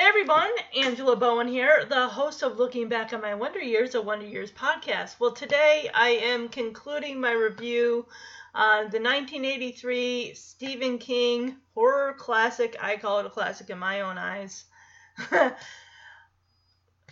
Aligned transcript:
everyone, 0.00 0.50
Angela 0.76 1.16
Bowen 1.16 1.48
here, 1.48 1.84
the 1.88 2.06
host 2.06 2.42
of 2.42 2.56
Looking 2.56 2.88
Back 2.88 3.12
on 3.12 3.20
My 3.20 3.34
Wonder 3.34 3.58
Years, 3.58 3.96
a 3.96 4.00
Wonder 4.00 4.26
Years 4.26 4.52
podcast. 4.52 5.18
Well, 5.18 5.32
today 5.32 5.90
I 5.92 6.10
am 6.10 6.48
concluding 6.48 7.20
my 7.20 7.32
review 7.32 8.06
on 8.54 8.90
the 8.90 9.00
1983 9.00 10.34
Stephen 10.34 10.98
King 10.98 11.56
horror 11.74 12.14
classic. 12.16 12.76
I 12.80 12.96
call 12.96 13.18
it 13.18 13.26
a 13.26 13.30
classic 13.30 13.70
in 13.70 13.78
my 13.78 14.02
own 14.02 14.18
eyes. 14.18 14.66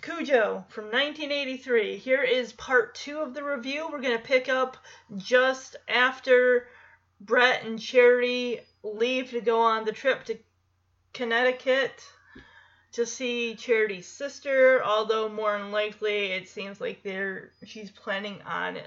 Cujo 0.01 0.65
from 0.69 0.85
1983. 0.85 1.97
Here 1.97 2.23
is 2.23 2.53
part 2.53 2.95
two 2.95 3.19
of 3.19 3.35
the 3.35 3.43
review. 3.43 3.89
We're 3.91 4.01
going 4.01 4.17
to 4.17 4.23
pick 4.23 4.49
up 4.49 4.77
just 5.17 5.75
after 5.89 6.69
Brett 7.21 7.65
and 7.65 7.81
Charity 7.81 8.61
leave 8.85 9.31
to 9.31 9.41
go 9.41 9.61
on 9.61 9.85
the 9.85 9.93
trip 9.93 10.25
to 10.27 10.39
Connecticut 11.13 12.05
to 12.97 13.05
see 13.05 13.55
Charity's 13.55 14.07
sister, 14.07 14.83
although 14.83 15.29
more 15.29 15.59
than 15.59 15.71
likely 15.71 16.33
it 16.33 16.49
seems 16.49 16.81
like 16.81 17.03
they're 17.03 17.51
she's 17.67 17.91
planning 17.91 18.41
on 18.47 18.79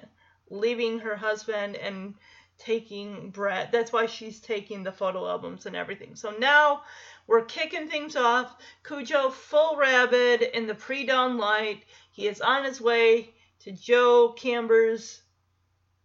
leaving 0.50 0.98
her 0.98 1.16
husband 1.16 1.76
and 1.76 2.16
taking 2.58 3.30
Brett. 3.30 3.72
That's 3.72 3.94
why 3.94 4.08
she's 4.08 4.40
taking 4.40 4.82
the 4.82 4.92
photo 4.92 5.28
albums 5.28 5.68
and 5.68 5.76
everything. 5.76 6.16
So 6.16 6.32
now 6.40 6.82
we're 7.28 7.46
kicking 7.46 7.88
things 7.88 8.16
off. 8.16 8.56
Cujo 8.84 9.30
full 9.30 9.78
rabid 9.78 10.42
in 10.42 10.66
the 10.66 10.74
pre-dawn 10.74 11.38
light. 11.38 11.84
He 12.12 12.28
is 12.28 12.42
on 12.42 12.64
his 12.64 12.82
way 12.82 13.30
to 13.60 13.72
Joe 13.72 14.34
Camber's 14.36 15.22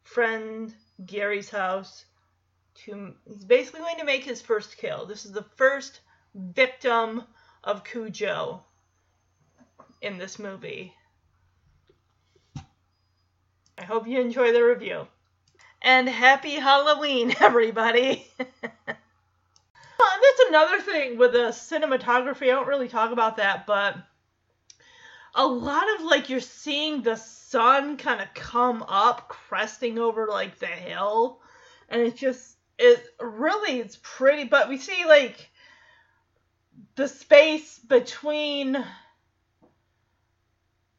friend 0.03 0.75
Gary's 1.07 1.49
house 1.49 2.05
to 2.85 3.15
he's 3.27 3.47
basically 3.47 3.81
going 3.81 3.99
to 3.99 4.05
make 4.05 4.25
his 4.25 4.43
first 4.43 4.77
kill. 4.77 5.07
This 5.07 5.25
is 5.25 5.33
the 5.33 5.47
first 5.57 6.01
victim 6.35 7.25
of 7.65 7.83
Cujo 7.83 8.63
in 10.01 10.19
this 10.19 10.39
movie. 10.39 10.95
I 13.77 13.85
hope 13.85 14.07
you 14.07 14.21
enjoy 14.21 14.53
the 14.53 14.63
review. 14.63 15.09
And 15.83 16.09
happy 16.09 16.55
Halloween, 16.55 17.35
everybody! 17.41 18.27
Uh, 20.05 20.17
that's 20.23 20.49
another 20.49 20.81
thing 20.81 21.19
with 21.19 21.33
the 21.33 21.49
cinematography. 21.49 22.45
I 22.45 22.55
don't 22.55 22.69
really 22.69 22.89
talk 22.89 23.11
about 23.11 23.39
that, 23.39 23.67
but 23.67 23.97
a 25.35 25.47
lot 25.47 25.85
of 25.95 26.05
like 26.05 26.29
you're 26.29 26.41
seeing 26.41 27.03
the 27.03 27.17
sun 27.17 27.97
kind 27.97 28.21
of 28.21 28.33
come 28.35 28.85
up, 28.87 29.29
cresting 29.29 29.99
over 29.99 30.27
like 30.29 30.59
the 30.59 30.67
hill, 30.67 31.41
and 31.89 32.03
it's 32.03 32.21
just 32.21 32.57
it 32.79 33.03
really 33.21 33.81
it's 33.81 33.99
pretty. 34.03 34.45
But 34.45 34.69
we 34.69 34.79
see 34.79 35.05
like 35.07 35.51
the 36.97 37.09
space 37.09 37.79
between 37.79 38.85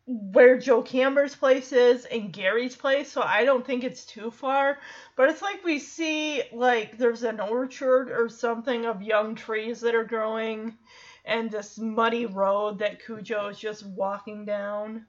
where 0.08 0.58
Joe 0.58 0.84
Camber's 0.84 1.36
place 1.36 1.72
is 1.72 2.06
and 2.06 2.32
Gary's 2.32 2.76
place, 2.76 3.12
so 3.12 3.22
I 3.22 3.44
don't 3.44 3.66
think 3.66 3.84
it's 3.84 4.06
too 4.06 4.30
far. 4.30 4.78
But 5.16 5.30
it's 5.30 5.42
like 5.42 5.64
we 5.64 5.80
see 5.80 6.44
like 6.54 6.98
there's 6.98 7.24
an 7.24 7.40
orchard 7.40 8.12
or 8.12 8.30
something 8.30 8.86
of 8.86 9.02
young 9.02 9.36
trees 9.36 9.82
that 9.82 9.96
are 9.96 10.04
growing 10.04 10.78
and 11.26 11.50
this 11.50 11.80
muddy 11.80 12.28
road 12.28 12.80
that 12.80 13.04
Cujo 13.04 13.48
is 13.48 13.58
just 13.58 13.86
walking 13.86 14.46
down. 14.46 15.08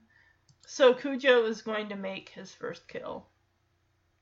So 0.67 0.95
Cujo 0.95 1.45
is 1.45 1.61
going 1.61 1.91
to 1.91 1.97
make 1.97 2.31
his 2.31 2.53
first 2.53 2.89
kill. 2.89 3.27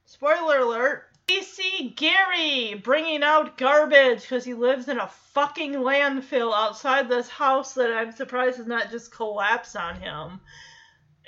Spoiler 0.06 0.58
alert. 0.58 1.13
We 1.28 1.42
see 1.42 1.94
Gary 1.96 2.74
bringing 2.74 3.22
out 3.22 3.56
garbage 3.56 4.22
because 4.22 4.44
he 4.44 4.52
lives 4.52 4.88
in 4.88 4.98
a 4.98 5.08
fucking 5.32 5.72
landfill 5.72 6.52
outside 6.54 7.08
this 7.08 7.28
house 7.28 7.74
that 7.74 7.92
I'm 7.92 8.12
surprised 8.12 8.58
has 8.58 8.66
not 8.66 8.90
just 8.90 9.10
collapsed 9.10 9.74
on 9.74 9.96
him. 10.00 10.40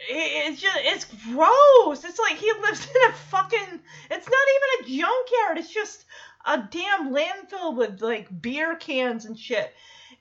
It's 0.08 0.60
just, 0.60 0.78
it's 0.82 1.04
gross. 1.04 2.04
It's 2.04 2.18
like 2.18 2.36
he 2.36 2.52
lives 2.60 2.86
in 2.94 3.10
a 3.10 3.14
fucking, 3.14 3.80
it's 4.10 4.28
not 4.28 4.46
even 4.54 4.84
a 4.84 4.98
junkyard. 4.98 5.58
It's 5.58 5.72
just 5.72 6.04
a 6.44 6.58
damn 6.70 7.14
landfill 7.14 7.74
with 7.74 8.02
like 8.02 8.42
beer 8.42 8.76
cans 8.76 9.24
and 9.24 9.38
shit. 9.38 9.72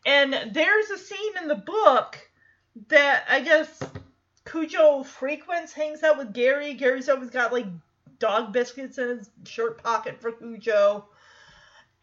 And 0.06 0.54
there's 0.54 0.90
a 0.90 0.98
scene 0.98 1.34
in 1.42 1.50
the 1.50 1.56
book 1.56 2.18
that 2.88 3.26
I 3.30 3.42
guess 3.42 3.84
Cujo 4.46 5.04
frequents, 5.04 5.74
hangs 5.74 6.04
out 6.04 6.18
with 6.18 6.34
Gary. 6.34 6.76
Gary's 6.76 7.10
always 7.10 7.30
got 7.30 7.52
like 7.52 7.66
dog 8.20 8.54
biscuits 8.54 8.98
in 8.98 9.18
his 9.18 9.30
shirt 9.46 9.82
pocket 9.84 10.20
for 10.22 10.32
Cujo. 10.32 11.06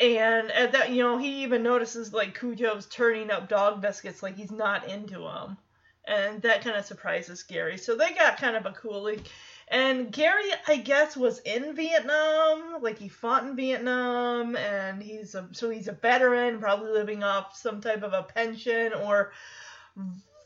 And 0.00 0.50
at 0.50 0.72
that, 0.72 0.90
you 0.90 1.02
know, 1.02 1.18
he 1.18 1.42
even 1.42 1.62
notices 1.62 2.12
like 2.12 2.38
Cujo's 2.38 2.86
turning 2.86 3.30
up 3.30 3.48
dog 3.48 3.80
biscuits 3.80 4.22
like 4.22 4.36
he's 4.36 4.50
not 4.50 4.88
into 4.88 5.20
them. 5.20 5.56
And 6.04 6.42
that 6.42 6.64
kind 6.64 6.76
of 6.76 6.84
surprises 6.84 7.44
Gary. 7.44 7.78
So 7.78 7.94
they 7.94 8.10
got 8.10 8.38
kind 8.38 8.56
of 8.56 8.66
a 8.66 8.70
coolie. 8.72 9.24
And 9.68 10.12
Gary, 10.12 10.50
I 10.66 10.76
guess, 10.76 11.16
was 11.16 11.38
in 11.40 11.74
Vietnam. 11.74 12.82
Like 12.82 12.98
he 12.98 13.08
fought 13.08 13.44
in 13.44 13.56
Vietnam, 13.56 14.56
and 14.56 15.02
he's 15.02 15.34
a 15.34 15.48
so 15.52 15.70
he's 15.70 15.88
a 15.88 15.92
veteran, 15.92 16.58
probably 16.58 16.90
living 16.90 17.22
off 17.22 17.56
some 17.56 17.80
type 17.80 18.02
of 18.02 18.12
a 18.12 18.24
pension 18.24 18.92
or 18.92 19.32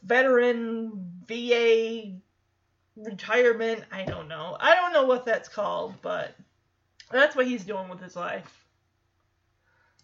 veteran 0.05 0.93
VA 1.27 2.19
retirement. 2.97 3.85
I 3.93 4.05
don't 4.05 4.29
know. 4.29 4.57
I 4.59 4.75
don't 4.75 4.93
know 4.93 5.05
what 5.07 5.25
that's 5.25 5.49
called, 5.49 5.95
but 6.03 6.35
that's 7.11 7.37
what 7.37 7.47
he's 7.47 7.65
doing 7.65 7.89
with 7.89 8.01
his 8.01 8.17
life. 8.17 8.65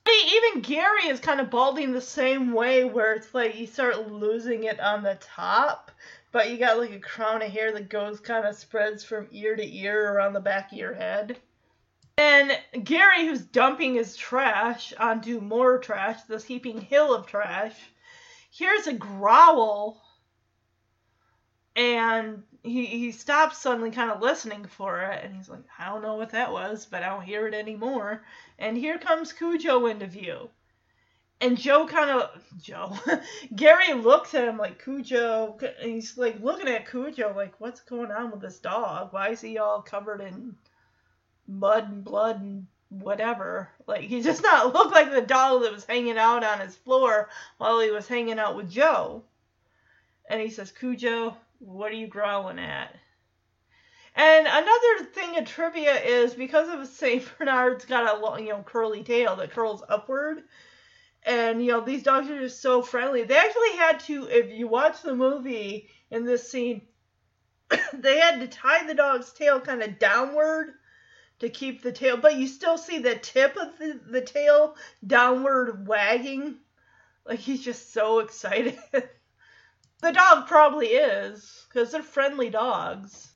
Even 0.08 0.62
Gary 0.62 1.08
is 1.08 1.20
kind 1.20 1.40
of 1.40 1.50
balding 1.50 1.92
the 1.92 2.00
same 2.00 2.52
way, 2.52 2.84
where 2.84 3.14
it's 3.14 3.32
like 3.34 3.58
you 3.58 3.66
start 3.66 4.10
losing 4.10 4.64
it 4.64 4.80
on 4.80 5.02
the 5.02 5.18
top, 5.20 5.90
but 6.32 6.50
you 6.50 6.58
got 6.58 6.78
like 6.78 6.90
a 6.90 6.98
crown 6.98 7.42
of 7.42 7.50
hair 7.50 7.72
that 7.72 7.88
goes 7.88 8.20
kind 8.20 8.46
of 8.46 8.56
spreads 8.56 9.04
from 9.04 9.28
ear 9.30 9.54
to 9.56 9.76
ear 9.76 10.12
around 10.12 10.32
the 10.32 10.40
back 10.40 10.72
of 10.72 10.78
your 10.78 10.94
head. 10.94 11.38
And 12.18 12.58
Gary, 12.84 13.26
who's 13.26 13.40
dumping 13.40 13.94
his 13.94 14.16
trash 14.16 14.92
onto 14.98 15.40
more 15.40 15.78
trash, 15.78 16.22
this 16.22 16.44
heaping 16.44 16.80
hill 16.80 17.14
of 17.14 17.26
trash, 17.26 17.74
hears 18.50 18.86
a 18.86 18.92
growl 18.92 20.02
and 21.74 22.42
he 22.62 22.86
he 22.86 23.10
stops 23.12 23.58
suddenly 23.58 23.90
kind 23.90 24.10
of 24.10 24.22
listening 24.22 24.64
for 24.64 25.00
it 25.00 25.24
and 25.24 25.34
he's 25.34 25.48
like 25.48 25.64
i 25.78 25.86
don't 25.86 26.02
know 26.02 26.14
what 26.14 26.30
that 26.30 26.52
was 26.52 26.86
but 26.86 27.02
i 27.02 27.08
don't 27.08 27.22
hear 27.22 27.46
it 27.46 27.54
anymore. 27.54 28.22
And 28.58 28.76
here 28.76 28.98
comes 28.98 29.32
cujo 29.32 29.86
into 29.86 30.06
view. 30.06 30.48
And 31.40 31.58
joe 31.58 31.86
kind 31.86 32.10
of 32.10 32.30
joe 32.60 32.96
gary 33.56 33.92
looks 33.94 34.34
at 34.34 34.46
him 34.46 34.58
like 34.58 34.82
cujo 34.82 35.58
he's 35.80 36.16
like 36.16 36.40
looking 36.40 36.68
at 36.68 36.88
cujo 36.88 37.34
like 37.34 37.54
what's 37.58 37.80
going 37.80 38.12
on 38.12 38.30
with 38.30 38.40
this 38.40 38.60
dog? 38.60 39.12
Why 39.12 39.30
is 39.30 39.40
he 39.40 39.58
all 39.58 39.82
covered 39.82 40.20
in 40.20 40.54
mud 41.48 41.90
and 41.90 42.04
blood 42.04 42.40
and 42.40 42.66
whatever? 42.90 43.70
Like 43.88 44.02
he 44.02 44.22
does 44.22 44.40
not 44.40 44.72
look 44.72 44.92
like 44.92 45.10
the 45.10 45.22
dog 45.22 45.62
that 45.62 45.72
was 45.72 45.84
hanging 45.84 46.18
out 46.18 46.44
on 46.44 46.60
his 46.60 46.76
floor 46.76 47.28
while 47.58 47.80
he 47.80 47.90
was 47.90 48.06
hanging 48.06 48.38
out 48.38 48.54
with 48.54 48.70
joe. 48.70 49.24
And 50.30 50.40
he 50.40 50.48
says 50.48 50.70
cujo 50.70 51.36
what 51.62 51.92
are 51.92 51.96
you 51.96 52.08
growling 52.08 52.58
at? 52.58 52.94
And 54.14 54.46
another 54.46 55.10
thing 55.12 55.38
of 55.38 55.46
trivia 55.46 55.94
is 55.94 56.34
because 56.34 56.68
of 56.68 56.86
Saint 56.86 57.26
Bernard's 57.38 57.84
got 57.84 58.16
a 58.16 58.20
long, 58.20 58.44
you 58.44 58.52
know, 58.52 58.62
curly 58.62 59.02
tail 59.02 59.36
that 59.36 59.52
curls 59.52 59.82
upward, 59.88 60.42
and 61.22 61.64
you 61.64 61.70
know 61.70 61.80
these 61.80 62.02
dogs 62.02 62.28
are 62.28 62.40
just 62.40 62.60
so 62.60 62.82
friendly. 62.82 63.22
They 63.22 63.36
actually 63.36 63.76
had 63.76 64.00
to, 64.00 64.28
if 64.28 64.50
you 64.50 64.68
watch 64.68 65.02
the 65.02 65.14
movie 65.14 65.88
in 66.10 66.26
this 66.26 66.50
scene, 66.50 66.82
they 67.94 68.18
had 68.18 68.40
to 68.40 68.48
tie 68.48 68.86
the 68.86 68.94
dog's 68.94 69.32
tail 69.32 69.60
kind 69.60 69.82
of 69.82 69.98
downward 69.98 70.74
to 71.38 71.48
keep 71.48 71.82
the 71.82 71.92
tail, 71.92 72.16
but 72.16 72.36
you 72.36 72.46
still 72.46 72.76
see 72.76 72.98
the 72.98 73.14
tip 73.14 73.56
of 73.56 73.78
the, 73.78 74.00
the 74.10 74.20
tail 74.20 74.76
downward 75.06 75.86
wagging. 75.86 76.56
Like 77.24 77.38
he's 77.38 77.64
just 77.64 77.92
so 77.92 78.18
excited. 78.18 78.78
The 80.02 80.10
dog 80.10 80.48
probably 80.48 80.88
is, 80.88 81.64
because 81.68 81.92
they're 81.92 82.02
friendly 82.02 82.50
dogs. 82.50 83.28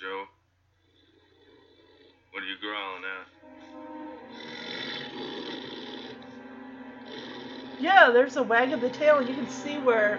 Joe. 0.00 0.24
What 2.30 2.42
are 2.42 2.46
you 2.46 2.56
growling 2.58 3.04
at? 3.04 3.26
Yeah, 7.78 8.10
there's 8.10 8.36
a 8.36 8.42
wag 8.42 8.72
of 8.72 8.80
the 8.80 8.88
tail, 8.88 9.18
and 9.18 9.28
you 9.28 9.34
can 9.34 9.48
see 9.50 9.76
where 9.76 10.18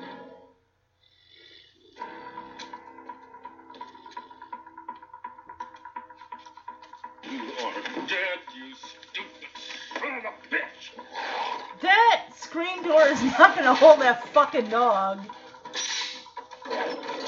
fucking 14.61 14.71
dog. 14.71 15.19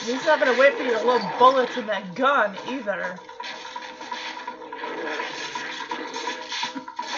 He's 0.05 0.25
not 0.25 0.39
gonna 0.39 0.59
wait 0.59 0.73
for 0.73 0.83
your 0.83 1.03
little 1.03 1.29
bullets 1.39 1.77
in 1.77 1.85
that 1.87 2.15
gun 2.15 2.55
either. 2.69 3.17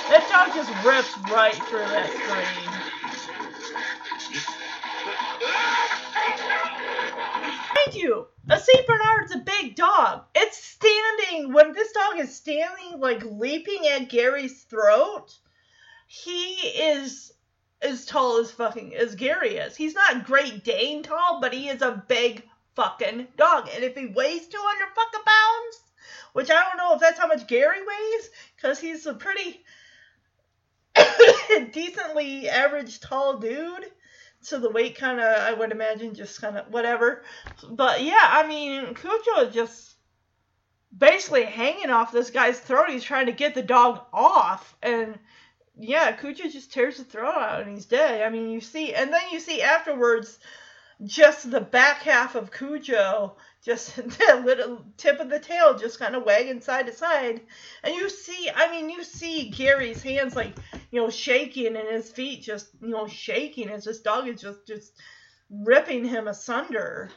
That 0.09 0.27
dog 0.29 0.53
just 0.53 0.69
rips 0.85 1.17
right 1.31 1.55
through 1.55 1.79
that 1.79 2.09
screen. 2.09 2.71
Mind 7.75 7.95
you, 7.95 8.27
a 8.49 8.59
Saint 8.59 8.85
Bernard's 8.87 9.33
a 9.33 9.39
big 9.39 9.75
dog. 9.75 10.25
It's 10.35 10.57
standing 10.57 11.53
when 11.53 11.73
this 11.73 11.91
dog 11.91 12.19
is 12.19 12.35
standing, 12.35 12.99
like 12.99 13.23
leaping 13.25 13.87
at 13.87 14.09
Gary's 14.09 14.63
throat. 14.63 15.35
He 16.07 16.53
is 16.53 17.33
as 17.81 18.05
tall 18.05 18.37
as 18.37 18.51
fucking 18.51 18.95
as 18.95 19.15
Gary 19.15 19.57
is. 19.57 19.75
He's 19.75 19.95
not 19.95 20.25
Great 20.25 20.63
Dane 20.63 21.03
tall, 21.03 21.39
but 21.41 21.53
he 21.53 21.69
is 21.69 21.81
a 21.81 22.03
big 22.07 22.43
fucking 22.75 23.27
dog. 23.37 23.69
And 23.73 23.83
if 23.83 23.95
he 23.95 24.07
weighs 24.07 24.47
200 24.47 24.87
fucking 24.95 25.25
pounds, 25.25 25.81
which 26.33 26.49
I 26.51 26.63
don't 26.63 26.77
know 26.77 26.93
if 26.95 26.99
that's 26.99 27.19
how 27.19 27.27
much 27.27 27.47
Gary 27.47 27.79
weighs, 27.79 28.29
because 28.55 28.79
he's 28.79 29.05
a 29.05 29.13
pretty 29.13 29.63
decently 31.71 32.49
average 32.49 32.99
tall 32.99 33.39
dude. 33.39 33.91
So 34.41 34.59
the 34.59 34.69
weight 34.69 34.97
kind 34.97 35.19
of, 35.19 35.25
I 35.25 35.53
would 35.53 35.71
imagine, 35.71 36.13
just 36.13 36.39
kind 36.39 36.57
of 36.57 36.67
whatever. 36.71 37.23
But 37.67 38.03
yeah, 38.03 38.27
I 38.29 38.45
mean, 38.45 38.93
Cujo 38.93 39.47
is 39.47 39.53
just 39.53 39.95
basically 40.95 41.43
hanging 41.43 41.89
off 41.89 42.11
this 42.11 42.29
guy's 42.29 42.59
throat. 42.59 42.89
He's 42.89 43.03
trying 43.03 43.25
to 43.25 43.31
get 43.31 43.55
the 43.55 43.63
dog 43.63 44.05
off, 44.13 44.75
and 44.83 45.17
yeah, 45.77 46.11
Cujo 46.13 46.49
just 46.49 46.71
tears 46.71 46.97
the 46.97 47.03
throat 47.03 47.35
out 47.35 47.61
and 47.61 47.71
he's 47.71 47.85
dead. 47.85 48.21
I 48.21 48.29
mean, 48.29 48.49
you 48.49 48.61
see, 48.61 48.93
and 48.93 49.11
then 49.11 49.21
you 49.31 49.39
see 49.39 49.61
afterwards 49.61 50.39
just 51.03 51.51
the 51.51 51.59
back 51.59 52.03
half 52.03 52.35
of 52.35 52.51
Cujo, 52.51 53.35
just 53.63 53.95
the 53.95 54.41
little 54.45 54.85
tip 54.97 55.19
of 55.19 55.29
the 55.29 55.39
tail 55.39 55.77
just 55.77 55.99
kind 55.99 56.15
of 56.15 56.23
wagging 56.23 56.61
side 56.61 56.85
to 56.87 56.93
side. 56.93 57.41
And 57.83 57.95
you 57.95 58.09
see, 58.09 58.49
I 58.53 58.71
mean, 58.71 58.89
you 58.89 59.03
see 59.03 59.49
Gary's 59.49 60.01
hands 60.01 60.35
like, 60.35 60.55
you 60.91 61.01
know, 61.01 61.09
shaking 61.09 61.75
and 61.75 61.87
his 61.89 62.09
feet 62.09 62.43
just, 62.43 62.69
you 62.81 62.89
know, 62.89 63.07
shaking 63.07 63.69
as 63.69 63.83
this 63.83 64.01
dog 64.01 64.27
is 64.27 64.39
just, 64.39 64.65
just 64.65 64.93
ripping 65.49 66.05
him 66.05 66.27
asunder. 66.27 67.09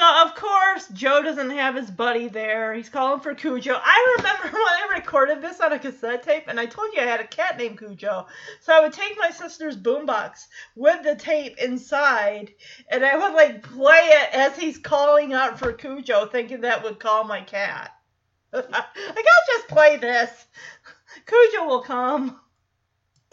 So 0.00 0.22
of 0.22 0.34
course 0.34 0.88
Joe 0.94 1.22
doesn't 1.22 1.50
have 1.50 1.74
his 1.74 1.90
buddy 1.90 2.28
there. 2.28 2.72
He's 2.72 2.88
calling 2.88 3.20
for 3.20 3.34
Cujo. 3.34 3.74
I 3.74 4.16
remember 4.16 4.44
when 4.50 4.62
I 4.62 4.94
recorded 4.94 5.42
this 5.42 5.60
on 5.60 5.74
a 5.74 5.78
cassette 5.78 6.22
tape, 6.22 6.44
and 6.48 6.58
I 6.58 6.64
told 6.64 6.94
you 6.94 7.02
I 7.02 7.04
had 7.04 7.20
a 7.20 7.26
cat 7.26 7.58
named 7.58 7.76
Cujo. 7.76 8.26
So 8.60 8.72
I 8.72 8.80
would 8.80 8.94
take 8.94 9.18
my 9.18 9.28
sister's 9.28 9.76
boombox 9.76 10.46
with 10.74 11.02
the 11.02 11.16
tape 11.16 11.58
inside, 11.58 12.50
and 12.90 13.04
I 13.04 13.14
would 13.14 13.34
like 13.34 13.62
play 13.62 14.00
it 14.04 14.32
as 14.32 14.56
he's 14.56 14.78
calling 14.78 15.34
out 15.34 15.58
for 15.58 15.74
Cujo, 15.74 16.24
thinking 16.24 16.62
that 16.62 16.82
would 16.82 16.98
call 16.98 17.24
my 17.24 17.42
cat. 17.42 17.90
I 18.54 18.62
gotta 18.62 19.46
just 19.48 19.68
play 19.68 19.98
this. 19.98 20.46
Cujo 21.26 21.66
will 21.66 21.82
come. 21.82 22.40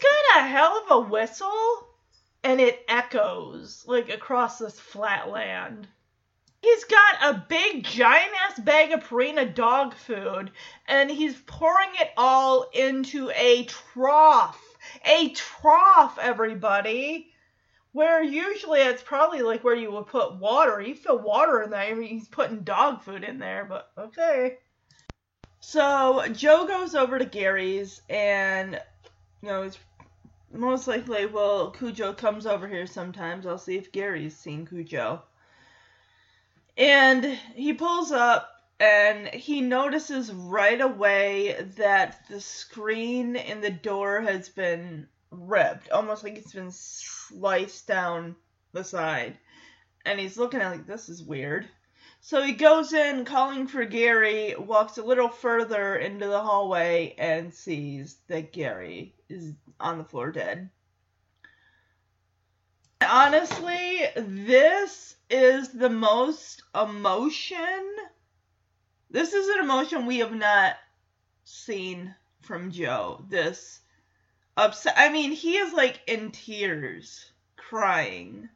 Got 0.01 0.41
a 0.41 0.47
hell 0.49 0.83
of 0.83 0.91
a 0.91 1.09
whistle, 1.09 1.87
and 2.43 2.59
it 2.59 2.83
echoes 2.89 3.85
like 3.87 4.09
across 4.09 4.59
this 4.59 4.77
flat 4.77 5.29
land. 5.29 5.87
He's 6.67 6.83
got 6.83 7.33
a 7.33 7.45
big 7.47 7.85
giant 7.85 8.33
ass 8.45 8.59
bag 8.59 8.91
of 8.91 9.07
Purina 9.07 9.55
dog 9.55 9.93
food 9.93 10.51
and 10.85 11.09
he's 11.09 11.37
pouring 11.45 11.91
it 12.01 12.09
all 12.17 12.69
into 12.73 13.29
a 13.29 13.63
trough. 13.63 14.61
A 15.05 15.29
trough, 15.29 16.19
everybody. 16.21 17.31
Where 17.93 18.21
usually 18.21 18.81
it's 18.81 19.01
probably 19.01 19.43
like 19.43 19.63
where 19.63 19.75
you 19.75 19.91
would 19.91 20.07
put 20.07 20.35
water. 20.35 20.81
You 20.81 20.93
fill 20.93 21.19
water 21.19 21.61
in 21.61 21.69
there, 21.69 22.01
he's 22.01 22.27
putting 22.27 22.63
dog 22.63 23.01
food 23.01 23.23
in 23.23 23.39
there, 23.39 23.63
but 23.63 23.89
okay. 23.97 24.57
So 25.61 26.25
Joe 26.33 26.67
goes 26.67 26.95
over 26.95 27.17
to 27.17 27.25
Gary's 27.25 28.01
and 28.09 28.81
you 29.41 29.47
know, 29.47 29.63
it's 29.63 29.79
most 30.51 30.85
likely 30.85 31.27
well 31.27 31.71
Cujo 31.71 32.11
comes 32.11 32.45
over 32.45 32.67
here 32.67 32.87
sometimes. 32.87 33.47
I'll 33.47 33.57
see 33.57 33.77
if 33.77 33.93
Gary's 33.93 34.35
seen 34.35 34.65
Cujo. 34.67 35.23
And 36.77 37.25
he 37.55 37.73
pulls 37.73 38.11
up 38.11 38.51
and 38.79 39.27
he 39.27 39.61
notices 39.61 40.31
right 40.31 40.79
away 40.79 41.53
that 41.77 42.27
the 42.29 42.39
screen 42.39 43.35
in 43.35 43.61
the 43.61 43.71
door 43.71 44.21
has 44.21 44.49
been 44.49 45.07
ripped, 45.31 45.89
almost 45.89 46.23
like 46.23 46.37
it's 46.37 46.53
been 46.53 46.71
sliced 46.71 47.87
down 47.87 48.35
the 48.73 48.83
side. 48.83 49.37
And 50.05 50.19
he's 50.19 50.37
looking 50.37 50.61
at 50.61 50.71
like 50.71 50.85
this 50.85 51.09
is 51.09 51.23
weird. 51.23 51.67
So 52.21 52.43
he 52.43 52.53
goes 52.53 52.93
in 52.93 53.25
calling 53.25 53.67
for 53.67 53.85
Gary, 53.85 54.55
walks 54.55 54.97
a 54.97 55.03
little 55.03 55.29
further 55.29 55.95
into 55.95 56.27
the 56.27 56.41
hallway 56.41 57.15
and 57.17 57.53
sees 57.53 58.17
that 58.27 58.53
Gary 58.53 59.15
is 59.29 59.53
on 59.79 59.97
the 59.97 60.03
floor 60.03 60.31
dead. 60.31 60.69
Honestly, 63.01 64.01
this 64.15 65.15
is 65.29 65.69
the 65.69 65.89
most 65.89 66.63
emotion. 66.73 67.95
This 69.09 69.33
is 69.33 69.47
an 69.49 69.59
emotion 69.63 70.05
we 70.05 70.19
have 70.19 70.33
not 70.33 70.75
seen 71.43 72.15
from 72.41 72.71
Joe. 72.71 73.23
This 73.29 73.81
upset. 74.55 74.95
I 74.97 75.09
mean, 75.09 75.31
he 75.31 75.57
is 75.57 75.73
like 75.73 76.01
in 76.07 76.31
tears, 76.31 77.31
crying 77.55 78.49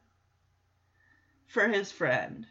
for 1.46 1.68
his 1.68 1.92
friend. 1.92 2.46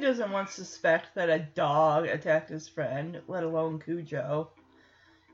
Doesn't 0.00 0.32
to 0.32 0.52
suspect 0.52 1.14
that 1.14 1.28
a 1.28 1.38
dog 1.38 2.06
attacked 2.06 2.48
his 2.48 2.68
friend, 2.68 3.20
let 3.28 3.44
alone 3.44 3.78
Cujo. 3.78 4.50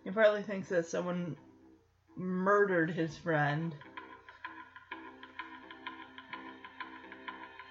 He 0.05 0.11
probably 0.11 0.43
thinks 0.43 0.69
that 0.69 0.87
someone 0.87 1.37
murdered 2.17 2.91
his 2.91 3.17
friend. 3.17 3.75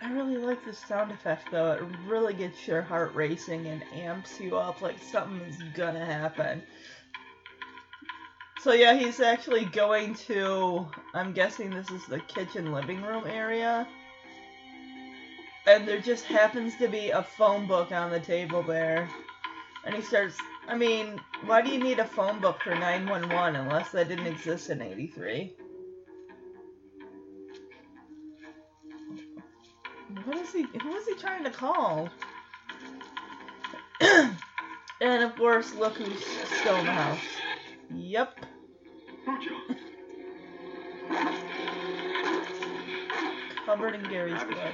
I 0.02 0.12
really 0.12 0.38
like 0.38 0.64
the 0.66 0.74
sound 0.74 1.12
effect 1.12 1.52
though. 1.52 1.74
It 1.74 1.84
really 2.08 2.34
gets 2.34 2.68
your 2.68 2.82
heart 2.82 3.14
racing 3.14 3.68
and 3.68 3.84
amps 3.94 4.40
you 4.40 4.58
up 4.58 4.82
like 4.82 4.98
something 5.00 5.42
is 5.42 5.62
gonna 5.76 6.06
happen. 6.06 6.64
So 8.62 8.74
yeah, 8.74 8.96
he's 8.96 9.20
actually 9.20 9.66
going 9.66 10.16
to, 10.28 10.88
I'm 11.14 11.34
guessing 11.34 11.70
this 11.70 11.92
is 11.92 12.06
the 12.06 12.20
kitchen 12.20 12.72
living 12.72 13.04
room 13.04 13.26
area 13.28 13.88
and 15.68 15.88
there 15.88 16.00
just 16.00 16.26
happens 16.26 16.76
to 16.78 16.88
be 16.88 17.10
a 17.10 17.24
phone 17.24 17.68
book 17.68 17.92
on 17.92 18.12
the 18.12 18.20
table 18.20 18.62
there. 18.62 19.10
And 19.84 19.96
he 19.96 20.02
starts, 20.02 20.38
I 20.68 20.76
mean, 20.76 21.20
why 21.46 21.62
do 21.62 21.70
you 21.70 21.80
need 21.80 22.00
a 22.00 22.06
phone 22.06 22.40
book 22.40 22.62
for 22.62 22.76
911 22.76 23.56
unless 23.56 23.92
that 23.92 24.08
didn't 24.08 24.28
exist 24.28 24.70
in 24.70 24.82
83? 24.82 25.54
What 30.24 30.38
is 30.38 30.52
he, 30.52 30.64
who 30.82 30.96
is 30.96 31.08
he 31.08 31.16
trying 31.16 31.44
to 31.44 31.50
call? 31.50 32.10
and 34.02 35.24
of 35.24 35.36
course, 35.36 35.74
look 35.76 35.98
who's 35.98 36.26
still 36.60 36.76
in 36.78 36.86
the 36.86 36.92
house. 36.92 37.20
Yep. 37.94 38.40
Covered 43.66 43.96
in 43.96 44.04
Gary's 44.04 44.44
blood. 44.44 44.74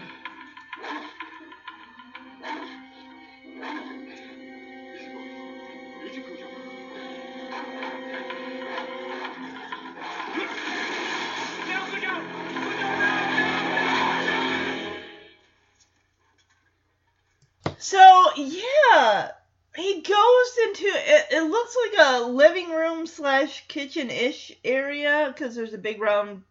Yeah, 18.44 19.32
he 19.76 20.02
goes 20.02 20.58
into 20.68 20.86
it. 20.86 21.26
It 21.32 21.44
looks 21.44 21.76
like 21.86 22.08
a 22.08 22.24
living 22.24 22.70
room 22.70 23.08
slash 23.08 23.68
kitchen 23.68 24.10
ish 24.10 24.52
area 24.64 25.32
because 25.34 25.56
there's 25.56 25.74
a 25.74 25.78
big 25.78 26.02
round 26.02 26.44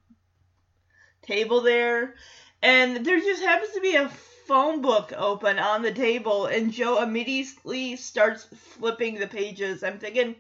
table 1.23 1.61
there, 1.61 2.15
And 2.63 3.05
there 3.05 3.21
just 3.21 3.43
happens 3.43 3.73
to 3.73 3.81
be 3.81 3.95
a 3.95 4.09
phone 4.47 4.83
book 4.83 5.13
open 5.17 5.59
on 5.59 5.83
the 5.83 5.93
table, 5.93 6.47
and 6.47 6.73
Joe 6.73 7.03
immediately 7.03 7.97
starts 7.97 8.45
flipping 8.45 9.15
the 9.15 9.29
pages. 9.29 9.85
I'm 9.85 9.99
thinking, 9.99 10.35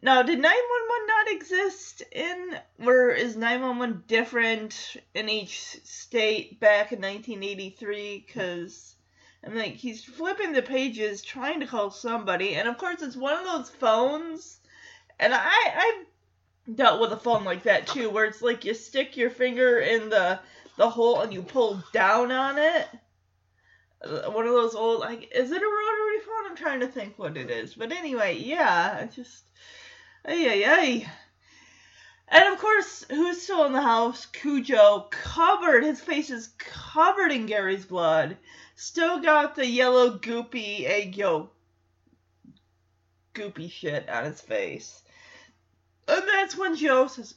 now, 0.00 0.22
did 0.22 0.38
911 0.38 1.06
not 1.06 1.32
exist 1.32 2.02
in, 2.12 2.58
or 2.86 3.10
is 3.10 3.36
911 3.36 4.04
different 4.06 4.96
in 5.14 5.28
each 5.28 5.60
state 5.84 6.60
back 6.60 6.92
in 6.92 7.00
1983? 7.00 8.24
Because 8.26 8.96
I'm 9.44 9.56
like, 9.56 9.74
he's 9.74 10.04
flipping 10.04 10.52
the 10.52 10.62
pages 10.62 11.22
trying 11.22 11.60
to 11.60 11.66
call 11.66 11.90
somebody, 11.90 12.54
and 12.54 12.68
of 12.68 12.78
course, 12.78 13.02
it's 13.02 13.16
one 13.16 13.34
of 13.34 13.44
those 13.44 13.70
phones. 13.70 14.60
And 15.18 15.34
I, 15.34 15.40
I 15.44 16.04
dealt 16.74 17.00
with 17.00 17.12
a 17.12 17.16
phone 17.16 17.44
like 17.44 17.64
that 17.64 17.86
too, 17.86 18.10
where 18.10 18.24
it's 18.24 18.42
like 18.42 18.64
you 18.64 18.74
stick 18.74 19.16
your 19.16 19.30
finger 19.30 19.78
in 19.80 20.08
the 20.10 20.40
the 20.76 20.88
hole 20.88 21.20
and 21.20 21.32
you 21.32 21.42
pull 21.42 21.82
down 21.92 22.32
on 22.32 22.58
it. 22.58 22.88
Uh, 24.02 24.30
One 24.30 24.46
of 24.46 24.52
those 24.52 24.74
old, 24.74 25.00
like, 25.00 25.30
is 25.34 25.50
it 25.50 25.62
a 25.62 25.66
rotary 25.66 26.20
phone? 26.24 26.50
I'm 26.50 26.56
trying 26.56 26.80
to 26.80 26.88
think 26.88 27.18
what 27.18 27.36
it 27.36 27.50
is. 27.50 27.74
But 27.74 27.92
anyway, 27.92 28.38
yeah, 28.38 28.98
I 29.02 29.06
just, 29.06 29.44
ay, 30.24 30.64
ay. 30.66 31.10
And 32.28 32.54
of 32.54 32.58
course, 32.58 33.04
who's 33.10 33.42
still 33.42 33.66
in 33.66 33.72
the 33.72 33.82
house? 33.82 34.26
Cujo, 34.26 35.08
covered, 35.10 35.84
his 35.84 36.00
face 36.00 36.30
is 36.30 36.54
covered 36.58 37.30
in 37.30 37.46
Gary's 37.46 37.84
blood. 37.84 38.38
Still 38.82 39.20
got 39.20 39.54
the 39.54 39.64
yellow 39.64 40.18
goopy 40.18 40.84
egg 40.86 41.16
yolk, 41.16 41.54
goopy 43.32 43.70
shit 43.70 44.08
on 44.08 44.24
his 44.24 44.40
face. 44.40 45.04
And 46.08 46.24
that's 46.26 46.56
when 46.56 46.74
Joe 46.74 47.06
says, 47.06 47.36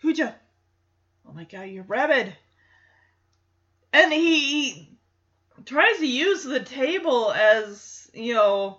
Cujo, 0.00 0.32
oh 1.26 1.32
my 1.32 1.42
god, 1.42 1.62
you're 1.64 1.82
rabid. 1.82 2.36
And 3.92 4.12
he 4.12 4.96
tries 5.64 5.96
to 5.96 6.06
use 6.06 6.44
the 6.44 6.60
table 6.60 7.32
as, 7.32 8.08
you 8.14 8.34
know, 8.34 8.78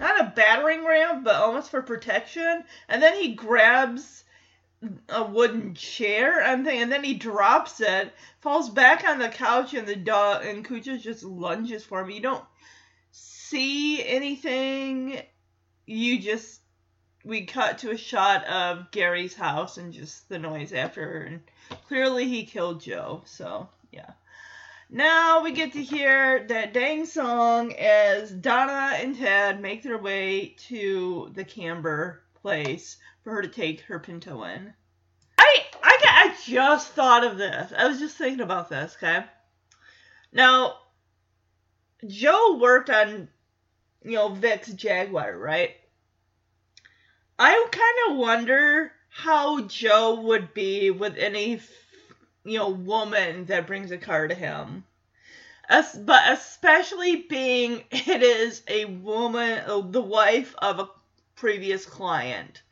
not 0.00 0.20
a 0.20 0.32
battering 0.34 0.84
ram, 0.84 1.22
but 1.22 1.36
almost 1.36 1.70
for 1.70 1.82
protection. 1.82 2.64
And 2.88 3.00
then 3.00 3.14
he 3.14 3.36
grabs 3.36 4.23
a 5.08 5.24
wooden 5.24 5.74
chair, 5.74 6.42
I'm 6.42 6.64
thinking, 6.64 6.82
and 6.82 6.92
then 6.92 7.04
he 7.04 7.14
drops 7.14 7.80
it, 7.80 8.12
falls 8.40 8.70
back 8.70 9.04
on 9.08 9.18
the 9.18 9.28
couch, 9.28 9.74
and 9.74 9.86
the 9.86 9.96
dog 9.96 10.44
and 10.44 10.66
Cujo 10.66 10.96
just 10.96 11.22
lunges 11.22 11.84
for 11.84 12.00
him. 12.00 12.10
You 12.10 12.20
don't 12.20 12.44
see 13.10 14.04
anything. 14.04 15.20
You 15.86 16.18
just 16.18 16.60
we 17.24 17.46
cut 17.46 17.78
to 17.78 17.90
a 17.90 17.96
shot 17.96 18.44
of 18.46 18.90
Gary's 18.90 19.34
house 19.34 19.78
and 19.78 19.92
just 19.92 20.28
the 20.28 20.38
noise 20.38 20.72
after, 20.72 21.20
and 21.20 21.40
clearly 21.86 22.28
he 22.28 22.44
killed 22.44 22.80
Joe. 22.80 23.22
So 23.24 23.68
yeah. 23.92 24.10
Now 24.90 25.42
we 25.42 25.52
get 25.52 25.72
to 25.72 25.82
hear 25.82 26.46
that 26.46 26.74
dang 26.74 27.06
song 27.06 27.72
as 27.72 28.30
Donna 28.30 28.96
and 28.96 29.16
Ted 29.16 29.60
make 29.60 29.82
their 29.82 29.98
way 29.98 30.54
to 30.68 31.30
the 31.34 31.44
Camber 31.44 32.22
place 32.42 32.98
for 33.24 33.32
her 33.34 33.42
to 33.42 33.48
take 33.48 33.80
her 33.82 33.98
Pinto 33.98 34.44
in. 34.44 34.72
I 35.38 35.64
I 35.82 35.98
I 36.04 36.36
just 36.44 36.92
thought 36.92 37.24
of 37.24 37.38
this. 37.38 37.72
I 37.76 37.88
was 37.88 37.98
just 37.98 38.16
thinking 38.16 38.42
about 38.42 38.68
this. 38.68 38.96
Okay. 38.96 39.24
Now, 40.32 40.76
Joe 42.06 42.58
worked 42.60 42.90
on, 42.90 43.28
you 44.02 44.12
know, 44.12 44.28
Vic's 44.28 44.72
Jaguar, 44.72 45.36
right? 45.36 45.74
I 47.38 47.66
kind 47.70 48.12
of 48.12 48.18
wonder 48.18 48.92
how 49.08 49.62
Joe 49.62 50.20
would 50.22 50.52
be 50.52 50.90
with 50.90 51.16
any, 51.16 51.60
you 52.44 52.58
know, 52.58 52.68
woman 52.68 53.46
that 53.46 53.66
brings 53.66 53.90
a 53.90 53.98
car 53.98 54.28
to 54.28 54.34
him. 54.34 54.84
As, 55.68 55.94
but 55.94 56.30
especially 56.30 57.16
being 57.16 57.84
it 57.90 58.22
is 58.22 58.62
a 58.68 58.84
woman, 58.84 59.90
the 59.92 60.02
wife 60.02 60.54
of 60.58 60.78
a 60.78 60.90
previous 61.36 61.86
client. 61.86 62.62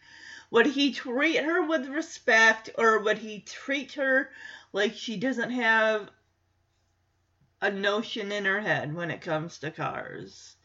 Would 0.53 0.67
he 0.67 0.93
treat 0.93 1.43
her 1.43 1.63
with 1.63 1.89
respect 1.89 2.69
or 2.77 2.99
would 2.99 3.17
he 3.17 3.41
treat 3.41 3.95
her 3.95 4.31
like 4.75 4.95
she 4.95 5.17
doesn't 5.17 5.51
have 5.51 6.11
a 7.63 7.71
notion 7.71 8.31
in 8.31 8.45
her 8.45 8.61
head 8.61 8.95
when 8.95 9.11
it 9.11 9.23
comes 9.23 9.61
to 9.61 9.71
cars? 9.71 10.57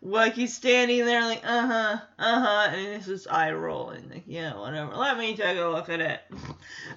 Like 0.00 0.32
he's 0.32 0.56
standing 0.56 1.04
there 1.04 1.20
like, 1.20 1.42
uh 1.44 1.66
huh, 1.66 1.98
uh 2.18 2.40
huh, 2.40 2.68
and 2.72 2.86
this 2.86 3.08
is 3.08 3.26
eye 3.26 3.52
rolling, 3.52 4.08
like, 4.08 4.24
yeah, 4.26 4.56
whatever. 4.58 4.96
Let 4.96 5.18
me 5.18 5.36
take 5.36 5.58
a 5.58 5.68
look 5.68 5.90
at 5.90 6.00
it. 6.00 6.20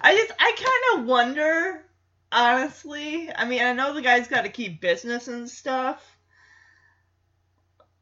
I 0.00 0.16
just, 0.16 0.32
I 0.38 0.54
kind 0.56 1.00
of 1.00 1.06
wonder, 1.06 1.84
honestly. 2.32 3.30
I 3.36 3.44
mean, 3.44 3.60
I 3.60 3.74
know 3.74 3.92
the 3.92 4.00
guy's 4.00 4.28
got 4.28 4.42
to 4.42 4.50
keep 4.50 4.80
business 4.80 5.28
and 5.28 5.46
stuff, 5.46 6.16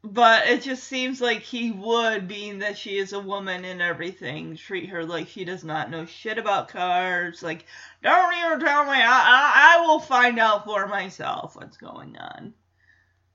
but 0.03 0.47
it 0.47 0.61
just 0.61 0.83
seems 0.83 1.19
like 1.19 1.41
he 1.41 1.71
would, 1.71 2.27
being 2.27 2.59
that 2.59 2.77
she 2.77 2.97
is 2.97 3.11
a 3.11 3.19
woman 3.19 3.65
and 3.65 3.81
everything, 3.81 4.55
treat 4.55 4.89
her 4.89 5.03
like 5.03 5.27
she 5.27 5.43
does 5.43 5.63
not 5.63 5.91
know 5.91 6.05
shit 6.05 6.37
about 6.37 6.69
cars. 6.69 7.43
Like, 7.43 7.65
don't 8.01 8.33
even 8.37 8.59
tell 8.61 8.85
me. 8.85 8.91
I, 8.91 8.97
I, 9.03 9.77
I 9.77 9.81
will 9.81 9.99
find 9.99 10.39
out 10.39 10.63
for 10.63 10.87
myself 10.87 11.55
what's 11.55 11.77
going 11.77 12.17
on. 12.17 12.53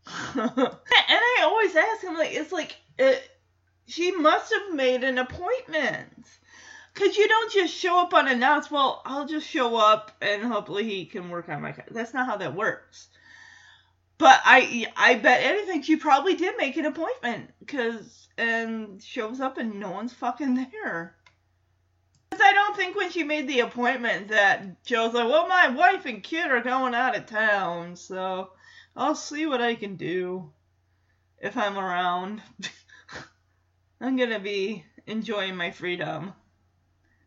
and 0.36 0.80
I 1.08 1.40
always 1.42 1.76
ask 1.76 2.02
him, 2.02 2.14
like, 2.14 2.32
it's 2.32 2.52
like, 2.52 2.76
it, 2.98 3.22
she 3.86 4.12
must 4.12 4.52
have 4.52 4.74
made 4.74 5.04
an 5.04 5.18
appointment. 5.18 6.26
Because 6.94 7.16
you 7.16 7.28
don't 7.28 7.52
just 7.52 7.74
show 7.74 8.00
up 8.00 8.14
unannounced. 8.14 8.70
Well, 8.70 9.02
I'll 9.04 9.26
just 9.26 9.48
show 9.48 9.76
up 9.76 10.12
and 10.22 10.44
hopefully 10.44 10.84
he 10.84 11.06
can 11.06 11.28
work 11.28 11.48
on 11.48 11.60
my 11.60 11.72
car. 11.72 11.84
That's 11.90 12.14
not 12.14 12.26
how 12.26 12.36
that 12.36 12.54
works. 12.54 13.08
But 14.18 14.40
I 14.44 14.86
I 14.96 15.16
bet 15.16 15.42
anything 15.42 15.82
she 15.82 15.96
probably 15.96 16.36
did 16.36 16.56
make 16.56 16.76
an 16.76 16.86
appointment 16.86 17.50
because 17.60 18.28
and 18.38 19.02
shows 19.02 19.40
up 19.40 19.58
and 19.58 19.80
no 19.80 19.90
one's 19.90 20.12
fucking 20.12 20.54
there. 20.54 21.16
'Cause 22.30 22.40
I 22.42 22.52
don't 22.52 22.76
think 22.76 22.96
when 22.96 23.10
she 23.10 23.22
made 23.24 23.48
the 23.48 23.60
appointment 23.60 24.28
that 24.28 24.84
Joe's 24.84 25.14
like, 25.14 25.28
well, 25.28 25.46
my 25.48 25.68
wife 25.68 26.06
and 26.06 26.22
kid 26.22 26.50
are 26.50 26.60
going 26.60 26.94
out 26.94 27.16
of 27.16 27.26
town, 27.26 27.96
so 27.96 28.52
I'll 28.96 29.14
see 29.14 29.46
what 29.46 29.62
I 29.62 29.74
can 29.74 29.96
do 29.96 30.52
if 31.38 31.56
I'm 31.56 31.78
around. 31.78 32.42
I'm 34.00 34.16
gonna 34.16 34.40
be 34.40 34.84
enjoying 35.06 35.56
my 35.56 35.70
freedom. 35.70 36.34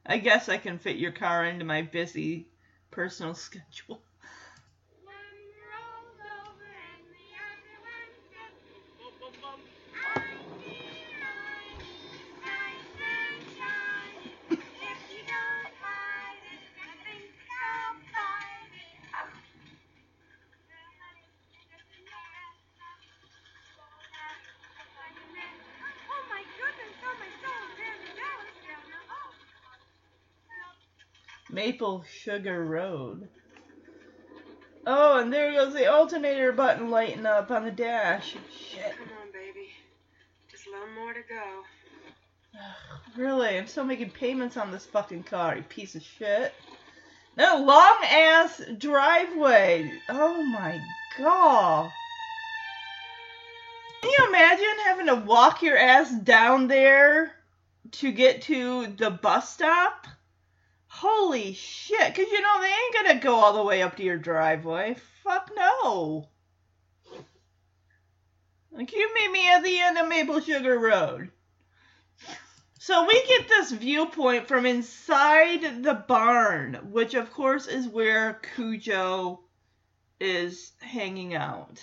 I 0.05 0.17
guess 0.19 0.49
I 0.49 0.57
can 0.57 0.79
fit 0.79 0.97
your 0.97 1.11
car 1.11 1.45
into 1.45 1.65
my 1.65 1.81
busy 1.81 2.47
personal 2.91 3.33
schedule. 3.45 4.01
Maple 31.57 32.05
Sugar 32.21 32.63
Road. 32.63 33.27
Oh, 34.85 35.17
and 35.17 35.33
there 35.33 35.53
goes 35.53 35.73
the 35.73 35.91
alternator 35.91 36.51
button 36.51 36.91
lighting 36.91 37.25
up 37.25 37.49
on 37.49 37.65
the 37.65 37.71
dash. 37.71 38.35
Shit. 38.55 38.95
Come 38.95 39.07
on, 39.19 39.31
baby. 39.33 39.69
Just 40.51 40.67
a 40.67 40.69
little 40.69 40.93
more 40.93 41.15
to 41.15 41.21
go. 41.27 41.63
Really? 43.15 43.57
I'm 43.57 43.65
still 43.65 43.85
making 43.85 44.11
payments 44.11 44.55
on 44.55 44.71
this 44.71 44.85
fucking 44.85 45.23
car, 45.23 45.55
you 45.57 45.63
piece 45.63 45.95
of 45.95 46.03
shit. 46.03 46.53
No, 47.37 47.63
long 47.65 47.97
ass 48.03 48.61
driveway. 48.77 49.91
Oh 50.09 50.43
my 50.43 50.79
god. 51.17 51.91
Can 54.03 54.11
you 54.11 54.27
imagine 54.27 54.77
having 54.85 55.07
to 55.07 55.15
walk 55.15 55.63
your 55.63 55.75
ass 55.79 56.11
down 56.11 56.67
there 56.67 57.31
to 57.93 58.11
get 58.11 58.43
to 58.43 58.85
the 58.95 59.09
bus 59.09 59.51
stop? 59.51 60.05
Holy 60.99 61.53
shit, 61.53 62.07
because 62.07 62.31
you 62.31 62.41
know 62.41 62.59
they 62.59 62.67
ain't 62.69 62.93
gonna 63.07 63.19
go 63.19 63.35
all 63.35 63.53
the 63.53 63.63
way 63.63 63.83
up 63.83 63.97
to 63.97 64.03
your 64.03 64.17
driveway. 64.17 64.95
Fuck 65.23 65.51
no. 65.55 66.27
Like, 68.71 68.91
you 68.91 69.13
meet 69.13 69.31
me 69.31 69.47
at 69.47 69.63
the 69.63 69.79
end 69.79 69.99
of 69.99 70.07
Maple 70.07 70.39
Sugar 70.39 70.79
Road. 70.79 71.29
So 72.79 73.05
we 73.05 73.27
get 73.27 73.47
this 73.47 73.71
viewpoint 73.73 74.47
from 74.47 74.65
inside 74.65 75.83
the 75.83 75.93
barn, 75.93 76.79
which 76.89 77.13
of 77.13 77.31
course 77.31 77.67
is 77.67 77.87
where 77.87 78.41
Cujo 78.55 79.41
is 80.19 80.71
hanging 80.79 81.35
out. 81.35 81.79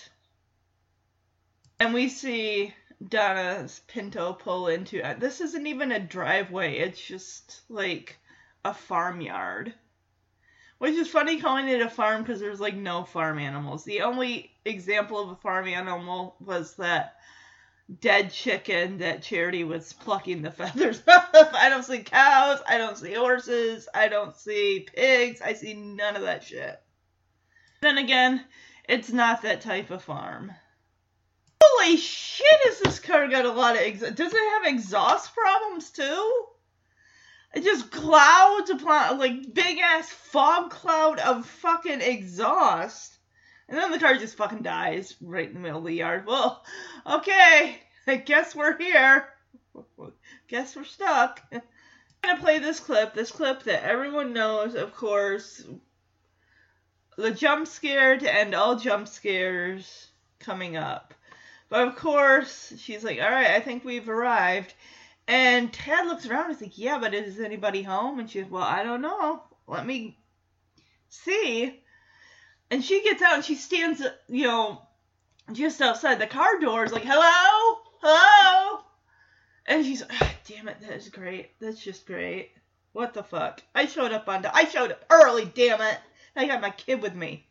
And 1.79 1.94
we 1.94 2.09
see 2.09 2.74
Donna's 3.07 3.81
Pinto 3.87 4.33
pull 4.33 4.66
into 4.66 5.07
uh, 5.07 5.14
this 5.14 5.40
isn't 5.40 5.68
even 5.68 5.92
a 5.92 6.00
driveway, 6.00 6.79
it's 6.79 7.00
just 7.00 7.61
like 7.68 8.18
a 8.64 8.74
farmyard. 8.74 9.74
Which 10.79 10.94
is 10.94 11.09
funny 11.09 11.40
calling 11.40 11.68
it 11.68 11.81
a 11.81 11.88
farm 11.88 12.22
because 12.22 12.40
there's 12.40 12.61
like 12.61 12.74
no 12.74 13.05
farm 13.05 13.38
animals. 13.38 13.85
The 13.85 14.03
only 14.03 14.53
example 14.64 15.18
of 15.18 15.31
a 15.31 15.37
farm 15.37 15.66
animal 15.66 16.37
was 16.40 16.74
that 16.77 17.16
dead 18.00 18.33
chicken 18.33 18.98
that 18.98 19.22
Charity 19.22 19.64
was 19.64 19.92
plucking 19.92 20.42
the 20.42 20.50
feathers 20.50 21.03
off. 21.07 21.31
I 21.35 21.68
don't 21.68 21.85
see 21.85 22.03
cows. 22.03 22.61
I 22.66 22.79
don't 22.79 22.98
see 22.98 23.14
horses. 23.14 23.88
I 23.94 24.09
don't 24.09 24.37
see 24.37 24.87
pigs. 24.94 25.40
I 25.40 25.53
see 25.55 25.74
none 25.74 26.16
of 26.16 26.22
that 26.22 26.42
shit. 26.42 26.81
Then 27.81 27.98
again, 27.98 28.44
it's 28.88 29.12
not 29.12 29.42
that 29.42 29.61
type 29.61 29.90
of 29.90 30.03
farm. 30.03 30.53
Holy 31.62 31.96
shit, 31.96 32.61
has 32.64 32.81
this 32.81 33.00
car 33.00 33.29
got 33.29 33.44
a 33.44 33.53
lot 33.53 33.77
of 33.77 33.83
exhaust? 33.83 34.14
Does 34.16 34.33
it 34.33 34.50
have 34.50 34.66
exhaust 34.72 35.35
problems 35.35 35.90
too? 35.90 36.46
Just 37.62 37.90
clouds 37.90 38.70
upon, 38.70 39.18
like, 39.18 39.54
big 39.54 39.78
ass 39.78 40.08
fog 40.08 40.70
cloud 40.70 41.20
of 41.20 41.46
fucking 41.46 42.00
exhaust. 42.00 43.18
And 43.68 43.78
then 43.78 43.90
the 43.90 43.98
car 43.98 44.14
just 44.16 44.36
fucking 44.36 44.62
dies 44.62 45.14
right 45.20 45.48
in 45.48 45.54
the 45.54 45.60
middle 45.60 45.78
of 45.78 45.84
the 45.84 45.92
yard. 45.92 46.26
Well, 46.26 46.64
okay, 47.06 47.80
I 48.06 48.16
guess 48.16 48.54
we're 48.54 48.76
here. 48.76 49.28
Guess 50.48 50.76
we're 50.76 50.84
stuck. 50.84 51.42
I'm 51.52 51.62
gonna 52.22 52.40
play 52.40 52.58
this 52.58 52.80
clip, 52.80 53.14
this 53.14 53.30
clip 53.30 53.64
that 53.64 53.84
everyone 53.84 54.32
knows, 54.32 54.74
of 54.74 54.94
course. 54.94 55.64
The 57.16 57.30
jump 57.30 57.66
scare 57.66 58.18
to 58.18 58.34
end 58.34 58.54
all 58.54 58.76
jump 58.76 59.08
scares 59.08 60.08
coming 60.38 60.76
up. 60.76 61.14
But 61.68 61.88
of 61.88 61.96
course, 61.96 62.72
she's 62.78 63.04
like, 63.04 63.18
alright, 63.18 63.50
I 63.50 63.60
think 63.60 63.84
we've 63.84 64.08
arrived. 64.08 64.74
And 65.26 65.72
Tad 65.72 66.06
looks 66.06 66.26
around 66.26 66.46
and 66.46 66.54
is 66.54 66.60
like, 66.60 66.76
yeah, 66.76 66.98
but 66.98 67.14
is 67.14 67.40
anybody 67.40 67.82
home? 67.82 68.18
And 68.18 68.30
she's, 68.30 68.44
well, 68.44 68.62
I 68.62 68.82
don't 68.82 69.00
know. 69.00 69.42
Let 69.66 69.87
me 69.87 70.18
see. 71.08 71.80
And 72.70 72.84
she 72.84 73.02
gets 73.02 73.22
out 73.22 73.37
and 73.37 73.44
she 73.44 73.54
stands, 73.54 74.02
you 74.28 74.44
know, 74.44 74.82
just 75.52 75.80
outside 75.80 76.18
the 76.18 76.26
car 76.26 76.60
doors, 76.60 76.92
like, 76.92 77.04
hello? 77.04 77.78
Hello? 78.02 78.80
And 79.66 79.84
she's, 79.84 80.02
ah, 80.02 80.34
damn 80.46 80.68
it, 80.68 80.80
that 80.82 80.92
is 80.92 81.08
great. 81.08 81.58
That's 81.58 81.82
just 81.82 82.06
great. 82.06 82.50
What 82.92 83.14
the 83.14 83.22
fuck? 83.22 83.62
I 83.74 83.87
showed 83.87 84.12
up 84.12 84.28
on, 84.28 84.44
I 84.44 84.66
showed 84.66 84.92
up 84.92 85.04
early, 85.10 85.46
damn 85.46 85.80
it. 85.80 85.98
I 86.37 86.46
got 86.46 86.60
my 86.60 86.70
kid 86.70 87.00
with 87.00 87.14
me. 87.14 87.46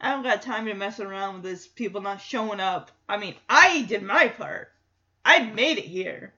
I 0.00 0.12
don't 0.12 0.22
got 0.22 0.40
time 0.40 0.64
to 0.66 0.74
mess 0.74 1.00
around 1.00 1.34
with 1.34 1.42
this 1.42 1.66
people 1.66 2.00
not 2.00 2.22
showing 2.22 2.60
up. 2.60 2.90
I 3.06 3.18
mean, 3.18 3.34
I 3.48 3.82
did 3.82 4.02
my 4.02 4.28
part. 4.28 4.72
I 5.22 5.40
made 5.40 5.76
it 5.76 5.84
here 5.84 6.32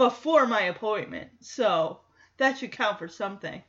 before 0.00 0.46
my 0.46 0.62
appointment, 0.62 1.28
so 1.40 2.00
that 2.38 2.56
should 2.56 2.72
count 2.72 2.98
for 2.98 3.06
something. 3.06 3.62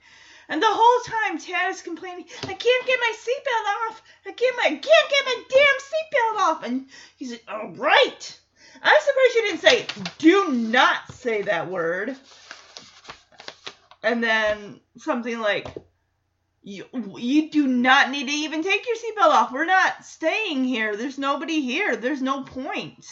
And 0.48 0.62
the 0.62 0.65
whole 0.70 1.04
time, 1.04 1.38
Tad 1.38 1.72
is 1.72 1.82
complaining, 1.82 2.24
I 2.44 2.54
can't 2.54 2.88
get 2.88 3.00
my 3.02 3.13
seatbelt 3.17 3.89
off. 3.89 4.02
I 4.26 4.32
can't, 4.32 4.56
my, 4.56 4.70
can't 4.70 4.82
get 4.82 5.26
my 5.26 5.44
damn 5.50 5.78
seatbelt 5.89 6.39
off. 6.39 6.63
And 6.63 6.86
he's 7.17 7.32
like, 7.32 7.44
all 7.50 7.72
right. 7.72 8.39
I'm 8.82 9.02
surprised 9.02 9.36
you 9.36 9.41
didn't 9.41 9.60
say, 9.60 9.86
do 10.20 10.54
not 10.54 11.12
say 11.12 11.41
that 11.41 11.70
word. 11.70 12.15
And 14.02 14.24
then 14.24 14.80
something 14.98 15.38
like, 15.38 15.67
you, 16.63 16.86
you 17.17 17.52
do 17.52 17.67
not 17.67 18.10
need 18.10 18.28
to 18.28 18.34
even 18.34 18.63
take 18.63 18.86
your 18.88 18.96
seatbelt 18.96 19.34
off. 19.34 19.52
We're 19.52 19.65
not 19.65 20.06
staying 20.06 20.63
here. 20.63 20.96
There's 20.96 21.17
nobody 21.17 21.60
here. 21.60 21.98
There's 21.98 22.22
no 22.22 22.44
point. 22.44 23.06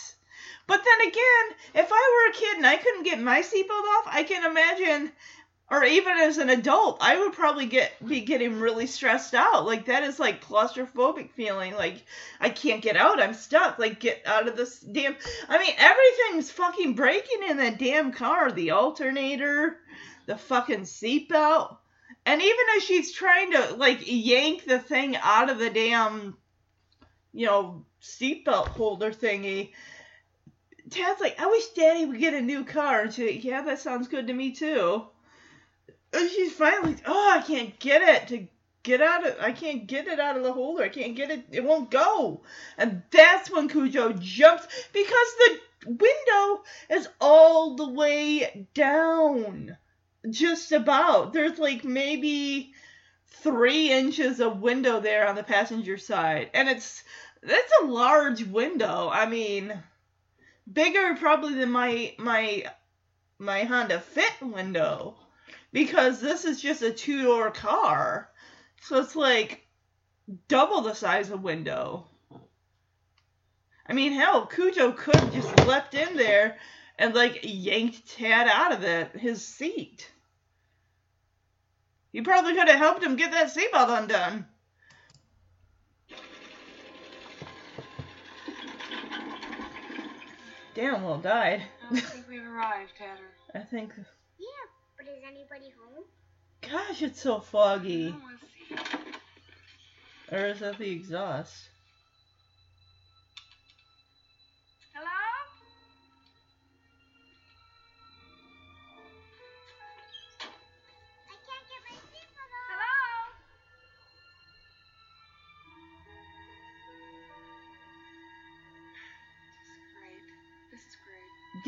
But 0.70 0.84
then 0.86 1.08
again, 1.08 1.58
if 1.74 1.90
I 1.92 2.14
were 2.14 2.32
a 2.32 2.36
kid 2.36 2.58
and 2.58 2.68
I 2.68 2.78
couldn't 2.78 3.02
get 3.02 3.20
my 3.20 3.42
seatbelt 3.42 3.72
off, 3.72 4.04
I 4.06 4.22
can 4.22 4.46
imagine, 4.46 5.12
or 5.72 5.84
even 5.84 6.16
as 6.20 6.38
an 6.38 6.52
adult, 6.52 7.00
I 7.02 7.18
would 7.18 7.34
probably 7.34 7.66
get 7.66 7.92
be 8.08 8.22
getting 8.22 8.60
really 8.60 8.86
stressed 8.86 9.34
out. 9.34 9.66
Like 9.66 9.86
that 9.86 10.04
is 10.04 10.20
like 10.20 10.46
claustrophobic 10.46 11.32
feeling. 11.32 11.74
Like 11.74 12.06
I 12.40 12.52
can't 12.52 12.84
get 12.84 12.98
out. 12.98 13.20
I'm 13.20 13.34
stuck. 13.34 13.80
Like 13.80 14.00
get 14.00 14.22
out 14.28 14.48
of 14.48 14.56
this 14.56 14.80
damn. 14.80 15.16
I 15.48 15.58
mean, 15.58 15.74
everything's 15.76 16.52
fucking 16.52 16.94
breaking 16.94 17.50
in 17.50 17.58
that 17.58 17.80
damn 17.80 18.12
car. 18.12 18.52
The 18.52 18.70
alternator, 18.70 19.80
the 20.28 20.38
fucking 20.38 20.82
seatbelt. 20.82 21.78
And 22.28 22.40
even 22.44 22.66
as 22.78 22.84
she's 22.84 23.12
trying 23.12 23.54
to 23.54 23.74
like 23.74 24.02
yank 24.06 24.66
the 24.66 24.78
thing 24.78 25.18
out 25.18 25.50
of 25.50 25.58
the 25.58 25.72
damn, 25.72 26.38
you 27.34 27.48
know, 27.48 27.86
seatbelt 28.04 28.68
holder 28.68 29.12
thingy, 29.12 29.72
Tad's 30.90 31.22
like, 31.22 31.40
I 31.40 31.48
wish 31.48 31.68
Daddy 31.70 32.06
would 32.06 32.20
get 32.20 32.34
a 32.34 32.42
new 32.42 32.66
car. 32.66 33.02
And 33.02 33.14
she's 33.14 33.36
like, 33.36 33.44
Yeah, 33.44 33.62
that 33.64 33.80
sounds 33.80 34.08
good 34.08 34.28
to 34.28 34.34
me 34.34 34.52
too. 34.52 35.06
And 36.12 36.30
she's 36.30 36.54
finally, 36.54 36.96
oh, 37.06 37.32
I 37.32 37.42
can't 37.42 37.78
get 37.80 38.02
it 38.02 38.28
to 38.30 38.48
get 38.84 39.02
out 39.02 39.28
of, 39.28 39.36
I 39.40 39.52
can't 39.52 39.86
get 39.88 40.08
it 40.08 40.20
out 40.20 40.38
of 40.38 40.44
the 40.44 40.54
holder. 40.54 40.84
I 40.84 40.90
can't 40.90 41.16
get 41.16 41.30
it. 41.30 41.46
It 41.52 41.64
won't 41.64 41.92
go. 41.92 42.42
And 42.78 43.04
that's 43.12 43.52
when 43.52 43.70
Cujo 43.70 44.14
jumps 44.14 44.68
because 44.92 45.36
the 45.38 45.60
window 45.86 46.64
is 46.90 47.08
all 47.22 47.76
the 47.76 47.90
way 47.90 48.68
down. 48.74 49.78
Just 50.30 50.72
about. 50.72 51.34
There's 51.34 51.60
like 51.60 51.84
maybe 51.84 52.74
three 53.28 53.92
inches 53.92 54.40
of 54.40 54.62
window 54.62 55.00
there 55.00 55.28
on 55.28 55.36
the 55.36 55.44
passenger 55.44 55.98
side. 55.98 56.50
And 56.54 56.68
it's, 56.68 57.04
that's 57.42 57.72
a 57.82 57.86
large 57.86 58.44
window. 58.44 59.10
I 59.12 59.28
mean, 59.28 59.82
bigger 60.72 61.16
probably 61.16 61.56
than 61.56 61.72
my 61.72 62.14
my 62.18 62.66
my 63.38 63.64
Honda 63.64 64.00
Fit 64.00 64.34
window 64.42 65.16
because 65.72 66.20
this 66.20 66.46
is 66.46 66.62
just 66.62 66.82
a 66.82 66.92
two 66.92 67.24
door 67.24 67.52
car. 67.52 68.30
So 68.82 69.00
it's 69.00 69.16
like 69.16 69.68
double 70.48 70.82
the 70.82 70.94
size 70.94 71.30
of 71.32 71.44
window. 71.44 72.08
I 73.88 73.94
mean, 73.94 74.14
hell, 74.14 74.46
Cujo 74.46 74.92
could 74.92 75.16
have 75.16 75.34
just 75.34 75.66
leapt 75.66 75.96
in 75.96 76.16
there 76.16 76.58
and 76.98 77.16
like 77.16 77.40
yanked 77.44 78.08
Tad 78.18 78.48
out 78.48 78.72
of 78.72 78.84
it, 78.84 79.18
his 79.18 79.46
seat. 79.46 80.12
He 82.12 82.22
probably 82.22 82.56
could 82.56 82.68
have 82.68 82.78
helped 82.78 83.04
him 83.04 83.16
get 83.16 83.32
that 83.32 83.54
seatbelt 83.54 83.98
undone. 84.02 84.46
Damn, 90.80 91.04
well 91.04 91.18
died. 91.18 91.62
I 91.92 91.94
don't 91.94 92.02
think 92.06 92.30
we've 92.30 92.46
arrived, 92.46 92.94
Tatter. 92.98 93.32
I 93.54 93.60
think. 93.60 93.92
Yeah, 94.38 94.48
but 94.98 95.08
is 95.08 95.22
anybody 95.28 95.74
home? 95.78 96.06
Gosh, 96.62 97.02
it's 97.02 97.22
so 97.22 97.42
foggy. 97.42 98.16
Let's 98.16 98.80
see. 98.80 99.02
Or 100.32 100.46
is 100.46 100.60
that 100.60 100.78
the 100.78 100.90
exhaust? 100.90 101.68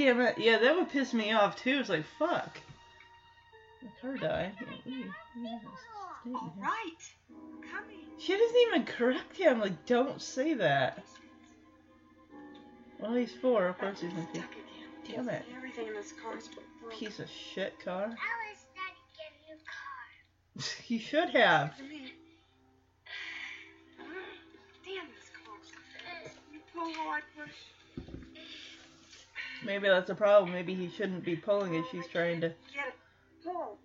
It. 0.07 0.37
Yeah, 0.37 0.59
that 0.59 0.75
would 0.75 0.89
piss 0.89 1.13
me 1.13 1.31
off 1.31 1.55
too. 1.55 1.79
It's 1.79 1.89
like, 1.89 2.05
fuck. 2.17 2.59
Car 4.01 4.17
died. 4.17 4.53
Yeah, 4.85 4.93
ooh, 4.93 5.03
yeah, 5.43 5.59
All 6.33 6.53
right. 6.59 6.97
Coming. 7.71 8.05
She 8.19 8.33
doesn't 8.33 8.61
even 8.67 8.85
correct 8.85 9.37
him. 9.37 9.59
Like, 9.59 9.85
don't 9.85 10.21
say 10.21 10.53
that. 10.55 11.03
Well, 12.99 13.13
he's 13.15 13.31
four. 13.31 13.67
Of 13.67 13.77
course 13.79 14.01
he's 14.01 14.11
gonna 14.11 14.27
be 14.33 14.39
Stuck 14.39 14.51
again. 14.51 15.25
Damn 15.25 15.29
it. 15.29 15.43
Everything 15.55 15.87
in 15.87 15.93
this 15.93 16.11
car 16.11 16.37
is 16.37 16.47
a 16.47 16.49
broken. 16.81 16.99
piece 16.99 17.19
of 17.19 17.29
shit 17.29 17.79
car. 17.83 18.03
Alice, 18.05 18.65
Daddy, 18.75 18.97
get 19.17 19.31
a 19.33 19.51
new 19.51 19.57
car. 19.65 20.03
he 20.83 20.99
should 20.99 21.29
have. 21.29 21.73
Damn 24.85 25.07
this 25.17 25.29
car. 25.29 25.41
You 26.53 26.59
I 27.09 27.21
push. 27.35 27.53
Maybe 29.63 29.87
that's 29.87 30.09
a 30.09 30.15
problem. 30.15 30.51
Maybe 30.51 30.73
he 30.73 30.89
shouldn't 30.89 31.23
be 31.23 31.35
pulling 31.35 31.75
it. 31.75 31.85
She's 31.91 32.07
trying 32.07 32.41
to. 32.41 32.53
Get 32.73 32.95
oh. 33.47 33.77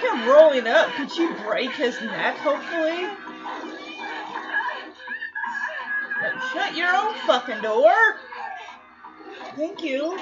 You 0.00 0.08
come 0.08 0.28
rolling 0.28 0.66
up, 0.66 0.90
could 0.92 1.10
she 1.12 1.26
break 1.44 1.72
his 1.72 2.00
neck, 2.00 2.36
hopefully? 2.36 3.06
Shut 6.52 6.74
your 6.74 6.94
own 6.94 7.14
fucking 7.26 7.60
door. 7.60 7.92
Thank 9.56 9.82
you. 9.82 10.18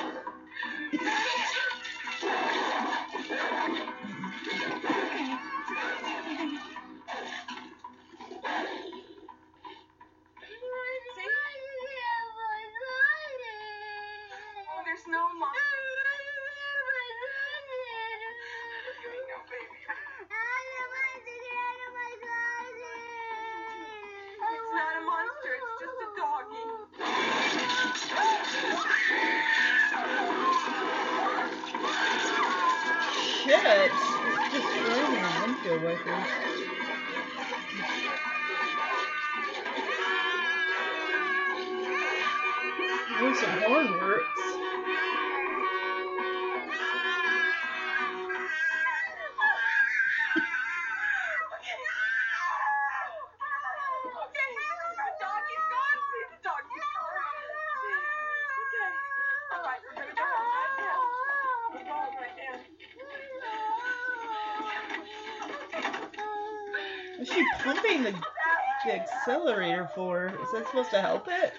For? 69.94 70.28
Is 70.42 70.52
that 70.52 70.66
supposed 70.66 70.90
to 70.90 71.00
help 71.00 71.26
it? 71.28 71.54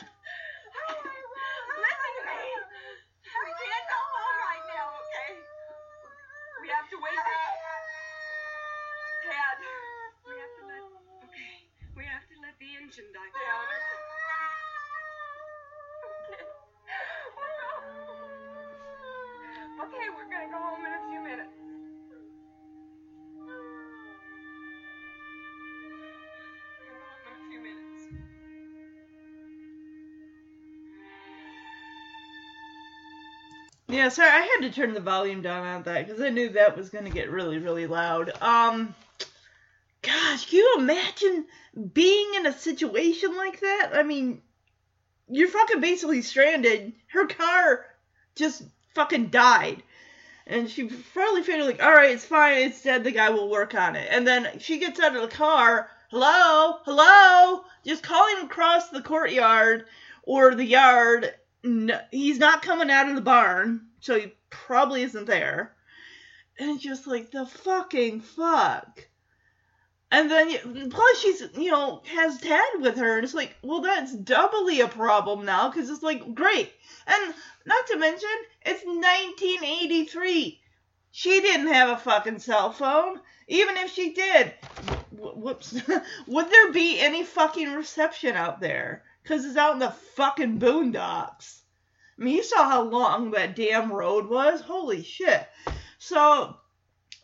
Yeah, 33.90 34.10
sorry, 34.10 34.30
I 34.30 34.42
had 34.42 34.62
to 34.62 34.72
turn 34.72 34.94
the 34.94 35.00
volume 35.00 35.42
down 35.42 35.66
on 35.66 35.82
that 35.84 36.06
because 36.06 36.22
I 36.22 36.30
knew 36.30 36.50
that 36.50 36.78
was 36.78 36.92
gonna 36.92 37.10
get 37.10 37.32
really, 37.32 37.58
really 37.58 37.88
loud. 37.88 38.32
Um, 38.40 38.94
gosh, 40.04 40.46
can 40.48 40.60
you 40.60 40.76
imagine 40.78 41.48
being 41.94 42.36
in 42.36 42.46
a 42.46 42.54
situation 42.54 43.36
like 43.36 43.60
that? 43.62 43.90
I 43.94 44.04
mean, 44.04 44.44
you're 45.28 45.48
fucking 45.48 45.82
basically 45.82 46.22
stranded. 46.22 46.94
Her 47.08 47.26
car 47.26 47.88
just 48.36 48.62
fucking 48.94 49.30
died. 49.30 49.82
And 50.46 50.70
she 50.70 50.88
finally 50.90 51.42
figured, 51.42 51.66
like, 51.66 51.82
all 51.84 51.92
right, 51.92 52.12
it's 52.12 52.26
fine, 52.26 52.60
it's 52.60 52.84
dead, 52.84 53.04
the 53.04 53.12
guy 53.12 53.32
will 53.32 53.50
work 53.50 53.74
on 53.74 53.96
it. 53.96 54.08
And 54.12 54.28
then 54.28 54.60
she 54.60 54.78
gets 54.78 55.00
out 55.00 55.16
of 55.16 55.24
the 55.24 55.36
car, 55.36 55.90
hello, 56.12 56.78
hello, 56.86 57.64
just 57.84 58.04
calling 58.04 58.46
across 58.46 58.90
the 58.90 59.02
courtyard 59.02 59.86
or 60.24 60.54
the 60.54 60.66
yard. 60.66 61.34
No, 61.64 62.00
he's 62.12 62.40
not 62.40 62.62
coming 62.62 62.90
out 62.90 63.10
of 63.10 63.16
the 63.16 63.22
barn, 63.22 63.88
so 64.00 64.20
he 64.20 64.34
probably 64.50 65.04
isn't 65.04 65.26
there. 65.26 65.76
And 66.58 66.72
it's 66.72 66.84
just 66.84 67.08
like, 67.08 67.32
the 67.32 67.46
fucking 67.46 68.22
fuck. 68.22 69.08
And 70.12 70.32
then, 70.32 70.90
plus 70.90 71.20
she's, 71.20 71.44
you 71.56 71.70
know, 71.70 72.02
has 72.08 72.40
Tad 72.40 72.64
with 72.80 72.98
her, 72.98 73.16
and 73.16 73.24
it's 73.24 73.34
like, 73.34 73.56
well, 73.62 73.82
that's 73.82 74.16
doubly 74.16 74.82
a 74.82 74.88
problem 74.88 75.46
now, 75.46 75.70
because 75.70 75.90
it's 75.90 76.02
like, 76.02 76.34
great. 76.34 76.72
And 77.06 77.34
not 77.66 77.88
to 77.88 77.98
mention, 77.98 78.30
it's 78.66 78.84
1983. 78.84 80.60
She 81.12 81.42
didn't 81.42 81.68
have 81.68 81.90
a 81.90 81.98
fucking 81.98 82.40
cell 82.40 82.72
phone. 82.72 83.20
Even 83.48 83.78
if 83.78 83.92
she 83.94 84.14
did, 84.14 84.54
whoops, 85.12 85.74
would 86.28 86.50
there 86.50 86.72
be 86.72 87.00
any 87.00 87.24
fucking 87.24 87.74
reception 87.74 88.36
out 88.36 88.60
there? 88.60 89.04
Because 89.30 89.46
it's 89.46 89.58
out 89.58 89.74
in 89.74 89.80
the 89.80 89.92
fucking 90.16 90.58
boondocks. 90.58 91.60
I 92.20 92.24
mean, 92.24 92.36
you 92.36 92.42
saw 92.42 92.68
how 92.68 92.82
long 92.82 93.30
that 93.32 93.56
damn 93.56 93.94
road 93.94 94.28
was. 94.28 94.60
Holy 94.60 95.04
shit. 95.04 95.48
So, 96.00 96.58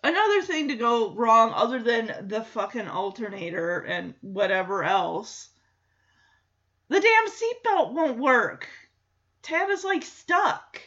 another 0.03 0.43
thing 0.43 0.67
to 0.67 0.75
go 0.75 1.15
wrong, 1.15 1.51
other 1.55 1.81
than 1.81 2.27
the 2.27 2.43
fucking 2.43 2.87
alternator 2.87 3.79
and 3.79 4.13
whatever 4.21 4.83
else, 4.83 5.49
the 6.89 6.99
damn 6.99 7.27
seatbelt 7.27 7.93
won't 7.93 8.19
work. 8.19 8.67
Tad 9.41 9.71
is 9.71 9.83
like 9.83 10.03
stuck. 10.03 10.79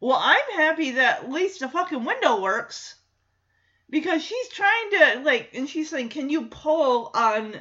Well, 0.00 0.18
I'm 0.20 0.56
happy 0.56 0.90
that 0.90 1.22
at 1.22 1.30
least 1.30 1.60
the 1.60 1.68
fucking 1.68 2.04
window 2.04 2.42
works. 2.42 2.96
Because 3.90 4.24
she's 4.24 4.48
trying 4.48 4.90
to, 4.90 5.20
like, 5.24 5.50
and 5.54 5.68
she's 5.68 5.88
saying, 5.88 6.08
can 6.08 6.30
you 6.30 6.46
pull 6.46 7.12
on 7.14 7.54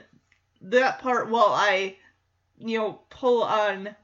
that 0.61 0.97
part 0.97 1.29
while 1.29 1.53
I, 1.53 1.97
you 2.63 2.77
know, 2.77 3.01
pull 3.09 3.43
on 3.43 3.95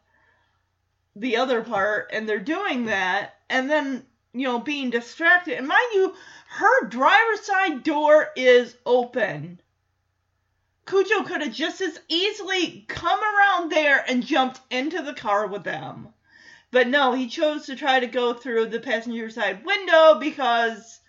the 1.16 1.38
other 1.38 1.64
part? 1.64 2.10
And 2.14 2.28
they're 2.28 2.40
doing 2.40 2.86
that, 2.86 3.36
and 3.50 3.70
then, 3.70 4.06
you 4.34 4.44
know, 4.44 4.60
being 4.60 4.90
distracted. 4.90 5.58
And 5.58 5.68
mind 5.68 5.94
you, 5.94 6.14
her 6.50 6.88
driver's 6.88 7.42
side 7.42 7.84
door 7.84 8.30
is 8.36 8.76
open. 8.86 9.62
Cujo 10.86 11.24
could 11.24 11.42
have 11.42 11.54
just 11.54 11.82
as 11.82 12.00
easily 12.08 12.86
come 12.88 13.20
around 13.20 13.72
there 13.72 14.04
and 14.08 14.26
jumped 14.26 14.60
into 14.72 15.04
the 15.04 15.14
car 15.14 15.46
with 15.46 15.64
them. 15.64 16.10
But 16.72 16.88
no, 16.88 17.14
he 17.14 17.28
chose 17.28 17.68
to 17.68 17.76
try 17.76 18.00
to 18.00 18.08
go 18.08 18.34
through 18.34 18.68
the 18.68 18.80
passenger 18.80 19.30
side 19.30 19.66
window 19.66 20.20
because, 20.20 21.00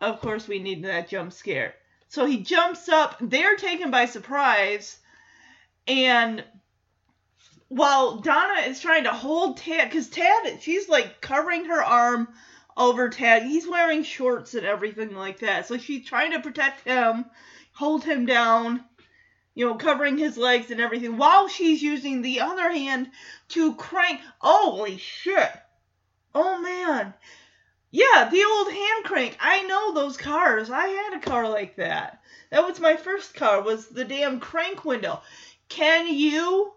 of 0.00 0.20
course, 0.20 0.48
we 0.48 0.58
need 0.58 0.84
that 0.84 1.08
jump 1.08 1.32
scare. 1.32 1.74
So 2.08 2.24
he 2.24 2.38
jumps 2.42 2.88
up. 2.88 3.16
They're 3.20 3.56
taken 3.56 3.90
by 3.90 4.06
surprise. 4.06 4.98
And 5.88 6.44
while 7.68 8.18
Donna 8.18 8.60
is 8.66 8.80
trying 8.80 9.04
to 9.04 9.12
hold 9.12 9.56
Tad, 9.56 9.88
because 9.88 10.08
Tad, 10.08 10.60
she's 10.60 10.88
like 10.88 11.20
covering 11.20 11.64
her 11.64 11.82
arm 11.82 12.28
over 12.76 13.08
Tad. 13.08 13.42
He's 13.42 13.66
wearing 13.66 14.02
shorts 14.04 14.54
and 14.54 14.66
everything 14.66 15.14
like 15.14 15.40
that. 15.40 15.66
So 15.66 15.78
she's 15.78 16.06
trying 16.06 16.32
to 16.32 16.40
protect 16.40 16.86
him, 16.86 17.24
hold 17.72 18.04
him 18.04 18.26
down, 18.26 18.84
you 19.54 19.66
know, 19.66 19.74
covering 19.74 20.18
his 20.18 20.36
legs 20.36 20.70
and 20.70 20.80
everything, 20.80 21.16
while 21.16 21.48
she's 21.48 21.82
using 21.82 22.22
the 22.22 22.40
other 22.40 22.70
hand 22.70 23.10
to 23.48 23.74
crank. 23.74 24.20
Holy 24.38 24.98
shit. 24.98 25.50
Oh 26.34 26.60
man. 26.60 27.14
Yeah, 27.90 28.28
the 28.30 28.44
old 28.44 28.70
hand 28.70 29.04
crank. 29.04 29.36
I 29.40 29.62
know 29.62 29.94
those 29.94 30.18
cars. 30.18 30.68
I 30.70 30.86
had 30.86 31.14
a 31.16 31.20
car 31.20 31.48
like 31.48 31.76
that. 31.76 32.20
That 32.50 32.64
was 32.64 32.80
my 32.80 32.96
first 32.96 33.34
car, 33.34 33.62
was 33.62 33.88
the 33.88 34.04
damn 34.04 34.40
crank 34.40 34.84
window. 34.84 35.22
Can 35.68 36.08
you 36.08 36.72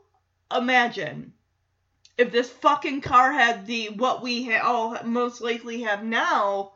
imagine 0.56 1.34
if 2.18 2.32
this 2.32 2.50
fucking 2.50 3.02
car 3.02 3.32
had 3.32 3.66
the 3.66 3.90
what 3.90 4.22
we 4.22 4.44
ha- 4.46 4.66
all 4.68 4.98
most 5.04 5.42
likely 5.42 5.82
have 5.82 6.04
now 6.04 6.74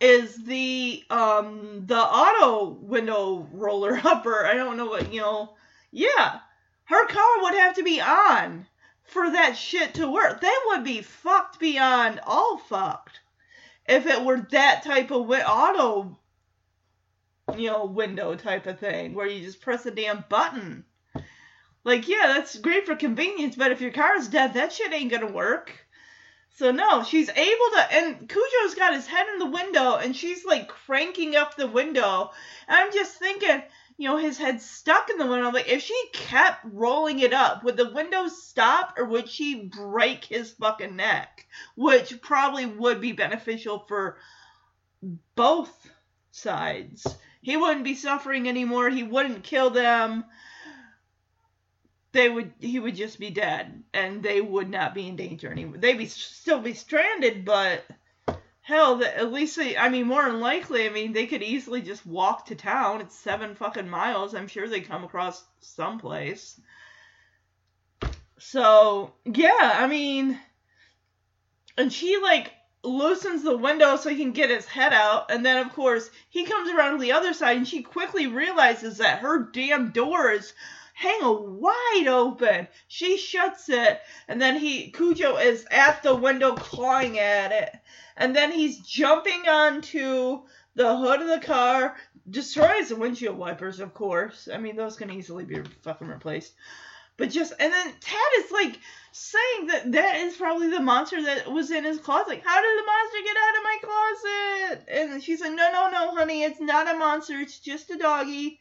is 0.00 0.44
the 0.44 1.04
um 1.10 1.84
the 1.86 1.96
auto 1.98 2.70
window 2.80 3.48
roller 3.52 4.00
upper. 4.04 4.44
I 4.44 4.54
don't 4.54 4.76
know 4.76 4.86
what 4.86 5.12
you 5.12 5.20
know. 5.20 5.54
Yeah, 5.90 6.40
her 6.84 7.06
car 7.06 7.42
would 7.42 7.54
have 7.54 7.76
to 7.76 7.82
be 7.82 8.00
on 8.00 8.66
for 9.04 9.30
that 9.30 9.56
shit 9.56 9.94
to 9.94 10.10
work. 10.10 10.40
They 10.40 10.52
would 10.66 10.84
be 10.84 11.02
fucked 11.02 11.60
beyond 11.60 12.20
all 12.26 12.58
fucked 12.58 13.20
if 13.86 14.06
it 14.06 14.24
were 14.24 14.40
that 14.50 14.82
type 14.82 15.10
of 15.10 15.28
wi- 15.28 15.44
auto 15.44 16.18
you 17.56 17.70
know 17.70 17.84
window 17.84 18.34
type 18.34 18.66
of 18.66 18.80
thing 18.80 19.14
where 19.14 19.26
you 19.26 19.44
just 19.44 19.60
press 19.60 19.86
a 19.86 19.90
damn 19.90 20.24
button. 20.28 20.84
Like, 21.84 22.08
yeah, 22.08 22.28
that's 22.28 22.58
great 22.58 22.86
for 22.86 22.94
convenience, 22.94 23.56
but 23.56 23.72
if 23.72 23.80
your 23.80 23.90
car's 23.90 24.28
dead, 24.28 24.54
that 24.54 24.72
shit 24.72 24.92
ain't 24.92 25.10
gonna 25.10 25.32
work. 25.32 25.72
So 26.56 26.70
no, 26.70 27.02
she's 27.02 27.28
able 27.28 27.70
to, 27.74 27.86
and 27.92 28.28
Cujo's 28.28 28.74
got 28.74 28.94
his 28.94 29.06
head 29.06 29.26
in 29.32 29.38
the 29.38 29.50
window, 29.50 29.96
and 29.96 30.14
she's 30.14 30.44
like 30.44 30.68
cranking 30.68 31.34
up 31.34 31.56
the 31.56 31.66
window. 31.66 32.30
And 32.68 32.76
I'm 32.76 32.92
just 32.92 33.16
thinking, 33.16 33.62
you 33.96 34.08
know, 34.08 34.16
his 34.16 34.38
head 34.38 34.60
stuck 34.60 35.10
in 35.10 35.18
the 35.18 35.26
window. 35.26 35.50
Like, 35.50 35.68
if 35.68 35.82
she 35.82 36.00
kept 36.12 36.64
rolling 36.64 37.20
it 37.20 37.32
up, 37.32 37.64
would 37.64 37.76
the 37.76 37.92
window 37.92 38.28
stop 38.28 38.94
or 38.98 39.04
would 39.06 39.28
she 39.28 39.64
break 39.64 40.24
his 40.24 40.52
fucking 40.52 40.96
neck? 40.96 41.46
Which 41.74 42.20
probably 42.20 42.66
would 42.66 43.00
be 43.00 43.12
beneficial 43.12 43.80
for 43.88 44.18
both 45.34 45.90
sides. 46.32 47.06
He 47.40 47.56
wouldn't 47.56 47.84
be 47.84 47.94
suffering 47.94 48.48
anymore. 48.48 48.88
He 48.90 49.02
wouldn't 49.02 49.42
kill 49.42 49.70
them. 49.70 50.24
They 52.12 52.28
would. 52.28 52.52
He 52.60 52.78
would 52.78 52.94
just 52.94 53.18
be 53.18 53.30
dead, 53.30 53.82
and 53.94 54.22
they 54.22 54.40
would 54.40 54.68
not 54.68 54.94
be 54.94 55.08
in 55.08 55.16
danger 55.16 55.50
anymore. 55.50 55.78
They'd 55.78 55.98
be 55.98 56.06
still 56.06 56.60
be 56.60 56.74
stranded, 56.74 57.44
but 57.44 57.84
hell, 58.60 58.96
the, 58.96 59.16
at 59.16 59.32
least 59.32 59.56
they. 59.56 59.76
I 59.76 59.88
mean, 59.88 60.06
more 60.06 60.24
than 60.24 60.40
likely, 60.40 60.86
I 60.86 60.90
mean, 60.90 61.12
they 61.12 61.26
could 61.26 61.42
easily 61.42 61.80
just 61.80 62.06
walk 62.06 62.46
to 62.46 62.54
town. 62.54 63.00
It's 63.00 63.14
seven 63.14 63.54
fucking 63.54 63.88
miles. 63.88 64.34
I'm 64.34 64.48
sure 64.48 64.68
they'd 64.68 64.86
come 64.86 65.04
across 65.04 65.42
someplace. 65.60 66.60
So 68.38 69.14
yeah, 69.24 69.76
I 69.76 69.86
mean, 69.86 70.38
and 71.78 71.92
she 71.92 72.18
like 72.18 72.52
loosens 72.84 73.42
the 73.42 73.56
window 73.56 73.96
so 73.96 74.10
he 74.10 74.16
can 74.16 74.32
get 74.32 74.50
his 74.50 74.66
head 74.66 74.92
out. 74.92 75.30
And 75.30 75.46
then, 75.46 75.64
of 75.64 75.72
course, 75.72 76.10
he 76.28 76.44
comes 76.44 76.70
around 76.70 76.96
to 76.96 77.02
the 77.02 77.12
other 77.12 77.32
side 77.32 77.56
and 77.56 77.68
she 77.68 77.82
quickly 77.82 78.26
realizes 78.26 78.98
that 78.98 79.20
her 79.20 79.38
damn 79.52 79.90
door 79.90 80.30
is 80.30 80.52
hanging 81.02 81.60
wide 81.60 82.06
open. 82.08 82.68
She 82.88 83.16
shuts 83.16 83.68
it. 83.68 84.00
And 84.28 84.40
then 84.40 84.56
he, 84.56 84.90
Cujo, 84.90 85.36
is 85.36 85.66
at 85.70 86.02
the 86.02 86.14
window 86.14 86.54
clawing 86.54 87.18
at 87.18 87.52
it. 87.52 87.74
And 88.16 88.34
then 88.34 88.52
he's 88.52 88.78
jumping 88.78 89.48
onto 89.48 90.42
the 90.74 90.96
hood 90.96 91.20
of 91.20 91.28
the 91.28 91.44
car, 91.44 91.96
destroys 92.30 92.88
the 92.88 92.96
windshield 92.96 93.36
wipers, 93.36 93.80
of 93.80 93.94
course. 93.94 94.48
I 94.52 94.58
mean, 94.58 94.76
those 94.76 94.96
can 94.96 95.10
easily 95.10 95.44
be 95.44 95.62
fucking 95.82 96.06
replaced. 96.06 96.52
But 97.16 97.30
just, 97.30 97.52
and 97.58 97.72
then 97.72 97.92
Tad 98.00 98.30
is 98.38 98.50
like, 98.50 98.78
saying 99.12 99.66
that 99.66 99.92
that 99.92 100.16
is 100.16 100.36
probably 100.36 100.70
the 100.70 100.80
monster 100.80 101.22
that 101.22 101.52
was 101.52 101.70
in 101.70 101.84
his 101.84 101.98
closet. 101.98 102.40
How 102.42 102.60
did 102.62 102.78
the 102.78 102.86
monster 102.86 103.18
get 103.24 103.36
out 103.36 103.56
of 103.58 103.62
my 103.62 103.78
closet? 103.82 105.12
And 105.12 105.22
she's 105.22 105.40
like, 105.42 105.52
no, 105.52 105.70
no, 105.70 105.90
no, 105.90 106.14
honey, 106.16 106.42
it's 106.42 106.60
not 106.60 106.92
a 106.92 106.98
monster. 106.98 107.34
It's 107.34 107.58
just 107.58 107.90
a 107.90 107.98
doggy. 107.98 108.58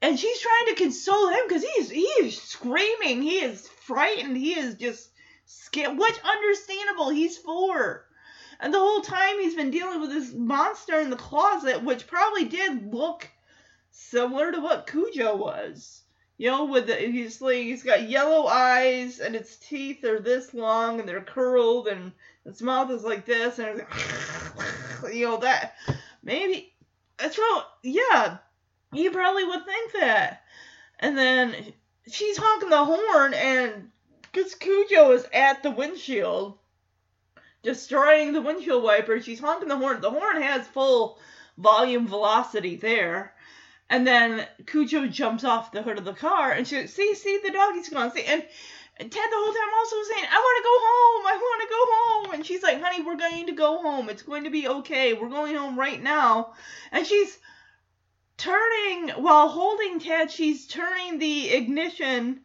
And 0.00 0.18
she's 0.18 0.40
trying 0.40 0.66
to 0.66 0.82
console 0.82 1.28
him 1.28 1.40
because 1.48 1.62
he 1.62 1.68
is 1.80 1.90
he 1.90 2.06
is 2.22 2.40
screaming. 2.40 3.22
He 3.22 3.40
is 3.40 3.66
frightened. 3.66 4.36
He 4.36 4.56
is 4.56 4.74
just 4.74 5.10
scared. 5.46 5.98
Which 5.98 6.18
understandable. 6.22 7.10
He's 7.10 7.36
four. 7.36 8.06
And 8.60 8.72
the 8.72 8.78
whole 8.78 9.00
time 9.00 9.40
he's 9.40 9.54
been 9.54 9.70
dealing 9.70 10.00
with 10.00 10.10
this 10.10 10.32
monster 10.32 11.00
in 11.00 11.10
the 11.10 11.16
closet, 11.16 11.82
which 11.82 12.06
probably 12.06 12.44
did 12.44 12.92
look 12.92 13.28
similar 13.90 14.52
to 14.52 14.60
what 14.60 14.88
Cujo 14.88 15.36
was. 15.36 16.02
You 16.38 16.50
know, 16.50 16.64
with 16.66 16.86
the, 16.86 16.94
he's 16.94 17.40
like 17.40 17.56
he's 17.56 17.82
got 17.82 18.08
yellow 18.08 18.46
eyes 18.46 19.18
and 19.18 19.34
its 19.34 19.56
teeth 19.56 20.04
are 20.04 20.20
this 20.20 20.54
long 20.54 21.00
and 21.00 21.08
they're 21.08 21.20
curled 21.20 21.88
and 21.88 22.12
its 22.44 22.62
mouth 22.62 22.92
is 22.92 23.02
like 23.02 23.26
this 23.26 23.58
and 23.58 23.84
you 25.12 25.26
know 25.26 25.38
that 25.38 25.74
maybe 26.22 26.72
that's 27.16 27.38
real. 27.38 27.64
Yeah, 27.82 28.38
you 28.92 29.10
probably 29.10 29.44
would 29.44 29.64
think 29.64 29.92
that. 30.00 30.42
And 31.00 31.16
then 31.16 31.54
she's 32.10 32.36
honking 32.36 32.70
the 32.70 32.84
horn 32.84 33.34
and 33.34 33.90
because 34.22 34.54
Cujo 34.54 35.12
is 35.12 35.26
at 35.32 35.62
the 35.62 35.70
windshield, 35.70 36.58
destroying 37.62 38.32
the 38.32 38.42
windshield 38.42 38.82
wiper, 38.82 39.20
she's 39.20 39.40
honking 39.40 39.68
the 39.68 39.76
horn. 39.76 40.00
The 40.00 40.10
horn 40.10 40.42
has 40.42 40.66
full 40.66 41.18
volume 41.56 42.06
velocity 42.06 42.76
there. 42.76 43.34
And 43.90 44.06
then 44.06 44.46
Cujo 44.66 45.06
jumps 45.06 45.44
off 45.44 45.72
the 45.72 45.82
hood 45.82 45.98
of 45.98 46.04
the 46.04 46.12
car 46.12 46.52
and 46.52 46.68
she 46.68 46.86
see, 46.86 47.14
see, 47.14 47.40
the 47.42 47.50
doggy's 47.50 47.88
gone. 47.88 48.12
See, 48.12 48.24
and 48.24 48.42
Ted 48.98 49.10
the 49.10 49.36
whole 49.36 49.52
time 49.52 49.74
also 49.78 49.96
saying, 50.12 50.26
I 50.28 50.38
want 50.38 50.56
to 50.58 50.64
go 50.64 50.76
home. 50.88 51.26
I 51.26 51.36
want 51.36 51.62
to 51.62 51.68
go 51.68 51.82
home. 51.94 52.34
And 52.34 52.46
she's 52.46 52.62
like, 52.62 52.82
honey, 52.82 53.02
we're 53.02 53.16
going 53.16 53.46
to 53.46 53.52
go 53.52 53.80
home. 53.80 54.08
It's 54.08 54.22
going 54.22 54.44
to 54.44 54.50
be 54.50 54.68
okay. 54.68 55.14
We're 55.14 55.28
going 55.28 55.54
home 55.54 55.78
right 55.78 56.02
now. 56.02 56.54
And 56.90 57.06
she's 57.06 57.38
turning, 58.38 59.10
while 59.22 59.48
holding 59.48 60.00
Ted, 60.00 60.30
she's 60.30 60.66
turning 60.66 61.18
the 61.18 61.50
ignition, 61.50 62.40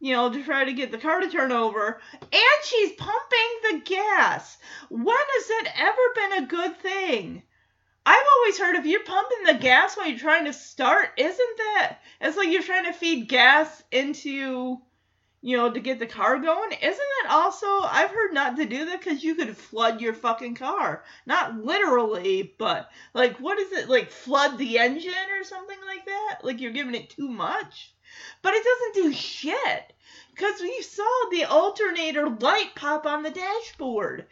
you 0.00 0.14
know, 0.14 0.32
to 0.32 0.42
try 0.42 0.64
to 0.64 0.72
get 0.72 0.90
the 0.90 0.98
car 0.98 1.20
to 1.20 1.30
turn 1.30 1.52
over. 1.52 2.00
And 2.22 2.64
she's 2.64 2.92
pumping 2.92 3.50
the 3.70 3.82
gas. 3.84 4.56
When 4.88 5.16
has 5.16 5.50
it 5.50 5.68
ever 5.76 6.02
been 6.14 6.44
a 6.44 6.46
good 6.46 6.78
thing? 6.78 7.42
I've 8.06 8.26
always 8.36 8.58
heard 8.58 8.76
if 8.76 8.86
you're 8.86 9.04
pumping 9.04 9.44
the 9.46 9.54
gas 9.54 9.96
while 9.96 10.06
you're 10.06 10.18
trying 10.18 10.44
to 10.44 10.52
start, 10.52 11.10
isn't 11.16 11.56
that 11.56 11.98
it's 12.20 12.36
like 12.36 12.50
you're 12.50 12.62
trying 12.62 12.84
to 12.84 12.92
feed 12.92 13.28
gas 13.28 13.82
into 13.90 14.78
you 15.44 15.58
know 15.58 15.70
to 15.70 15.78
get 15.78 15.98
the 15.98 16.06
car 16.06 16.38
going? 16.38 16.72
Isn't 16.72 16.82
that 17.22 17.30
also 17.30 17.66
I've 17.66 18.10
heard 18.10 18.32
not 18.32 18.56
to 18.56 18.64
do 18.64 18.86
that 18.86 19.00
because 19.00 19.22
you 19.22 19.34
could 19.34 19.54
flood 19.54 20.00
your 20.00 20.14
fucking 20.14 20.54
car. 20.54 21.04
Not 21.26 21.62
literally, 21.62 22.54
but 22.58 22.90
like 23.12 23.36
what 23.40 23.58
is 23.58 23.70
it 23.72 23.90
like 23.90 24.10
flood 24.10 24.56
the 24.56 24.78
engine 24.78 25.12
or 25.38 25.44
something 25.44 25.76
like 25.86 26.06
that? 26.06 26.38
Like 26.42 26.62
you're 26.62 26.72
giving 26.72 26.94
it 26.94 27.10
too 27.10 27.28
much. 27.28 27.92
But 28.40 28.54
it 28.54 28.64
doesn't 28.64 29.04
do 29.04 29.12
shit. 29.12 29.92
Because 30.34 30.62
we 30.62 30.80
saw 30.80 31.28
the 31.30 31.44
alternator 31.44 32.30
light 32.30 32.74
pop 32.74 33.04
on 33.04 33.22
the 33.22 33.30
dashboard. 33.30 34.26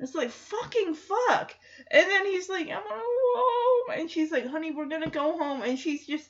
It's 0.00 0.14
like 0.14 0.30
fucking 0.30 0.94
fuck. 0.94 1.54
And 1.88 2.10
then 2.10 2.26
he's 2.26 2.48
like, 2.48 2.68
I'm 2.68 2.82
gonna 2.82 3.00
go 3.00 3.32
home. 3.36 4.00
And 4.00 4.10
she's 4.10 4.32
like, 4.32 4.46
honey, 4.48 4.72
we're 4.72 4.86
gonna 4.86 5.08
go 5.08 5.38
home. 5.38 5.62
And 5.62 5.78
she's 5.78 6.04
just, 6.04 6.28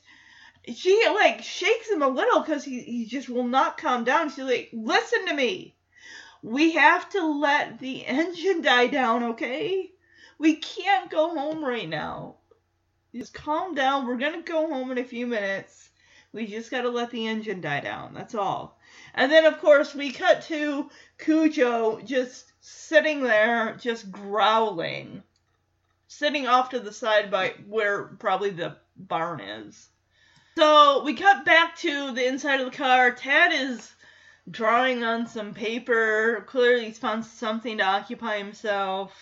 she 0.67 1.03
like 1.07 1.43
shakes 1.43 1.89
him 1.89 2.01
a 2.01 2.07
little 2.07 2.41
because 2.41 2.63
he, 2.63 2.81
he 2.81 3.05
just 3.05 3.29
will 3.29 3.47
not 3.47 3.77
calm 3.77 4.03
down. 4.03 4.29
She's 4.29 4.45
like, 4.45 4.69
listen 4.73 5.27
to 5.27 5.33
me. 5.33 5.75
We 6.41 6.73
have 6.73 7.09
to 7.09 7.25
let 7.25 7.79
the 7.79 8.05
engine 8.05 8.61
die 8.61 8.87
down, 8.87 9.23
okay? 9.23 9.91
We 10.37 10.55
can't 10.55 11.11
go 11.11 11.35
home 11.35 11.63
right 11.63 11.87
now. 11.87 12.35
Just 13.13 13.33
calm 13.33 13.75
down. 13.75 14.07
We're 14.07 14.17
gonna 14.17 14.41
go 14.41 14.67
home 14.67 14.91
in 14.91 14.97
a 14.97 15.03
few 15.03 15.27
minutes. 15.27 15.89
We 16.31 16.45
just 16.45 16.71
gotta 16.71 16.89
let 16.89 17.09
the 17.11 17.27
engine 17.27 17.61
die 17.61 17.81
down. 17.81 18.13
That's 18.13 18.35
all. 18.35 18.79
And 19.15 19.31
then, 19.31 19.45
of 19.45 19.59
course, 19.59 19.95
we 19.95 20.11
cut 20.11 20.43
to 20.43 20.89
Cujo 21.17 21.99
just 22.01 22.51
sitting 22.61 23.23
there, 23.23 23.75
just 23.77 24.11
growling 24.11 25.23
sitting 26.09 26.47
off 26.47 26.69
to 26.69 26.79
the 26.79 26.91
side 26.91 27.31
by 27.31 27.53
where 27.67 28.05
probably 28.19 28.49
the 28.49 28.75
barn 28.97 29.39
is. 29.39 29.89
So 30.59 31.03
we 31.03 31.13
cut 31.13 31.45
back 31.45 31.77
to 31.77 32.11
the 32.11 32.27
inside 32.27 32.59
of 32.59 32.69
the 32.69 32.77
car. 32.77 33.11
Tad 33.11 33.53
is 33.53 33.93
drawing 34.51 35.05
on 35.05 35.25
some 35.25 35.53
paper. 35.53 36.43
Clearly, 36.49 36.83
he's 36.83 36.97
found 36.97 37.23
something 37.25 37.77
to 37.77 37.85
occupy 37.85 38.39
himself. 38.39 39.13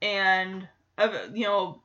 And, 0.00 0.66
uh, 0.98 1.16
you 1.32 1.44
know, 1.44 1.84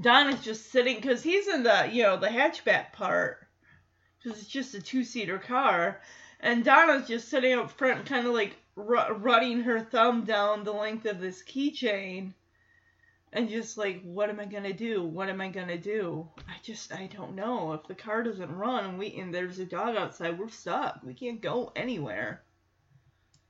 Don 0.00 0.32
is 0.32 0.40
just 0.44 0.70
sitting, 0.70 0.94
because 0.94 1.24
he's 1.24 1.48
in 1.48 1.64
the, 1.64 1.88
you 1.90 2.04
know, 2.04 2.16
the 2.16 2.28
hatchback 2.28 2.92
part. 2.92 3.38
Because 4.22 4.38
it's 4.38 4.48
just 4.48 4.74
a 4.76 4.80
two 4.80 5.02
seater 5.02 5.40
car. 5.40 6.00
And 6.38 6.64
Donna's 6.64 7.08
just 7.08 7.28
sitting 7.28 7.58
up 7.58 7.72
front, 7.72 8.06
kind 8.06 8.24
of 8.24 8.34
like 8.34 8.56
r- 8.76 9.14
running 9.14 9.62
her 9.62 9.80
thumb 9.80 10.24
down 10.24 10.62
the 10.62 10.70
length 10.70 11.06
of 11.06 11.18
this 11.18 11.42
keychain 11.42 12.34
and 13.34 13.48
just 13.48 13.78
like 13.78 14.02
what 14.02 14.28
am 14.28 14.38
i 14.38 14.44
going 14.44 14.62
to 14.62 14.74
do? 14.74 15.02
What 15.02 15.30
am 15.30 15.40
i 15.40 15.48
going 15.48 15.68
to 15.68 15.78
do? 15.78 16.28
I 16.46 16.56
just 16.62 16.92
i 16.92 17.06
don't 17.06 17.34
know. 17.34 17.72
If 17.72 17.86
the 17.86 17.94
car 17.94 18.22
doesn't 18.22 18.54
run 18.54 18.84
and 18.84 18.98
we 18.98 19.18
and 19.18 19.34
there's 19.34 19.58
a 19.58 19.64
dog 19.64 19.96
outside 19.96 20.38
we're 20.38 20.50
stuck. 20.50 21.00
We 21.02 21.14
can't 21.14 21.40
go 21.40 21.72
anywhere. 21.74 22.42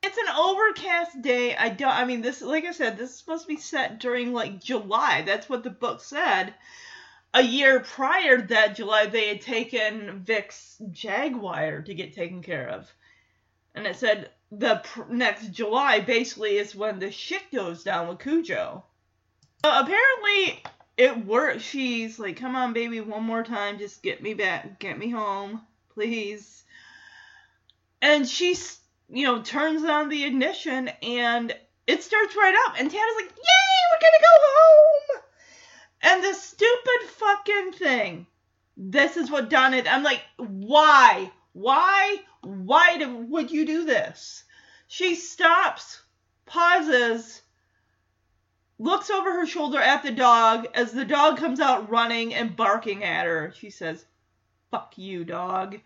It's 0.04 0.18
an 0.18 0.34
overcast 0.36 1.20
day. 1.22 1.56
I 1.56 1.68
don't 1.70 1.90
i 1.90 2.04
mean 2.04 2.22
this 2.22 2.42
like 2.42 2.64
i 2.64 2.70
said 2.70 2.96
this 2.96 3.10
is 3.10 3.16
supposed 3.16 3.42
to 3.42 3.48
be 3.48 3.56
set 3.56 3.98
during 3.98 4.32
like 4.32 4.62
july. 4.62 5.22
That's 5.22 5.48
what 5.48 5.64
the 5.64 5.70
book 5.70 6.00
said. 6.00 6.54
A 7.34 7.42
year 7.42 7.80
prior 7.80 8.38
to 8.38 8.46
that 8.48 8.76
july 8.76 9.06
they 9.06 9.28
had 9.28 9.40
taken 9.40 10.20
vic's 10.20 10.80
jaguar 10.92 11.82
to 11.82 11.94
get 11.94 12.14
taken 12.14 12.40
care 12.42 12.68
of. 12.68 12.92
And 13.74 13.86
it 13.86 13.96
said 13.96 14.30
the 14.52 14.76
pr- 14.84 15.12
next 15.12 15.48
july 15.48 15.98
basically 15.98 16.58
is 16.58 16.72
when 16.72 17.00
the 17.00 17.10
shit 17.10 17.50
goes 17.50 17.82
down 17.82 18.06
with 18.06 18.20
cujo 18.20 18.84
uh, 19.64 19.82
apparently, 19.84 20.62
it 20.96 21.26
worked. 21.26 21.62
She's 21.62 22.18
like, 22.18 22.36
"Come 22.36 22.56
on, 22.56 22.72
baby, 22.72 23.00
one 23.00 23.24
more 23.24 23.42
time. 23.42 23.78
Just 23.78 24.02
get 24.02 24.22
me 24.22 24.34
back. 24.34 24.78
Get 24.78 24.98
me 24.98 25.10
home, 25.10 25.62
please." 25.94 26.64
And 28.00 28.28
she's, 28.28 28.78
you 29.08 29.26
know, 29.26 29.42
turns 29.42 29.84
on 29.84 30.08
the 30.08 30.24
ignition, 30.24 30.88
and 31.02 31.54
it 31.86 32.02
starts 32.02 32.36
right 32.36 32.54
up. 32.66 32.74
And 32.78 32.90
Tana's 32.90 33.16
like, 33.16 33.30
"Yay, 33.30 33.82
we're 33.92 34.00
gonna 34.00 34.22
go 34.22 34.38
home!" 34.40 35.22
And 36.02 36.24
the 36.24 36.34
stupid 36.34 37.08
fucking 37.08 37.72
thing. 37.72 38.26
This 38.76 39.16
is 39.16 39.30
what 39.30 39.50
done 39.50 39.74
it. 39.74 39.90
I'm 39.90 40.02
like, 40.02 40.22
why? 40.36 41.30
Why? 41.52 42.20
Why 42.40 42.96
do, 42.98 43.16
would 43.16 43.50
you 43.50 43.66
do 43.66 43.84
this? 43.84 44.44
She 44.88 45.14
stops, 45.14 46.02
pauses, 46.46 47.41
looks 48.82 49.10
over 49.10 49.32
her 49.32 49.46
shoulder 49.46 49.78
at 49.78 50.02
the 50.02 50.10
dog 50.10 50.66
as 50.74 50.90
the 50.90 51.04
dog 51.04 51.38
comes 51.38 51.60
out 51.60 51.88
running 51.88 52.34
and 52.34 52.56
barking 52.56 53.04
at 53.04 53.26
her. 53.26 53.52
She 53.56 53.70
says, 53.70 54.04
Fuck 54.70 54.94
you, 54.96 55.24
dog. 55.24 55.78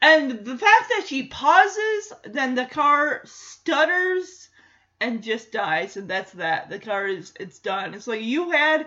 And 0.00 0.44
the 0.44 0.56
fact 0.56 0.88
that 0.88 1.06
she 1.06 1.24
pauses, 1.24 2.12
then 2.24 2.54
the 2.54 2.64
car 2.64 3.22
stutters 3.24 4.48
and 5.00 5.22
just 5.22 5.52
dies, 5.52 5.96
and 5.96 6.08
that's 6.08 6.32
that. 6.32 6.70
The 6.70 6.78
car 6.78 7.06
is 7.06 7.32
it's 7.38 7.58
done. 7.58 7.92
It's 7.94 8.06
like 8.06 8.22
you 8.22 8.50
had 8.50 8.86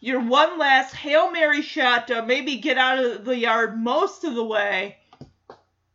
your 0.00 0.20
one 0.20 0.58
last 0.58 0.94
Hail 0.94 1.30
Mary 1.30 1.62
shot 1.62 2.08
to 2.08 2.24
maybe 2.24 2.56
get 2.56 2.78
out 2.78 2.98
of 2.98 3.24
the 3.24 3.36
yard 3.36 3.76
most 3.76 4.24
of 4.24 4.34
the 4.34 4.44
way, 4.44 4.96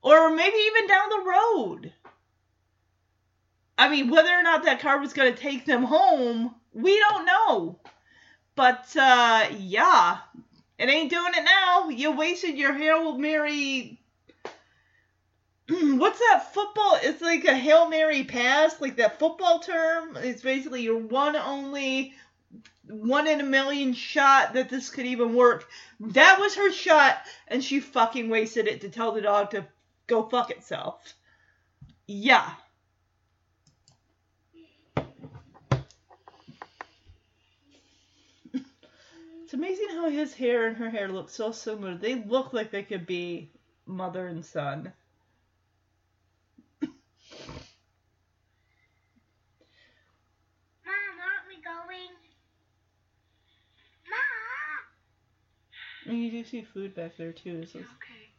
or 0.01 0.29
maybe 0.35 0.57
even 0.57 0.87
down 0.87 1.09
the 1.09 1.25
road. 1.25 1.93
I 3.77 3.89
mean, 3.89 4.09
whether 4.09 4.29
or 4.29 4.43
not 4.43 4.65
that 4.65 4.81
car 4.81 4.99
was 4.99 5.13
going 5.13 5.33
to 5.33 5.39
take 5.39 5.65
them 5.65 5.83
home, 5.83 6.53
we 6.73 6.99
don't 6.99 7.25
know. 7.25 7.79
But, 8.55 8.95
uh, 8.95 9.47
yeah, 9.57 10.17
it 10.77 10.89
ain't 10.89 11.09
doing 11.09 11.33
it 11.35 11.43
now. 11.43 11.89
You 11.89 12.11
wasted 12.11 12.57
your 12.57 12.73
Hail 12.73 13.17
Mary. 13.17 13.99
What's 15.69 16.19
that 16.19 16.53
football? 16.53 16.99
It's 17.01 17.21
like 17.21 17.45
a 17.45 17.55
Hail 17.55 17.89
Mary 17.89 18.23
pass, 18.23 18.79
like 18.81 18.97
that 18.97 19.19
football 19.19 19.59
term. 19.59 20.17
It's 20.17 20.41
basically 20.41 20.81
your 20.81 20.97
one 20.97 21.35
only 21.35 22.13
one 22.87 23.27
in 23.27 23.39
a 23.39 23.43
million 23.43 23.93
shot 23.93 24.53
that 24.53 24.69
this 24.69 24.89
could 24.89 25.05
even 25.05 25.33
work. 25.33 25.69
That 25.99 26.39
was 26.39 26.55
her 26.55 26.71
shot, 26.71 27.19
and 27.47 27.63
she 27.63 27.79
fucking 27.79 28.29
wasted 28.29 28.67
it 28.67 28.81
to 28.81 28.89
tell 28.89 29.13
the 29.13 29.21
dog 29.21 29.51
to 29.51 29.65
go 30.07 30.27
fuck 30.27 30.51
itself. 30.51 31.13
Yeah. 32.07 32.49
It's 39.51 39.57
amazing 39.57 39.89
how 39.89 40.09
his 40.09 40.33
hair 40.33 40.65
and 40.65 40.77
her 40.77 40.89
hair 40.89 41.09
look 41.09 41.29
so 41.29 41.51
similar. 41.51 41.93
They 41.97 42.15
look 42.15 42.53
like 42.53 42.71
they 42.71 42.83
could 42.83 43.05
be 43.05 43.51
mother 43.85 44.25
and 44.27 44.45
son. 44.45 44.93
Mom, 46.79 46.93
aren't 50.85 51.47
we 51.49 51.61
going? 51.61 52.11
Mom! 54.07 54.83
And 56.13 56.23
you 56.23 56.31
do 56.31 56.45
see 56.45 56.61
food 56.61 56.95
back 56.95 57.17
there 57.17 57.33
too. 57.33 57.65
So 57.65 57.79
it's- 57.79 57.93
Okay, 57.97 58.29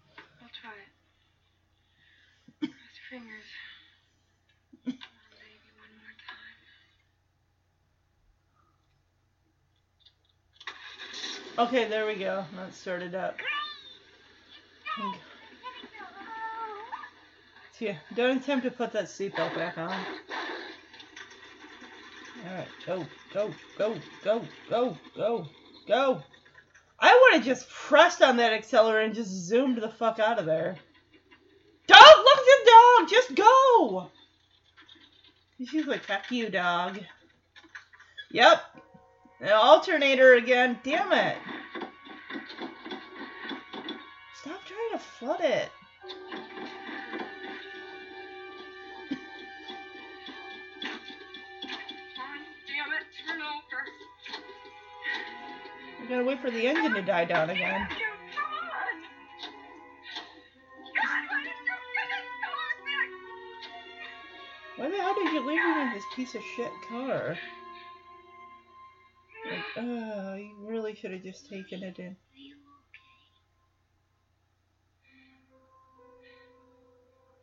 I'll 0.40 0.48
try 0.62 0.72
it. 0.72 0.88
Your 2.70 2.72
fingers. 3.10 3.44
Come 4.86 4.94
on, 4.94 5.36
baby, 5.36 5.68
one 5.76 5.92
more 6.00 6.16
time. 6.26 6.52
Okay, 11.58 11.86
there 11.88 12.06
we 12.06 12.14
go. 12.14 12.44
That 12.56 12.74
started 12.74 13.14
up. 13.14 13.36
And- 14.98 15.14
So 17.78 17.86
yeah, 17.86 17.96
don't 18.14 18.38
attempt 18.38 18.64
to 18.64 18.70
put 18.70 18.92
that 18.92 19.04
seatbelt 19.04 19.54
back 19.54 19.78
on. 19.78 19.94
Alright, 22.46 22.68
go, 22.86 23.06
go, 23.32 23.54
go, 23.78 23.96
go, 24.24 24.42
go, 24.68 24.96
go, 25.16 25.46
go. 25.86 26.22
I 26.98 27.18
would 27.20 27.34
have 27.38 27.44
just 27.44 27.68
pressed 27.68 28.22
on 28.22 28.36
that 28.36 28.52
accelerator 28.52 29.00
and 29.00 29.14
just 29.14 29.30
zoomed 29.30 29.78
the 29.78 29.88
fuck 29.88 30.18
out 30.18 30.38
of 30.38 30.46
there. 30.46 30.76
Don't 31.86 32.18
look 32.24 32.38
at 32.38 32.64
the 32.64 32.70
dog! 32.70 33.08
Just 33.10 33.34
go! 33.34 34.10
She's 35.68 35.86
like, 35.86 36.02
fuck 36.04 36.30
you, 36.30 36.48
dog. 36.48 36.98
Yep. 38.30 38.60
The 39.42 39.52
alternator 39.52 40.34
again. 40.34 40.78
Damn 40.84 41.12
it. 41.12 41.36
Stop 44.40 44.60
trying 44.64 44.92
to 44.92 44.98
flood 44.98 45.40
it. 45.40 45.68
We 56.00 56.06
gotta 56.06 56.24
wait 56.24 56.40
for 56.40 56.52
the 56.52 56.68
engine 56.68 56.94
to 56.94 57.02
die 57.02 57.24
down 57.24 57.50
again. 57.50 57.88
Why 64.76 64.88
the 64.88 64.96
hell 64.96 65.14
did 65.14 65.32
you 65.32 65.40
leave 65.40 65.58
me 65.58 65.82
in 65.82 65.92
this 65.94 66.04
piece 66.14 66.34
of 66.36 66.42
shit 66.56 66.70
car? 66.88 67.36
Oh, 69.74 70.34
you 70.34 70.54
really 70.60 70.94
should 70.94 71.12
have 71.12 71.22
just 71.22 71.48
taken 71.48 71.82
it 71.82 71.98
in. 71.98 72.08
Are 72.08 72.36
you 72.36 72.56
okay? 72.92 73.00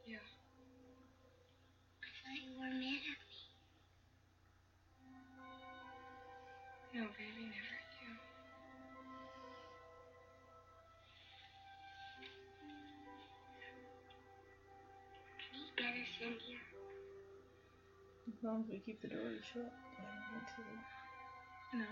Yeah. 0.06 0.18
I 2.04 2.10
thought 2.22 2.38
you 2.46 2.54
were 2.54 2.70
mad 2.70 3.02
at 3.02 3.18
me. 3.18 3.50
No, 6.94 7.02
baby, 7.18 7.50
never. 7.50 7.78
Can 15.40 15.54
you 15.58 15.70
get 15.76 15.94
us 15.98 16.14
in 16.22 16.34
here? 16.46 16.62
As 18.28 18.44
long 18.44 18.62
as 18.66 18.70
we 18.70 18.78
keep 18.86 19.02
the 19.02 19.08
door 19.08 19.18
shut. 19.52 19.64
I 19.64 20.02
don't 20.04 20.30
want 20.36 20.48
to. 21.74 21.78
No. 21.80 21.86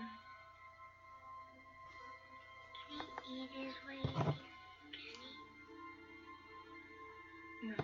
Can 3.38 3.48
he? 3.54 3.68
No. 7.68 7.74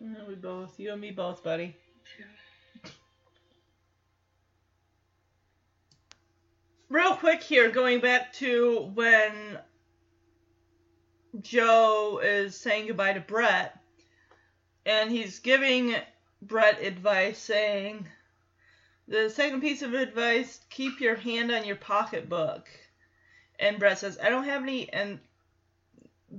Mm, 0.00 0.28
we 0.28 0.34
both, 0.36 0.78
you 0.78 0.92
and 0.92 1.00
me 1.00 1.10
both, 1.10 1.42
buddy. 1.42 1.74
Two. 2.16 2.90
Real 6.88 7.16
quick 7.16 7.42
here, 7.42 7.70
going 7.70 8.00
back 8.00 8.32
to 8.34 8.90
when 8.94 9.58
Joe 11.40 12.20
is 12.22 12.54
saying 12.54 12.86
goodbye 12.86 13.14
to 13.14 13.20
Brett, 13.20 13.76
and 14.86 15.10
he's 15.10 15.40
giving 15.40 15.96
Brett 16.42 16.80
advice 16.80 17.38
saying, 17.38 18.06
the 19.08 19.28
second 19.30 19.60
piece 19.60 19.82
of 19.82 19.94
advice, 19.94 20.60
keep 20.70 21.00
your 21.00 21.16
hand 21.16 21.50
on 21.50 21.64
your 21.64 21.76
pocketbook. 21.76 22.68
And 23.58 23.78
Brett 23.78 23.98
says, 23.98 24.18
I 24.22 24.28
don't 24.28 24.44
have 24.44 24.62
any, 24.62 24.92
and 24.92 25.20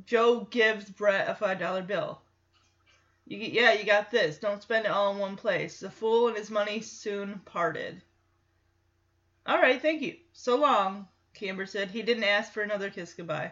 Joe 0.05 0.47
gives 0.49 0.89
Brett 0.89 1.29
a 1.29 1.33
$5 1.33 1.87
bill. 1.87 2.21
You, 3.25 3.37
yeah, 3.37 3.73
you 3.73 3.85
got 3.85 4.11
this. 4.11 4.37
Don't 4.37 4.61
spend 4.61 4.85
it 4.85 4.91
all 4.91 5.13
in 5.13 5.19
one 5.19 5.35
place. 5.35 5.79
The 5.79 5.89
fool 5.89 6.27
and 6.27 6.37
his 6.37 6.51
money 6.51 6.81
soon 6.81 7.41
parted. 7.45 8.01
All 9.45 9.57
right, 9.61 9.81
thank 9.81 10.01
you. 10.01 10.17
So 10.33 10.55
long, 10.55 11.07
Camber 11.33 11.65
said. 11.65 11.91
He 11.91 12.01
didn't 12.01 12.23
ask 12.23 12.51
for 12.51 12.61
another 12.61 12.89
kiss 12.89 13.13
goodbye. 13.13 13.51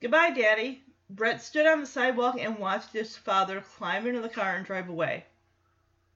Goodbye, 0.00 0.30
Daddy. 0.30 0.82
Brett 1.08 1.42
stood 1.42 1.66
on 1.66 1.80
the 1.80 1.86
sidewalk 1.86 2.36
and 2.38 2.58
watched 2.58 2.92
his 2.92 3.16
father 3.16 3.60
climb 3.60 4.06
into 4.06 4.20
the 4.20 4.28
car 4.28 4.56
and 4.56 4.66
drive 4.66 4.88
away. 4.88 5.24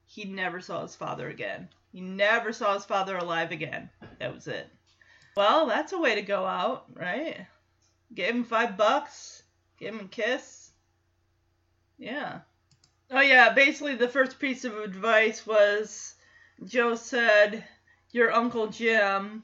He 0.04 0.24
never 0.24 0.60
saw 0.60 0.82
his 0.82 0.96
father 0.96 1.28
again. 1.28 1.68
He 1.93 2.01
never 2.01 2.53
saw 2.53 2.74
his 2.74 2.84
father 2.84 3.16
alive 3.16 3.51
again. 3.51 3.91
That 4.18 4.34
was 4.34 4.47
it. 4.47 4.68
Well, 5.36 5.66
that's 5.66 5.93
a 5.93 5.99
way 5.99 6.14
to 6.14 6.22
go 6.22 6.45
out, 6.45 6.86
right? 6.95 7.47
Give 8.14 8.34
him 8.34 8.45
five 8.45 8.76
bucks. 8.76 9.43
Give 9.78 9.95
him 9.95 10.07
a 10.07 10.09
kiss. 10.09 10.70
Yeah. 11.99 12.41
Oh, 13.11 13.20
yeah, 13.20 13.53
basically, 13.53 13.97
the 13.97 14.09
first 14.09 14.38
piece 14.38 14.64
of 14.64 14.76
advice 14.78 15.47
was 15.47 16.14
Joe 16.64 16.95
said, 16.95 17.64
Your 18.11 18.32
Uncle 18.32 18.68
Jim, 18.68 19.43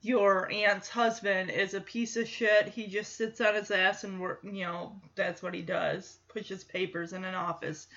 your 0.00 0.50
aunt's 0.52 0.88
husband, 0.88 1.50
is 1.50 1.74
a 1.74 1.80
piece 1.80 2.16
of 2.16 2.28
shit. 2.28 2.68
He 2.68 2.86
just 2.86 3.16
sits 3.16 3.40
on 3.40 3.54
his 3.54 3.70
ass 3.70 4.04
and 4.04 4.20
work, 4.20 4.40
you 4.44 4.64
know, 4.64 5.00
that's 5.16 5.42
what 5.42 5.54
he 5.54 5.62
does. 5.62 6.18
Pushes 6.28 6.62
papers 6.62 7.12
in 7.12 7.24
an 7.24 7.34
office. 7.34 7.88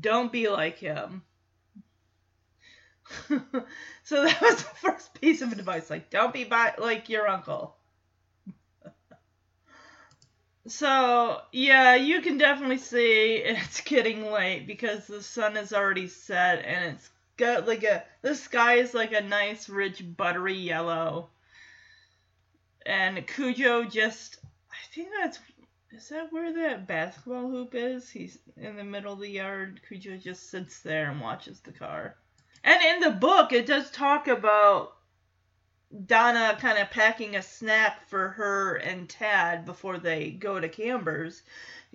Don't 0.00 0.30
be 0.30 0.48
like 0.48 0.78
him. 0.78 1.22
so 4.02 4.24
that 4.24 4.40
was 4.40 4.56
the 4.56 4.74
first 4.76 5.14
piece 5.20 5.42
of 5.42 5.52
advice. 5.52 5.90
Like, 5.90 6.10
don't 6.10 6.32
be 6.32 6.44
by, 6.44 6.74
like 6.78 7.08
your 7.08 7.28
uncle. 7.28 7.76
So, 10.68 11.42
yeah, 11.52 11.96
you 11.96 12.22
can 12.22 12.38
definitely 12.38 12.78
see 12.78 13.34
it's 13.36 13.80
getting 13.82 14.30
late 14.30 14.66
because 14.66 15.06
the 15.06 15.22
sun 15.22 15.56
is 15.58 15.72
already 15.74 16.06
set 16.08 16.64
and 16.64 16.94
it's 16.94 17.10
got 17.36 17.66
like 17.66 17.82
a 17.84 18.04
the 18.22 18.34
sky 18.34 18.74
is 18.74 18.94
like 18.94 19.12
a 19.12 19.20
nice 19.22 19.68
rich 19.68 20.02
buttery 20.16 20.54
yellow. 20.56 21.30
And 22.84 23.26
Cujo 23.26 23.84
just 23.84 24.36
I 24.70 24.76
think 24.94 25.08
that's 25.18 25.38
Is 25.92 26.08
that 26.10 26.32
where 26.32 26.52
that 26.52 26.86
basketball 26.86 27.50
hoop 27.50 27.74
is? 27.74 28.10
He's 28.10 28.38
in 28.56 28.76
the 28.76 28.84
middle 28.84 29.14
of 29.14 29.20
the 29.20 29.30
yard. 29.30 29.80
Cujo 29.88 30.18
just 30.18 30.50
sits 30.50 30.80
there 30.80 31.10
and 31.10 31.20
watches 31.22 31.60
the 31.60 31.72
car. 31.72 32.16
And 32.62 32.82
in 32.82 33.00
the 33.00 33.10
book, 33.10 33.52
it 33.52 33.66
does 33.66 33.90
talk 33.90 34.28
about 34.28 34.92
Donna 36.06 36.56
kind 36.60 36.78
of 36.78 36.90
packing 36.90 37.36
a 37.36 37.42
snack 37.42 38.08
for 38.08 38.28
her 38.28 38.76
and 38.76 39.08
Tad 39.08 39.64
before 39.64 39.98
they 39.98 40.30
go 40.30 40.60
to 40.60 40.68
Camber's. 40.68 41.42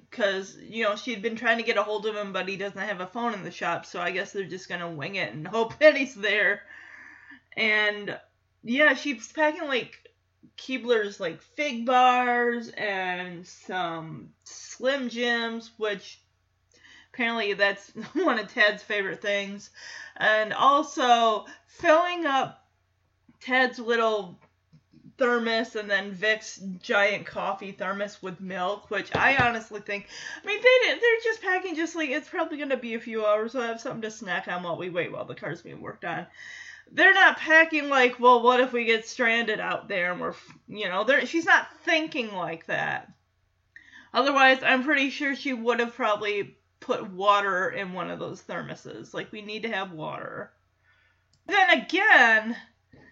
Because, 0.10 0.58
you 0.58 0.84
know, 0.84 0.96
she'd 0.96 1.22
been 1.22 1.36
trying 1.36 1.58
to 1.58 1.64
get 1.64 1.78
a 1.78 1.84
hold 1.84 2.06
of 2.06 2.16
him, 2.16 2.34
but 2.34 2.48
he 2.48 2.58
doesn't 2.58 2.78
have 2.78 3.02
a 3.02 3.08
phone 3.08 3.34
in 3.34 3.44
the 3.44 3.52
shop, 3.52 3.86
so 3.86 4.02
I 4.02 4.12
guess 4.12 4.32
they're 4.32 4.44
just 4.44 4.70
going 4.70 4.82
to 4.82 4.90
wing 4.90 5.16
it 5.16 5.34
and 5.34 5.48
hope 5.48 5.78
that 5.80 5.96
he's 5.96 6.16
there. 6.16 6.62
And, 7.56 8.18
yeah, 8.64 8.94
she's 8.94 9.32
packing, 9.32 9.68
like, 9.68 10.06
Keebler's 10.58 11.20
like 11.20 11.42
fig 11.42 11.86
bars 11.86 12.70
and 12.70 13.46
some 13.46 14.30
Slim 14.44 15.10
Jims, 15.10 15.72
which 15.78 16.22
apparently 17.16 17.54
that's 17.54 17.90
one 18.14 18.38
of 18.38 18.54
Ted's 18.54 18.84
favorite 18.84 19.22
things, 19.22 19.70
and 20.18 20.54
also 20.54 21.46
filling 21.68 22.26
up 22.26 22.68
Ted's 23.40 23.80
little 23.80 24.38
thermos 25.18 25.78
and 25.78 25.90
then 25.90 26.12
Vic's 26.12 26.58
giant 26.82 27.26
coffee 27.26 27.72
thermos 27.72 28.22
with 28.22 28.42
milk, 28.42 28.92
which 28.92 29.16
I 29.16 29.38
honestly 29.38 29.80
think, 29.80 30.08
I 30.44 30.46
mean, 30.46 30.60
they 30.62 30.94
they're 30.94 31.24
just 31.24 31.42
packing 31.42 31.76
just 31.76 31.96
like 31.96 32.10
it's 32.10 32.28
probably 32.28 32.58
gonna 32.58 32.76
be 32.76 32.96
a 32.96 33.00
few 33.00 33.26
hours. 33.26 33.54
So 33.54 33.62
I 33.62 33.68
have 33.68 33.80
something 33.80 34.02
to 34.02 34.12
snack 34.12 34.50
on 34.50 34.64
while 34.64 34.78
we 34.78 34.90
wait 34.90 35.14
while 35.14 35.26
the 35.26 35.36
car's 35.36 35.62
being 35.62 35.82
worked 35.82 36.04
on 36.04 36.28
they're 36.92 37.16
not 37.16 37.38
packing 37.38 37.90
like, 37.90 38.20
well, 38.20 38.44
what 38.44 38.60
if 38.60 38.72
we 38.72 38.86
get 38.86 39.08
stranded 39.08 39.60
out 39.60 39.88
there 39.88 40.12
and 40.12 40.22
we're, 40.22 40.36
you 40.68 40.88
know, 40.88 41.04
she's 41.26 41.44
not 41.44 41.68
thinking 41.84 42.32
like 42.32 42.68
that. 42.68 43.12
Otherwise, 44.14 44.60
I'm 44.62 44.84
pretty 44.84 45.10
sure 45.10 45.36
she 45.36 45.52
would 45.52 45.80
have 45.80 45.96
probably 45.96 46.56
put 46.86 47.10
water 47.10 47.70
in 47.70 47.94
one 47.94 48.12
of 48.12 48.20
those 48.20 48.44
thermoses. 48.44 49.14
Like, 49.14 49.32
we 49.32 49.42
need 49.42 49.64
to 49.64 49.72
have 49.72 49.92
water. 49.92 50.52
Then 51.48 51.82
again, 51.82 52.56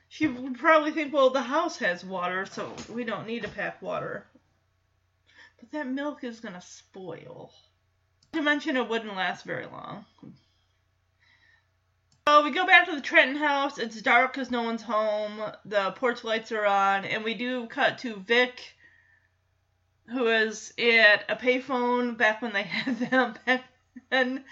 she 0.09 0.27
would 0.27 0.59
probably 0.59 0.91
think, 0.91 1.11
well, 1.11 1.31
the 1.31 1.41
house 1.41 1.77
has 1.79 2.05
water, 2.05 2.45
so 2.45 2.71
we 2.87 3.03
don't 3.03 3.25
need 3.25 3.41
to 3.41 3.49
pack 3.49 3.81
water. 3.81 4.27
But 5.59 5.71
that 5.71 5.87
milk 5.87 6.23
is 6.23 6.39
going 6.39 6.53
to 6.53 6.61
spoil. 6.61 7.51
To 8.33 8.43
mention, 8.43 8.77
it 8.77 8.87
wouldn't 8.87 9.15
last 9.15 9.43
very 9.43 9.65
long. 9.65 10.05
So 12.27 12.43
we 12.43 12.51
go 12.51 12.67
back 12.67 12.85
to 12.85 12.95
the 12.95 13.01
Trenton 13.01 13.37
house. 13.37 13.79
It's 13.79 14.01
dark 14.01 14.33
because 14.33 14.51
no 14.51 14.61
one's 14.61 14.83
home. 14.83 15.41
The 15.65 15.91
porch 15.91 16.23
lights 16.23 16.51
are 16.51 16.65
on, 16.65 17.05
and 17.05 17.23
we 17.23 17.33
do 17.33 17.65
cut 17.67 17.97
to 17.99 18.17
Vic, 18.17 18.75
who 20.09 20.27
is 20.27 20.73
at 20.77 21.25
a 21.29 21.35
payphone 21.35 22.17
back 22.17 22.41
when 22.41 22.53
they 22.53 22.63
had 22.63 22.99
them 22.99 23.35
back 23.45 23.63
then, 24.09 24.43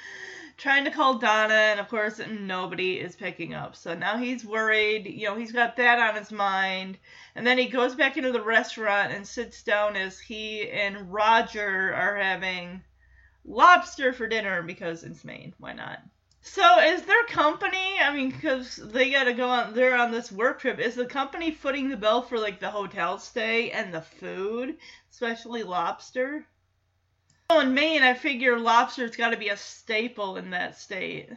trying 0.58 0.86
to 0.86 0.92
call 0.92 1.18
Donna, 1.18 1.54
and 1.54 1.80
of 1.80 1.88
course 1.90 2.20
nobody 2.30 3.00
is 3.00 3.16
picking 3.16 3.54
up. 3.54 3.76
So 3.76 3.96
now 3.96 4.18
he's 4.18 4.46
worried. 4.46 5.08
You 5.08 5.30
know, 5.30 5.36
he's 5.36 5.52
got 5.52 5.76
that 5.78 6.00
on 6.00 6.16
his 6.16 6.32
mind, 6.32 6.98
and 7.36 7.46
then 7.46 7.58
he 7.58 7.68
goes 7.68 7.96
back 7.96 8.18
into 8.18 8.32
the 8.32 8.44
restaurant 8.44 9.12
and 9.12 9.28
sits 9.28 9.64
down 9.64 9.96
as 9.96 10.20
he 10.20 10.70
and 10.70 11.12
Roger 11.12 11.94
are 11.94 12.16
having 12.16 12.84
lobster 13.46 14.14
for 14.14 14.28
dinner 14.28 14.62
because 14.62 15.04
it's 15.04 15.24
Maine. 15.24 15.54
Why 15.58 15.74
not? 15.74 16.00
So 16.44 16.80
is 16.80 17.04
their 17.04 17.24
company? 17.26 18.00
I 18.02 18.14
mean, 18.16 18.32
because 18.32 18.76
they 18.76 19.12
got 19.12 19.26
to 19.26 19.34
go 19.34 19.48
on. 19.48 19.74
They're 19.74 19.96
on 19.96 20.12
this 20.12 20.32
work 20.32 20.60
trip. 20.60 20.80
Is 20.80 20.96
the 20.96 21.06
company 21.06 21.52
footing 21.52 21.90
the 21.90 21.98
bill 21.98 22.24
for 22.24 22.40
like 22.40 22.60
the 22.60 22.72
hotel 22.72 23.20
stay 23.20 23.72
and 23.72 23.94
the 23.94 24.02
food, 24.02 24.78
especially 25.12 25.64
lobster? 25.64 26.48
Oh, 27.50 27.60
in 27.60 27.74
Maine, 27.74 28.02
I 28.02 28.16
figure 28.16 28.58
lobster's 28.58 29.16
got 29.16 29.30
to 29.32 29.38
be 29.38 29.50
a 29.50 29.58
staple 29.58 30.38
in 30.38 30.50
that 30.52 30.80
state. 30.80 31.30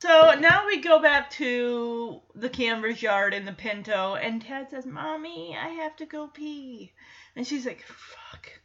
So 0.00 0.34
now 0.38 0.66
we 0.66 0.80
go 0.80 1.00
back 1.00 1.30
to 1.30 2.20
the 2.34 2.50
Camber's 2.50 3.00
yard 3.00 3.32
in 3.32 3.46
the 3.46 3.52
Pinto, 3.52 4.16
and 4.16 4.42
Tad 4.42 4.68
says, 4.68 4.84
"Mommy, 4.84 5.56
I 5.56 5.68
have 5.68 5.96
to 5.96 6.06
go 6.06 6.26
pee," 6.26 6.92
and 7.34 7.46
she's 7.46 7.64
like, 7.64 7.82
"Fuck." 7.82 8.60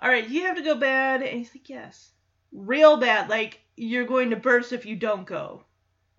All 0.00 0.08
right, 0.08 0.26
you 0.26 0.44
have 0.44 0.56
to 0.56 0.62
go 0.62 0.74
bad, 0.74 1.20
and 1.20 1.38
he's 1.38 1.54
like, 1.54 1.68
"Yes." 1.68 2.12
Real 2.52 2.98
bad, 2.98 3.28
like 3.28 3.60
you're 3.76 4.06
going 4.06 4.30
to 4.30 4.36
burst 4.36 4.72
if 4.72 4.86
you 4.86 4.96
don't 4.96 5.26
go. 5.26 5.64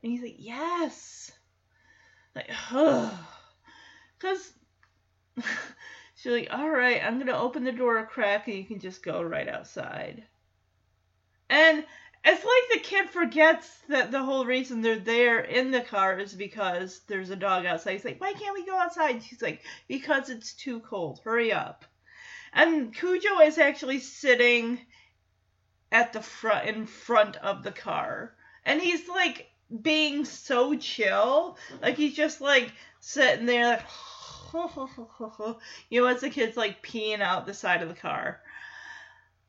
And 0.02 0.12
he's 0.12 0.22
like, 0.22 0.36
yes. 0.38 1.32
Like, 2.36 2.50
ugh. 2.72 3.14
Because 4.20 4.54
she's 6.16 6.32
like, 6.32 6.50
all 6.52 6.70
right, 6.70 7.02
I'm 7.04 7.16
going 7.16 7.28
to 7.28 7.38
open 7.38 7.64
the 7.64 7.72
door 7.72 8.00
a 8.00 8.06
crack 8.06 8.48
and 8.48 8.58
you 8.58 8.66
can 8.66 8.80
just 8.80 9.04
go 9.04 9.22
right 9.22 9.48
outside. 9.48 10.24
And 11.50 11.86
it's 12.26 12.44
like 12.44 12.82
the 12.82 12.88
kid 12.88 13.10
forgets 13.10 13.70
that 13.90 14.12
the 14.12 14.24
whole 14.24 14.46
reason 14.46 14.82
they're 14.82 14.98
there 14.98 15.42
in 15.42 15.72
the 15.72 15.82
car 15.82 16.18
is 16.18 16.34
because 16.34 17.02
there's 17.08 17.30
a 17.30 17.36
dog 17.36 17.66
outside. 17.66 17.94
He's 17.94 18.06
like, 18.06 18.22
why 18.22 18.34
can't 18.34 18.54
we 18.54 18.66
go 18.66 18.78
outside? 18.78 19.22
She's 19.24 19.42
like, 19.42 19.62
because 19.88 20.30
it's 20.30 20.54
too 20.54 20.80
cold. 20.80 21.20
Hurry 21.24 21.52
up. 21.52 21.86
And 22.54 22.96
Cujo 22.96 23.40
is 23.42 23.58
actually 23.58 24.00
sitting 24.00 24.80
at 25.94 26.12
the 26.12 26.22
front 26.22 26.68
in 26.68 26.86
front 26.88 27.38
of 27.38 27.64
the 27.64 27.72
car. 27.72 28.34
And 28.66 28.82
he's 28.82 29.08
like 29.08 29.50
being 29.82 30.26
so 30.26 30.76
chill. 30.76 31.58
Like 31.82 31.96
he's 31.96 32.16
just 32.16 32.42
like 32.42 32.74
sitting 33.00 33.46
there 33.46 33.68
like 33.68 33.86
you 35.90 36.02
know, 36.02 36.08
as 36.08 36.22
the 36.22 36.30
kid's 36.30 36.58
like 36.58 36.84
peeing 36.84 37.22
out 37.22 37.46
the 37.46 37.54
side 37.54 37.82
of 37.84 37.90
the 37.90 37.96
car. 37.96 38.42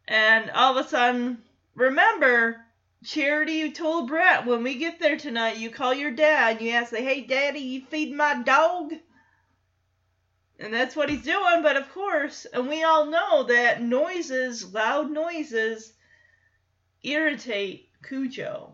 And 0.07 0.51
all 0.51 0.77
of 0.77 0.85
a 0.85 0.89
sudden, 0.89 1.43
remember, 1.75 2.61
Charity, 3.05 3.55
you 3.55 3.73
told 3.73 4.09
Brett 4.09 4.47
when 4.47 4.63
we 4.63 4.77
get 4.77 5.01
there 5.01 5.17
tonight, 5.17 5.57
you 5.57 5.71
call 5.71 5.95
your 5.95 6.11
dad, 6.11 6.61
you 6.61 6.71
ask, 6.71 6.95
hey, 6.95 7.23
daddy, 7.23 7.61
you 7.61 7.83
feed 7.87 8.15
my 8.15 8.43
dog? 8.43 8.93
And 10.59 10.73
that's 10.73 10.95
what 10.95 11.11
he's 11.11 11.23
doing, 11.23 11.63
but 11.63 11.77
of 11.77 11.91
course, 11.93 12.47
and 12.53 12.69
we 12.69 12.83
all 12.85 13.07
know 13.07 13.45
that 13.45 13.83
noises, 13.83 14.73
loud 14.73 15.11
noises, 15.11 15.94
irritate 17.05 17.89
Cujo. 18.03 18.73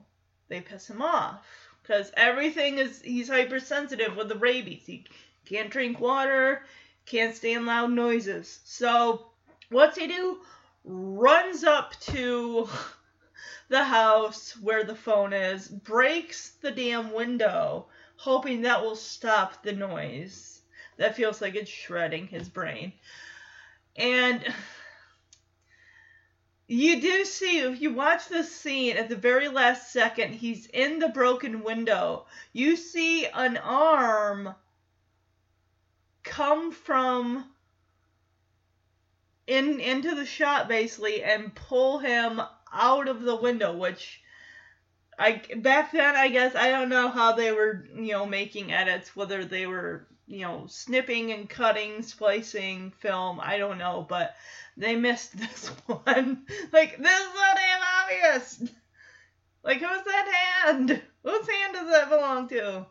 They 0.48 0.60
piss 0.60 0.88
him 0.88 1.02
off 1.02 1.46
because 1.82 2.10
everything 2.16 2.78
is 2.78 3.00
he's 3.02 3.28
hypersensitive 3.28 4.16
with 4.16 4.28
the 4.28 4.38
rabies. 4.38 4.84
He 4.86 5.06
can't 5.44 5.70
drink 5.70 6.00
water, 6.00 6.64
can't 7.06 7.34
stand 7.34 7.66
loud 7.66 7.90
noises. 7.90 8.60
So 8.64 9.26
what's 9.70 9.96
he 9.96 10.06
do? 10.06 10.40
Runs 10.84 11.64
up 11.64 11.98
to 12.00 12.68
the 13.68 13.84
house 13.84 14.56
where 14.60 14.84
the 14.84 14.94
phone 14.94 15.32
is, 15.32 15.68
breaks 15.68 16.50
the 16.62 16.70
damn 16.70 17.12
window, 17.12 17.86
hoping 18.16 18.62
that 18.62 18.82
will 18.82 18.96
stop 18.96 19.62
the 19.62 19.72
noise. 19.72 20.62
That 20.96 21.16
feels 21.16 21.40
like 21.40 21.54
it's 21.54 21.70
shredding 21.70 22.26
his 22.26 22.48
brain. 22.48 22.92
And 23.96 24.44
you 26.70 27.00
do 27.00 27.24
see, 27.24 27.58
if 27.58 27.80
you 27.80 27.92
watch 27.92 28.28
this 28.28 28.54
scene 28.54 28.96
at 28.96 29.08
the 29.08 29.16
very 29.16 29.48
last 29.48 29.92
second, 29.92 30.34
he's 30.34 30.66
in 30.66 31.00
the 31.00 31.08
broken 31.08 31.64
window. 31.64 32.26
You 32.52 32.76
see 32.76 33.26
an 33.26 33.56
arm 33.56 34.54
come 36.22 36.70
from 36.70 37.44
in 39.48 39.80
into 39.80 40.14
the 40.14 40.24
shot 40.24 40.68
basically 40.68 41.24
and 41.24 41.52
pull 41.52 41.98
him 41.98 42.40
out 42.72 43.08
of 43.08 43.22
the 43.22 43.34
window, 43.34 43.76
which 43.76 44.22
I 45.18 45.42
back 45.56 45.90
then 45.90 46.14
I 46.14 46.28
guess 46.28 46.54
I 46.54 46.70
don't 46.70 46.88
know 46.88 47.08
how 47.08 47.32
they 47.32 47.50
were, 47.50 47.84
you 47.96 48.12
know, 48.12 48.26
making 48.26 48.72
edits, 48.72 49.16
whether 49.16 49.44
they 49.44 49.66
were, 49.66 50.06
you 50.30 50.42
know, 50.42 50.64
snipping 50.68 51.32
and 51.32 51.50
cutting, 51.50 52.02
splicing 52.02 52.92
film, 53.00 53.40
I 53.42 53.58
don't 53.58 53.78
know, 53.78 54.06
but 54.08 54.36
they 54.76 54.94
missed 54.94 55.36
this 55.36 55.68
one. 55.86 56.46
like, 56.72 56.96
this 56.98 57.20
is 57.20 57.32
so 57.32 57.54
damn 57.56 57.80
obvious. 58.02 58.62
Like, 59.64 59.78
who's 59.78 60.04
that 60.04 60.62
hand? 60.62 61.02
Whose 61.24 61.48
hand 61.48 61.74
does 61.74 61.90
that 61.90 62.08
belong 62.08 62.48
to? 62.48 62.86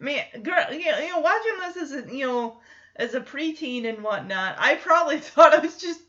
I 0.00 0.04
mean, 0.04 0.22
girl, 0.42 0.70
you 0.70 0.90
know, 0.90 1.20
watching 1.20 1.58
this 1.60 1.76
as 1.78 1.92
a, 1.92 2.14
you 2.14 2.26
know, 2.26 2.60
as 2.94 3.14
a 3.14 3.20
preteen 3.20 3.88
and 3.88 4.04
whatnot, 4.04 4.56
I 4.58 4.74
probably 4.74 5.18
thought 5.20 5.54
it 5.54 5.62
was 5.62 5.78
just 5.78 6.00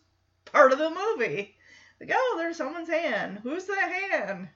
part 0.46 0.74
of 0.74 0.80
the 0.80 0.90
movie. 0.90 1.56
Like, 2.02 2.12
oh, 2.14 2.36
there's 2.38 2.58
someone's 2.58 2.90
hand. 2.90 3.40
Who's 3.42 3.66
that 3.66 4.10
hand? 4.12 4.50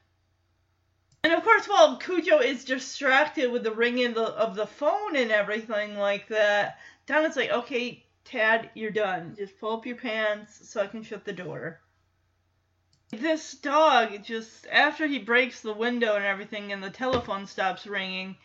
And 1.24 1.34
of 1.34 1.43
course, 1.43 1.67
while 1.67 1.97
Cujo 1.97 2.39
is 2.39 2.65
distracted 2.65 3.51
with 3.51 3.63
the 3.63 3.72
ringing 3.72 4.17
of 4.17 4.55
the 4.55 4.65
phone 4.65 5.15
and 5.15 5.32
everything 5.32 5.95
like 5.95 6.28
that, 6.30 6.80
Donna's 7.05 7.36
like, 7.36 7.51
okay, 7.51 8.03
Tad, 8.24 8.72
you're 8.74 8.91
done. 8.91 9.36
Just 9.36 9.59
pull 9.59 9.78
up 9.78 9.86
your 9.86 9.97
pants 9.97 10.67
so 10.69 10.82
I 10.82 10.88
can 10.88 11.03
shut 11.03 11.26
the 11.26 11.34
door. 11.34 11.82
This 13.09 13.53
dog 13.53 14.24
just 14.24 14.65
after 14.67 15.05
he 15.05 15.19
breaks 15.19 15.59
the 15.59 15.74
window 15.74 16.15
and 16.15 16.26
everything 16.26 16.72
and 16.72 16.82
the 16.82 16.89
telephone 16.89 17.45
stops 17.45 17.86
ringing, 17.86 18.38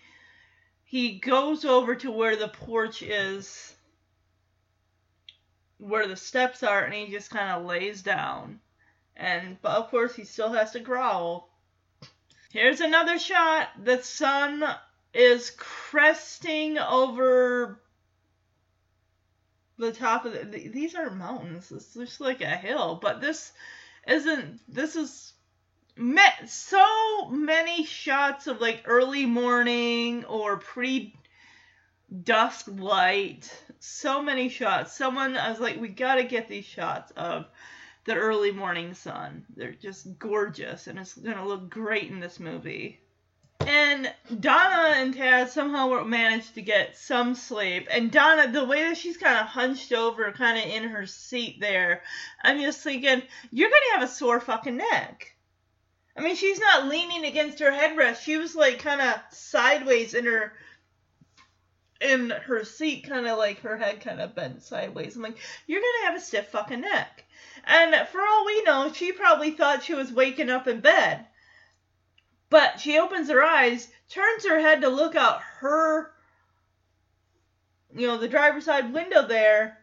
he 0.85 1.19
goes 1.19 1.65
over 1.65 1.95
to 1.95 2.11
where 2.11 2.37
the 2.37 2.49
porch 2.49 3.03
is 3.03 3.75
where 5.79 6.09
the 6.09 6.17
steps 6.17 6.63
are 6.63 6.85
and 6.85 6.95
he 6.95 7.09
just 7.09 7.31
kind 7.31 7.51
of 7.53 7.65
lays 7.65 8.03
down. 8.03 8.61
And 9.17 9.61
but 9.63 9.77
of 9.77 9.89
course 9.89 10.15
he 10.15 10.25
still 10.25 10.53
has 10.53 10.73
to 10.73 10.81
growl. 10.81 11.49
Here's 12.57 12.81
another 12.81 13.19
shot. 13.19 13.69
The 13.85 14.03
sun 14.03 14.65
is 15.13 15.51
cresting 15.51 16.79
over 16.79 17.83
the 19.77 19.93
top 19.93 20.25
of 20.25 20.33
the, 20.33 20.69
these 20.69 20.95
are 20.95 21.11
mountains. 21.11 21.71
It's 21.71 21.93
just 21.93 22.19
like 22.19 22.41
a 22.41 22.57
hill, 22.57 22.99
but 23.03 23.21
this 23.21 23.53
isn't. 24.09 24.61
This 24.71 24.97
is 24.97 25.35
met 25.97 26.49
so 26.49 27.29
many 27.29 27.85
shots 27.85 28.47
of 28.47 28.63
like 28.63 28.85
early 28.87 29.27
morning 29.27 30.25
or 30.25 30.57
pre 30.57 31.15
dusk 32.23 32.69
light. 32.69 33.53
So 33.81 34.23
many 34.23 34.49
shots. 34.49 34.97
Someone 34.97 35.37
I 35.37 35.51
was 35.51 35.61
like, 35.61 35.79
we 35.79 35.89
gotta 35.89 36.25
get 36.25 36.49
these 36.49 36.65
shots 36.65 37.13
of 37.19 37.45
the 38.07 38.15
early 38.15 38.53
morning 38.53 38.95
sun. 38.95 39.45
They're 39.55 39.73
just 39.73 40.19
gorgeous, 40.19 40.87
and 40.87 40.99
it's 40.99 41.15
gonna 41.15 41.47
look 41.47 41.69
great 41.69 42.11
in 42.11 42.21
this 42.21 42.41
movie. 42.41 43.01
And 43.61 44.13
Donna 44.39 44.95
and 44.97 45.15
Tad 45.15 45.51
somehow 45.51 46.05
managed 46.05 46.55
to 46.55 46.63
get 46.63 46.97
some 46.97 47.35
sleep. 47.35 47.89
And 47.91 48.13
Donna, 48.13 48.51
the 48.53 48.65
way 48.65 48.83
that 48.85 48.97
she's 48.97 49.17
kind 49.17 49.39
of 49.39 49.47
hunched 49.47 49.93
over, 49.93 50.31
kind 50.33 50.59
of 50.59 50.65
in 50.65 50.85
her 50.85 51.07
seat 51.07 51.61
there, 51.61 52.03
I'm 52.45 52.61
just 52.61 52.83
thinking, 52.83 53.23
you're 53.51 53.71
going 53.71 53.83
to 53.93 53.99
have 53.99 54.09
a 54.09 54.13
sore 54.13 54.41
fucking 54.41 54.77
neck. 54.77 55.35
I 56.17 56.21
mean, 56.21 56.37
she's 56.37 56.61
not 56.61 56.87
leaning 56.87 57.25
against 57.25 57.59
her 57.59 57.71
headrest. 57.71 58.21
She 58.21 58.37
was 58.37 58.55
like 58.55 58.79
kind 58.79 59.01
of 59.01 59.21
sideways 59.31 60.15
in 60.15 60.27
her 60.27 60.53
in 62.01 62.31
her 62.31 62.65
seat, 62.65 63.09
kind 63.09 63.27
of 63.27 63.39
like 63.39 63.61
her 63.61 63.77
head 63.77 64.01
kind 64.01 64.21
of 64.21 64.35
bent 64.35 64.63
sideways. 64.63 65.17
I'm 65.17 65.23
like, 65.23 65.39
you're 65.67 65.81
gonna 65.81 66.07
have 66.07 66.17
a 66.17 66.25
stiff 66.25 66.49
fucking 66.49 66.81
neck. 66.81 67.25
And 67.65 67.95
for 68.09 68.21
all 68.21 68.47
we 68.47 68.63
know, 68.63 68.93
she 68.93 69.13
probably 69.13 69.53
thought 69.53 69.83
she 69.83 69.95
was 69.95 70.13
waking 70.13 70.51
up 70.51 70.69
in 70.69 70.81
bed. 70.81 71.27
But 72.49 72.81
she 72.81 72.99
opens 72.99 73.29
her 73.29 73.43
eyes, 73.43 73.89
turns 74.09 74.47
her 74.47 74.61
head 74.61 74.83
to 74.83 74.89
look 74.89 75.17
out 75.17 75.41
her, 75.61 76.13
you 77.95 78.07
know, 78.07 78.19
the 78.19 78.29
driver's 78.29 78.67
side 78.67 78.93
window 78.93 79.27
there, 79.27 79.79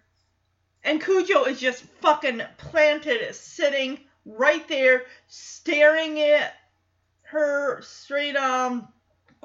and 0.83 1.03
Cujo 1.03 1.45
is 1.45 1.59
just 1.59 1.83
fucking 2.01 2.41
planted, 2.57 3.33
sitting 3.35 3.99
right 4.25 4.65
there, 4.67 5.03
staring 5.27 6.19
at 6.19 6.53
her 7.23 7.81
straight 7.81 8.35
on, 8.37 8.87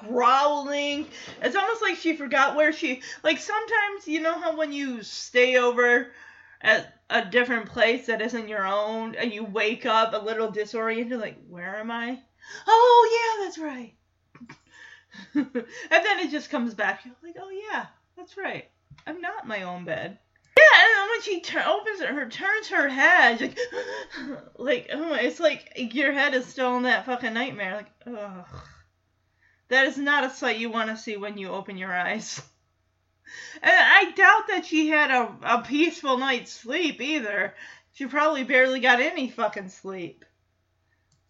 growling. 0.07 1.07
It's 1.43 1.57
almost 1.57 1.83
like 1.83 1.97
she 1.97 2.17
forgot 2.17 2.57
where 2.57 2.73
she. 2.73 3.03
Like 3.23 3.39
sometimes, 3.39 4.07
you 4.07 4.21
know 4.21 4.39
how 4.39 4.57
when 4.57 4.73
you 4.73 5.03
stay 5.03 5.57
over 5.57 6.09
at 6.61 6.95
a 7.11 7.25
different 7.25 7.67
place 7.67 8.07
that 8.07 8.21
isn't 8.21 8.49
your 8.49 8.67
own, 8.67 9.15
and 9.15 9.33
you 9.33 9.45
wake 9.45 9.87
up 9.87 10.13
a 10.13 10.25
little 10.25 10.51
disoriented, 10.51 11.21
like, 11.21 11.39
where 11.49 11.77
am 11.77 11.91
I? 11.91 12.19
Oh 12.67 13.39
yeah, 13.39 13.45
that's 13.45 13.59
right. 13.59 13.95
and 15.35 15.65
then 15.91 16.21
it 16.21 16.31
just 16.31 16.51
comes 16.51 16.75
back. 16.75 17.05
You're 17.05 17.15
like, 17.23 17.37
oh 17.41 17.51
yeah, 17.51 17.87
that's 18.17 18.37
right. 18.37 18.69
I'm 19.07 19.21
not 19.21 19.47
my 19.47 19.63
own 19.63 19.85
bed. 19.85 20.19
Yeah, 20.57 20.81
and 20.81 20.89
then 20.97 21.09
when 21.09 21.23
she 21.23 21.41
tur- 21.41 21.65
opens 21.67 22.01
her 22.01 22.29
turns 22.29 22.69
her 22.69 22.89
head, 22.89 23.41
like, 23.41 23.59
like 24.59 24.91
oh, 24.93 25.15
it's 25.15 25.41
like 25.41 25.73
your 25.77 26.13
head 26.13 26.35
is 26.35 26.47
still 26.47 26.77
in 26.77 26.83
that 26.83 27.07
fucking 27.07 27.35
nightmare. 27.35 27.77
Like, 27.77 27.91
ugh, 28.07 28.45
that 29.69 29.87
is 29.87 29.99
not 29.99 30.25
a 30.25 30.31
sight 30.31 30.59
you 30.59 30.71
want 30.71 30.91
to 30.91 30.97
see 30.97 31.17
when 31.17 31.39
you 31.39 31.49
open 31.49 31.77
your 31.77 31.93
eyes. 31.93 32.41
And 33.61 33.71
I 33.71 34.11
doubt 34.13 34.49
that 34.49 34.65
she 34.65 34.89
had 34.89 35.11
a, 35.11 35.35
a 35.43 35.63
peaceful 35.63 36.17
night's 36.17 36.51
sleep 36.51 36.99
either. 37.03 37.55
She 37.93 38.07
probably 38.07 38.43
barely 38.43 38.81
got 38.81 39.01
any 39.01 39.29
fucking 39.29 39.69
sleep. 39.69 40.25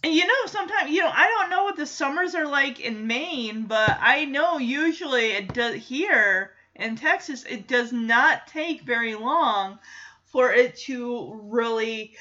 And 0.04 0.14
you 0.14 0.26
know, 0.26 0.46
sometimes 0.46 0.90
you 0.90 1.00
know, 1.00 1.10
I 1.12 1.26
don't 1.26 1.50
know 1.50 1.64
what 1.64 1.76
the 1.76 1.86
summers 1.86 2.36
are 2.36 2.46
like 2.46 2.78
in 2.78 3.08
Maine, 3.08 3.64
but 3.64 3.98
I 4.00 4.26
know 4.26 4.58
usually 4.58 5.32
it 5.32 5.52
does 5.52 5.74
here 5.74 6.52
in 6.76 6.94
Texas. 6.94 7.44
It 7.44 7.66
does 7.66 7.92
not 7.92 8.46
take 8.46 8.82
very 8.82 9.16
long 9.16 9.80
for 10.26 10.52
it 10.52 10.76
to 10.86 11.40
really 11.44 12.14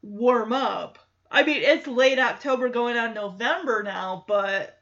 warm 0.00 0.52
up. 0.52 0.98
I 1.30 1.42
mean, 1.42 1.62
it's 1.62 1.86
late 1.86 2.18
October 2.18 2.68
going 2.68 2.96
on 2.96 3.14
November 3.14 3.82
now, 3.82 4.24
but 4.26 4.78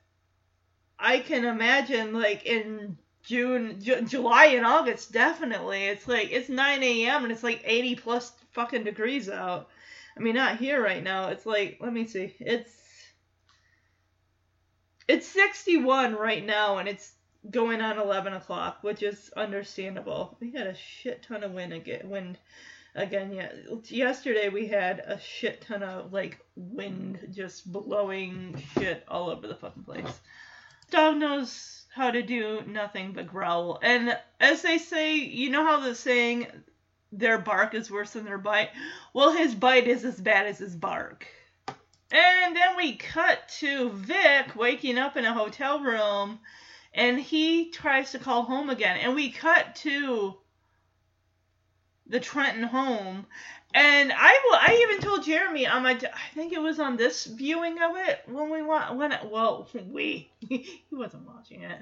I 1.00 1.20
can 1.20 1.44
imagine 1.44 2.12
like 2.12 2.44
in 2.44 2.98
June, 3.22 3.80
Ju- 3.80 4.02
July, 4.02 4.46
and 4.46 4.66
August, 4.66 5.12
definitely. 5.12 5.84
It's 5.84 6.08
like 6.08 6.30
it's 6.30 6.48
9 6.48 6.82
a.m. 6.82 7.24
and 7.24 7.32
it's 7.32 7.42
like 7.42 7.62
80 7.64 7.96
plus 7.96 8.32
fucking 8.52 8.84
degrees 8.84 9.28
out. 9.28 9.68
I 10.16 10.20
mean, 10.20 10.34
not 10.34 10.58
here 10.58 10.82
right 10.82 11.02
now. 11.02 11.28
It's 11.28 11.46
like, 11.46 11.78
let 11.80 11.92
me 11.92 12.06
see. 12.06 12.34
It's 12.40 12.72
it's 15.08 15.26
61 15.26 16.14
right 16.14 16.44
now, 16.44 16.78
and 16.78 16.88
it's 16.88 17.12
going 17.50 17.80
on 17.80 17.98
11 17.98 18.34
o'clock, 18.34 18.78
which 18.82 19.02
is 19.02 19.30
understandable. 19.36 20.36
We 20.40 20.52
had 20.52 20.66
a 20.66 20.74
shit 20.74 21.22
ton 21.22 21.42
of 21.42 21.52
wind 21.52 21.72
again. 21.72 22.08
Wind 22.08 22.38
again. 22.94 23.32
Yeah, 23.32 23.52
yesterday 23.84 24.48
we 24.48 24.66
had 24.66 25.00
a 25.00 25.18
shit 25.20 25.62
ton 25.62 25.82
of 25.82 26.12
like 26.12 26.38
wind 26.54 27.28
just 27.32 27.70
blowing 27.70 28.62
shit 28.74 29.04
all 29.08 29.30
over 29.30 29.46
the 29.46 29.56
fucking 29.56 29.84
place. 29.84 30.20
Dog 30.90 31.16
knows 31.16 31.86
how 31.94 32.10
to 32.10 32.22
do 32.22 32.62
nothing 32.66 33.12
but 33.12 33.26
growl. 33.26 33.78
And 33.82 34.16
as 34.38 34.62
they 34.62 34.78
say, 34.78 35.16
you 35.16 35.50
know 35.50 35.64
how 35.64 35.80
the 35.80 35.94
saying 35.94 36.46
their 37.12 37.38
bark 37.38 37.74
is 37.74 37.90
worse 37.90 38.12
than 38.12 38.24
their 38.24 38.38
bite. 38.38 38.70
Well, 39.12 39.32
his 39.32 39.54
bite 39.54 39.88
is 39.88 40.04
as 40.04 40.20
bad 40.20 40.46
as 40.46 40.58
his 40.58 40.76
bark. 40.76 41.26
And 42.12 42.56
then 42.56 42.76
we 42.76 42.96
cut 42.96 43.48
to 43.60 43.90
Vic 43.90 44.56
waking 44.56 44.98
up 44.98 45.16
in 45.16 45.24
a 45.24 45.34
hotel 45.34 45.80
room 45.80 46.40
and 46.92 47.20
he 47.20 47.70
tries 47.70 48.12
to 48.12 48.18
call 48.18 48.42
home 48.42 48.68
again. 48.68 48.96
And 48.98 49.14
we 49.14 49.30
cut 49.30 49.76
to 49.76 50.36
the 52.06 52.20
Trenton 52.20 52.64
home. 52.64 53.26
And 53.72 54.12
I, 54.12 54.32
I 54.68 54.80
even 54.82 55.00
told 55.00 55.24
Jeremy 55.24 55.66
on 55.66 55.84
my 55.84 55.92
I 55.92 56.34
think 56.34 56.52
it 56.52 56.60
was 56.60 56.80
on 56.80 56.96
this 56.96 57.24
viewing 57.24 57.80
of 57.80 57.96
it 57.96 58.22
when 58.26 58.50
we 58.50 58.62
want 58.62 58.96
when 58.96 59.16
well 59.30 59.68
we 59.88 60.30
he 60.40 60.82
wasn't 60.90 61.26
watching 61.26 61.62
it. 61.62 61.78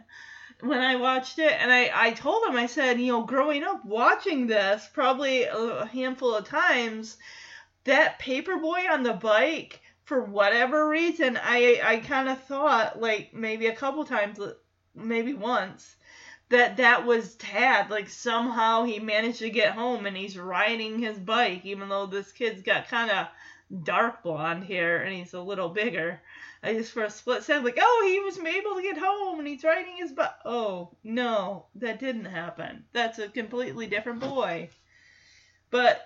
When 0.61 0.80
I 0.80 0.97
watched 0.97 1.39
it, 1.39 1.53
and 1.53 1.70
I, 1.70 1.91
I 1.95 2.11
told 2.11 2.45
him, 2.45 2.57
I 2.57 2.66
said, 2.66 3.01
you 3.01 3.12
know, 3.12 3.22
growing 3.22 3.62
up 3.62 3.84
watching 3.84 4.49
this, 4.49 4.89
probably 4.93 5.45
a 5.45 5.86
handful 5.86 6.34
of 6.34 6.49
times, 6.49 7.16
that 7.84 8.18
paperboy 8.18 8.91
on 8.91 9.05
the 9.05 9.12
bike, 9.12 9.80
for 10.05 10.20
whatever 10.20 10.89
reason, 10.89 11.39
I, 11.41 11.80
I 11.84 11.97
kind 11.99 12.28
of 12.28 12.43
thought, 12.43 13.01
like, 13.01 13.32
maybe 13.32 13.68
a 13.68 13.76
couple 13.76 14.05
times, 14.05 14.41
maybe 14.97 15.32
once, 15.32 15.95
that 16.51 16.77
that 16.79 17.07
was 17.07 17.35
Tad. 17.37 17.91
Like, 17.91 18.09
somehow 18.09 18.85
he 18.85 18.99
managed 18.99 19.41
to 19.41 19.51
get 19.51 19.73
home 19.73 20.07
and 20.07 20.17
he's 20.17 20.39
riding 20.39 20.99
his 20.99 21.19
bike, 21.19 21.65
even 21.65 21.89
though 21.89 22.07
this 22.07 22.33
kid's 22.33 22.63
got 22.63 22.89
kind 22.89 23.11
of 23.11 23.29
dark 23.85 24.23
blonde 24.23 24.65
hair 24.65 25.03
and 25.03 25.15
he's 25.15 25.35
a 25.35 25.41
little 25.41 25.69
bigger. 25.69 26.21
I 26.63 26.75
just 26.75 26.93
for 26.93 27.05
a 27.05 27.11
split 27.11 27.45
second 27.45 27.65
like, 27.65 27.79
oh, 27.81 28.05
he 28.07 28.21
was 28.21 28.39
able 28.39 28.77
to 28.77 28.83
get 28.83 28.99
home 28.99 29.39
and 29.39 29.47
he's 29.47 29.63
riding 29.63 29.97
his 29.97 30.13
bike. 30.13 30.31
Oh 30.45 30.97
no, 31.05 31.67
that 31.77 32.01
didn't 32.01 32.25
happen. 32.25 32.85
That's 32.93 33.19
a 33.19 33.29
completely 33.29 33.87
different 33.87 34.21
boy. 34.21 34.71
But 35.71 36.01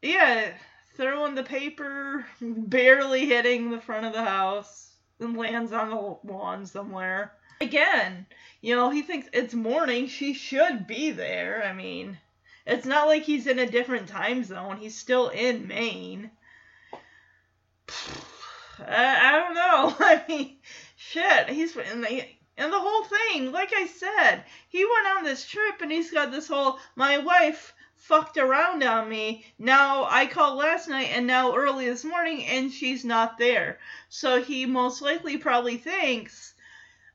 yeah, 0.00 0.52
throwing 0.96 1.34
the 1.34 1.42
paper, 1.42 2.24
barely 2.40 3.26
hitting 3.26 3.70
the 3.70 3.80
front 3.80 4.06
of 4.06 4.12
the 4.12 4.24
house, 4.24 4.94
and 5.20 5.36
lands 5.36 5.72
on 5.72 5.90
the 5.90 6.32
lawn 6.32 6.64
somewhere. 6.64 7.32
Again, 7.60 8.26
you 8.60 8.76
know, 8.76 8.90
he 8.90 9.02
thinks 9.02 9.28
it's 9.32 9.54
morning. 9.54 10.06
She 10.06 10.32
should 10.32 10.86
be 10.86 11.10
there. 11.10 11.64
I 11.64 11.72
mean, 11.72 12.18
it's 12.66 12.86
not 12.86 13.08
like 13.08 13.22
he's 13.22 13.46
in 13.46 13.58
a 13.58 13.70
different 13.70 14.08
time 14.08 14.44
zone. 14.44 14.76
He's 14.76 14.96
still 14.96 15.28
in 15.28 15.66
Maine. 15.66 16.30
I, 18.78 19.28
I 19.28 19.32
don't 19.32 19.54
know. 19.54 19.96
I 20.00 20.24
mean, 20.28 20.56
shit. 20.96 21.48
He's 21.48 21.76
and 21.76 22.04
the 22.04 22.24
and 22.56 22.72
the 22.72 22.78
whole 22.80 23.04
thing. 23.04 23.52
Like 23.52 23.72
I 23.74 23.86
said, 23.86 24.44
he 24.68 24.84
went 24.84 25.06
on 25.16 25.24
this 25.24 25.46
trip 25.46 25.80
and 25.80 25.90
he's 25.90 26.10
got 26.10 26.30
this 26.30 26.48
whole 26.48 26.78
my 26.94 27.18
wife 27.18 27.74
fucked 27.94 28.36
around 28.36 28.82
on 28.82 29.08
me. 29.08 29.44
Now 29.58 30.04
I 30.04 30.26
called 30.26 30.58
last 30.58 30.88
night 30.88 31.10
and 31.12 31.26
now 31.26 31.54
early 31.54 31.86
this 31.86 32.04
morning 32.04 32.44
and 32.46 32.72
she's 32.72 33.04
not 33.04 33.38
there. 33.38 33.78
So 34.08 34.42
he 34.42 34.66
most 34.66 35.02
likely 35.02 35.36
probably 35.36 35.76
thinks, 35.76 36.54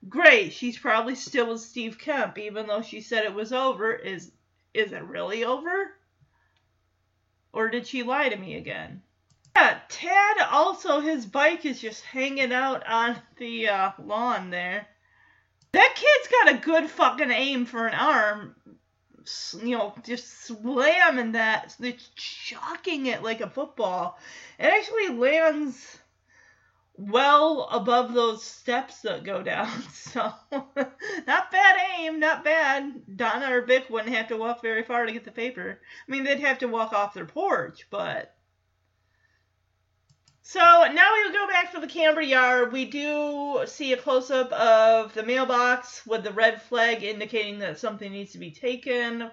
great, 0.09 0.53
she's 0.53 0.77
probably 0.77 1.15
still 1.15 1.49
with 1.49 1.61
Steve 1.61 1.97
Kemp, 1.97 2.37
even 2.37 2.67
though 2.67 2.81
she 2.81 3.01
said 3.01 3.25
it 3.25 3.33
was 3.33 3.53
over. 3.53 3.93
Is 3.93 4.31
is 4.73 4.91
it 4.91 5.03
really 5.03 5.43
over? 5.43 5.91
Or 7.51 7.69
did 7.69 7.85
she 7.85 8.03
lie 8.03 8.29
to 8.29 8.35
me 8.35 8.55
again? 8.55 9.03
Yeah, 9.55 9.79
Tad 9.87 10.37
also 10.51 10.99
his 10.99 11.25
bike 11.25 11.65
is 11.65 11.79
just 11.79 12.03
hanging 12.03 12.51
out 12.51 12.85
on 12.87 13.17
the 13.37 13.67
uh, 13.67 13.91
lawn 14.03 14.49
there. 14.49 14.87
That 15.73 15.93
kid's 15.95 16.31
got 16.31 16.53
a 16.53 16.65
good 16.65 16.89
fucking 16.89 17.31
aim 17.31 17.65
for 17.65 17.85
an 17.87 17.93
arm. 17.93 18.55
you 19.63 19.77
know, 19.77 19.93
just 20.03 20.27
slamming 20.41 21.33
that, 21.33 21.75
it's 21.79 22.09
chucking 22.15 23.05
it 23.05 23.23
like 23.23 23.41
a 23.41 23.49
football. 23.49 24.17
It 24.59 24.65
actually 24.65 25.09
lands 25.09 25.99
well 26.95 27.67
above 27.71 28.13
those 28.13 28.43
steps 28.43 29.01
that 29.01 29.23
go 29.23 29.41
down. 29.41 29.69
So, 30.13 30.31
not 30.51 31.51
bad 31.51 31.75
aim, 31.97 32.19
not 32.19 32.43
bad. 32.43 33.17
Donna 33.17 33.51
or 33.51 33.61
Vic 33.65 33.89
wouldn't 33.89 34.13
have 34.13 34.27
to 34.27 34.37
walk 34.37 34.61
very 34.61 34.83
far 34.83 35.07
to 35.07 35.11
get 35.11 35.25
the 35.25 35.31
paper. 35.31 35.81
I 36.07 36.11
mean, 36.11 36.23
they'd 36.23 36.39
have 36.41 36.59
to 36.59 36.67
walk 36.67 36.93
off 36.93 37.15
their 37.15 37.25
porch, 37.25 37.87
but. 37.89 38.35
So 40.43 40.59
now 40.59 41.13
we 41.15 41.33
go 41.33 41.47
back 41.47 41.71
to 41.71 41.79
the 41.79 41.87
Camber 41.87 42.21
yard. 42.21 42.71
We 42.71 42.85
do 42.85 43.63
see 43.65 43.93
a 43.93 43.97
close 43.97 44.29
up 44.29 44.51
of 44.51 45.15
the 45.15 45.23
mailbox 45.23 46.05
with 46.05 46.23
the 46.23 46.33
red 46.33 46.61
flag 46.61 47.01
indicating 47.01 47.57
that 47.59 47.79
something 47.79 48.11
needs 48.11 48.33
to 48.33 48.37
be 48.37 48.51
taken 48.51 49.31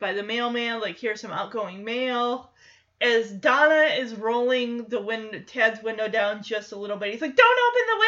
by 0.00 0.12
the 0.12 0.22
mailman. 0.22 0.80
Like, 0.80 0.98
here's 0.98 1.22
some 1.22 1.30
outgoing 1.30 1.82
mail 1.82 2.52
as 3.00 3.30
Donna 3.32 3.94
is 3.98 4.14
rolling 4.14 4.84
the 4.86 5.00
wind 5.00 5.46
Tad's 5.46 5.82
window 5.82 6.08
down 6.08 6.42
just 6.42 6.72
a 6.72 6.76
little 6.76 6.96
bit, 6.96 7.12
he's 7.12 7.22
like, 7.22 7.36
"Don't 7.36 7.60
open 7.68 7.82
the 7.88 8.00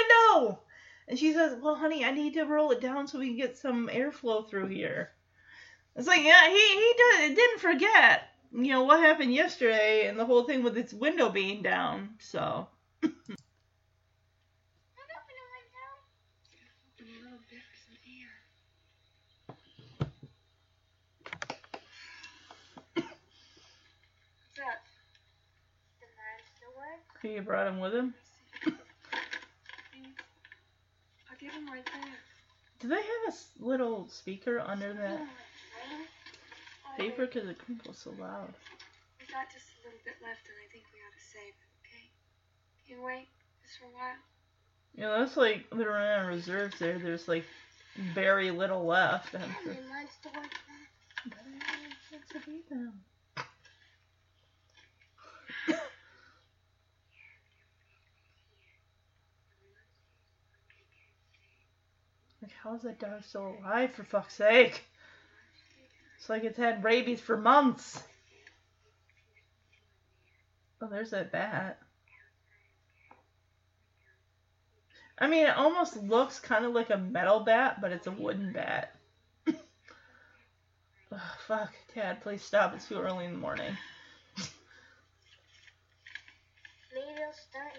window!" 0.47 0.63
And 1.09 1.19
she 1.19 1.33
says, 1.33 1.59
"Well, 1.61 1.77
honey, 1.77 2.05
I 2.05 2.11
need 2.13 2.35
to 2.35 2.45
roll 2.45 2.71
it 2.73 2.81
down 2.81 3.07
so 3.09 3.19
we 3.19 3.29
can 3.29 3.37
get 3.37 3.57
some 3.59 3.89
airflow 3.89 4.49
through 4.49 4.69
here." 4.69 5.13
It's 5.97 6.07
like, 6.09 6.23
yeah, 6.25 6.49
he 6.49 6.57
he 6.59 6.95
does, 6.99 7.37
didn't 7.37 7.61
forget, 7.61 8.23
you 8.53 8.69
know, 8.73 8.85
what 8.85 9.01
happened 9.01 9.35
yesterday 9.35 10.09
and 10.09 10.19
the 10.19 10.25
whole 10.27 10.45
thing 10.45 10.63
with 10.63 10.79
its 10.79 10.93
window 10.95 11.29
being 11.31 11.63
down. 11.63 12.17
So 12.21 12.69
Don't 14.97 15.11
open 15.17 15.37
the 15.37 15.49
window. 15.57 15.91
Open 16.95 17.07
a 17.15 17.25
little 17.25 17.39
bit 17.51 17.63
for 17.63 17.77
some 17.87 17.99
air. 18.07 18.33
What's 24.39 24.57
that? 24.57 24.83
The 26.01 26.07
monster 26.17 26.69
word. 26.77 27.16
He 27.35 27.41
brought 27.41 27.67
him 27.67 27.79
with 27.81 27.95
him. 27.95 28.15
I'll 28.67 28.73
give 31.41 31.53
him 31.53 31.67
right 31.67 31.85
there. 31.85 32.13
Do 32.81 32.89
they 32.89 32.97
have 32.97 33.35
a 33.35 33.65
little 33.65 34.09
speaker 34.09 34.61
under 34.61 34.93
that 34.93 35.21
paper? 36.99 37.27
Because 37.27 37.49
it 37.49 37.59
crinkles 37.59 37.99
so 37.99 38.11
loud. 38.21 38.53
We 39.21 39.27
got 39.27 39.51
just 39.53 39.67
a 39.81 39.85
little 39.85 40.01
bit 40.05 40.15
left, 40.23 40.47
and 40.47 40.57
I 40.63 40.69
think 40.73 40.85
we 40.93 41.01
ought 41.01 41.13
to 41.13 41.25
save 41.33 41.55
it, 41.55 41.69
okay? 41.83 42.07
Can 42.87 42.97
you 42.97 43.03
wait 43.05 43.29
just 43.65 43.79
for 43.79 43.87
a 43.87 43.95
while? 43.95 44.21
You 44.95 45.03
know, 45.03 45.19
that's 45.21 45.37
like 45.37 45.67
they're 45.71 45.91
running 45.91 46.25
on 46.25 46.27
reserves 46.27 46.79
there. 46.79 46.99
There's 46.99 47.29
like 47.29 47.45
very 48.15 48.51
little 48.51 48.85
left. 48.87 49.35
And 49.35 49.45
The 49.65 49.75
monster 49.89 50.31
word. 50.35 50.51
Like, 51.31 51.37
how 55.69 55.75
is 62.75 62.83
that 62.83 62.99
dog 62.99 63.23
still 63.25 63.57
alive, 63.61 63.93
for 63.93 64.05
fuck's 64.05 64.35
sake? 64.35 64.83
It's 66.19 66.29
like 66.29 66.45
it's 66.45 66.59
had 66.59 66.83
rabies 66.83 67.21
for 67.21 67.37
months. 67.37 68.03
Oh, 70.81 70.89
there's 70.89 71.11
that 71.11 71.33
bat. 71.33 71.79
I 75.19 75.29
mean, 75.29 75.47
it 75.47 75.57
almost 75.57 75.97
looks 75.97 76.39
kind 76.39 76.65
of 76.65 76.75
like 76.75 76.91
a 76.91 76.99
metal 76.99 77.41
bat, 77.41 77.81
but 77.81 77.93
it's 77.93 78.07
a 78.07 78.11
wooden 78.11 78.53
bat. 78.53 78.95
Ugh, 79.49 81.21
fuck, 81.47 81.73
Tad, 81.95 82.21
please 82.23 82.43
stop. 82.43 82.75
It's 82.75 82.89
too 82.89 83.01
early 83.01 83.25
in 83.25 83.33
the 83.33 83.39
morning. 83.39 83.77
Maybe 86.93 87.07
it'll 87.13 87.33
start. 87.33 87.73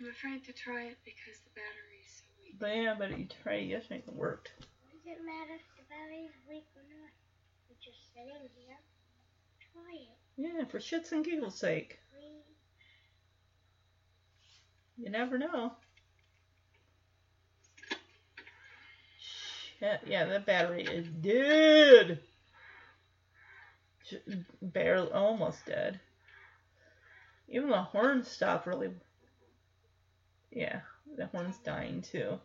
I'm 0.00 0.08
afraid 0.08 0.44
to 0.44 0.52
try 0.52 0.84
it 0.84 0.96
because 1.04 1.38
the 1.44 1.50
battery's 1.54 2.22
so. 2.22 2.29
But 2.60 2.76
yeah, 2.76 2.94
but 2.98 3.18
you 3.18 3.26
tried 3.42 3.68
yesterday 3.68 4.02
and 4.06 4.14
it 4.14 4.14
worked. 4.14 4.52
Does 4.60 5.00
it 5.06 5.18
matter 5.24 5.54
if 5.54 5.62
the 5.78 5.84
battery's 5.88 6.30
weak 6.46 6.66
or 6.76 6.82
not? 6.82 7.10
We're 7.68 7.76
just 7.82 8.12
sitting 8.12 8.50
here. 8.54 8.76
Try 9.72 9.94
it. 9.94 10.18
Yeah, 10.36 10.64
for 10.66 10.78
shits 10.78 11.12
and 11.12 11.24
giggles 11.24 11.58
sake. 11.58 11.98
Please. 12.12 12.44
You 14.98 15.10
never 15.10 15.38
know. 15.38 15.72
Shit, 19.18 20.00
yeah, 20.06 20.26
that 20.26 20.44
battery 20.44 20.82
is 20.82 21.08
dead. 21.08 22.20
Barely, 24.60 25.10
almost 25.12 25.64
dead. 25.64 25.98
Even 27.48 27.70
the 27.70 27.80
horn 27.80 28.22
stopped 28.22 28.66
really. 28.66 28.90
Yeah, 30.50 30.80
the 31.16 31.26
horn's 31.26 31.56
dying 31.58 32.02
too. 32.02 32.38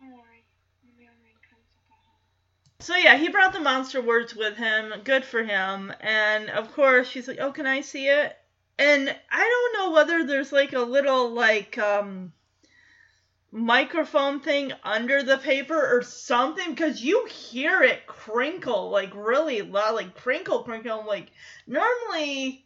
Don't 0.00 0.12
worry. 0.12 0.44
When 0.82 0.96
the 0.96 1.04
rain 1.22 1.38
comes, 1.48 1.68
I'll 1.76 1.86
go 1.88 1.94
home. 2.02 2.18
So 2.82 2.96
yeah, 2.96 3.16
he 3.16 3.28
brought 3.28 3.52
the 3.52 3.60
monster 3.60 4.02
words 4.02 4.34
with 4.34 4.56
him. 4.56 4.92
Good 5.04 5.24
for 5.24 5.44
him. 5.44 5.92
And 6.00 6.50
of 6.50 6.72
course, 6.72 7.06
she's 7.06 7.28
like, 7.28 7.38
"Oh, 7.40 7.52
can 7.52 7.64
I 7.64 7.80
see 7.80 8.08
it?" 8.08 8.36
And 8.76 9.08
I 9.30 9.70
don't 9.72 9.74
know 9.78 9.92
whether 9.92 10.24
there's 10.24 10.50
like 10.50 10.72
a 10.72 10.80
little 10.80 11.30
like 11.30 11.78
um 11.78 12.32
microphone 13.52 14.40
thing 14.40 14.72
under 14.82 15.22
the 15.22 15.38
paper 15.38 15.96
or 15.96 16.02
something 16.02 16.70
because 16.70 17.00
you 17.00 17.24
hear 17.26 17.82
it 17.82 18.04
crinkle 18.08 18.90
like 18.90 19.14
really 19.14 19.62
loud, 19.62 19.94
like 19.94 20.16
crinkle, 20.16 20.64
crinkle. 20.64 21.04
Like 21.06 21.30
normally 21.68 22.64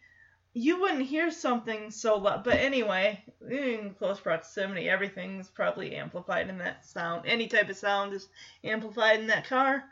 you 0.57 0.81
wouldn't 0.81 1.03
hear 1.03 1.31
something 1.31 1.91
so 1.91 2.17
loud. 2.17 2.43
But 2.43 2.55
anyway, 2.55 3.23
in 3.47 3.95
close 3.99 4.19
proximity, 4.19 4.89
everything's 4.89 5.51
probably 5.51 5.95
amplified 5.95 6.49
in 6.49 6.57
that 6.59 6.87
sound. 6.87 7.27
Any 7.27 7.47
type 7.47 7.69
of 7.69 7.77
sound 7.77 8.15
is 8.15 8.27
amplified 8.65 9.21
in 9.21 9.27
that 9.27 9.47
car. 9.47 9.85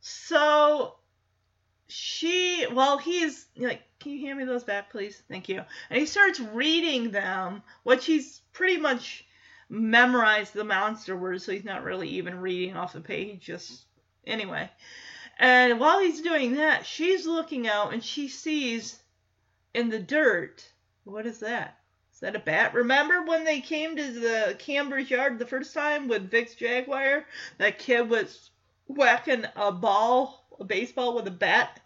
So 0.00 0.96
she, 1.86 2.66
well, 2.72 2.98
he's 2.98 3.46
like, 3.56 3.82
can 4.00 4.10
you 4.10 4.26
hand 4.26 4.40
me 4.40 4.44
those 4.44 4.64
back, 4.64 4.90
please? 4.90 5.22
Thank 5.28 5.48
you. 5.48 5.62
And 5.88 6.00
he 6.00 6.06
starts 6.06 6.40
reading 6.40 7.12
them, 7.12 7.62
which 7.84 8.04
he's 8.04 8.40
pretty 8.52 8.78
much 8.78 9.24
memorized 9.68 10.52
the 10.52 10.64
monster 10.64 11.16
words, 11.16 11.44
so 11.44 11.52
he's 11.52 11.62
not 11.62 11.84
really 11.84 12.08
even 12.08 12.40
reading 12.40 12.76
off 12.76 12.92
the 12.92 13.00
page, 13.00 13.38
just 13.42 13.84
anyway. 14.26 14.68
And 15.38 15.78
while 15.78 16.00
he's 16.00 16.22
doing 16.22 16.56
that, 16.56 16.86
she's 16.86 17.24
looking 17.24 17.68
out 17.68 17.92
and 17.92 18.02
she 18.02 18.26
sees 18.26 18.98
in 19.74 19.88
the 19.88 19.98
dirt, 19.98 20.64
what 21.04 21.26
is 21.26 21.38
that? 21.40 21.78
Is 22.12 22.20
that 22.20 22.36
a 22.36 22.40
bat? 22.40 22.74
Remember 22.74 23.22
when 23.22 23.44
they 23.44 23.60
came 23.60 23.96
to 23.96 24.12
the 24.12 24.56
Camber's 24.58 25.10
yard 25.10 25.38
the 25.38 25.46
first 25.46 25.74
time 25.74 26.08
with 26.08 26.30
Vic's 26.30 26.54
Jaguar? 26.54 27.24
That 27.58 27.78
kid 27.78 28.08
was 28.08 28.50
whacking 28.86 29.44
a 29.56 29.72
ball, 29.72 30.46
a 30.60 30.64
baseball 30.64 31.14
with 31.14 31.26
a 31.26 31.32
bat 31.32 31.80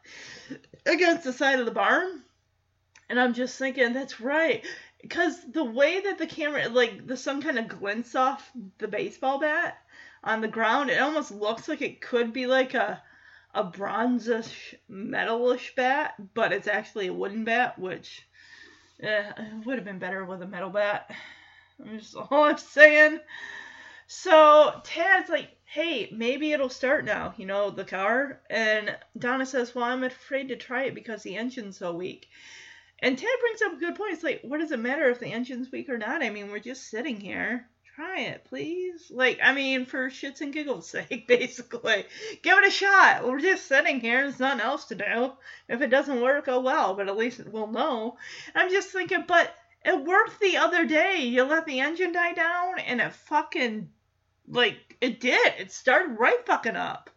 against 0.85 1.25
the 1.25 1.33
side 1.33 1.61
of 1.61 1.67
the 1.67 1.73
barn. 1.73 2.23
And 3.09 3.21
I'm 3.21 3.35
just 3.35 3.59
thinking, 3.59 3.93
that's 3.93 4.21
right. 4.21 4.65
Because 5.01 5.41
the 5.53 5.65
way 5.65 6.01
that 6.01 6.19
the 6.19 6.27
camera, 6.27 6.69
like 6.69 7.07
the 7.07 7.17
sun 7.17 7.41
kind 7.41 7.59
of 7.59 7.69
glints 7.69 8.17
off 8.17 8.51
the 8.79 8.89
baseball 8.89 9.39
bat 9.39 9.79
on 10.25 10.41
the 10.41 10.49
ground, 10.49 10.91
it 10.91 11.01
almost 11.01 11.31
looks 11.31 11.69
like 11.69 11.83
it 11.83 12.01
could 12.01 12.33
be 12.33 12.47
like 12.47 12.75
a 12.75 13.01
a 13.57 13.65
bronzish, 13.65 14.75
metalish 14.91 15.75
bat, 15.75 16.15
but 16.35 16.53
it's 16.53 16.69
actually 16.69 17.07
a 17.07 17.13
wooden 17.13 17.45
bat, 17.45 17.79
which 17.79 18.29
eh, 19.03 19.33
would 19.65 19.77
have 19.77 19.85
been 19.85 19.99
better 19.99 20.25
with 20.27 20.43
a 20.43 20.47
metal 20.47 20.69
bat. 20.69 21.11
I'm 21.85 21.99
just 21.99 22.15
all 22.15 22.45
I'm 22.45 22.59
saying. 22.59 23.19
So 24.07 24.81
Tad's 24.85 25.31
like, 25.31 25.49
hey, 25.65 26.11
maybe 26.13 26.53
it'll 26.53 26.69
start 26.69 27.05
now, 27.07 27.35
you 27.39 27.47
know, 27.47 27.71
the 27.71 27.85
car. 27.85 28.41
And 28.51 28.95
Donna 29.19 29.47
says, 29.47 29.75
well, 29.75 29.85
I'm 29.85 30.05
afraid 30.05 30.49
to 30.49 30.57
try 30.57 30.85
it 30.85 30.95
because 30.95 31.23
the 31.23 31.37
engine's 31.37 31.79
so 31.79 31.95
weak. 31.95 32.29
And 33.01 33.19
Tad 33.19 33.29
brings 33.41 33.63
up 33.63 33.73
a 33.73 33.81
good 33.81 33.95
point. 33.95 34.13
It's 34.13 34.23
like, 34.23 34.41
what 34.43 34.61
does 34.61 34.71
it 34.71 34.79
matter 34.79 35.09
if 35.11 35.19
the 35.19 35.27
engine's 35.27 35.73
weak 35.73 35.89
or 35.89 35.99
not? 35.99 36.23
I 36.23 36.31
mean, 36.31 36.51
we're 36.51 36.59
just 36.59 36.89
sitting 36.89 37.21
here. 37.21 37.69
Try 37.97 38.21
it, 38.25 38.45
please. 38.45 39.11
Like, 39.11 39.39
I 39.43 39.55
mean, 39.55 39.87
for 39.87 40.11
shits 40.11 40.43
and 40.43 40.53
giggles 40.53 40.87
sake, 40.91 41.27
basically. 41.27 42.05
Give 42.43 42.59
it 42.59 42.67
a 42.67 42.71
shot. 42.71 43.27
We're 43.27 43.41
just 43.41 43.67
sitting 43.67 44.01
here. 44.01 44.21
There's 44.21 44.39
nothing 44.39 44.61
else 44.61 44.85
to 44.87 44.97
do. 44.97 45.33
If 45.67 45.81
it 45.81 45.89
doesn't 45.89 46.21
work, 46.21 46.45
oh 46.47 46.61
well, 46.61 46.93
but 46.93 47.09
at 47.09 47.17
least 47.17 47.41
we'll 47.47 47.69
know. 47.69 48.19
I'm 48.55 48.71
just 48.71 48.91
thinking, 48.91 49.25
but 49.27 49.51
it 49.83 50.05
worked 50.05 50.41
the 50.41 50.59
other 50.59 50.85
day. 50.85 51.23
You 51.23 51.45
let 51.45 51.65
the 51.65 51.81
engine 51.81 52.13
die 52.13 52.35
down, 52.35 52.81
and 52.81 53.01
it 53.01 53.15
fucking, 53.15 53.89
like, 54.47 54.99
it 55.01 55.19
did. 55.19 55.55
It 55.59 55.73
started 55.73 56.21
right 56.21 56.45
fucking 56.45 56.77
up. 56.77 57.09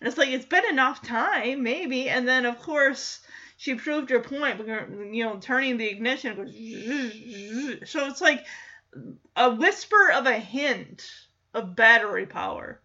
And 0.00 0.08
it's 0.08 0.16
like, 0.16 0.30
it's 0.30 0.46
been 0.46 0.64
enough 0.70 1.02
time, 1.02 1.62
maybe. 1.62 2.08
And 2.08 2.26
then, 2.26 2.46
of 2.46 2.58
course, 2.58 3.20
she 3.58 3.74
proved 3.74 4.08
her 4.08 4.20
point, 4.20 4.66
you 5.14 5.24
know, 5.24 5.36
turning 5.38 5.76
the 5.76 5.90
ignition 5.90 6.36
goes, 6.36 6.54
so 7.90 8.08
it's 8.08 8.22
like, 8.22 8.46
a 9.36 9.54
whisper 9.54 10.10
of 10.12 10.26
a 10.26 10.38
hint 10.38 11.08
of 11.54 11.76
battery 11.76 12.26
power. 12.26 12.80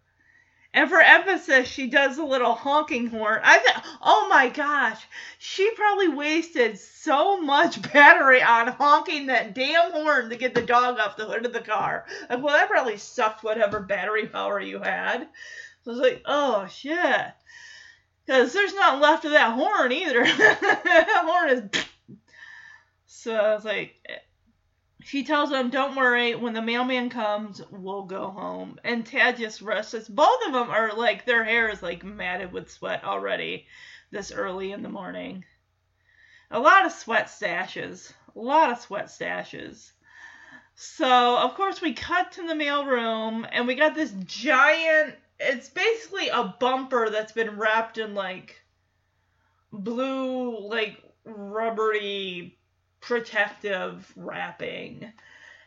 And 0.74 0.88
for 0.90 1.00
emphasis, 1.00 1.66
she 1.66 1.88
does 1.88 2.18
a 2.18 2.24
little 2.24 2.52
honking 2.52 3.06
horn. 3.06 3.40
I 3.42 3.58
think, 3.58 3.76
oh 4.02 4.28
my 4.28 4.48
gosh, 4.48 5.02
she 5.38 5.70
probably 5.74 6.08
wasted 6.08 6.78
so 6.78 7.40
much 7.40 7.80
battery 7.92 8.42
on 8.42 8.68
honking 8.68 9.26
that 9.26 9.54
damn 9.54 9.92
horn 9.92 10.28
to 10.28 10.36
get 10.36 10.54
the 10.54 10.62
dog 10.62 10.98
off 10.98 11.16
the 11.16 11.24
hood 11.24 11.46
of 11.46 11.54
the 11.54 11.60
car. 11.60 12.04
Like, 12.28 12.42
well, 12.42 12.54
that 12.54 12.68
probably 12.68 12.98
sucked 12.98 13.42
whatever 13.42 13.80
battery 13.80 14.26
power 14.26 14.60
you 14.60 14.78
had. 14.80 15.28
So 15.82 15.92
it's 15.92 16.00
like, 16.00 16.22
oh 16.26 16.66
shit. 16.66 17.26
Because 18.26 18.52
there's 18.52 18.74
not 18.74 19.00
left 19.00 19.24
of 19.24 19.30
that 19.30 19.54
horn 19.54 19.90
either. 19.90 20.22
that 20.24 21.22
horn 21.24 21.50
is. 21.50 21.84
So 23.10 23.34
I 23.34 23.54
was 23.54 23.64
like, 23.64 23.96
she 25.08 25.24
tells 25.24 25.48
them, 25.48 25.70
"Don't 25.70 25.96
worry. 25.96 26.34
When 26.34 26.52
the 26.52 26.60
mailman 26.60 27.08
comes, 27.08 27.62
we'll 27.70 28.02
go 28.02 28.28
home." 28.28 28.78
And 28.84 29.06
Tad 29.06 29.38
just 29.38 29.62
rushes. 29.62 30.06
Both 30.06 30.46
of 30.46 30.52
them 30.52 30.68
are 30.68 30.92
like 30.92 31.24
their 31.24 31.44
hair 31.44 31.70
is 31.70 31.82
like 31.82 32.04
matted 32.04 32.52
with 32.52 32.70
sweat 32.70 33.04
already, 33.04 33.66
this 34.10 34.30
early 34.30 34.70
in 34.70 34.82
the 34.82 34.90
morning. 34.90 35.46
A 36.50 36.60
lot 36.60 36.84
of 36.84 36.92
sweat 36.92 37.28
stashes. 37.28 38.12
A 38.36 38.38
lot 38.38 38.70
of 38.70 38.80
sweat 38.80 39.06
stashes. 39.06 39.92
So 40.74 41.38
of 41.38 41.54
course 41.54 41.80
we 41.80 41.94
cut 41.94 42.32
to 42.32 42.46
the 42.46 42.54
mail 42.54 42.84
room, 42.84 43.46
and 43.50 43.66
we 43.66 43.76
got 43.76 43.94
this 43.94 44.12
giant. 44.26 45.16
It's 45.40 45.70
basically 45.70 46.28
a 46.28 46.54
bumper 46.60 47.08
that's 47.08 47.32
been 47.32 47.56
wrapped 47.56 47.96
in 47.96 48.14
like 48.14 48.62
blue, 49.72 50.68
like 50.68 51.02
rubbery 51.24 52.57
protective 53.00 54.12
wrapping. 54.16 55.12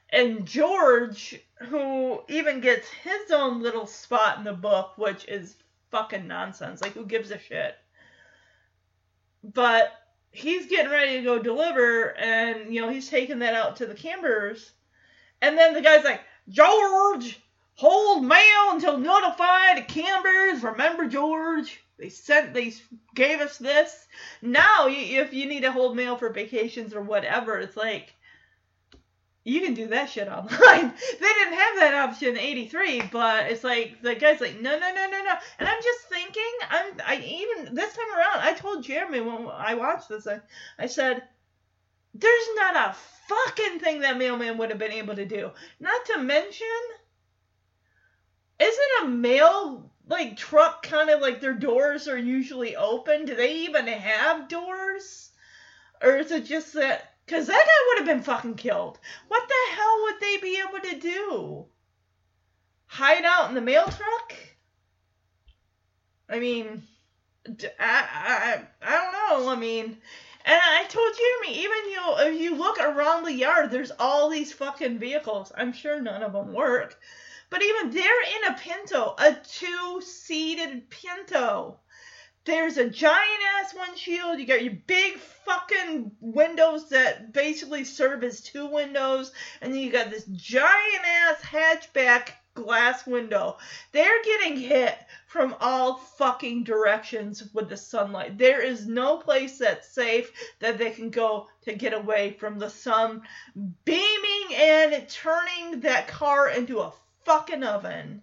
And 0.10 0.46
George, 0.46 1.40
who 1.60 2.22
even 2.28 2.60
gets 2.60 2.88
his 2.90 3.32
own 3.32 3.62
little 3.62 3.88
spot 3.88 4.38
in 4.38 4.44
the 4.44 4.54
book, 4.54 4.98
which 4.98 5.26
is 5.28 5.56
fucking 5.90 6.28
nonsense. 6.28 6.82
Like, 6.82 6.94
who 6.94 7.06
gives 7.06 7.32
a 7.32 7.40
shit? 7.40 7.76
But 9.44 9.94
he's 10.32 10.68
getting 10.68 10.92
ready 10.92 11.18
to 11.18 11.24
go 11.24 11.40
deliver, 11.40 12.16
and, 12.18 12.74
you 12.74 12.82
know, 12.82 12.90
he's 12.90 13.10
taking 13.10 13.40
that 13.40 13.54
out 13.54 13.78
to 13.78 13.86
the 13.86 13.96
Cambers. 13.96 14.72
And 15.42 15.58
then 15.58 15.74
the 15.74 15.82
guy's 15.82 16.04
like, 16.04 16.22
George, 16.50 17.40
hold 17.76 18.24
mail 18.24 18.72
until 18.72 18.98
notified 18.98 19.78
to 19.78 19.84
Cambers. 19.84 20.62
Remember, 20.64 21.08
George? 21.08 21.84
They 22.02 22.10
sent, 22.10 22.56
they 22.56 22.74
gave 23.14 23.42
us 23.42 23.60
this. 23.60 24.08
Now, 24.42 24.88
if 24.88 25.34
you 25.34 25.46
need 25.46 25.62
to 25.62 25.72
hold 25.72 25.96
mail 25.96 26.16
for 26.18 26.30
vacations 26.30 26.96
or 26.96 27.02
whatever, 27.04 27.60
it's 27.60 27.78
like 27.78 28.16
you 29.44 29.62
can 29.62 29.76
do 29.76 29.86
that 29.90 30.10
shit 30.10 30.28
online. 30.28 30.50
they 31.20 31.28
didn't 31.28 31.54
have 31.54 31.76
that 31.76 31.94
option 31.94 32.30
in 32.30 32.40
'83, 32.40 33.04
but 33.12 33.52
it's 33.52 33.64
like 33.64 34.02
the 34.02 34.16
guy's 34.16 34.42
like, 34.42 34.60
no, 34.60 34.80
no, 34.80 34.94
no, 34.96 35.12
no, 35.12 35.24
no. 35.24 35.34
And 35.60 35.70
I'm 35.70 35.82
just 35.84 36.10
thinking, 36.10 36.52
I'm, 36.72 36.94
I 37.06 37.18
even 37.24 37.76
this 37.76 37.94
time 37.94 38.18
around, 38.18 38.40
I 38.40 38.54
told 38.54 38.84
Jeremy 38.84 39.22
when 39.22 39.48
I 39.54 39.76
watched 39.76 40.10
this, 40.10 40.26
I, 40.26 40.40
I 40.80 40.88
said, 40.88 41.22
there's 42.16 42.50
not 42.56 42.76
a 42.76 42.96
fucking 43.28 43.78
thing 43.78 44.00
that 44.00 44.18
mailman 44.18 44.58
would 44.58 44.72
have 44.72 44.80
been 44.80 44.92
able 44.92 45.16
to 45.16 45.26
do. 45.28 45.52
Not 45.80 46.06
to 46.06 46.18
mention, 46.18 46.68
isn't 48.60 49.04
a 49.04 49.08
mail 49.08 49.91
like 50.12 50.38
truck 50.38 50.84
kind 50.84 51.10
of 51.10 51.22
like 51.22 51.40
their 51.40 51.54
doors 51.54 52.08
are 52.08 52.18
usually 52.18 52.76
open? 52.76 53.26
Do 53.26 53.34
they 53.34 53.56
even 53.60 53.88
have 53.88 54.50
doors? 54.50 55.32
Or 56.02 56.18
is 56.18 56.32
it 56.32 56.46
just 56.46 56.74
that? 56.74 57.14
Because 57.26 57.48
that 57.48 57.66
guy 57.66 57.88
would 57.88 57.98
have 58.00 58.08
been 58.18 58.24
fucking 58.24 58.56
killed. 58.56 59.00
What 59.30 59.48
the 59.48 59.76
hell 59.76 60.02
would 60.04 60.20
they 60.20 60.38
be 60.38 60.62
able 60.68 60.80
to 60.80 61.00
do? 61.00 61.66
Hide 62.88 63.24
out 63.24 63.50
in 63.50 63.56
the 63.56 63.62
mail 63.62 63.86
truck? 63.86 64.34
I 66.30 66.40
mean, 66.40 66.84
I, 67.48 67.62
I, 67.80 68.62
I 68.82 68.92
don't 68.92 69.46
know. 69.46 69.50
I 69.50 69.56
mean, 69.56 69.98
and 70.44 70.60
I 70.62 70.86
told 70.90 71.14
you, 71.18 71.42
Jeremy, 71.44 71.60
even 71.60 71.92
you 71.92 72.02
if 72.34 72.42
you 72.42 72.56
look 72.56 72.80
around 72.80 73.24
the 73.24 73.34
yard, 73.34 73.72
there's 73.72 73.92
all 73.92 74.30
these 74.30 74.52
fucking 74.52 75.00
vehicles. 75.00 75.52
I'm 75.56 75.72
sure 75.72 76.02
none 76.02 76.24
of 76.24 76.34
them 76.34 76.54
work. 76.54 77.00
But 77.52 77.62
even 77.62 77.92
they're 77.92 78.04
in 78.04 78.54
a 78.54 78.58
Pinto, 78.58 79.14
a 79.18 79.34
two 79.34 80.02
seated 80.02 80.90
Pinto. 80.90 81.78
There's 82.46 82.78
a 82.78 82.90
giant 82.90 83.42
ass 83.60 83.76
windshield. 83.76 84.40
You 84.40 84.48
got 84.48 84.64
your 84.64 84.78
big 84.88 85.18
fucking 85.18 86.12
windows 86.22 86.88
that 86.90 87.34
basically 87.34 87.84
serve 87.84 88.24
as 88.24 88.40
two 88.40 88.68
windows. 88.68 89.34
And 89.62 89.74
then 89.74 89.82
you 89.82 89.92
got 89.92 90.10
this 90.10 90.24
giant 90.24 91.06
ass 91.06 91.42
hatchback 91.42 92.30
glass 92.54 93.06
window. 93.06 93.58
They're 93.92 94.24
getting 94.24 94.58
hit 94.58 94.98
from 95.28 95.56
all 95.60 95.98
fucking 95.98 96.64
directions 96.64 97.44
with 97.54 97.70
the 97.70 97.78
sunlight. 97.78 98.38
There 98.38 98.62
is 98.62 98.88
no 98.88 99.18
place 99.18 99.58
that's 99.58 99.88
safe 99.90 100.32
that 100.60 100.78
they 100.78 100.92
can 100.92 101.10
go 101.10 101.48
to 101.64 101.74
get 101.74 101.94
away 101.94 102.32
from 102.40 102.60
the 102.60 102.70
sun 102.70 103.22
beaming 103.86 104.56
and 104.56 105.08
turning 105.10 105.82
that 105.82 106.08
car 106.08 106.50
into 106.50 106.80
a 106.80 106.94
fucking 107.26 107.64
oven. 107.64 108.22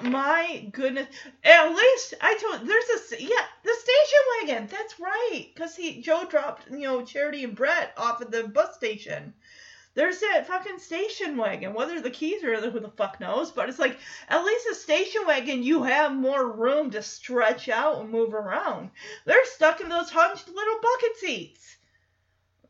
My 0.00 0.68
goodness. 0.72 1.06
At 1.44 1.68
least 1.74 2.14
I 2.20 2.34
told 2.34 2.66
there's 2.66 3.12
a 3.12 3.22
yeah 3.22 3.46
the 3.62 3.74
station 3.74 4.18
wagon. 4.40 4.66
That's 4.66 4.98
right, 4.98 5.48
because 5.54 5.76
he 5.76 6.00
Joe 6.00 6.24
dropped 6.24 6.70
you 6.70 6.80
know 6.80 7.04
Charity 7.04 7.44
and 7.44 7.54
Brett 7.54 7.92
off 7.96 8.20
at 8.20 8.30
the 8.30 8.48
bus 8.48 8.74
station. 8.74 9.34
There's 9.94 10.20
that 10.20 10.46
fucking 10.46 10.78
station 10.78 11.36
wagon. 11.36 11.74
Whether 11.74 12.00
the 12.00 12.10
keys 12.10 12.42
are 12.42 12.60
there, 12.60 12.70
who 12.70 12.80
the 12.80 12.88
fuck 12.88 13.20
knows? 13.20 13.50
But 13.50 13.68
it's 13.68 13.78
like 13.78 13.98
at 14.28 14.44
least 14.44 14.66
a 14.70 14.74
station 14.74 15.26
wagon, 15.26 15.62
you 15.62 15.82
have 15.82 16.12
more 16.12 16.50
room 16.50 16.90
to 16.92 17.02
stretch 17.02 17.68
out 17.68 18.00
and 18.00 18.10
move 18.10 18.32
around. 18.32 18.90
They're 19.26 19.44
stuck 19.44 19.80
in 19.82 19.90
those 19.90 20.10
hunched 20.10 20.48
little 20.48 20.80
bucket 20.80 21.16
seats. 21.18 21.76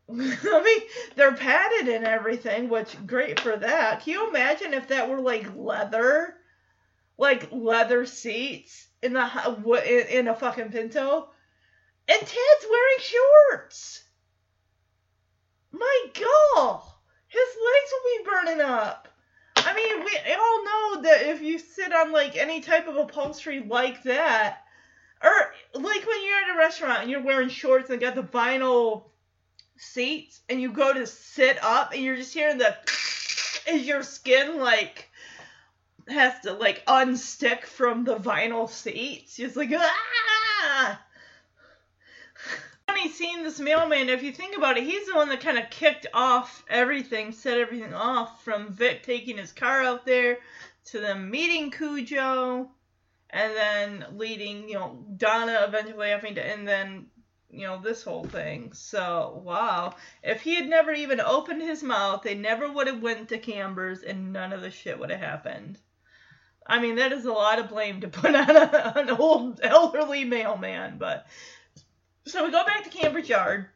I 0.11 0.61
mean, 0.63 0.81
they're 1.15 1.33
padded 1.33 1.87
and 1.87 2.05
everything, 2.05 2.69
which 2.69 2.95
great 3.07 3.39
for 3.39 3.55
that. 3.55 4.03
Can 4.03 4.13
you 4.13 4.29
imagine 4.29 4.73
if 4.73 4.89
that 4.89 5.09
were 5.09 5.21
like 5.21 5.55
leather, 5.55 6.35
like 7.17 7.47
leather 7.51 8.05
seats 8.05 8.87
in 9.01 9.13
the 9.13 10.07
in 10.09 10.27
a 10.27 10.35
fucking 10.35 10.71
Pinto, 10.71 11.29
and 12.07 12.19
Ted's 12.19 12.65
wearing 12.69 12.99
shorts? 12.99 14.03
My 15.71 16.05
God, 16.13 16.81
his 17.27 17.47
legs 17.47 17.93
will 17.93 18.17
be 18.17 18.29
burning 18.29 18.61
up. 18.61 19.07
I 19.55 19.73
mean, 19.73 20.03
we 20.03 20.33
all 20.33 20.65
know 20.65 21.01
that 21.03 21.29
if 21.29 21.41
you 21.41 21.57
sit 21.57 21.93
on 21.93 22.11
like 22.11 22.35
any 22.35 22.59
type 22.59 22.87
of 22.87 22.97
upholstery 22.97 23.63
like 23.65 24.03
that, 24.03 24.59
or 25.23 25.31
like 25.73 26.05
when 26.05 26.25
you're 26.25 26.43
at 26.43 26.55
a 26.55 26.59
restaurant 26.59 27.01
and 27.01 27.09
you're 27.09 27.23
wearing 27.23 27.47
shorts 27.47 27.89
and 27.89 28.01
got 28.01 28.15
the 28.15 28.23
vinyl 28.23 29.05
seats 29.83 30.41
and 30.49 30.61
you 30.61 30.71
go 30.71 30.93
to 30.93 31.05
sit 31.05 31.63
up 31.63 31.93
and 31.93 32.01
you're 32.01 32.15
just 32.15 32.33
hearing 32.33 32.57
the 32.57 32.75
is 33.67 33.85
your 33.85 34.03
skin 34.03 34.59
like 34.59 35.09
has 36.07 36.39
to 36.41 36.53
like 36.53 36.85
unstick 36.85 37.63
from 37.65 38.03
the 38.03 38.15
vinyl 38.15 38.69
seats. 38.69 39.39
It's 39.39 39.55
like 39.55 39.71
ah. 39.73 41.01
Funny 42.87 43.09
seeing 43.09 43.43
this 43.43 43.59
mailman. 43.59 44.09
If 44.09 44.23
you 44.23 44.31
think 44.31 44.57
about 44.57 44.77
it, 44.77 44.83
he's 44.83 45.07
the 45.07 45.15
one 45.15 45.29
that 45.29 45.39
kind 45.39 45.57
of 45.57 45.69
kicked 45.69 46.07
off 46.13 46.63
everything, 46.69 47.31
set 47.31 47.57
everything 47.57 47.93
off 47.93 48.43
from 48.43 48.73
Vic 48.73 49.03
taking 49.03 49.37
his 49.37 49.51
car 49.51 49.81
out 49.83 50.05
there 50.05 50.39
to 50.85 50.99
them 50.99 51.31
meeting 51.31 51.71
Cujo, 51.71 52.69
and 53.29 53.55
then 53.55 54.05
leading 54.17 54.67
you 54.67 54.75
know 54.75 55.05
Donna 55.15 55.63
eventually 55.67 56.09
having 56.09 56.35
to, 56.35 56.45
and 56.45 56.67
then 56.67 57.07
you 57.53 57.67
know, 57.67 57.79
this 57.79 58.03
whole 58.03 58.23
thing. 58.23 58.73
So, 58.73 59.41
wow. 59.45 59.95
If 60.23 60.41
he 60.41 60.55
had 60.55 60.67
never 60.67 60.91
even 60.91 61.19
opened 61.19 61.61
his 61.61 61.83
mouth, 61.83 62.23
they 62.23 62.35
never 62.35 62.71
would 62.71 62.87
have 62.87 63.01
went 63.01 63.29
to 63.29 63.37
Cambers 63.37 64.01
and 64.01 64.33
none 64.33 64.53
of 64.53 64.61
the 64.61 64.71
shit 64.71 64.99
would 64.99 65.11
have 65.11 65.19
happened. 65.19 65.77
I 66.65 66.79
mean, 66.79 66.95
that 66.95 67.11
is 67.11 67.25
a 67.25 67.31
lot 67.31 67.59
of 67.59 67.69
blame 67.69 68.01
to 68.01 68.07
put 68.07 68.35
on 68.35 68.55
a, 68.55 68.93
an 68.95 69.09
old 69.11 69.59
elderly 69.61 70.23
mailman, 70.25 70.97
but 70.97 71.27
so 72.25 72.45
we 72.45 72.51
go 72.51 72.65
back 72.65 72.83
to 72.83 72.89
Camber's 72.89 73.29
Yard. 73.29 73.67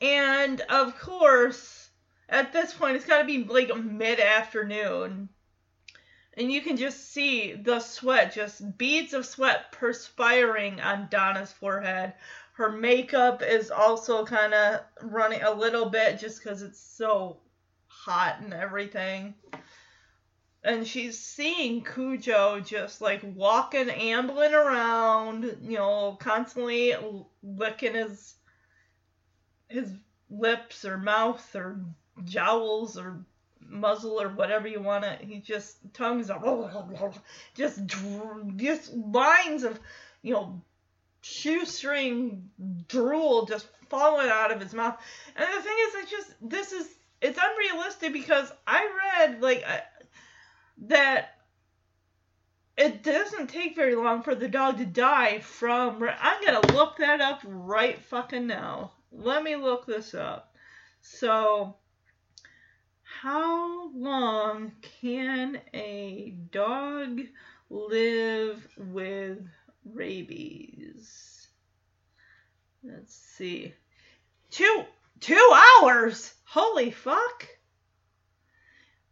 And 0.00 0.60
of 0.62 0.98
course, 0.98 1.90
at 2.28 2.52
this 2.52 2.72
point 2.72 2.96
it's 2.96 3.06
got 3.06 3.20
to 3.20 3.24
be 3.24 3.44
like 3.44 3.74
mid-afternoon. 3.76 5.28
And 6.38 6.52
you 6.52 6.60
can 6.60 6.76
just 6.76 7.10
see 7.10 7.54
the 7.54 7.80
sweat, 7.80 8.32
just 8.32 8.78
beads 8.78 9.12
of 9.12 9.26
sweat 9.26 9.72
perspiring 9.72 10.80
on 10.80 11.08
Donna's 11.10 11.50
forehead. 11.50 12.14
Her 12.52 12.70
makeup 12.70 13.42
is 13.42 13.72
also 13.72 14.24
kind 14.24 14.54
of 14.54 14.80
running 15.02 15.42
a 15.42 15.52
little 15.52 15.90
bit 15.90 16.20
just 16.20 16.40
because 16.40 16.62
it's 16.62 16.78
so 16.78 17.38
hot 17.88 18.36
and 18.40 18.54
everything. 18.54 19.34
And 20.62 20.86
she's 20.86 21.18
seeing 21.18 21.84
Cujo 21.84 22.60
just 22.60 23.00
like 23.00 23.22
walking, 23.34 23.90
ambling 23.90 24.54
around, 24.54 25.58
you 25.62 25.78
know, 25.78 26.16
constantly 26.20 26.94
licking 27.42 27.94
his 27.94 28.34
his 29.68 29.92
lips 30.30 30.84
or 30.84 30.98
mouth 30.98 31.54
or 31.56 31.80
jowls 32.24 32.96
or 32.96 33.24
muzzle 33.68 34.20
or 34.20 34.28
whatever 34.28 34.68
you 34.68 34.80
want 34.80 35.04
to. 35.04 35.18
He 35.24 35.40
just 35.40 35.78
tongues 35.92 36.30
are 36.30 37.12
just 37.54 37.80
just 38.56 38.94
lines 38.94 39.62
of 39.64 39.78
you 40.22 40.34
know 40.34 40.62
shoestring 41.20 42.48
drool 42.88 43.46
just 43.46 43.68
falling 43.88 44.28
out 44.28 44.52
of 44.52 44.60
his 44.60 44.74
mouth. 44.74 44.98
And 45.36 45.46
the 45.46 45.62
thing 45.62 45.76
is, 45.88 45.94
it's 45.96 46.10
just 46.10 46.34
this 46.40 46.72
is 46.72 46.88
it's 47.20 47.38
unrealistic 47.40 48.12
because 48.12 48.50
I 48.66 48.88
read 49.18 49.42
like 49.42 49.64
I, 49.66 49.82
that 50.86 51.34
it 52.76 53.02
doesn't 53.02 53.48
take 53.48 53.74
very 53.74 53.96
long 53.96 54.22
for 54.22 54.34
the 54.34 54.48
dog 54.48 54.78
to 54.78 54.86
die 54.86 55.40
from. 55.40 56.08
I'm 56.20 56.44
gonna 56.44 56.72
look 56.72 56.98
that 56.98 57.20
up 57.20 57.40
right 57.44 58.00
fucking 58.00 58.46
now. 58.46 58.92
Let 59.10 59.42
me 59.42 59.56
look 59.56 59.86
this 59.86 60.14
up. 60.14 60.54
So, 61.00 61.76
how 63.22 63.90
long 63.94 64.70
can 65.00 65.60
a 65.74 66.36
dog 66.52 67.20
live 67.68 68.68
with 68.76 69.44
rabies? 69.84 71.48
Let's 72.84 73.14
see. 73.14 73.74
Two 74.50 74.84
two 75.18 75.52
hours. 75.82 76.32
Holy 76.44 76.92
fuck. 76.92 77.48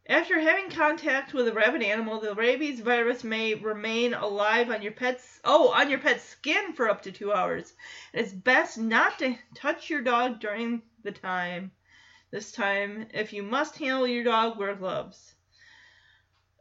After 0.08 0.38
having 0.38 0.70
contact 0.70 1.34
with 1.34 1.48
a 1.48 1.52
rabid 1.52 1.82
animal, 1.82 2.20
the 2.20 2.32
rabies 2.36 2.78
virus 2.78 3.24
may 3.24 3.54
remain 3.54 4.14
alive 4.14 4.70
on 4.70 4.82
your 4.82 4.92
pet's 4.92 5.40
oh 5.44 5.72
on 5.72 5.90
your 5.90 5.98
pet's 5.98 6.22
skin 6.22 6.74
for 6.74 6.88
up 6.88 7.02
to 7.02 7.10
two 7.10 7.32
hours. 7.32 7.74
It's 8.12 8.32
best 8.32 8.78
not 8.78 9.18
to 9.18 9.36
touch 9.56 9.90
your 9.90 10.02
dog 10.02 10.38
during 10.38 10.82
the 11.02 11.10
time. 11.10 11.72
This 12.36 12.52
time, 12.52 13.08
if 13.14 13.32
you 13.32 13.42
must 13.42 13.78
handle 13.78 14.06
your 14.06 14.22
dog, 14.22 14.58
wear 14.58 14.74
gloves. 14.74 15.34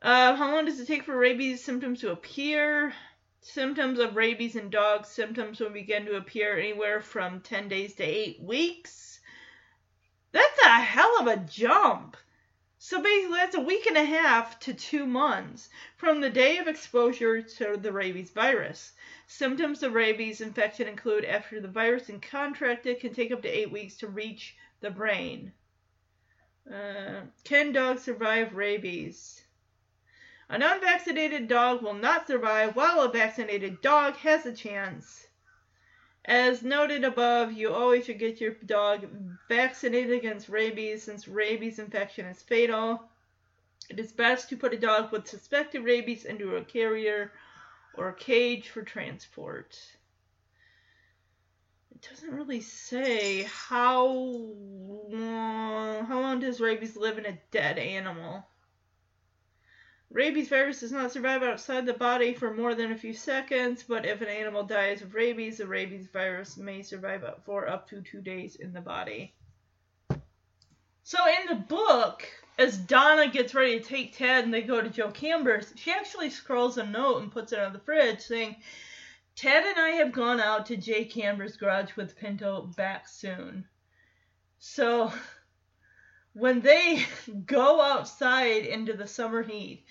Uh, 0.01 0.33
how 0.33 0.55
long 0.55 0.63
does 0.63 0.79
it 0.79 0.87
take 0.87 1.03
for 1.03 1.17
rabies 1.17 1.61
symptoms 1.61 1.99
to 1.99 2.13
appear? 2.13 2.93
Symptoms 3.41 3.99
of 3.99 4.15
rabies 4.15 4.55
in 4.55 4.69
dogs. 4.69 5.09
Symptoms 5.09 5.59
will 5.59 5.71
begin 5.71 6.05
to 6.05 6.15
appear 6.15 6.57
anywhere 6.57 7.01
from 7.01 7.41
10 7.41 7.67
days 7.67 7.93
to 7.95 8.05
8 8.05 8.41
weeks. 8.41 9.19
That's 10.31 10.61
a 10.63 10.79
hell 10.79 11.19
of 11.19 11.27
a 11.27 11.35
jump. 11.35 12.15
So 12.77 13.01
basically, 13.01 13.35
that's 13.35 13.55
a 13.55 13.59
week 13.59 13.85
and 13.85 13.97
a 13.97 14.05
half 14.05 14.57
to 14.61 14.73
two 14.73 15.05
months 15.05 15.67
from 15.97 16.21
the 16.21 16.29
day 16.29 16.57
of 16.57 16.69
exposure 16.69 17.41
to 17.41 17.75
the 17.75 17.91
rabies 17.91 18.31
virus. 18.31 18.93
Symptoms 19.27 19.83
of 19.83 19.93
rabies 19.93 20.39
infection 20.39 20.87
include 20.87 21.25
after 21.25 21.59
the 21.59 21.67
virus 21.67 22.07
is 22.07 22.21
contracted 22.21 23.01
can 23.01 23.13
take 23.13 23.33
up 23.33 23.41
to 23.41 23.49
eight 23.49 23.73
weeks 23.73 23.97
to 23.97 24.07
reach 24.07 24.55
the 24.79 24.89
brain. 24.89 25.51
Uh, 26.71 27.21
can 27.43 27.71
dogs 27.71 28.01
survive 28.01 28.55
rabies? 28.55 29.43
An 30.49 30.61
unvaccinated 30.61 31.47
dog 31.47 31.81
will 31.81 31.93
not 31.93 32.27
survive, 32.27 32.75
while 32.75 33.01
a 33.01 33.11
vaccinated 33.11 33.81
dog 33.81 34.15
has 34.17 34.45
a 34.45 34.53
chance. 34.53 35.27
As 36.25 36.63
noted 36.63 37.03
above, 37.03 37.51
you 37.51 37.71
always 37.71 38.05
should 38.05 38.19
get 38.19 38.41
your 38.41 38.53
dog 38.65 39.07
vaccinated 39.47 40.13
against 40.13 40.49
rabies 40.49 41.03
since 41.03 41.27
rabies 41.27 41.77
infection 41.77 42.25
is 42.25 42.41
fatal. 42.41 43.09
It 43.89 43.99
is 43.99 44.11
best 44.11 44.49
to 44.49 44.57
put 44.57 44.73
a 44.73 44.79
dog 44.79 45.11
with 45.11 45.27
suspected 45.27 45.83
rabies 45.83 46.25
into 46.25 46.55
a 46.55 46.65
carrier 46.65 47.31
or 47.93 48.11
cage 48.13 48.69
for 48.69 48.81
transport. 48.81 49.79
It 51.95 52.09
doesn't 52.09 52.35
really 52.35 52.59
say 52.59 53.43
how 53.43 54.05
long, 54.05 56.05
how 56.05 56.19
long 56.19 56.41
does 56.41 56.59
rabies 56.59 56.97
live 56.97 57.17
in 57.17 57.25
a 57.25 57.39
dead 57.51 57.77
animal. 57.77 58.45
Rabies 60.11 60.49
virus 60.49 60.81
does 60.81 60.91
not 60.91 61.13
survive 61.13 61.41
outside 61.41 61.85
the 61.85 61.93
body 61.93 62.33
for 62.33 62.53
more 62.53 62.75
than 62.75 62.91
a 62.91 62.97
few 62.97 63.13
seconds, 63.13 63.83
but 63.83 64.05
if 64.05 64.21
an 64.21 64.27
animal 64.27 64.63
dies 64.63 65.01
of 65.01 65.15
rabies, 65.15 65.57
the 65.57 65.67
rabies 65.67 66.07
virus 66.07 66.57
may 66.57 66.81
survive 66.81 67.23
for 67.45 67.67
up 67.67 67.87
to 67.89 68.01
two 68.01 68.21
days 68.21 68.57
in 68.57 68.73
the 68.73 68.81
body. 68.81 69.33
So 71.03 71.17
in 71.27 71.47
the 71.47 71.63
book, 71.63 72.27
as 72.57 72.77
Donna 72.77 73.29
gets 73.29 73.55
ready 73.55 73.79
to 73.79 73.85
take 73.85 74.17
Ted 74.17 74.43
and 74.43 74.53
they 74.53 74.63
go 74.63 74.81
to 74.81 74.89
Joe 74.89 75.11
Camber's, 75.11 75.71
she 75.75 75.91
actually 75.91 76.29
scrolls 76.29 76.77
a 76.77 76.85
note 76.85 77.21
and 77.21 77.31
puts 77.31 77.53
it 77.53 77.59
on 77.59 77.71
the 77.71 77.79
fridge 77.79 78.19
saying, 78.19 78.57
Ted 79.35 79.65
and 79.65 79.77
I 79.77 79.89
have 79.91 80.13
gone 80.13 80.39
out 80.39 80.67
to 80.67 80.77
Jay 80.77 81.03
Camber's 81.03 81.57
garage 81.57 81.95
with 81.97 82.15
Pinto 82.15 82.71
back 82.77 83.07
soon. 83.07 83.67
So 84.59 85.11
when 86.33 86.61
they 86.61 87.05
go 87.45 87.81
outside 87.81 88.65
into 88.65 88.93
the 88.93 89.07
summer 89.07 89.43
heat, 89.43 89.85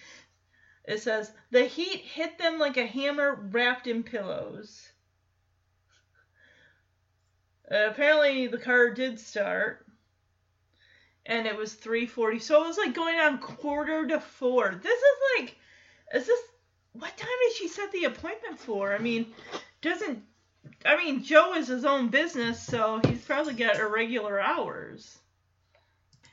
it 0.84 1.00
says 1.00 1.32
the 1.50 1.64
heat 1.64 2.00
hit 2.00 2.38
them 2.38 2.58
like 2.58 2.76
a 2.76 2.86
hammer 2.86 3.34
wrapped 3.34 3.86
in 3.86 4.02
pillows. 4.02 4.90
Uh, 7.70 7.88
apparently, 7.90 8.46
the 8.46 8.58
car 8.58 8.90
did 8.90 9.18
start, 9.18 9.86
and 11.24 11.46
it 11.46 11.56
was 11.56 11.74
3:40. 11.74 12.40
So 12.42 12.62
it 12.62 12.68
was 12.68 12.76
like 12.78 12.94
going 12.94 13.18
on 13.18 13.38
quarter 13.38 14.06
to 14.06 14.20
four. 14.20 14.74
This 14.82 14.98
is 14.98 15.18
like, 15.38 15.56
is 16.14 16.26
this 16.26 16.40
what 16.94 17.16
time 17.16 17.28
did 17.46 17.56
she 17.56 17.68
set 17.68 17.92
the 17.92 18.04
appointment 18.04 18.58
for? 18.58 18.94
I 18.94 18.98
mean, 18.98 19.32
doesn't 19.82 20.22
I 20.84 20.96
mean 20.96 21.22
Joe 21.22 21.54
is 21.54 21.68
his 21.68 21.84
own 21.84 22.08
business, 22.08 22.62
so 22.62 23.00
he's 23.06 23.24
probably 23.24 23.54
got 23.54 23.76
irregular 23.76 24.40
hours. 24.40 25.18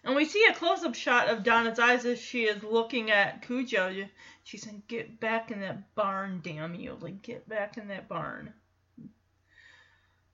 And 0.03 0.15
we 0.15 0.25
see 0.25 0.45
a 0.45 0.53
close 0.53 0.83
up 0.83 0.95
shot 0.95 1.29
of 1.29 1.43
Donna's 1.43 1.77
eyes 1.77 2.05
as 2.05 2.19
she 2.19 2.45
is 2.45 2.63
looking 2.63 3.11
at 3.11 3.45
Cujo. 3.45 4.07
She's 4.43 4.63
saying, 4.63 4.83
Get 4.87 5.19
back 5.19 5.51
in 5.51 5.59
that 5.59 5.93
barn, 5.93 6.41
damn 6.43 6.73
you. 6.73 6.97
Like, 6.99 7.21
get 7.21 7.47
back 7.47 7.77
in 7.77 7.89
that 7.89 8.07
barn. 8.07 8.51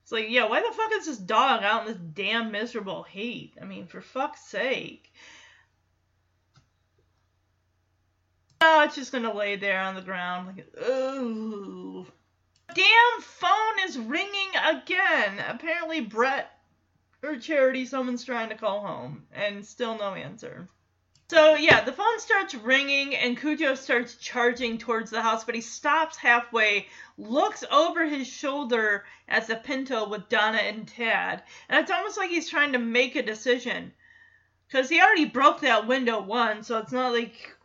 It's 0.02 0.12
like, 0.12 0.30
yeah, 0.30 0.48
why 0.48 0.62
the 0.62 0.74
fuck 0.74 0.90
is 0.94 1.04
this 1.04 1.18
dog 1.18 1.62
out 1.62 1.86
in 1.86 1.92
this 1.92 2.02
damn 2.14 2.50
miserable 2.50 3.02
heat? 3.02 3.52
I 3.60 3.66
mean, 3.66 3.86
for 3.86 4.00
fuck's 4.00 4.40
sake. 4.40 5.12
Oh, 8.60 8.82
it's 8.84 8.96
just 8.96 9.12
gonna 9.12 9.32
lay 9.32 9.56
there 9.56 9.80
on 9.80 9.94
the 9.94 10.00
ground. 10.00 10.48
Like, 10.48 10.66
ooh. 10.88 12.06
Damn 12.74 13.20
phone 13.20 13.78
is 13.86 13.98
ringing 13.98 14.50
again. 14.62 15.38
Apparently, 15.48 16.00
Brett 16.00 16.50
or 17.22 17.36
Charity, 17.36 17.86
someone's 17.86 18.24
trying 18.24 18.48
to 18.50 18.56
call 18.56 18.80
home, 18.80 19.26
and 19.32 19.64
still 19.64 19.96
no 19.96 20.14
answer. 20.14 20.68
So 21.30 21.56
yeah, 21.56 21.82
the 21.84 21.92
phone 21.92 22.18
starts 22.18 22.54
ringing 22.54 23.14
and 23.14 23.38
Cujo 23.38 23.74
starts 23.74 24.14
charging 24.14 24.78
towards 24.78 25.10
the 25.10 25.20
house, 25.20 25.44
but 25.44 25.54
he 25.54 25.60
stops 25.60 26.16
halfway, 26.16 26.88
looks 27.18 27.64
over 27.70 28.06
his 28.06 28.26
shoulder 28.26 29.04
at 29.28 29.46
the 29.46 29.56
Pinto 29.56 30.08
with 30.08 30.30
Donna 30.30 30.56
and 30.56 30.88
Tad, 30.88 31.42
and 31.68 31.80
it's 31.80 31.90
almost 31.90 32.16
like 32.16 32.30
he's 32.30 32.48
trying 32.48 32.72
to 32.72 32.78
make 32.78 33.14
a 33.14 33.22
decision. 33.22 33.92
Cause 34.72 34.88
he 34.88 35.02
already 35.02 35.26
broke 35.26 35.60
that 35.60 35.86
window 35.86 36.20
once, 36.20 36.66
so 36.66 36.78
it's 36.78 36.92
not 36.92 37.12
like 37.12 37.57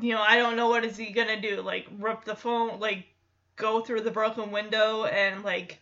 you 0.00 0.14
know, 0.14 0.22
I 0.22 0.36
don't 0.36 0.56
know 0.56 0.68
what 0.68 0.84
is 0.84 0.96
he 0.96 1.12
gonna 1.12 1.40
do, 1.40 1.62
like 1.62 1.86
rip 1.98 2.24
the 2.24 2.36
phone 2.36 2.80
like 2.80 3.06
go 3.56 3.80
through 3.80 4.02
the 4.02 4.10
broken 4.10 4.50
window 4.50 5.04
and 5.04 5.42
like 5.42 5.80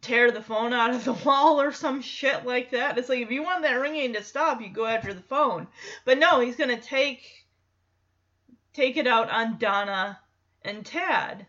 tear 0.00 0.30
the 0.30 0.42
phone 0.42 0.72
out 0.72 0.94
of 0.94 1.04
the 1.04 1.12
wall 1.24 1.60
or 1.60 1.72
some 1.72 2.00
shit 2.00 2.46
like 2.46 2.70
that. 2.70 2.98
It's 2.98 3.08
like 3.08 3.20
if 3.20 3.30
you 3.30 3.42
want 3.42 3.62
that 3.62 3.74
ringing 3.74 4.14
to 4.14 4.22
stop, 4.22 4.60
you 4.60 4.68
go 4.68 4.86
after 4.86 5.12
the 5.12 5.22
phone. 5.22 5.66
But 6.04 6.18
no, 6.18 6.40
he's 6.40 6.56
gonna 6.56 6.80
take 6.80 7.22
take 8.72 8.96
it 8.96 9.06
out 9.06 9.30
on 9.30 9.58
Donna 9.58 10.18
and 10.62 10.84
Tad. 10.84 11.46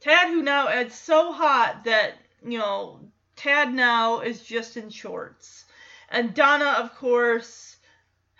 Tad, 0.00 0.28
who 0.28 0.42
now 0.42 0.68
it's 0.68 0.98
so 0.98 1.32
hot 1.32 1.84
that 1.84 2.14
you 2.44 2.58
know 2.58 3.00
Tad 3.36 3.72
now 3.72 4.20
is 4.20 4.42
just 4.42 4.76
in 4.76 4.90
shorts, 4.90 5.64
and 6.08 6.34
Donna, 6.34 6.76
of 6.78 6.94
course, 6.96 7.71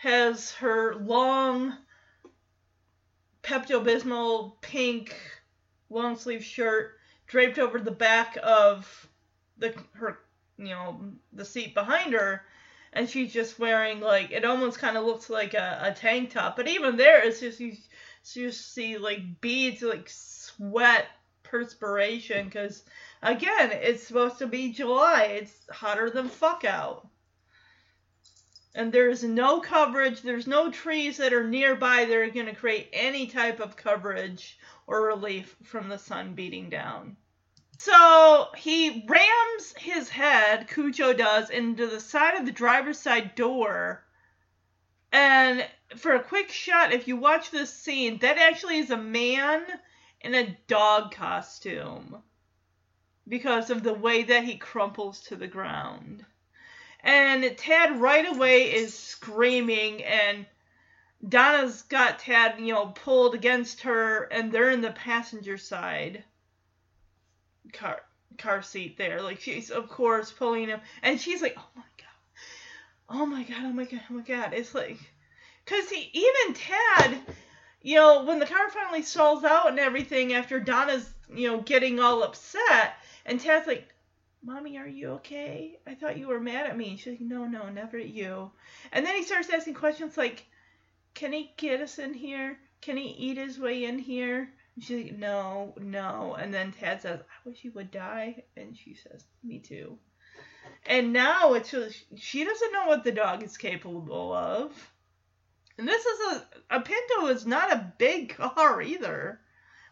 has 0.02 0.50
her 0.50 0.96
long 0.96 1.76
Pepto 3.44 3.84
Bismol 3.84 4.60
pink 4.60 5.14
long 5.90 6.16
sleeve 6.16 6.42
shirt 6.42 6.96
draped 7.28 7.60
over 7.60 7.78
the 7.78 7.92
back 7.92 8.36
of 8.42 9.08
the 9.58 9.72
her 9.92 10.18
you 10.58 10.70
know 10.70 11.00
the 11.32 11.44
seat 11.44 11.72
behind 11.72 12.14
her 12.14 12.42
and 12.92 13.08
she's 13.08 13.32
just 13.32 13.60
wearing 13.60 14.00
like 14.00 14.32
it 14.32 14.44
almost 14.44 14.80
kind 14.80 14.96
of 14.96 15.04
looks 15.04 15.30
like 15.30 15.54
a, 15.54 15.78
a 15.82 15.92
tank 15.92 16.32
top 16.32 16.56
but 16.56 16.66
even 16.66 16.96
there 16.96 17.24
it's 17.24 17.38
just 17.38 17.60
you, 17.60 17.72
you 18.34 18.50
see 18.50 18.98
like 18.98 19.40
beads 19.40 19.82
like 19.82 20.08
sweat 20.08 21.06
perspiration 21.44 22.46
because 22.46 22.82
again 23.22 23.70
it's 23.70 24.02
supposed 24.02 24.38
to 24.38 24.48
be 24.48 24.72
july. 24.72 25.38
It's 25.42 25.54
hotter 25.70 26.10
than 26.10 26.28
fuck 26.28 26.64
out 26.64 27.06
and 28.74 28.92
there's 28.92 29.22
no 29.22 29.60
coverage 29.60 30.22
there's 30.22 30.46
no 30.46 30.70
trees 30.70 31.16
that 31.16 31.32
are 31.32 31.48
nearby 31.48 32.04
that 32.04 32.16
are 32.16 32.30
going 32.30 32.46
to 32.46 32.54
create 32.54 32.88
any 32.92 33.26
type 33.26 33.60
of 33.60 33.76
coverage 33.76 34.58
or 34.86 35.02
relief 35.02 35.56
from 35.62 35.88
the 35.88 35.98
sun 35.98 36.34
beating 36.34 36.70
down 36.70 37.16
so 37.84 38.46
he 38.56 39.04
rams 39.08 39.74
his 39.76 40.08
head 40.08 40.68
Cujo 40.68 41.14
does, 41.14 41.50
into 41.50 41.88
the 41.88 41.98
side 41.98 42.36
of 42.36 42.46
the 42.46 42.52
driver's 42.52 43.00
side 43.00 43.34
door. 43.34 44.04
And 45.10 45.68
for 45.96 46.14
a 46.14 46.22
quick 46.22 46.50
shot, 46.50 46.92
if 46.92 47.08
you 47.08 47.16
watch 47.16 47.50
this 47.50 47.74
scene, 47.74 48.18
that 48.18 48.38
actually 48.38 48.78
is 48.78 48.92
a 48.92 48.96
man 48.96 49.66
in 50.20 50.32
a 50.32 50.56
dog 50.68 51.12
costume 51.12 52.22
because 53.26 53.68
of 53.68 53.82
the 53.82 53.94
way 53.94 54.22
that 54.22 54.44
he 54.44 54.58
crumples 54.58 55.20
to 55.22 55.34
the 55.34 55.48
ground. 55.48 56.24
And 57.02 57.56
Tad 57.56 58.00
right 58.00 58.28
away 58.28 58.72
is 58.72 58.96
screaming, 58.96 60.04
and 60.04 60.46
Donna's 61.28 61.82
got 61.82 62.20
Tad, 62.20 62.60
you 62.60 62.72
know, 62.72 62.86
pulled 62.86 63.34
against 63.34 63.82
her, 63.82 64.24
and 64.24 64.52
they're 64.52 64.70
in 64.70 64.80
the 64.80 64.92
passenger 64.92 65.58
side 65.58 66.24
car 67.72 68.02
car 68.38 68.62
seat 68.62 68.96
there. 68.98 69.22
Like 69.22 69.40
she's 69.40 69.70
of 69.70 69.88
course 69.88 70.32
pulling 70.32 70.68
him, 70.68 70.80
and 71.02 71.20
she's 71.20 71.42
like, 71.42 71.54
"Oh 71.56 71.70
my 71.76 71.82
god, 71.98 73.20
oh 73.20 73.26
my 73.26 73.42
god, 73.42 73.64
oh 73.64 73.72
my 73.72 73.84
god, 73.84 74.00
oh 74.10 74.14
my 74.14 74.22
god!" 74.22 74.52
It's 74.52 74.74
like, 74.74 74.98
cause 75.66 75.88
he 75.88 76.10
even 76.12 76.54
Tad, 76.54 77.20
you 77.82 77.96
know, 77.96 78.24
when 78.24 78.38
the 78.38 78.46
car 78.46 78.68
finally 78.70 79.02
stalls 79.02 79.44
out 79.44 79.68
and 79.68 79.78
everything 79.78 80.34
after 80.34 80.60
Donna's, 80.60 81.08
you 81.34 81.48
know, 81.48 81.60
getting 81.60 82.00
all 82.00 82.22
upset, 82.22 82.94
and 83.26 83.40
Tad's 83.40 83.66
like, 83.66 83.91
Mommy, 84.44 84.76
are 84.76 84.88
you 84.88 85.10
okay? 85.10 85.78
I 85.86 85.94
thought 85.94 86.18
you 86.18 86.26
were 86.26 86.40
mad 86.40 86.66
at 86.66 86.76
me. 86.76 86.96
She's 86.96 87.12
like, 87.12 87.20
No, 87.20 87.46
no, 87.46 87.68
never 87.68 87.96
at 87.96 88.08
you. 88.08 88.50
And 88.92 89.06
then 89.06 89.16
he 89.16 89.22
starts 89.22 89.50
asking 89.50 89.74
questions 89.74 90.16
like, 90.16 90.46
Can 91.14 91.32
he 91.32 91.52
get 91.56 91.80
us 91.80 91.98
in 91.98 92.12
here? 92.12 92.58
Can 92.80 92.96
he 92.96 93.10
eat 93.10 93.36
his 93.36 93.58
way 93.58 93.84
in 93.84 93.98
here? 93.98 94.52
And 94.74 94.84
she's 94.84 95.04
like, 95.04 95.18
No, 95.18 95.74
no. 95.78 96.34
And 96.34 96.52
then 96.52 96.72
Tad 96.72 97.02
says, 97.02 97.20
I 97.20 97.48
wish 97.48 97.60
he 97.60 97.68
would 97.68 97.92
die. 97.92 98.42
And 98.56 98.76
she 98.76 98.94
says, 98.94 99.24
Me 99.44 99.60
too. 99.60 99.98
And 100.86 101.12
now 101.12 101.54
it's 101.54 101.70
just, 101.70 102.04
she 102.16 102.44
doesn't 102.44 102.72
know 102.72 102.86
what 102.86 103.04
the 103.04 103.12
dog 103.12 103.44
is 103.44 103.56
capable 103.56 104.32
of. 104.32 104.72
And 105.78 105.86
this 105.86 106.04
is 106.04 106.20
a, 106.20 106.76
a 106.76 106.80
Pinto 106.80 107.28
is 107.28 107.46
not 107.46 107.72
a 107.72 107.92
big 107.98 108.34
car 108.36 108.82
either. 108.82 109.40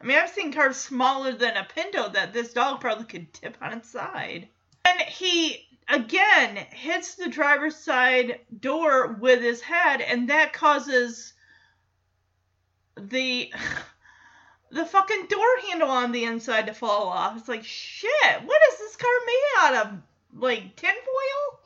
I 0.01 0.07
mean, 0.07 0.17
I've 0.17 0.31
seen 0.31 0.53
cars 0.53 0.77
smaller 0.77 1.33
than 1.33 1.57
a 1.57 1.65
Pinto 1.75 2.09
that 2.11 2.33
this 2.33 2.55
dog 2.55 2.81
probably 2.81 3.05
could 3.05 3.33
tip 3.35 3.57
on 3.61 3.75
its 3.75 3.91
side. 3.91 4.49
And 4.85 4.99
he, 5.01 5.67
again, 5.89 6.57
hits 6.57 7.17
the 7.17 7.29
driver's 7.29 7.77
side 7.77 8.41
door 8.61 9.09
with 9.21 9.43
his 9.43 9.61
head, 9.61 10.01
and 10.01 10.31
that 10.31 10.53
causes 10.53 11.33
the. 12.97 13.53
The 14.73 14.87
fucking 14.87 15.27
door 15.27 15.57
handle 15.69 15.91
on 15.91 16.13
the 16.13 16.23
inside 16.23 16.69
to 16.69 16.75
fall 16.75 17.09
off. 17.09 17.37
It's 17.37 17.49
like, 17.49 17.65
shit, 17.65 18.43
what 18.45 18.63
is 18.73 18.79
this 18.79 18.95
car 18.95 19.11
made 19.27 19.43
out 19.59 19.75
of? 19.75 19.99
Like, 20.33 20.77
tinfoil? 20.77 21.60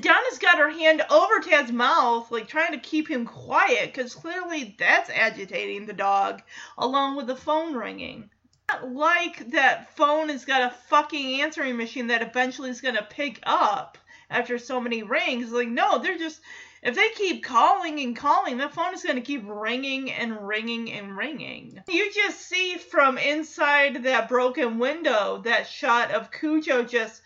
Donna's 0.00 0.38
got 0.38 0.58
her 0.58 0.70
hand 0.70 1.02
over 1.10 1.40
Tad's 1.40 1.72
mouth, 1.72 2.30
like 2.30 2.48
trying 2.48 2.72
to 2.72 2.78
keep 2.78 3.08
him 3.08 3.26
quiet, 3.26 3.92
because 3.92 4.14
clearly 4.14 4.74
that's 4.78 5.10
agitating 5.10 5.86
the 5.86 5.92
dog, 5.92 6.42
along 6.78 7.16
with 7.16 7.26
the 7.26 7.36
phone 7.36 7.74
ringing. 7.74 8.30
Not 8.68 8.92
like 8.92 9.50
that 9.50 9.96
phone 9.96 10.28
has 10.28 10.44
got 10.44 10.62
a 10.62 10.74
fucking 10.88 11.40
answering 11.40 11.76
machine 11.76 12.06
that 12.06 12.22
eventually 12.22 12.70
is 12.70 12.80
gonna 12.80 13.06
pick 13.08 13.40
up 13.42 13.98
after 14.30 14.58
so 14.58 14.80
many 14.80 15.02
rings. 15.02 15.50
Like, 15.50 15.68
no, 15.68 15.98
they're 15.98 16.18
just. 16.18 16.40
If 16.82 16.94
they 16.94 17.10
keep 17.10 17.44
calling 17.44 18.00
and 18.00 18.16
calling, 18.16 18.56
that 18.56 18.72
phone 18.72 18.94
is 18.94 19.02
going 19.02 19.16
to 19.16 19.20
keep 19.20 19.42
ringing 19.46 20.10
and 20.10 20.48
ringing 20.48 20.90
and 20.90 21.14
ringing. 21.14 21.78
You 21.86 22.10
just 22.10 22.40
see 22.40 22.76
from 22.76 23.18
inside 23.18 24.04
that 24.04 24.30
broken 24.30 24.78
window 24.78 25.42
that 25.44 25.66
shot 25.66 26.10
of 26.10 26.32
Cujo 26.32 26.84
just 26.84 27.20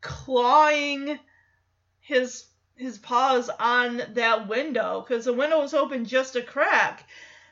clawing 0.00 1.20
his 2.06 2.44
his 2.76 2.98
paws 2.98 3.50
on 3.58 4.00
that 4.10 4.48
window 4.48 5.04
because 5.06 5.24
the 5.24 5.32
window 5.32 5.60
was 5.60 5.74
open 5.74 6.04
just 6.04 6.36
a 6.36 6.42
crack. 6.42 7.08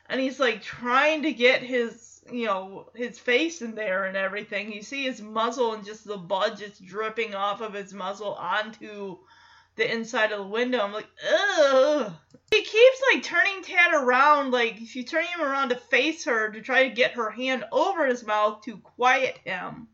And 0.07 0.21
he's 0.21 0.39
like 0.39 0.61
trying 0.61 1.23
to 1.23 1.33
get 1.33 1.61
his 1.61 2.21
you 2.31 2.45
know 2.45 2.89
his 2.95 3.19
face 3.19 3.61
in 3.61 3.75
there 3.75 4.05
and 4.05 4.15
everything. 4.15 4.71
You 4.71 4.81
see 4.81 5.03
his 5.03 5.21
muzzle 5.21 5.73
and 5.73 5.85
just 5.85 6.05
the 6.05 6.17
blood 6.17 6.57
just 6.57 6.85
dripping 6.85 7.35
off 7.35 7.61
of 7.61 7.73
his 7.73 7.93
muzzle 7.93 8.33
onto 8.35 9.17
the 9.75 9.91
inside 9.91 10.31
of 10.31 10.39
the 10.39 10.47
window. 10.47 10.79
I'm 10.79 10.93
like 10.93 11.09
ugh. 11.33 12.13
He 12.51 12.61
keeps 12.61 13.01
like 13.11 13.23
turning 13.23 13.61
tad 13.61 13.93
around 13.93 14.51
like 14.51 14.77
she's 14.87 15.09
turning 15.09 15.31
him 15.35 15.41
around 15.41 15.69
to 15.69 15.75
face 15.75 16.23
her 16.25 16.49
to 16.51 16.61
try 16.61 16.87
to 16.87 16.95
get 16.95 17.11
her 17.13 17.29
hand 17.29 17.65
over 17.73 18.05
his 18.05 18.25
mouth 18.25 18.61
to 18.61 18.77
quiet 18.77 19.37
him 19.43 19.89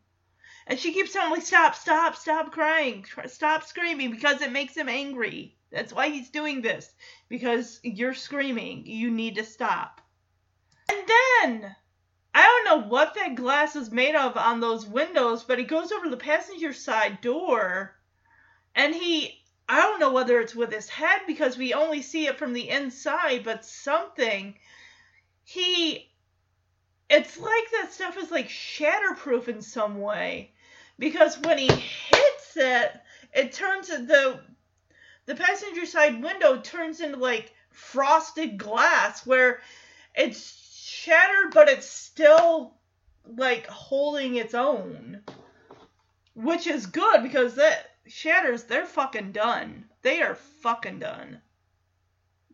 and 0.66 0.78
she 0.78 0.92
keeps 0.92 1.12
telling 1.12 1.32
me, 1.32 1.40
stop, 1.40 1.74
stop, 1.74 2.16
stop 2.16 2.52
crying, 2.52 3.04
stop 3.26 3.64
screaming 3.64 4.10
because 4.10 4.40
it 4.42 4.52
makes 4.52 4.76
him 4.76 4.88
angry. 4.88 5.56
That's 5.70 5.92
why 5.92 6.08
he's 6.10 6.30
doing 6.30 6.62
this. 6.62 6.92
Because 7.28 7.80
you're 7.82 8.14
screaming. 8.14 8.86
You 8.86 9.10
need 9.10 9.36
to 9.36 9.44
stop. 9.44 10.00
And 10.88 11.00
then, 11.08 11.76
I 12.34 12.42
don't 12.42 12.64
know 12.64 12.88
what 12.88 13.14
that 13.14 13.34
glass 13.34 13.74
is 13.76 13.90
made 13.90 14.14
of 14.14 14.36
on 14.36 14.60
those 14.60 14.86
windows, 14.86 15.44
but 15.44 15.58
he 15.58 15.64
goes 15.64 15.90
over 15.90 16.04
to 16.04 16.10
the 16.10 16.16
passenger 16.16 16.72
side 16.72 17.20
door 17.20 17.96
and 18.74 18.94
he, 18.94 19.42
I 19.68 19.80
don't 19.80 20.00
know 20.00 20.12
whether 20.12 20.40
it's 20.40 20.54
with 20.54 20.72
his 20.72 20.88
head 20.88 21.22
because 21.26 21.58
we 21.58 21.74
only 21.74 22.02
see 22.02 22.26
it 22.26 22.38
from 22.38 22.52
the 22.52 22.68
inside, 22.68 23.44
but 23.44 23.64
something, 23.64 24.54
he 25.44 26.11
it's 27.12 27.38
like 27.38 27.70
that 27.72 27.92
stuff 27.92 28.16
is 28.16 28.30
like 28.30 28.48
shatterproof 28.48 29.46
in 29.46 29.60
some 29.60 30.00
way. 30.00 30.50
Because 30.98 31.38
when 31.38 31.58
he 31.58 31.68
hits 31.68 32.56
it 32.56 32.92
it 33.34 33.52
turns 33.52 33.88
the 33.88 34.40
the 35.26 35.34
passenger 35.34 35.84
side 35.84 36.22
window 36.22 36.58
turns 36.60 37.00
into 37.00 37.18
like 37.18 37.52
frosted 37.70 38.56
glass 38.56 39.26
where 39.26 39.60
it's 40.14 40.74
shattered 40.74 41.52
but 41.52 41.68
it's 41.68 41.86
still 41.86 42.74
like 43.26 43.66
holding 43.66 44.36
its 44.36 44.54
own. 44.54 45.20
Which 46.34 46.66
is 46.66 46.86
good 46.86 47.22
because 47.22 47.56
that 47.56 47.90
shatters 48.06 48.64
they're 48.64 48.86
fucking 48.86 49.32
done. 49.32 49.84
They 50.00 50.22
are 50.22 50.34
fucking 50.34 51.00
done. 51.00 51.42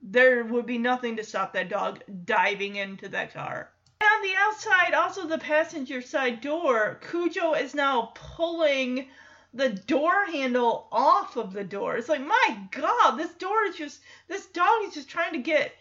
There 0.02 0.42
would 0.42 0.66
be 0.66 0.78
nothing 0.78 1.16
to 1.16 1.24
stop 1.24 1.52
that 1.52 1.68
dog 1.68 2.02
diving 2.24 2.74
into 2.74 3.08
that 3.10 3.32
car 3.32 3.70
on 4.08 4.22
the 4.22 4.34
outside, 4.36 4.94
also 4.94 5.26
the 5.26 5.38
passenger 5.38 6.00
side 6.00 6.40
door, 6.40 7.00
Cujo 7.10 7.54
is 7.54 7.74
now 7.74 8.12
pulling 8.14 9.08
the 9.54 9.68
door 9.70 10.24
handle 10.26 10.88
off 10.92 11.36
of 11.36 11.52
the 11.52 11.64
door. 11.64 11.96
It's 11.96 12.08
like, 12.08 12.24
my 12.24 12.58
God, 12.70 13.16
this 13.16 13.32
door 13.34 13.64
is 13.64 13.76
just, 13.76 14.00
this 14.28 14.46
dog 14.46 14.84
is 14.84 14.94
just 14.94 15.08
trying 15.08 15.32
to 15.32 15.38
get 15.38 15.72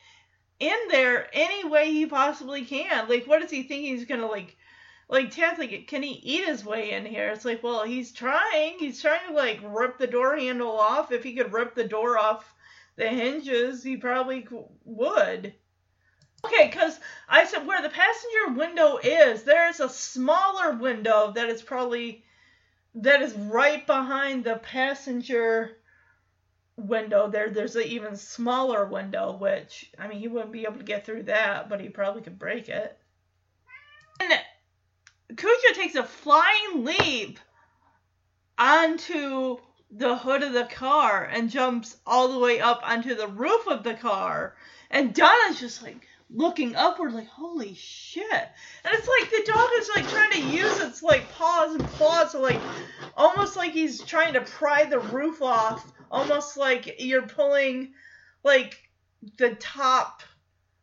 in 0.59 0.77
there 0.89 1.29
any 1.33 1.67
way 1.67 1.91
he 1.91 2.05
possibly 2.05 2.65
can. 2.65 3.07
Like, 3.07 3.25
what 3.25 3.41
does 3.41 3.51
he 3.51 3.63
think 3.63 3.83
he's 3.83 4.05
gonna 4.05 4.27
like? 4.27 4.55
Like 5.09 5.31
Tad's 5.31 5.59
like, 5.59 5.87
can 5.87 6.03
he 6.03 6.11
eat 6.11 6.45
his 6.45 6.65
way 6.65 6.91
in 6.91 7.05
here? 7.05 7.29
It's 7.29 7.45
like, 7.45 7.63
well, 7.63 7.85
he's 7.85 8.11
trying. 8.11 8.77
He's 8.77 9.01
trying 9.01 9.25
to 9.29 9.33
like 9.33 9.59
rip 9.63 9.97
the 9.97 10.07
door 10.07 10.35
handle 10.35 10.77
off. 10.77 11.13
If 11.13 11.23
he 11.23 11.33
could 11.33 11.53
rip 11.53 11.75
the 11.75 11.87
door 11.87 12.17
off 12.17 12.53
the 12.97 13.07
hinges, 13.07 13.83
he 13.83 13.95
probably 13.95 14.45
would. 14.83 15.53
Okay, 16.47 16.67
because 16.67 16.99
I 17.27 17.45
said 17.45 17.67
where 17.67 17.81
the 17.81 17.89
passenger 17.89 18.57
window 18.57 18.97
is, 18.97 19.43
there's 19.43 19.79
a 19.79 19.89
smaller 19.89 20.73
window 20.77 21.31
that 21.35 21.49
is 21.49 21.61
probably 21.61 22.23
that 22.95 23.21
is 23.21 23.33
right 23.33 23.85
behind 23.85 24.43
the 24.43 24.55
passenger 24.55 25.77
window. 26.77 27.29
There, 27.29 27.49
there's 27.49 27.75
an 27.75 27.83
even 27.83 28.15
smaller 28.15 28.85
window, 28.85 29.35
which 29.35 29.91
I 29.99 30.07
mean, 30.07 30.19
he 30.19 30.27
wouldn't 30.27 30.53
be 30.53 30.63
able 30.63 30.77
to 30.77 30.83
get 30.83 31.05
through 31.05 31.23
that, 31.23 31.69
but 31.69 31.81
he 31.81 31.89
probably 31.89 32.21
could 32.21 32.39
break 32.39 32.69
it. 32.69 32.97
And 34.19 34.33
Cujo 35.35 35.73
takes 35.73 35.95
a 35.95 36.03
flying 36.03 36.85
leap 36.85 37.39
onto 38.57 39.57
the 39.91 40.15
hood 40.17 40.43
of 40.43 40.53
the 40.53 40.65
car 40.65 41.25
and 41.25 41.49
jumps 41.49 41.97
all 42.05 42.29
the 42.29 42.39
way 42.39 42.59
up 42.59 42.81
onto 42.83 43.15
the 43.15 43.27
roof 43.27 43.67
of 43.67 43.83
the 43.83 43.93
car. 43.93 44.55
And 44.89 45.13
Donna's 45.13 45.59
just 45.59 45.83
like, 45.83 46.07
looking 46.29 46.75
upward 46.75 47.13
like 47.13 47.27
holy 47.27 47.73
shit. 47.75 48.25
And 48.31 48.93
it's 48.93 49.07
like 49.07 49.29
the 49.29 49.51
dog 49.51 49.69
is 49.77 49.89
like 49.95 50.09
trying 50.09 50.31
to 50.31 50.57
use 50.57 50.79
its 50.79 51.01
like 51.01 51.31
paws 51.33 51.75
and 51.75 51.87
claws 51.87 52.31
to 52.33 52.39
like 52.39 52.59
almost 53.15 53.55
like 53.55 53.71
he's 53.71 54.01
trying 54.01 54.33
to 54.33 54.41
pry 54.41 54.85
the 54.85 54.99
roof 54.99 55.41
off. 55.41 55.91
Almost 56.11 56.57
like 56.57 56.95
you're 56.99 57.27
pulling 57.27 57.93
like 58.43 58.77
the 59.37 59.55
top 59.55 60.21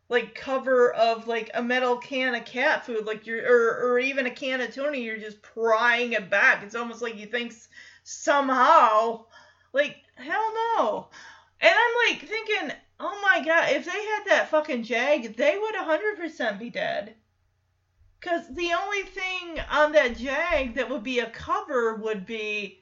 like 0.08 0.34
cover 0.34 0.92
of 0.92 1.26
like 1.26 1.50
a 1.54 1.62
metal 1.62 1.96
can 1.96 2.34
of 2.34 2.44
cat 2.44 2.84
food. 2.86 3.06
Like 3.06 3.26
you're 3.26 3.44
or, 3.44 3.92
or 3.92 3.98
even 3.98 4.26
a 4.26 4.30
can 4.30 4.60
of 4.60 4.72
tuna 4.72 4.96
you're 4.96 5.18
just 5.18 5.42
prying 5.42 6.12
it 6.12 6.30
back. 6.30 6.62
It's 6.62 6.74
almost 6.74 7.02
like 7.02 7.14
he 7.14 7.26
thinks 7.26 7.68
somehow 8.02 9.24
like 9.72 9.96
hell 10.16 10.52
no. 10.76 11.08
And 11.60 11.72
i'm 11.72 12.10
like 12.10 12.28
thinking 12.28 12.76
Oh 13.00 13.20
my 13.22 13.44
god, 13.44 13.70
if 13.70 13.84
they 13.84 13.90
had 13.90 14.24
that 14.26 14.48
fucking 14.50 14.84
Jag, 14.84 15.36
they 15.36 15.58
would 15.58 15.74
100% 15.74 16.58
be 16.58 16.70
dead. 16.70 17.14
Because 18.20 18.46
the 18.54 18.72
only 18.72 19.02
thing 19.02 19.60
on 19.70 19.92
that 19.92 20.16
Jag 20.16 20.74
that 20.76 20.88
would 20.88 21.02
be 21.02 21.18
a 21.18 21.28
cover 21.28 21.94
would 21.96 22.24
be 22.24 22.80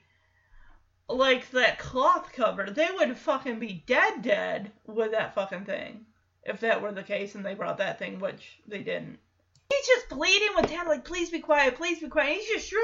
like 1.09 1.51
that 1.51 1.79
cloth 1.79 2.33
cover, 2.33 2.71
they 2.71 2.89
would 2.97 3.17
fucking 3.17 3.59
be 3.59 3.85
dead 3.87 4.23
dead 4.23 4.71
with 4.87 5.13
that 5.13 5.35
fucking 5.35 5.65
thing. 5.65 6.07
If 6.45 6.61
that 6.61 6.83
were 6.83 6.93
the 6.93 7.03
case 7.03 7.35
and 7.35 7.45
they 7.45 7.55
brought 7.55 7.79
that 7.79 7.99
thing, 7.99 8.19
which 8.19 8.61
they 8.67 8.83
didn't. 8.83 9.19
He's 9.71 9.87
just 9.87 10.09
pleading 10.09 10.51
with 10.57 10.71
Tad, 10.71 10.87
like, 10.87 11.05
please 11.05 11.31
be 11.31 11.39
quiet, 11.39 11.77
please 11.77 12.01
be 12.01 12.09
quiet. 12.09 12.39
He's 12.39 12.49
just 12.49 12.75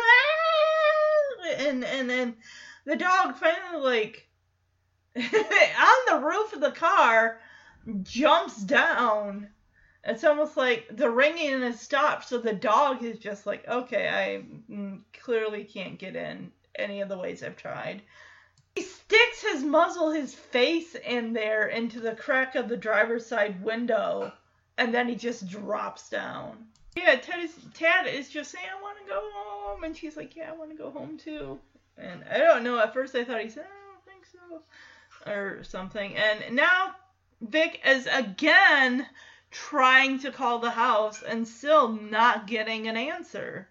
and 1.58 1.84
and 1.84 2.08
then 2.08 2.36
the 2.84 2.96
dog 2.96 3.36
finally 3.36 3.82
like 3.82 4.27
on 5.16 6.20
the 6.20 6.26
roof 6.26 6.52
of 6.52 6.60
the 6.60 6.72
car 6.72 7.40
jumps 8.02 8.62
down. 8.62 9.48
It's 10.04 10.24
almost 10.24 10.56
like 10.56 10.88
the 10.90 11.10
ringing 11.10 11.60
has 11.62 11.80
stopped, 11.80 12.28
so 12.28 12.38
the 12.38 12.52
dog 12.52 13.02
is 13.02 13.18
just 13.18 13.46
like, 13.46 13.66
okay, 13.68 14.08
I 14.08 14.72
mm, 14.72 15.00
clearly 15.12 15.64
can't 15.64 15.98
get 15.98 16.16
in 16.16 16.52
any 16.76 17.00
of 17.00 17.08
the 17.08 17.18
ways 17.18 17.42
I've 17.42 17.56
tried. 17.56 18.02
He 18.74 18.82
sticks 18.82 19.42
his 19.42 19.64
muzzle, 19.64 20.10
his 20.10 20.34
face 20.34 20.94
in 20.94 21.32
there 21.32 21.66
into 21.66 22.00
the 22.00 22.14
crack 22.14 22.54
of 22.54 22.68
the 22.68 22.76
driver's 22.76 23.26
side 23.26 23.62
window, 23.62 24.32
and 24.76 24.94
then 24.94 25.08
he 25.08 25.16
just 25.16 25.48
drops 25.48 26.08
down. 26.08 26.68
Yeah, 26.96 27.16
Ted 27.16 27.40
is, 27.40 27.54
Tad 27.74 28.06
is 28.06 28.28
just 28.28 28.50
saying, 28.50 28.66
I 28.76 28.80
want 28.80 28.98
to 28.98 29.04
go 29.04 29.20
home. 29.34 29.84
And 29.84 29.96
she's 29.96 30.16
like, 30.16 30.34
Yeah, 30.34 30.50
I 30.50 30.56
want 30.56 30.70
to 30.70 30.76
go 30.76 30.90
home 30.90 31.16
too. 31.18 31.58
And 31.96 32.24
I 32.30 32.38
don't 32.38 32.64
know. 32.64 32.78
At 32.78 32.94
first, 32.94 33.14
I 33.14 33.24
thought 33.24 33.42
he 33.42 33.50
said, 33.50 33.66
I 33.66 33.92
don't 33.92 34.04
think 34.04 34.26
so. 34.26 34.62
Or 35.28 35.62
something. 35.64 36.16
And 36.16 36.56
now 36.56 36.94
Vic 37.40 37.80
is 37.84 38.08
again 38.10 39.06
trying 39.50 40.18
to 40.20 40.32
call 40.32 40.58
the 40.58 40.70
house 40.70 41.22
and 41.22 41.46
still 41.46 41.88
not 41.88 42.46
getting 42.46 42.88
an 42.88 42.96
answer. 42.96 43.68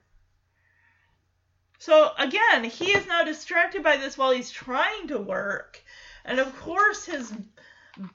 So 1.80 2.12
again, 2.18 2.64
he 2.64 2.92
is 2.92 3.08
now 3.08 3.24
distracted 3.24 3.84
by 3.84 3.98
this 3.98 4.18
while 4.18 4.32
he's 4.32 4.52
trying 4.52 5.08
to 5.08 5.20
work. 5.20 5.84
And 6.26 6.40
of 6.40 6.56
course, 6.60 7.06
his 7.06 7.34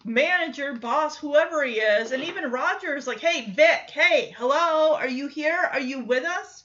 manager, 0.05 0.75
boss, 0.75 1.17
whoever 1.17 1.65
he 1.65 1.75
is, 1.75 2.13
and 2.13 2.23
even 2.23 2.51
Roger 2.51 2.97
is 2.97 3.07
like, 3.07 3.21
hey, 3.21 3.51
Vic, 3.51 3.91
hey, 3.91 4.35
hello, 4.37 4.95
are 4.95 5.09
you 5.09 5.29
here? 5.29 5.69
Are 5.73 5.81
you 5.81 6.05
with 6.05 6.25
us? 6.25 6.65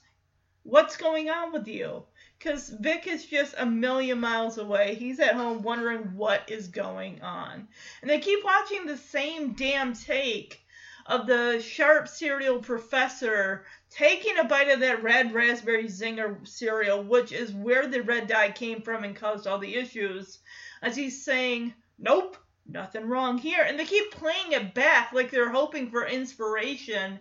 What's 0.64 0.98
going 0.98 1.30
on 1.30 1.54
with 1.54 1.68
you? 1.68 2.04
Because 2.38 2.69
Vic 2.69 3.07
is 3.07 3.26
just 3.26 3.55
a 3.57 3.65
million 3.65 4.19
miles 4.19 4.57
away. 4.57 4.95
He's 4.95 5.19
at 5.19 5.34
home 5.34 5.64
wondering 5.64 6.15
what 6.15 6.49
is 6.51 6.68
going 6.68 7.22
on. 7.22 7.68
And 8.01 8.09
they 8.09 8.19
keep 8.19 8.43
watching 8.43 8.85
the 8.85 8.97
same 8.97 9.53
damn 9.53 9.93
take 9.93 10.61
of 11.07 11.26
the 11.26 11.59
sharp 11.61 12.07
cereal 12.07 12.59
professor 12.59 13.65
taking 13.89 14.38
a 14.38 14.43
bite 14.43 14.69
of 14.69 14.81
that 14.81 15.01
red 15.01 15.34
raspberry 15.34 15.85
zinger 15.85 16.45
cereal, 16.47 17.01
which 17.01 17.31
is 17.31 17.53
where 17.53 17.88
the 17.88 18.03
red 18.03 18.27
dye 18.27 18.51
came 18.51 18.81
from 18.81 19.03
and 19.03 19.15
caused 19.15 19.47
all 19.47 19.57
the 19.57 19.76
issues, 19.76 20.39
as 20.81 20.95
he's 20.95 21.23
saying, 21.23 21.73
Nope, 21.97 22.38
nothing 22.68 23.05
wrong 23.05 23.38
here. 23.38 23.64
And 23.65 23.80
they 23.80 23.85
keep 23.85 24.11
playing 24.11 24.51
it 24.51 24.73
back 24.73 25.14
like 25.14 25.31
they're 25.31 25.49
hoping 25.49 25.89
for 25.89 26.05
inspiration 26.05 27.19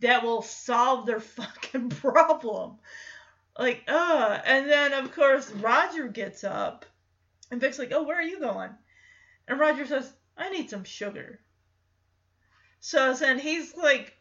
that 0.00 0.22
will 0.22 0.42
solve 0.42 1.06
their 1.06 1.20
fucking 1.38 1.90
problem. 1.90 2.78
Like, 3.58 3.82
uh, 3.88 4.40
and 4.44 4.70
then 4.70 4.92
of 4.92 5.12
course 5.12 5.50
Roger 5.50 6.06
gets 6.08 6.44
up 6.44 6.86
and 7.50 7.60
Vic's 7.60 7.78
like, 7.78 7.92
Oh, 7.92 8.04
where 8.04 8.18
are 8.18 8.22
you 8.22 8.40
going? 8.40 8.70
And 9.48 9.58
Roger 9.58 9.86
says, 9.86 10.12
I 10.36 10.50
need 10.50 10.70
some 10.70 10.84
sugar. 10.84 11.40
So 12.80 13.12
then 13.14 13.38
he's 13.38 13.76
like 13.76 14.14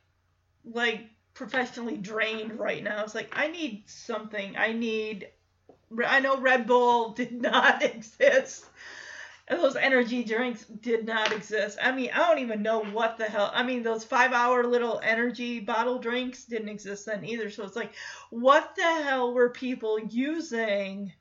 like 0.66 1.10
professionally 1.36 1.98
drained 1.98 2.60
right 2.60 2.84
now. 2.84 3.04
It's 3.04 3.14
like 3.14 3.32
I 3.34 3.48
need 3.48 3.84
something. 3.88 4.58
I 4.58 4.74
need 4.74 5.30
I 6.06 6.20
know 6.20 6.38
Red 6.40 6.66
Bull 6.66 7.10
did 7.14 7.40
not 7.40 7.84
exist 7.96 8.66
those 9.50 9.78
energy 9.78 10.24
drinks 10.24 10.66
did 10.66 11.06
not 11.06 11.32
exist. 11.32 11.78
I 11.82 11.94
mean, 11.94 12.10
I 12.14 12.20
don't 12.20 12.40
even 12.40 12.62
know 12.62 12.84
what 12.84 13.18
the 13.18 13.26
hell. 13.26 13.50
I 13.54 13.64
mean, 13.64 13.82
those 13.82 14.04
five 14.04 14.34
hour 14.34 14.66
little 14.66 15.00
energy 15.02 15.60
bottle 15.62 16.00
drinks 16.00 16.44
didn't 16.44 16.70
exist 16.70 17.06
then 17.06 17.24
either. 17.24 17.50
So 17.50 17.64
it's 17.64 17.76
like, 17.76 17.94
what 18.30 18.76
the 18.76 19.04
hell 19.04 19.34
were 19.34 19.50
people 19.50 20.00
using? 20.00 21.14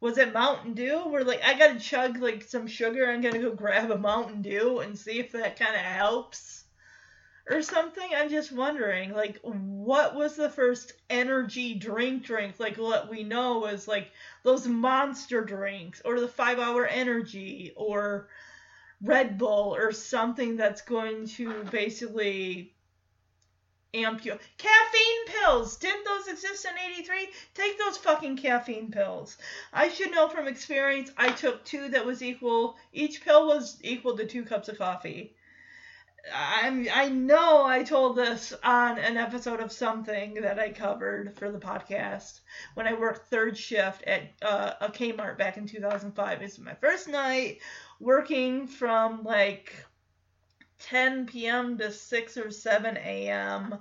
Was 0.00 0.18
it 0.18 0.32
Mountain 0.32 0.74
Dew? 0.74 1.02
We're 1.06 1.22
like, 1.22 1.42
I 1.44 1.58
gotta 1.58 1.80
chug 1.80 2.18
like 2.18 2.44
some 2.44 2.68
sugar. 2.68 3.10
I'm 3.10 3.20
gonna 3.20 3.40
go 3.40 3.52
grab 3.52 3.90
a 3.90 3.98
Mountain 3.98 4.42
Dew 4.42 4.78
and 4.78 4.96
see 4.96 5.18
if 5.18 5.32
that 5.32 5.58
kind 5.58 5.74
of 5.74 5.80
helps 5.80 6.64
or 7.50 7.62
something. 7.62 8.08
I'm 8.14 8.30
just 8.30 8.52
wondering, 8.52 9.12
like, 9.12 9.40
what 9.42 10.14
was 10.14 10.36
the 10.36 10.50
first 10.50 10.92
energy 11.10 11.74
drink 11.74 12.24
drink? 12.24 12.54
Like, 12.58 12.76
what 12.76 13.10
we 13.10 13.24
know 13.24 13.66
is 13.66 13.88
like 13.88 14.10
those 14.42 14.66
monster 14.66 15.42
drinks 15.42 16.02
or 16.04 16.20
the 16.20 16.28
five 16.28 16.58
hour 16.58 16.86
energy 16.86 17.72
or 17.76 18.28
Red 19.00 19.38
Bull 19.38 19.74
or 19.74 19.92
something 19.92 20.56
that's 20.56 20.82
going 20.82 21.26
to 21.28 21.64
basically 21.64 22.72
amp 23.94 24.24
you. 24.24 24.38
Caffeine 24.56 25.26
pills! 25.26 25.76
Didn't 25.76 26.04
those 26.04 26.28
exist 26.28 26.64
in 26.64 26.78
83? 26.78 27.28
Take 27.54 27.78
those 27.78 27.98
fucking 27.98 28.36
caffeine 28.36 28.90
pills. 28.90 29.36
I 29.72 29.88
should 29.88 30.12
know 30.12 30.28
from 30.28 30.48
experience, 30.48 31.10
I 31.16 31.30
took 31.30 31.64
two 31.64 31.88
that 31.90 32.06
was 32.06 32.22
equal, 32.22 32.76
each 32.92 33.22
pill 33.22 33.46
was 33.46 33.78
equal 33.82 34.16
to 34.16 34.26
two 34.26 34.44
cups 34.44 34.68
of 34.68 34.78
coffee. 34.78 35.34
I'm 36.32 36.86
I 36.92 37.08
know 37.08 37.64
I 37.64 37.82
told 37.82 38.16
this 38.16 38.52
on 38.62 38.98
an 38.98 39.16
episode 39.16 39.60
of 39.60 39.72
something 39.72 40.34
that 40.34 40.58
I 40.58 40.70
covered 40.70 41.36
for 41.36 41.50
the 41.50 41.58
podcast 41.58 42.40
when 42.74 42.86
I 42.86 42.92
worked 42.92 43.28
third 43.28 43.56
shift 43.56 44.04
at 44.04 44.22
uh, 44.40 44.74
a 44.80 44.88
Kmart 44.88 45.36
back 45.36 45.56
in 45.56 45.66
2005. 45.66 46.42
It's 46.42 46.58
my 46.58 46.74
first 46.74 47.08
night 47.08 47.58
working 47.98 48.68
from 48.68 49.24
like 49.24 49.74
10 50.78 51.26
p.m. 51.26 51.78
to 51.78 51.90
6 51.90 52.36
or 52.36 52.50
7 52.50 52.96
a.m. 52.96 53.78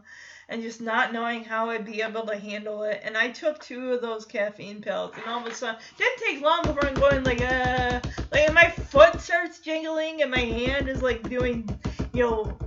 and 0.50 0.62
just 0.62 0.82
not 0.82 1.14
knowing 1.14 1.44
how 1.44 1.70
I'd 1.70 1.86
be 1.86 2.02
able 2.02 2.26
to 2.28 2.38
handle 2.38 2.84
it. 2.84 3.02
And 3.04 3.18
I 3.18 3.30
took 3.30 3.60
two 3.60 3.92
of 3.92 4.02
those 4.02 4.26
caffeine 4.26 4.82
pills, 4.82 5.14
and 5.16 5.26
all 5.26 5.40
of 5.40 5.48
a 5.48 5.54
sudden, 5.54 5.80
didn't 5.98 6.20
take 6.20 6.42
long 6.42 6.62
before 6.64 6.86
I'm 6.86 6.94
going 6.94 7.24
like, 7.24 7.42
uh, 7.42 8.00
like 8.32 8.54
my 8.54 8.70
foot 8.70 9.20
starts 9.20 9.60
jingling 9.60 10.22
and 10.22 10.30
my 10.32 10.40
hand 10.40 10.90
is 10.90 11.02
like 11.02 11.28
doing 11.28 11.68
you 12.14 12.22
know, 12.22 12.58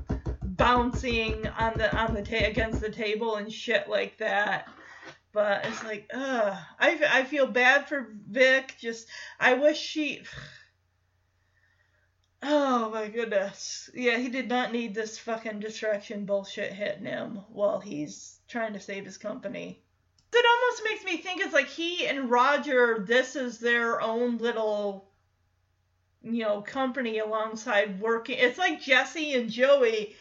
bouncing 0.42 1.46
on 1.46 1.74
the 1.76 1.94
on 1.96 2.14
the 2.14 2.22
ta- 2.22 2.46
against 2.46 2.80
the 2.80 2.90
table 2.90 3.36
and 3.36 3.52
shit 3.52 3.88
like 3.88 4.18
that. 4.18 4.68
But 5.34 5.66
it's 5.66 5.82
like, 5.82 6.08
ugh. 6.14 6.56
I, 6.78 7.00
I 7.10 7.24
feel 7.24 7.48
bad 7.48 7.88
for 7.88 8.14
Vic. 8.30 8.76
Just, 8.78 9.08
I 9.38 9.54
wish 9.54 9.78
she. 9.78 10.22
Oh 12.46 12.90
my 12.90 13.08
goodness. 13.08 13.88
Yeah, 13.94 14.18
he 14.18 14.28
did 14.28 14.50
not 14.50 14.70
need 14.70 14.94
this 14.94 15.16
fucking 15.16 15.60
distraction 15.60 16.26
bullshit 16.26 16.74
hitting 16.74 17.06
him 17.06 17.40
while 17.48 17.80
he's 17.80 18.38
trying 18.48 18.74
to 18.74 18.80
save 18.80 19.06
his 19.06 19.16
company. 19.16 19.82
It 20.30 20.44
almost 20.44 20.82
makes 20.84 21.04
me 21.06 21.16
think 21.22 21.40
it's 21.40 21.54
like 21.54 21.68
he 21.68 22.06
and 22.06 22.30
Roger, 22.30 23.02
this 23.08 23.34
is 23.34 23.60
their 23.60 23.98
own 24.02 24.36
little 24.36 25.08
you 26.24 26.42
know, 26.42 26.62
company 26.62 27.18
alongside 27.18 28.00
working. 28.00 28.38
It's 28.38 28.58
like 28.58 28.80
Jesse 28.80 29.34
and 29.34 29.50
Joey 29.50 30.16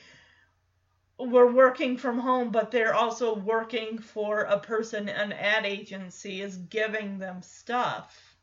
were 1.18 1.52
working 1.52 1.98
from 1.98 2.20
home, 2.20 2.52
but 2.52 2.72
they're 2.72 2.94
also 2.94 3.36
working 3.36 3.98
for 3.98 4.42
a 4.42 4.60
person, 4.60 5.08
an 5.08 5.32
ad 5.32 5.66
agency 5.66 6.42
is 6.42 6.58
giving 6.58 7.20
them 7.20 7.42
stuff. 7.42 8.36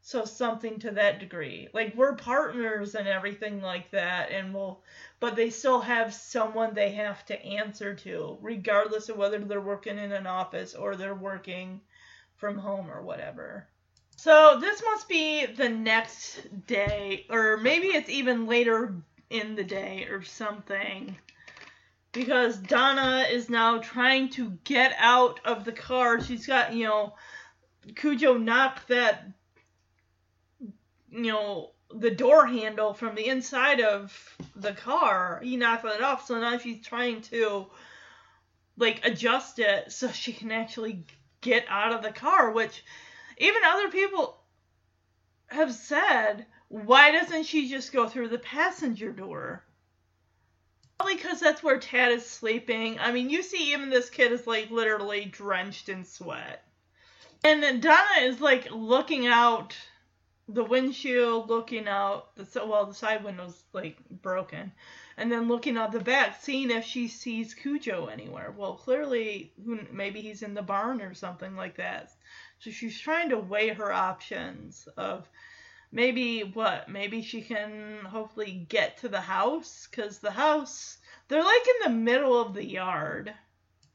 So 0.00 0.24
something 0.24 0.78
to 0.80 0.92
that 0.92 1.18
degree. 1.18 1.68
Like 1.72 1.94
we're 1.96 2.14
partners 2.14 2.94
and 2.94 3.08
everything 3.08 3.60
like 3.60 3.90
that 3.90 4.30
and 4.30 4.54
we'll 4.54 4.82
but 5.18 5.34
they 5.34 5.50
still 5.50 5.80
have 5.80 6.14
someone 6.14 6.74
they 6.74 6.92
have 6.92 7.24
to 7.26 7.44
answer 7.44 7.94
to, 7.94 8.38
regardless 8.40 9.08
of 9.08 9.16
whether 9.16 9.38
they're 9.38 9.60
working 9.60 9.98
in 9.98 10.12
an 10.12 10.26
office 10.26 10.74
or 10.74 10.94
they're 10.94 11.14
working 11.14 11.80
from 12.36 12.58
home 12.58 12.90
or 12.90 13.02
whatever. 13.02 13.66
So 14.16 14.58
this 14.60 14.82
must 14.82 15.08
be 15.08 15.44
the 15.44 15.68
next 15.68 16.66
day, 16.66 17.26
or 17.28 17.58
maybe 17.58 17.88
it's 17.88 18.08
even 18.08 18.46
later 18.46 18.94
in 19.28 19.54
the 19.54 19.64
day 19.64 20.06
or 20.10 20.22
something. 20.22 21.16
Because 22.12 22.56
Donna 22.56 23.26
is 23.30 23.50
now 23.50 23.78
trying 23.78 24.30
to 24.30 24.50
get 24.64 24.94
out 24.98 25.38
of 25.44 25.66
the 25.66 25.72
car. 25.72 26.22
She's 26.22 26.46
got, 26.46 26.72
you 26.72 26.84
know, 26.84 27.14
Cujo 27.94 28.38
knocked 28.38 28.88
that, 28.88 29.28
you 31.10 31.32
know, 31.32 31.72
the 31.94 32.10
door 32.10 32.46
handle 32.46 32.94
from 32.94 33.14
the 33.14 33.26
inside 33.26 33.80
of 33.80 34.36
the 34.56 34.72
car. 34.72 35.40
He 35.42 35.58
knocked 35.58 35.84
it 35.84 36.02
off, 36.02 36.26
so 36.26 36.40
now 36.40 36.56
she's 36.56 36.84
trying 36.84 37.20
to, 37.22 37.66
like, 38.78 39.04
adjust 39.04 39.58
it 39.58 39.92
so 39.92 40.08
she 40.08 40.32
can 40.32 40.50
actually 40.50 41.04
get 41.42 41.66
out 41.68 41.92
of 41.92 42.02
the 42.02 42.12
car, 42.12 42.50
which 42.50 42.82
even 43.36 43.62
other 43.64 43.90
people 43.90 44.38
have 45.48 45.72
said, 45.72 46.46
why 46.68 47.12
doesn't 47.12 47.44
she 47.44 47.68
just 47.68 47.92
go 47.92 48.08
through 48.08 48.28
the 48.28 48.38
passenger 48.38 49.12
door? 49.12 49.64
Probably 50.98 51.16
because 51.16 51.40
that's 51.40 51.62
where 51.62 51.78
Tad 51.78 52.12
is 52.12 52.24
sleeping. 52.24 52.98
I 52.98 53.12
mean, 53.12 53.28
you 53.28 53.42
see, 53.42 53.72
even 53.72 53.90
this 53.90 54.10
kid 54.10 54.32
is 54.32 54.46
like 54.46 54.70
literally 54.70 55.26
drenched 55.26 55.88
in 55.88 56.04
sweat. 56.04 56.64
And 57.44 57.62
then 57.62 57.80
Donna 57.80 58.22
is 58.22 58.40
like 58.40 58.70
looking 58.70 59.26
out 59.26 59.76
the 60.48 60.64
windshield, 60.64 61.48
looking 61.48 61.86
out. 61.86 62.34
The 62.36 62.64
well, 62.64 62.86
the 62.86 62.94
side 62.94 63.24
window's 63.24 63.62
like 63.72 63.98
broken, 64.08 64.72
and 65.16 65.30
then 65.30 65.48
looking 65.48 65.76
out 65.76 65.92
the 65.92 66.00
back, 66.00 66.40
seeing 66.40 66.70
if 66.70 66.84
she 66.84 67.08
sees 67.08 67.54
Cujo 67.54 68.06
anywhere. 68.06 68.54
Well, 68.56 68.74
clearly, 68.74 69.52
maybe 69.92 70.20
he's 70.22 70.42
in 70.42 70.54
the 70.54 70.62
barn 70.62 71.02
or 71.02 71.14
something 71.14 71.56
like 71.56 71.76
that. 71.76 72.10
So 72.58 72.70
she's 72.70 72.98
trying 72.98 73.28
to 73.30 73.38
weigh 73.38 73.68
her 73.68 73.92
options 73.92 74.88
of 74.96 75.28
maybe 75.92 76.42
what 76.42 76.88
maybe 76.88 77.22
she 77.22 77.42
can 77.42 78.04
hopefully 78.04 78.66
get 78.68 78.98
to 78.98 79.08
the 79.08 79.20
house 79.20 79.86
because 79.90 80.18
the 80.18 80.30
house 80.30 80.98
they're 81.28 81.42
like 81.42 81.66
in 81.66 81.92
the 81.92 81.98
middle 81.98 82.40
of 82.40 82.54
the 82.54 82.64
yard. 82.64 83.34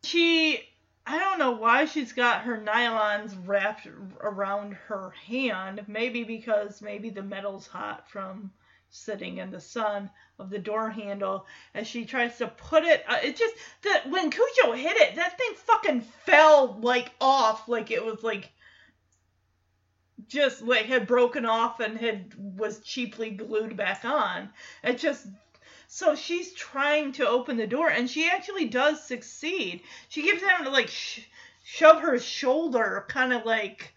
She 0.04 0.68
i 1.06 1.18
don't 1.18 1.40
know 1.40 1.52
why 1.52 1.86
she's 1.86 2.14
got 2.14 2.44
her 2.44 2.58
nylons 2.58 3.36
wrapped 3.46 3.88
around 4.22 4.74
her 4.74 5.12
hand. 5.28 5.84
Maybe 5.88 6.24
because 6.24 6.82
maybe 6.82 7.10
the 7.10 7.24
metal's 7.24 7.68
hot 7.68 8.10
from 8.10 8.52
sitting 8.92 9.38
in 9.38 9.50
the 9.52 9.60
sun 9.60 10.10
of 10.38 10.50
the 10.50 10.60
door 10.60 10.90
handle 10.90 11.46
as 11.74 11.88
she 11.88 12.06
tries 12.06 12.38
to 12.38 12.48
put 12.48 12.84
it 12.84 13.04
uh, 13.08 13.18
it 13.24 13.36
just 13.36 13.56
that 13.84 14.10
when 14.10 14.30
cujo 14.30 14.74
hit 14.74 14.98
it 14.98 15.16
that 15.16 15.38
thing 15.38 15.54
fucking 15.56 16.02
fell 16.02 16.78
like 16.82 17.12
off 17.20 17.68
like 17.68 17.90
it 17.90 18.06
was 18.06 18.22
like 18.24 18.52
just 20.32 20.62
like 20.62 20.86
had 20.86 21.08
broken 21.08 21.46
off 21.46 21.82
and 21.82 21.98
had 21.98 22.34
was 22.38 22.80
cheaply 22.80 23.32
glued 23.32 23.76
back 23.76 24.06
on. 24.06 24.50
It 24.82 24.98
just 24.98 25.28
so 25.88 26.16
she's 26.16 26.54
trying 26.54 27.12
to 27.14 27.28
open 27.28 27.58
the 27.58 27.68
door 27.68 27.90
and 27.90 28.10
she 28.10 28.30
actually 28.30 28.66
does 28.66 29.04
succeed. 29.04 29.82
She 30.08 30.24
gives 30.24 30.42
him 30.42 30.64
to 30.64 30.70
like 30.70 30.88
sh- 30.88 31.20
shove 31.64 32.00
her 32.02 32.18
shoulder 32.18 33.06
kind 33.10 33.34
of 33.34 33.46
like 33.46 33.94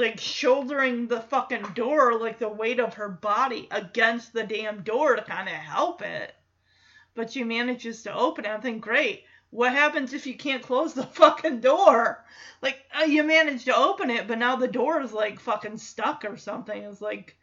like 0.00 0.18
shouldering 0.18 1.06
the 1.06 1.20
fucking 1.20 1.62
door 1.74 2.18
like 2.18 2.38
the 2.38 2.48
weight 2.48 2.80
of 2.80 2.94
her 2.94 3.08
body 3.08 3.68
against 3.70 4.32
the 4.32 4.42
damn 4.42 4.82
door 4.82 5.16
to 5.16 5.22
kind 5.22 5.48
of 5.48 5.54
help 5.54 6.02
it. 6.02 6.34
But 7.14 7.30
she 7.30 7.44
manages 7.44 8.02
to 8.02 8.14
open 8.14 8.44
it. 8.44 8.50
I 8.50 8.58
think 8.58 8.82
great. 8.82 9.24
What 9.50 9.72
happens 9.72 10.12
if 10.12 10.26
you 10.26 10.36
can't 10.36 10.62
close 10.62 10.94
the 10.94 11.02
fucking 11.20 11.60
door? 11.60 12.24
Like 12.62 12.78
uh, 12.98 13.04
you 13.04 13.22
managed 13.22 13.66
to 13.66 13.76
open 13.76 14.10
it, 14.10 14.26
but 14.26 14.38
now 14.38 14.56
the 14.56 14.68
door 14.68 15.00
is 15.00 15.12
like 15.12 15.40
fucking 15.40 15.78
stuck 15.78 16.24
or 16.24 16.36
something. 16.36 16.82
It's 16.82 17.00
like, 17.00 17.36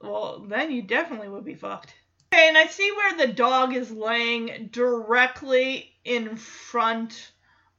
well, 0.00 0.40
then 0.40 0.70
you 0.70 0.82
definitely 0.82 1.28
would 1.28 1.44
be 1.44 1.54
fucked. 1.54 1.94
Okay, 2.32 2.46
and 2.46 2.56
I 2.56 2.66
see 2.66 2.90
where 2.92 3.16
the 3.26 3.32
dog 3.32 3.74
is 3.74 3.90
laying 3.90 4.68
directly 4.70 5.92
in 6.04 6.36
front 6.36 7.32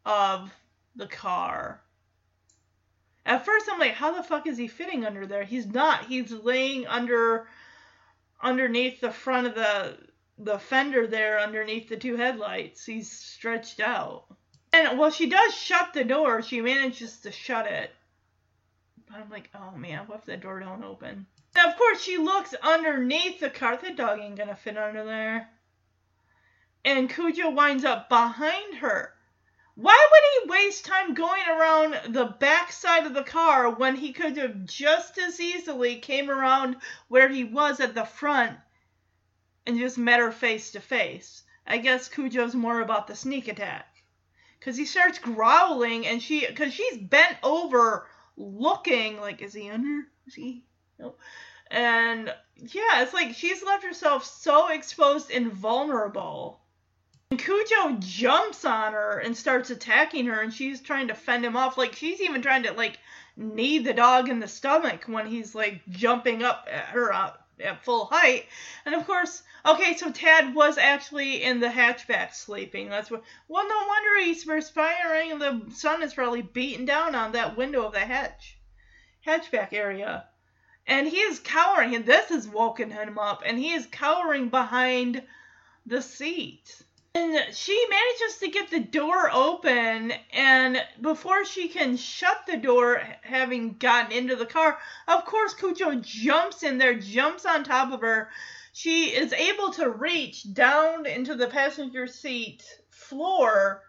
of 0.05 0.51
the 0.95 1.07
car. 1.07 1.81
At 3.25 3.45
first, 3.45 3.67
I'm 3.71 3.79
like, 3.79 3.93
how 3.93 4.11
the 4.13 4.23
fuck 4.23 4.47
is 4.47 4.57
he 4.57 4.67
fitting 4.67 5.05
under 5.05 5.27
there? 5.27 5.43
He's 5.43 5.67
not. 5.67 6.05
He's 6.05 6.31
laying 6.31 6.87
under, 6.87 7.47
underneath 8.41 8.99
the 8.99 9.11
front 9.11 9.47
of 9.47 9.55
the 9.55 9.97
the 10.43 10.57
fender 10.57 11.05
there 11.05 11.39
underneath 11.39 11.87
the 11.87 11.97
two 11.97 12.15
headlights. 12.15 12.83
He's 12.83 13.11
stretched 13.11 13.79
out. 13.79 14.25
And 14.73 14.97
well, 14.97 15.11
she 15.11 15.29
does 15.29 15.53
shut 15.53 15.93
the 15.93 16.03
door. 16.03 16.41
She 16.41 16.61
manages 16.61 17.19
to 17.21 17.31
shut 17.31 17.67
it. 17.67 17.93
But 19.07 19.17
I'm 19.17 19.29
like, 19.29 19.49
oh 19.53 19.77
man, 19.77 20.07
what 20.07 20.19
if 20.19 20.25
the 20.25 20.37
door 20.37 20.59
don't 20.59 20.83
open? 20.83 21.27
Of 21.55 21.77
course, 21.77 22.01
she 22.01 22.17
looks 22.17 22.55
underneath 22.63 23.39
the 23.39 23.49
car. 23.49 23.77
The 23.77 23.91
dog 23.91 24.19
ain't 24.19 24.37
gonna 24.37 24.55
fit 24.55 24.77
under 24.77 25.03
there. 25.03 25.49
And 26.83 27.09
Cujo 27.09 27.51
winds 27.51 27.83
up 27.83 28.09
behind 28.09 28.75
her. 28.75 29.13
Why 29.75 30.07
would 30.11 30.53
he 30.53 30.65
waste 30.65 30.85
time 30.85 31.13
going 31.13 31.47
around 31.47 32.13
the 32.13 32.25
back 32.25 32.71
side 32.71 33.05
of 33.05 33.13
the 33.13 33.23
car 33.23 33.69
when 33.69 33.95
he 33.95 34.13
could 34.13 34.37
have 34.37 34.65
just 34.65 35.17
as 35.17 35.39
easily 35.39 35.97
came 35.97 36.29
around 36.29 36.77
where 37.07 37.29
he 37.29 37.43
was 37.43 37.79
at 37.79 37.95
the 37.95 38.05
front 38.05 38.57
and 39.65 39.77
just 39.77 39.97
met 39.97 40.19
her 40.19 40.31
face 40.31 40.71
to 40.71 40.81
face. 40.81 41.43
I 41.65 41.77
guess 41.77 42.09
Cujo's 42.09 42.55
more 42.55 42.81
about 42.81 43.07
the 43.07 43.15
sneak 43.15 43.47
attack. 43.47 43.87
Cause 44.59 44.77
he 44.77 44.85
starts 44.85 45.17
growling 45.17 46.05
and 46.05 46.21
she, 46.21 46.45
cause 46.53 46.73
she's 46.73 46.97
bent 46.97 47.37
over 47.41 48.07
looking 48.37 49.19
like, 49.19 49.41
is 49.41 49.53
he 49.53 49.69
under? 49.69 50.07
Is 50.27 50.35
he? 50.35 50.63
No. 50.99 51.15
And 51.69 52.33
yeah, 52.57 53.01
it's 53.01 53.13
like 53.13 53.33
she's 53.33 53.63
left 53.63 53.83
herself 53.83 54.25
so 54.25 54.67
exposed 54.69 55.31
and 55.31 55.51
vulnerable. 55.51 56.60
Cujo 57.37 57.97
jumps 57.99 58.65
on 58.65 58.93
her 58.93 59.19
and 59.19 59.35
starts 59.35 59.69
attacking 59.69 60.25
her 60.25 60.41
and 60.41 60.53
she's 60.53 60.81
trying 60.81 61.07
to 61.07 61.15
fend 61.15 61.45
him 61.45 61.55
off. 61.55 61.77
Like 61.77 61.95
she's 61.95 62.21
even 62.21 62.41
trying 62.41 62.63
to 62.63 62.73
like 62.73 62.99
knee 63.37 63.79
the 63.79 63.93
dog 63.93 64.29
in 64.29 64.39
the 64.39 64.47
stomach 64.47 65.05
when 65.05 65.27
he's 65.27 65.55
like 65.55 65.81
jumping 65.89 66.43
up 66.43 66.67
at 66.69 66.85
her 66.87 67.13
out 67.13 67.41
at 67.63 67.83
full 67.83 68.05
height. 68.05 68.47
And 68.85 68.95
of 68.95 69.05
course, 69.05 69.43
okay, 69.65 69.95
so 69.95 70.11
Tad 70.11 70.53
was 70.53 70.77
actually 70.77 71.43
in 71.43 71.59
the 71.59 71.67
hatchback 71.67 72.33
sleeping. 72.33 72.89
That's 72.89 73.09
what. 73.09 73.23
Well, 73.47 73.67
no 73.67 73.87
wonder 73.87 74.25
he's 74.25 74.45
perspiring. 74.45 75.39
The 75.39 75.61
sun 75.73 76.03
is 76.03 76.13
probably 76.13 76.41
beating 76.41 76.85
down 76.85 77.15
on 77.15 77.31
that 77.33 77.57
window 77.57 77.85
of 77.85 77.93
the 77.93 77.99
hatch, 77.99 78.57
hatchback 79.25 79.73
area, 79.73 80.25
and 80.87 81.07
he 81.07 81.17
is 81.17 81.39
cowering. 81.39 81.95
And 81.95 82.05
this 82.05 82.29
has 82.29 82.47
woken 82.47 82.91
him 82.91 83.17
up, 83.17 83.43
and 83.45 83.57
he 83.57 83.73
is 83.73 83.85
cowering 83.85 84.49
behind 84.49 85.23
the 85.85 86.01
seat. 86.01 86.81
And 87.13 87.53
she 87.53 87.87
manages 87.89 88.37
to 88.39 88.47
get 88.47 88.69
the 88.69 88.79
door 88.79 89.29
open, 89.33 90.13
and 90.31 90.81
before 91.01 91.43
she 91.43 91.67
can 91.67 91.97
shut 91.97 92.45
the 92.47 92.55
door, 92.55 93.01
having 93.21 93.77
gotten 93.77 94.13
into 94.13 94.37
the 94.37 94.45
car, 94.45 94.77
of 95.09 95.25
course, 95.25 95.53
Cujo 95.53 95.95
jumps 95.95 96.63
in 96.63 96.77
there, 96.77 96.95
jumps 96.95 97.45
on 97.45 97.65
top 97.65 97.91
of 97.91 97.99
her. 97.99 98.29
She 98.71 99.07
is 99.13 99.33
able 99.33 99.71
to 99.73 99.89
reach 99.89 100.53
down 100.53 101.05
into 101.05 101.35
the 101.35 101.47
passenger 101.47 102.07
seat 102.07 102.63
floor 102.89 103.83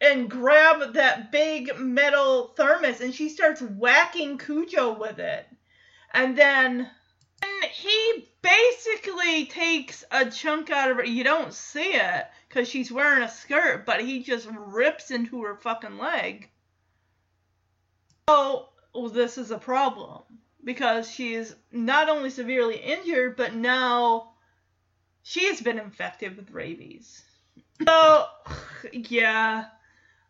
and 0.00 0.30
grab 0.30 0.94
that 0.94 1.30
big 1.30 1.76
metal 1.78 2.54
thermos, 2.56 3.02
and 3.02 3.14
she 3.14 3.28
starts 3.28 3.60
whacking 3.60 4.38
Cujo 4.38 4.98
with 4.98 5.18
it. 5.18 5.46
And 6.14 6.36
then 6.36 6.90
he 7.70 8.28
basically 8.42 9.46
takes 9.46 10.04
a 10.10 10.30
chunk 10.30 10.70
out 10.70 10.90
of 10.90 10.96
her. 10.98 11.04
You 11.04 11.24
don't 11.24 11.52
see 11.52 11.92
it 11.92 12.26
because 12.48 12.68
she's 12.68 12.92
wearing 12.92 13.22
a 13.22 13.28
skirt, 13.28 13.84
but 13.86 14.00
he 14.00 14.22
just 14.22 14.48
rips 14.50 15.10
into 15.10 15.42
her 15.42 15.56
fucking 15.56 15.98
leg. 15.98 16.50
Oh, 18.28 18.70
well, 18.94 19.08
this 19.08 19.38
is 19.38 19.50
a 19.50 19.58
problem 19.58 20.22
because 20.64 21.10
she's 21.10 21.54
not 21.70 22.08
only 22.08 22.30
severely 22.30 22.76
injured, 22.76 23.36
but 23.36 23.54
now 23.54 24.32
she 25.22 25.46
has 25.46 25.60
been 25.60 25.78
infected 25.78 26.36
with 26.36 26.50
rabies. 26.50 27.22
So, 27.86 28.26
yeah. 28.92 29.66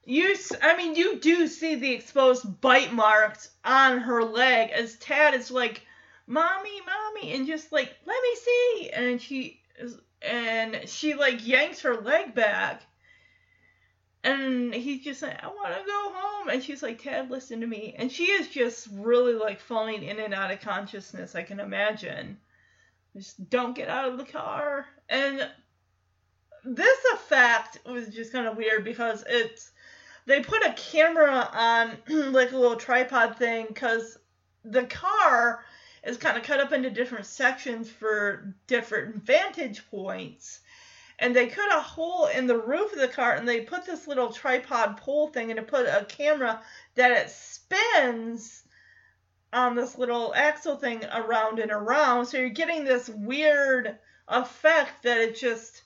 You, 0.05 0.37
I 0.63 0.77
mean, 0.77 0.95
you 0.95 1.19
do 1.19 1.47
see 1.49 1.75
the 1.75 1.93
exposed 1.93 2.61
bite 2.61 2.93
marks 2.93 3.51
on 3.65 3.99
her 3.99 4.25
leg 4.25 4.71
as 4.71 4.97
Tad 4.97 5.35
is 5.35 5.51
like, 5.51 5.83
mommy, 6.27 6.81
mommy, 6.81 7.33
and 7.33 7.47
just 7.47 7.73
like, 7.73 7.95
let 8.05 8.23
me 8.23 8.37
see. 8.37 8.91
And 8.91 9.21
she 9.21 9.61
is, 9.79 9.99
and 10.23 10.89
she 10.89 11.15
like 11.15 11.47
yanks 11.47 11.81
her 11.81 11.97
leg 11.97 12.35
back. 12.35 12.83
And 14.25 14.75
he's 14.75 15.05
just 15.05 15.23
like, 15.23 15.43
I 15.43 15.47
want 15.47 15.77
to 15.77 15.87
go 15.87 16.13
home. 16.13 16.49
And 16.49 16.63
she's 16.63 16.83
like, 16.83 17.01
Tad, 17.01 17.31
listen 17.31 17.61
to 17.61 17.67
me. 17.67 17.95
And 17.97 18.11
she 18.11 18.25
is 18.25 18.49
just 18.49 18.89
really 18.93 19.35
like 19.35 19.61
falling 19.61 20.03
in 20.03 20.19
and 20.19 20.35
out 20.35 20.51
of 20.51 20.61
consciousness, 20.61 21.37
I 21.37 21.43
can 21.43 21.61
imagine. 21.61 22.39
Just 23.15 23.49
don't 23.49 23.77
get 23.77 23.89
out 23.89 24.09
of 24.09 24.19
the 24.19 24.25
car. 24.25 24.87
And 25.09 25.49
this 26.65 26.99
effect 27.15 27.79
was 27.87 28.09
just 28.09 28.33
kind 28.33 28.49
of 28.49 28.57
weird 28.57 28.85
because 28.85 29.23
it's, 29.29 29.71
they 30.27 30.41
put 30.41 30.67
a 30.67 30.75
camera 30.75 31.49
on 31.53 31.97
like 32.33 32.51
a 32.51 32.59
little 32.59 32.77
tripod 32.77 33.37
thing 33.37 33.67
because 33.69 34.19
the 34.65 34.87
car 34.87 35.65
is 36.07 36.17
kind 36.17 36.37
of 36.37 36.45
cut 36.45 36.61
up 36.61 36.73
into 36.73 36.89
different 36.89 37.27
sections 37.27 37.91
for 37.91 38.55
different 38.69 39.17
vantage 39.17 39.89
points. 39.91 40.61
And 41.19 41.35
they 41.35 41.49
cut 41.49 41.75
a 41.75 41.81
hole 41.81 42.27
in 42.27 42.47
the 42.47 42.59
roof 42.59 42.93
of 42.93 43.01
the 43.01 43.09
car 43.09 43.33
and 43.35 43.49
they 43.49 43.63
put 43.63 43.85
this 43.85 44.07
little 44.07 44.33
tripod 44.33 44.99
pole 44.99 45.29
thing 45.29 45.51
and 45.51 45.59
they 45.59 45.65
put 45.65 45.87
a 45.87 46.07
camera 46.09 46.61
that 46.95 47.11
it 47.11 47.31
spins 47.31 48.63
on 49.53 49.75
this 49.75 49.99
little 49.99 50.33
axle 50.35 50.77
thing 50.77 51.05
around 51.13 51.59
and 51.59 51.73
around. 51.73 52.27
So 52.27 52.39
you're 52.39 52.51
getting 52.51 52.85
this 52.85 53.09
weird 53.09 53.99
effect 54.29 55.03
that 55.03 55.19
it 55.19 55.37
just 55.37 55.83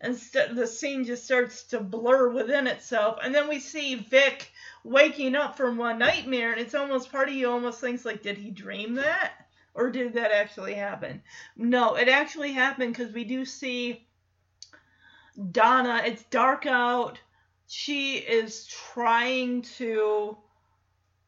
instead 0.00 0.56
the 0.56 0.66
scene 0.66 1.04
just 1.04 1.24
starts 1.24 1.64
to 1.64 1.80
blur 1.80 2.30
within 2.30 2.66
itself. 2.66 3.18
And 3.22 3.32
then 3.34 3.48
we 3.48 3.60
see 3.60 3.96
Vic 3.96 4.50
waking 4.82 5.36
up 5.36 5.56
from 5.56 5.76
one 5.76 5.98
nightmare 5.98 6.52
and 6.52 6.60
it's 6.60 6.74
almost 6.74 7.12
part 7.12 7.28
of 7.28 7.34
you 7.34 7.50
almost 7.50 7.80
thinks 7.80 8.04
like 8.04 8.22
did 8.22 8.38
he 8.38 8.50
dream 8.50 8.94
that? 8.94 9.32
Or 9.80 9.90
did 9.90 10.14
that 10.14 10.30
actually 10.30 10.74
happen? 10.74 11.22
No, 11.56 11.94
it 11.94 12.08
actually 12.08 12.52
happened 12.52 12.94
because 12.94 13.12
we 13.12 13.24
do 13.24 13.44
see 13.44 14.06
Donna. 15.50 16.02
It's 16.04 16.22
dark 16.24 16.66
out. 16.66 17.18
She 17.66 18.16
is 18.16 18.66
trying 18.66 19.62
to, 19.78 20.36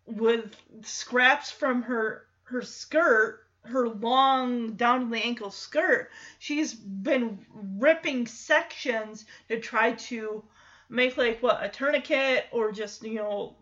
with 0.06 0.54
scraps 0.82 1.50
from 1.50 1.82
her 1.82 2.26
her 2.44 2.62
skirt, 2.62 3.46
her 3.64 3.88
long 3.88 4.74
down 4.74 5.00
to 5.00 5.06
the 5.06 5.24
ankle 5.24 5.50
skirt, 5.50 6.10
she's 6.38 6.74
been 6.74 7.38
ripping 7.54 8.26
sections 8.26 9.24
to 9.48 9.58
try 9.58 9.92
to 9.92 10.44
make 10.90 11.16
like 11.16 11.42
what 11.42 11.64
a 11.64 11.68
tourniquet 11.68 12.46
or 12.52 12.72
just 12.72 13.02
you 13.02 13.14
know 13.14 13.56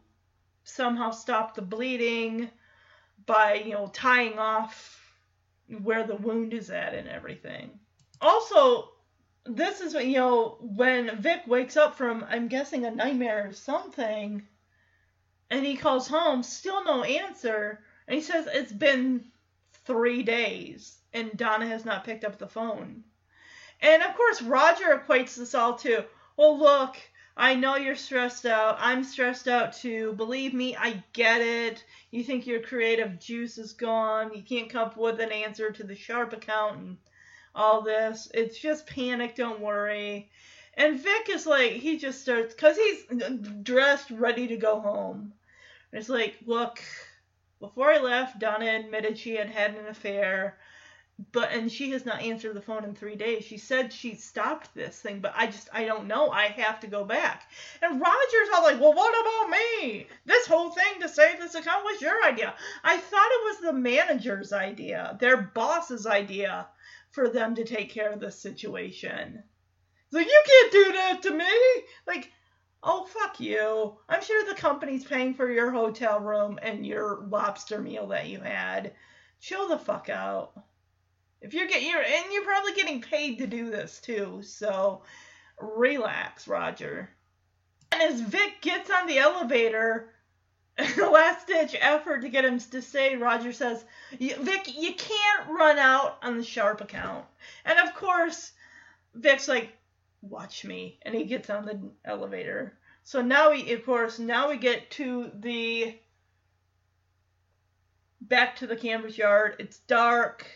somehow 0.64 1.10
stop 1.10 1.54
the 1.54 1.62
bleeding 1.62 2.50
by 3.26 3.54
you 3.54 3.72
know 3.72 3.90
tying 3.92 4.38
off 4.38 4.96
where 5.82 6.06
the 6.06 6.16
wound 6.16 6.52
is 6.52 6.70
at 6.70 6.94
and 6.94 7.08
everything. 7.08 7.78
Also, 8.20 8.90
this 9.44 9.80
is 9.80 9.94
you 9.94 10.16
know 10.16 10.58
when 10.60 11.20
Vic 11.20 11.42
wakes 11.46 11.76
up 11.76 11.96
from 11.96 12.24
I'm 12.28 12.48
guessing 12.48 12.84
a 12.84 12.90
nightmare 12.90 13.48
or 13.48 13.52
something, 13.52 14.46
and 15.50 15.66
he 15.66 15.76
calls 15.76 16.08
home, 16.08 16.42
still 16.42 16.84
no 16.84 17.04
answer, 17.04 17.80
and 18.06 18.14
he 18.14 18.22
says 18.22 18.48
it's 18.50 18.72
been 18.72 19.24
three 19.84 20.22
days 20.22 21.00
and 21.12 21.36
Donna 21.36 21.66
has 21.66 21.84
not 21.84 22.04
picked 22.04 22.24
up 22.24 22.38
the 22.38 22.48
phone. 22.48 23.04
And 23.80 24.02
of 24.02 24.14
course, 24.14 24.42
Roger 24.42 24.98
equates 24.98 25.36
this 25.36 25.54
all 25.54 25.76
to, 25.78 26.04
well, 26.36 26.58
look, 26.58 26.96
I 27.40 27.54
know 27.54 27.76
you're 27.76 27.96
stressed 27.96 28.44
out. 28.44 28.76
I'm 28.78 29.02
stressed 29.02 29.48
out 29.48 29.72
too. 29.72 30.12
Believe 30.12 30.52
me, 30.52 30.76
I 30.76 31.02
get 31.14 31.40
it. 31.40 31.82
You 32.10 32.22
think 32.22 32.46
your 32.46 32.60
creative 32.60 33.18
juice 33.18 33.56
is 33.56 33.72
gone. 33.72 34.34
You 34.34 34.42
can't 34.42 34.68
come 34.68 34.88
up 34.88 34.98
with 34.98 35.20
an 35.20 35.32
answer 35.32 35.70
to 35.70 35.82
the 35.82 35.96
Sharp 35.96 36.34
account 36.34 36.78
and 36.80 36.96
all 37.54 37.80
this. 37.80 38.30
It's 38.34 38.58
just 38.58 38.86
panic. 38.86 39.36
Don't 39.36 39.60
worry. 39.60 40.30
And 40.74 41.00
Vic 41.00 41.30
is 41.30 41.46
like, 41.46 41.72
he 41.72 41.96
just 41.96 42.20
starts, 42.20 42.52
because 42.52 42.76
he's 42.76 43.04
dressed, 43.62 44.10
ready 44.10 44.46
to 44.48 44.58
go 44.58 44.78
home. 44.78 45.32
And 45.92 45.98
it's 45.98 46.10
like, 46.10 46.36
look, 46.44 46.82
before 47.58 47.90
I 47.90 48.00
left, 48.00 48.38
Donna 48.38 48.66
admitted 48.66 49.18
she 49.18 49.36
had 49.36 49.48
had 49.48 49.76
an 49.76 49.86
affair 49.86 50.58
but 51.32 51.50
and 51.52 51.70
she 51.70 51.90
has 51.90 52.06
not 52.06 52.22
answered 52.22 52.54
the 52.54 52.60
phone 52.60 52.84
in 52.84 52.94
three 52.94 53.16
days. 53.16 53.44
She 53.44 53.58
said 53.58 53.92
she 53.92 54.14
stopped 54.14 54.74
this 54.74 55.00
thing, 55.00 55.20
but 55.20 55.32
I 55.36 55.46
just 55.46 55.68
I 55.72 55.84
don't 55.84 56.06
know. 56.06 56.30
I 56.30 56.46
have 56.46 56.80
to 56.80 56.86
go 56.86 57.04
back. 57.04 57.50
And 57.82 58.00
Roger's 58.00 58.48
all 58.54 58.62
like, 58.62 58.80
well, 58.80 58.94
what 58.94 59.14
about 59.20 59.50
me? 59.50 60.06
This 60.24 60.46
whole 60.46 60.70
thing 60.70 61.00
to 61.00 61.08
save 61.08 61.38
this 61.38 61.54
account 61.54 61.84
was 61.84 62.00
your 62.00 62.24
idea. 62.24 62.54
I 62.82 62.96
thought 62.96 63.30
it 63.32 63.44
was 63.44 63.60
the 63.60 63.72
manager's 63.72 64.52
idea, 64.52 65.16
their 65.20 65.36
boss's 65.54 66.06
idea, 66.06 66.68
for 67.10 67.28
them 67.28 67.54
to 67.56 67.64
take 67.64 67.90
care 67.90 68.10
of 68.12 68.20
this 68.20 68.38
situation. 68.38 69.42
So 70.12 70.18
you 70.18 70.42
can't 70.46 70.72
do 70.72 70.92
that 70.92 71.22
to 71.22 71.30
me. 71.32 71.44
Like, 72.06 72.32
oh 72.82 73.04
fuck 73.04 73.40
you. 73.40 73.96
I'm 74.08 74.22
sure 74.22 74.44
the 74.44 74.60
company's 74.60 75.04
paying 75.04 75.34
for 75.34 75.50
your 75.50 75.70
hotel 75.70 76.20
room 76.20 76.58
and 76.62 76.86
your 76.86 77.26
lobster 77.28 77.80
meal 77.80 78.08
that 78.08 78.28
you 78.28 78.40
had. 78.40 78.92
Chill 79.40 79.68
the 79.68 79.78
fuck 79.78 80.08
out. 80.08 80.52
If 81.40 81.54
you're 81.54 81.66
getting, 81.66 81.88
you're, 81.88 82.02
and 82.02 82.32
you're 82.32 82.44
probably 82.44 82.74
getting 82.74 83.00
paid 83.00 83.38
to 83.38 83.46
do 83.46 83.70
this 83.70 84.00
too, 84.00 84.40
so 84.42 85.02
relax, 85.58 86.46
Roger. 86.46 87.10
And 87.92 88.02
as 88.02 88.20
Vic 88.20 88.60
gets 88.60 88.90
on 88.90 89.06
the 89.06 89.18
elevator, 89.18 90.10
the 90.76 91.08
last 91.12 91.46
ditch 91.46 91.74
effort 91.80 92.20
to 92.22 92.28
get 92.28 92.44
him 92.44 92.58
to 92.58 92.82
stay, 92.82 93.16
Roger 93.16 93.52
says, 93.52 93.84
Vic, 94.12 94.76
you 94.76 94.94
can't 94.94 95.48
run 95.48 95.78
out 95.78 96.18
on 96.22 96.36
the 96.36 96.44
Sharp 96.44 96.80
account. 96.80 97.24
And 97.64 97.78
of 97.78 97.94
course, 97.94 98.52
Vic's 99.14 99.48
like, 99.48 99.72
watch 100.22 100.64
me. 100.64 100.98
And 101.02 101.14
he 101.14 101.24
gets 101.24 101.50
on 101.50 101.64
the 101.64 101.80
elevator. 102.04 102.78
So 103.02 103.22
now 103.22 103.50
we, 103.50 103.72
of 103.72 103.84
course, 103.84 104.18
now 104.18 104.50
we 104.50 104.58
get 104.58 104.90
to 104.92 105.30
the, 105.34 105.98
back 108.20 108.56
to 108.56 108.66
the 108.66 108.76
Camber 108.76 109.08
yard. 109.08 109.56
It's 109.58 109.78
dark 109.78 110.46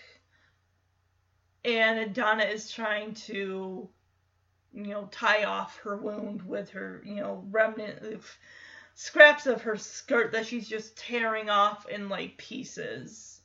and 1.65 2.15
Donna 2.15 2.45
is 2.45 2.71
trying 2.71 3.15
to, 3.15 3.89
you 4.73 4.87
know, 4.87 5.09
tie 5.11 5.45
off 5.45 5.79
her 5.79 5.97
wound 5.97 6.43
with 6.43 6.71
her, 6.71 7.03
you 7.05 7.17
know, 7.17 7.45
remnant 7.51 8.03
of 8.03 8.31
scraps 8.95 9.47
of 9.47 9.63
her 9.63 9.77
skirt 9.77 10.33
that 10.33 10.47
she's 10.47 10.69
just 10.69 10.97
tearing 10.97 11.49
off 11.49 11.89
in 11.89 12.09
like 12.09 12.37
pieces. 12.37 13.41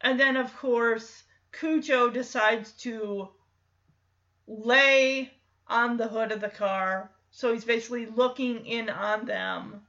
And 0.00 0.18
then, 0.18 0.36
of 0.36 0.54
course, 0.56 1.24
Cujo 1.52 2.10
decides 2.10 2.72
to 2.82 3.28
lay 4.46 5.30
on 5.66 5.96
the 5.96 6.08
hood 6.08 6.32
of 6.32 6.40
the 6.40 6.48
car. 6.48 7.10
So 7.30 7.52
he's 7.52 7.64
basically 7.64 8.06
looking 8.06 8.66
in 8.66 8.90
on 8.90 9.26
them. 9.26 9.82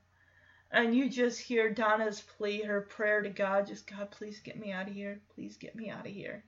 And 0.71 0.95
you 0.95 1.09
just 1.09 1.39
hear 1.39 1.69
Donna's 1.69 2.21
plea, 2.21 2.63
her 2.63 2.81
prayer 2.81 3.21
to 3.21 3.29
God, 3.29 3.67
just 3.67 3.87
God, 3.87 4.11
please 4.11 4.39
get 4.39 4.59
me 4.59 4.71
out 4.71 4.87
of 4.87 4.93
here. 4.93 5.21
Please 5.33 5.57
get 5.57 5.75
me 5.75 5.89
out 5.89 6.05
of 6.05 6.11
here. 6.11 6.43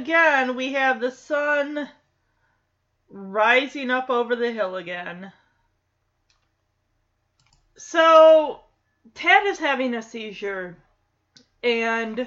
Again 0.00 0.56
we 0.56 0.72
have 0.72 1.00
the 1.00 1.10
sun 1.10 1.88
rising 3.10 3.90
up 3.90 4.08
over 4.08 4.36
the 4.36 4.52
hill 4.52 4.76
again. 4.76 5.32
So 7.76 8.60
Tad 9.14 9.46
is 9.46 9.58
having 9.58 9.94
a 9.94 10.02
seizure, 10.02 10.76
and 11.62 12.26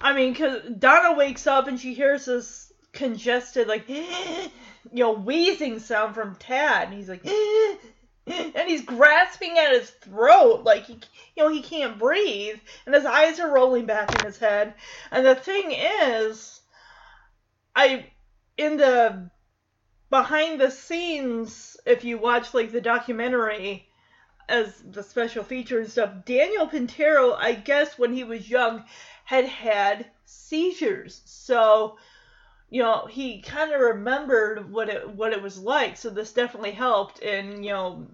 I 0.00 0.12
mean, 0.12 0.34
cause 0.34 0.62
Donna 0.78 1.16
wakes 1.16 1.46
up 1.46 1.66
and 1.68 1.78
she 1.78 1.94
hears 1.94 2.26
this 2.26 2.72
congested, 2.92 3.68
like, 3.68 3.88
you 3.88 4.50
know, 4.92 5.12
wheezing 5.12 5.78
sound 5.78 6.14
from 6.14 6.36
Tad, 6.36 6.88
and 6.88 6.96
he's 6.96 7.08
like, 7.08 7.24
and 8.26 8.68
he's 8.68 8.84
grasping 8.84 9.58
at 9.58 9.72
his 9.72 9.90
throat 9.90 10.62
like 10.64 10.84
he 10.84 10.94
you 11.36 11.42
know 11.42 11.48
he 11.48 11.60
can't 11.60 11.98
breathe 11.98 12.56
and 12.86 12.94
his 12.94 13.04
eyes 13.04 13.40
are 13.40 13.52
rolling 13.52 13.84
back 13.84 14.16
in 14.16 14.24
his 14.24 14.38
head 14.38 14.74
and 15.10 15.26
the 15.26 15.34
thing 15.34 15.72
is 15.72 16.61
i 17.74 18.06
in 18.56 18.76
the 18.76 19.30
behind 20.10 20.60
the 20.60 20.70
scenes 20.70 21.76
if 21.86 22.04
you 22.04 22.18
watch 22.18 22.52
like 22.54 22.72
the 22.72 22.80
documentary 22.80 23.88
as 24.48 24.82
the 24.90 25.02
special 25.02 25.42
feature 25.42 25.80
and 25.80 25.90
stuff 25.90 26.10
daniel 26.26 26.66
pintauro 26.66 27.34
i 27.38 27.52
guess 27.52 27.98
when 27.98 28.12
he 28.12 28.24
was 28.24 28.50
young 28.50 28.84
had 29.24 29.46
had 29.46 30.06
seizures. 30.24 31.22
So 31.24 31.96
you 32.70 32.82
know 32.82 33.06
he 33.06 33.42
kind 33.42 33.72
of 33.72 33.80
remembered 33.80 34.70
what 34.72 34.88
it 34.88 35.08
what 35.08 35.32
it 35.32 35.42
was 35.42 35.58
like. 35.58 35.96
So 35.96 36.10
this 36.10 36.32
definitely 36.32 36.72
helped 36.72 37.20
in 37.20 37.62
you 37.62 37.70
know 37.70 38.06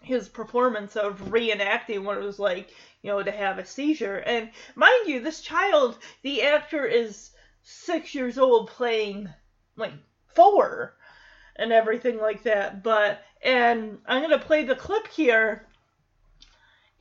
his 0.00 0.28
performance 0.28 0.96
of 0.96 1.20
reenacting 1.30 2.02
what 2.02 2.18
it 2.18 2.24
was 2.24 2.40
like 2.40 2.70
you 3.02 3.10
know 3.10 3.22
to 3.22 3.30
have 3.30 3.58
a 3.58 3.64
seizure. 3.64 4.16
And 4.18 4.50
mind 4.74 5.06
you 5.08 5.20
this 5.20 5.40
child 5.40 5.98
the 6.22 6.42
actor 6.42 6.84
is 6.84 7.30
six 7.62 8.14
years 8.14 8.38
old 8.38 8.68
playing 8.68 9.28
like 9.76 9.92
four 10.34 10.94
and 11.56 11.72
everything 11.72 12.18
like 12.18 12.42
that 12.42 12.82
but 12.82 13.22
and 13.42 13.98
i'm 14.06 14.22
gonna 14.22 14.38
play 14.38 14.64
the 14.64 14.74
clip 14.74 15.06
here 15.08 15.66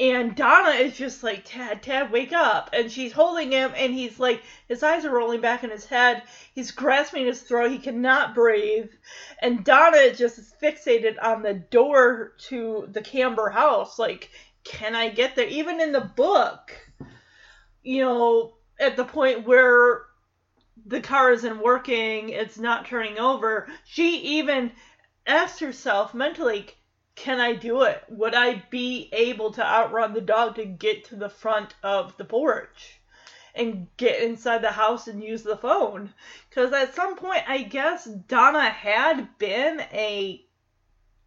and 0.01 0.35
Donna 0.35 0.71
is 0.71 0.97
just 0.97 1.21
like, 1.21 1.43
Tad, 1.45 1.83
Tad, 1.83 2.11
wake 2.11 2.33
up. 2.33 2.71
And 2.73 2.91
she's 2.91 3.11
holding 3.11 3.51
him, 3.51 3.71
and 3.77 3.93
he's 3.93 4.19
like, 4.19 4.41
his 4.67 4.81
eyes 4.81 5.05
are 5.05 5.15
rolling 5.15 5.41
back 5.41 5.63
in 5.63 5.69
his 5.69 5.85
head. 5.85 6.23
He's 6.55 6.71
grasping 6.71 7.27
his 7.27 7.43
throat. 7.43 7.69
He 7.69 7.77
cannot 7.77 8.33
breathe. 8.33 8.89
And 9.43 9.63
Donna 9.63 10.11
just 10.11 10.39
is 10.39 10.55
fixated 10.59 11.17
on 11.21 11.43
the 11.43 11.53
door 11.53 12.33
to 12.47 12.87
the 12.91 13.01
Camber 13.03 13.51
house. 13.51 13.99
Like, 13.99 14.31
can 14.63 14.95
I 14.95 15.09
get 15.09 15.35
there? 15.35 15.45
Even 15.45 15.79
in 15.79 15.91
the 15.91 16.01
book, 16.01 16.71
you 17.83 18.03
know, 18.03 18.53
at 18.79 18.97
the 18.97 19.05
point 19.05 19.45
where 19.45 20.01
the 20.91 21.01
car 21.01 21.31
isn't 21.31 21.63
working, 21.63 22.29
it's 22.29 22.59
not 22.59 22.85
turning 22.85 23.17
over, 23.17 23.67
she 23.85 24.37
even 24.37 24.71
asks 25.25 25.59
herself 25.59 26.13
mentally, 26.13 26.67
can 27.15 27.39
I 27.39 27.53
do 27.53 27.83
it? 27.83 28.03
Would 28.09 28.35
I 28.35 28.63
be 28.69 29.09
able 29.11 29.51
to 29.53 29.65
outrun 29.65 30.13
the 30.13 30.21
dog 30.21 30.55
to 30.55 30.65
get 30.65 31.05
to 31.05 31.15
the 31.15 31.29
front 31.29 31.73
of 31.81 32.15
the 32.17 32.25
porch? 32.25 32.99
and 33.53 33.87
get 33.97 34.23
inside 34.23 34.61
the 34.61 34.71
house 34.71 35.09
and 35.09 35.21
use 35.21 35.43
the 35.43 35.57
phone. 35.57 36.13
Because 36.49 36.71
at 36.71 36.95
some 36.95 37.17
point, 37.17 37.43
I 37.47 37.63
guess 37.63 38.05
Donna 38.05 38.69
had 38.69 39.37
been 39.37 39.81
a 39.91 40.41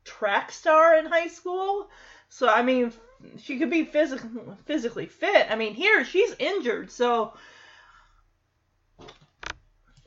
track 0.05 0.51
star 0.51 0.97
in 0.97 1.05
high 1.05 1.29
school. 1.29 1.91
So, 2.31 2.49
I 2.49 2.63
mean, 2.63 2.95
she 3.39 3.59
could 3.59 3.71
be 3.71 3.85
physically 3.85 4.31
physically 4.65 5.07
fit. 5.07 5.47
I 5.51 5.57
mean, 5.57 5.75
here 5.75 6.05
she's 6.05 6.35
injured, 6.39 6.91
so 6.91 7.35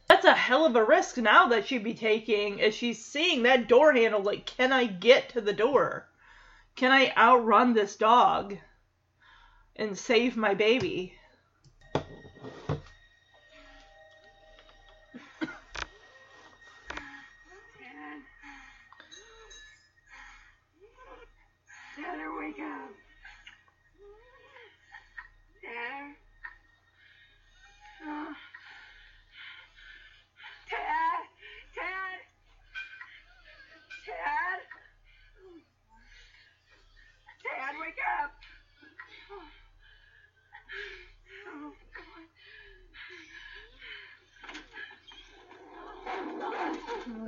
that's 0.07 0.25
a 0.25 0.33
hell 0.33 0.65
of 0.65 0.75
a 0.75 0.83
risk 0.83 1.17
now 1.17 1.47
that 1.47 1.67
she'd 1.67 1.83
be 1.83 1.93
taking 1.93 2.61
as 2.61 2.73
she's 2.73 3.03
seeing 3.03 3.43
that 3.43 3.67
door 3.67 3.93
handle. 3.93 4.21
Like, 4.21 4.45
can 4.45 4.71
I 4.71 4.85
get 4.85 5.29
to 5.29 5.41
the 5.41 5.53
door? 5.53 6.07
Can 6.75 6.91
I 6.91 7.13
outrun 7.17 7.73
this 7.73 7.95
dog 7.95 8.57
and 9.75 9.97
save 9.97 10.37
my 10.37 10.53
baby? 10.53 11.13
Dad. 21.97 22.19
Wake 22.39 22.59
up. 22.59 23.06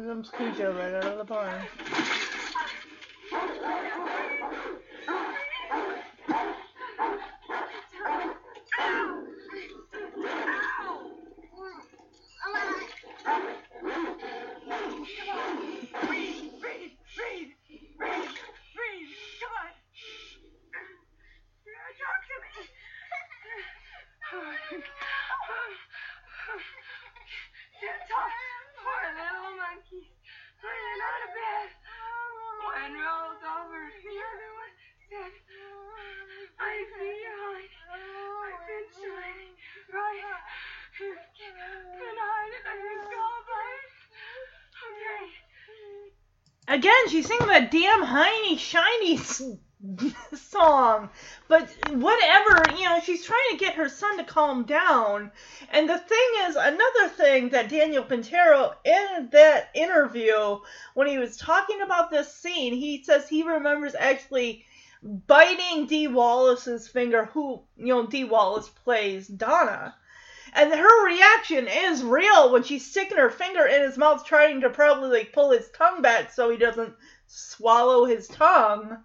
Comes 0.10 0.32
Cujo 0.32 0.74
right 0.74 0.96
out 0.96 1.06
of 1.06 1.18
the 1.20 1.24
barn. 1.24 1.54
Breathe, 16.10 16.42
breathe, 16.58 16.98
breathe, 17.14 17.54
breathe, 18.00 18.34
breathe. 18.74 19.14
Come 19.38 19.54
on. 19.62 19.70
Talk 22.02 22.20
to 22.26 22.36
me. 22.42 22.66
Can't 27.80 28.04
talk. 28.10 28.32
Poor 28.80 29.04
little 29.12 29.56
monkey. 29.60 30.08
Laying 30.60 31.02
out 31.04 31.24
of 31.24 31.32
bed. 31.36 31.68
One 32.64 32.96
rolled 32.96 33.44
over, 33.44 33.84
the 33.92 34.16
other 34.20 34.52
one 34.56 34.76
said, 35.08 35.36
I 36.60 36.76
behind. 36.96 37.72
I've 37.92 38.64
been 38.68 38.88
shining 38.92 39.56
right 39.92 40.44
behind 41.00 42.52
it. 42.56 42.64
I 42.68 42.76
think 42.76 43.08
all 43.20 43.40
right. 43.48 43.88
Okay. 44.80 45.28
Again, 46.70 47.10
she's 47.10 47.26
singing 47.26 47.48
that 47.48 47.72
damn 47.72 48.04
Heiny 48.04 48.56
Shiny 48.56 49.18
song. 50.36 51.10
But 51.48 51.68
whatever, 51.90 52.70
you 52.78 52.84
know, 52.84 53.00
she's 53.04 53.26
trying 53.26 53.50
to 53.52 53.58
get 53.58 53.74
her 53.74 53.90
son 53.90 54.20
to 54.20 54.24
calm 54.24 54.66
down. 54.66 55.32
And 55.72 55.90
the 55.90 55.98
thing 55.98 56.30
is, 56.44 56.56
another 56.56 57.10
thing 57.10 57.50
that 57.50 57.70
Daniel 57.70 58.04
Pintauro 58.04 58.76
in 58.86 59.30
that 59.32 59.72
interview, 59.74 60.60
when 60.94 61.08
he 61.08 61.18
was 61.18 61.38
talking 61.38 61.82
about 61.82 62.12
this 62.12 62.32
scene, 62.32 62.76
he 62.76 63.04
says 63.04 63.28
he 63.28 63.42
remembers 63.42 63.96
actually 63.98 64.64
biting 65.02 65.88
Dee 65.88 66.08
Wallace's 66.08 66.88
finger, 66.88 67.26
who, 67.26 67.64
you 67.78 67.88
know, 67.88 68.06
Dee 68.06 68.26
Wallace 68.26 68.70
plays 68.70 69.28
Donna. 69.28 69.96
And 70.54 70.74
her 70.74 71.06
reaction 71.06 71.68
is 71.68 72.04
real 72.04 72.52
when 72.52 72.64
she's 72.64 72.90
sticking 72.90 73.18
her 73.18 73.30
finger 73.30 73.66
in 73.66 73.82
his 73.82 73.98
mouth, 73.98 74.26
trying 74.26 74.62
to 74.62 74.70
probably 74.70 75.10
like 75.10 75.34
pull 75.34 75.52
his 75.52 75.70
tongue 75.72 76.02
back 76.02 76.32
so 76.32 76.50
he 76.50 76.58
doesn't 76.58 76.94
swallow 77.28 78.06
his 78.06 78.28
tongue. 78.28 78.98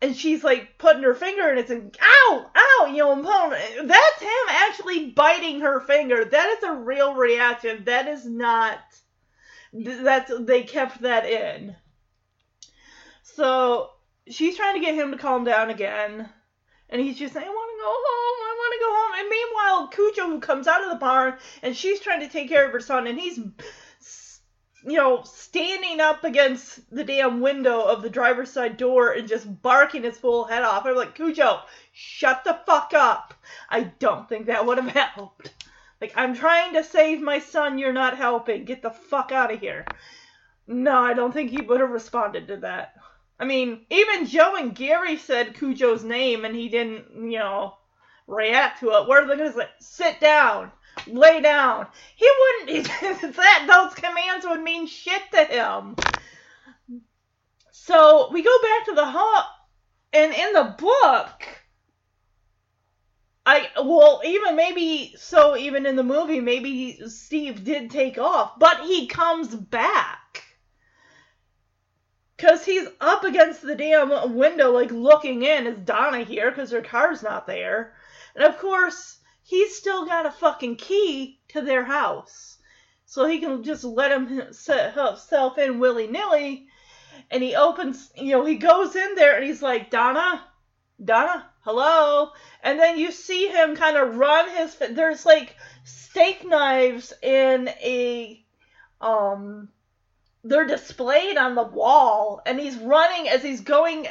And 0.00 0.16
she's 0.16 0.42
like 0.42 0.78
putting 0.78 1.04
her 1.04 1.14
finger 1.14 1.48
in 1.50 1.58
it 1.58 1.70
and 1.70 1.96
ow, 2.02 2.50
ow, 2.54 2.86
you 2.86 2.98
know, 2.98 3.50
that's 3.84 4.20
him 4.20 4.30
actually 4.48 5.10
biting 5.10 5.60
her 5.60 5.80
finger. 5.80 6.24
That 6.24 6.56
is 6.58 6.64
a 6.64 6.74
real 6.74 7.14
reaction. 7.14 7.84
That 7.84 8.08
is 8.08 8.26
not. 8.26 8.80
That's 9.72 10.32
they 10.40 10.64
kept 10.64 11.02
that 11.02 11.24
in. 11.24 11.76
So 13.22 13.90
she's 14.28 14.56
trying 14.56 14.74
to 14.74 14.84
get 14.84 14.94
him 14.94 15.12
to 15.12 15.18
calm 15.18 15.44
down 15.44 15.70
again. 15.70 16.28
And 16.90 17.00
he's 17.00 17.18
just 17.18 17.32
saying, 17.32 17.46
I 17.46 17.48
want 17.48 17.70
to 17.70 17.82
go 17.82 17.88
home. 17.88 18.38
I 18.44 18.54
want 18.58 18.72
to 18.74 18.80
go 18.80 18.90
home. 18.90 18.98
And 19.16 19.28
meanwhile, 19.28 19.88
Cujo 19.88 20.38
comes 20.40 20.66
out 20.66 20.82
of 20.82 20.90
the 20.90 20.96
barn 20.96 21.34
and 21.62 21.76
she's 21.76 22.00
trying 22.00 22.20
to 22.20 22.28
take 22.28 22.48
care 22.48 22.66
of 22.66 22.72
her 22.72 22.80
son. 22.80 23.06
And 23.06 23.18
he's, 23.18 23.38
you 24.84 24.96
know, 24.96 25.22
standing 25.24 26.00
up 26.00 26.24
against 26.24 26.80
the 26.94 27.04
damn 27.04 27.40
window 27.40 27.82
of 27.82 28.02
the 28.02 28.10
driver's 28.10 28.50
side 28.50 28.76
door 28.76 29.12
and 29.12 29.28
just 29.28 29.62
barking 29.62 30.02
his 30.02 30.18
full 30.18 30.44
head 30.44 30.62
off. 30.62 30.86
I'm 30.86 30.96
like, 30.96 31.14
Cujo, 31.14 31.60
shut 31.92 32.42
the 32.44 32.58
fuck 32.66 32.92
up. 32.94 33.34
I 33.68 33.82
don't 33.98 34.28
think 34.28 34.46
that 34.46 34.66
would 34.66 34.78
have 34.78 34.88
helped. 34.88 35.52
Like, 36.00 36.12
I'm 36.16 36.34
trying 36.34 36.72
to 36.74 36.82
save 36.82 37.20
my 37.20 37.38
son. 37.38 37.78
You're 37.78 37.92
not 37.92 38.16
helping. 38.16 38.64
Get 38.64 38.82
the 38.82 38.90
fuck 38.90 39.30
out 39.30 39.52
of 39.52 39.60
here. 39.60 39.86
No, 40.66 40.98
I 40.98 41.14
don't 41.14 41.32
think 41.32 41.50
he 41.50 41.62
would 41.62 41.80
have 41.80 41.90
responded 41.90 42.48
to 42.48 42.56
that. 42.58 42.94
I 43.38 43.44
mean, 43.44 43.86
even 43.90 44.26
Joe 44.26 44.56
and 44.56 44.74
Gary 44.74 45.16
said 45.16 45.54
Cujo's 45.54 46.04
name 46.04 46.44
and 46.44 46.54
he 46.54 46.68
didn't, 46.68 47.30
you 47.30 47.38
know, 47.38 47.74
react 48.26 48.80
to 48.80 48.90
it. 48.90 49.08
What 49.08 49.22
are 49.22 49.26
they 49.26 49.36
going 49.36 49.52
to 49.52 49.58
say? 49.58 49.68
Sit 49.80 50.20
down. 50.20 50.72
Lay 51.06 51.40
down. 51.40 51.86
He 52.16 52.28
wouldn't, 52.38 52.86
that, 53.36 53.66
those 53.66 53.94
commands 53.94 54.46
would 54.46 54.62
mean 54.62 54.86
shit 54.86 55.22
to 55.32 55.44
him. 55.44 55.96
So 57.70 58.30
we 58.32 58.42
go 58.42 58.56
back 58.62 58.86
to 58.86 58.94
the 58.94 59.06
hut, 59.06 59.46
and 60.12 60.32
in 60.32 60.52
the 60.52 60.74
book, 60.78 61.42
I, 63.44 63.68
well, 63.76 64.20
even 64.24 64.54
maybe, 64.54 65.14
so 65.16 65.56
even 65.56 65.86
in 65.86 65.96
the 65.96 66.04
movie, 66.04 66.40
maybe 66.40 67.08
Steve 67.08 67.64
did 67.64 67.90
take 67.90 68.18
off, 68.18 68.58
but 68.58 68.82
he 68.82 69.08
comes 69.08 69.54
back. 69.54 70.44
Cause 72.38 72.64
he's 72.64 72.88
up 73.00 73.24
against 73.24 73.62
the 73.62 73.76
damn 73.76 74.34
window, 74.34 74.72
like 74.72 74.90
looking 74.90 75.42
in. 75.42 75.66
Is 75.66 75.78
Donna 75.78 76.24
here? 76.24 76.50
Cause 76.50 76.72
her 76.72 76.82
car's 76.82 77.22
not 77.22 77.46
there. 77.46 77.94
And 78.34 78.44
of 78.44 78.58
course, 78.58 79.18
he's 79.42 79.76
still 79.76 80.06
got 80.06 80.26
a 80.26 80.30
fucking 80.30 80.76
key 80.76 81.40
to 81.48 81.60
their 81.60 81.84
house, 81.84 82.58
so 83.04 83.26
he 83.26 83.38
can 83.38 83.62
just 83.62 83.84
let 83.84 84.12
him 84.12 84.52
set 84.52 84.94
himself 84.94 85.58
in 85.58 85.78
willy 85.78 86.06
nilly. 86.06 86.66
And 87.30 87.42
he 87.42 87.54
opens, 87.54 88.10
you 88.16 88.32
know, 88.32 88.44
he 88.44 88.56
goes 88.56 88.96
in 88.96 89.14
there 89.14 89.36
and 89.36 89.44
he's 89.44 89.62
like, 89.62 89.90
Donna, 89.90 90.44
Donna, 91.02 91.50
hello. 91.60 92.30
And 92.62 92.78
then 92.78 92.98
you 92.98 93.12
see 93.12 93.48
him 93.48 93.76
kind 93.76 93.96
of 93.96 94.16
run 94.16 94.48
his. 94.56 94.76
There's 94.76 95.26
like 95.26 95.56
steak 95.84 96.46
knives 96.46 97.12
in 97.22 97.68
a 97.68 98.44
um 99.00 99.68
they're 100.44 100.66
displayed 100.66 101.36
on 101.36 101.54
the 101.54 101.62
wall 101.62 102.40
and 102.46 102.58
he's 102.58 102.76
running 102.76 103.28
as 103.28 103.42
he's 103.42 103.60
going 103.60 104.06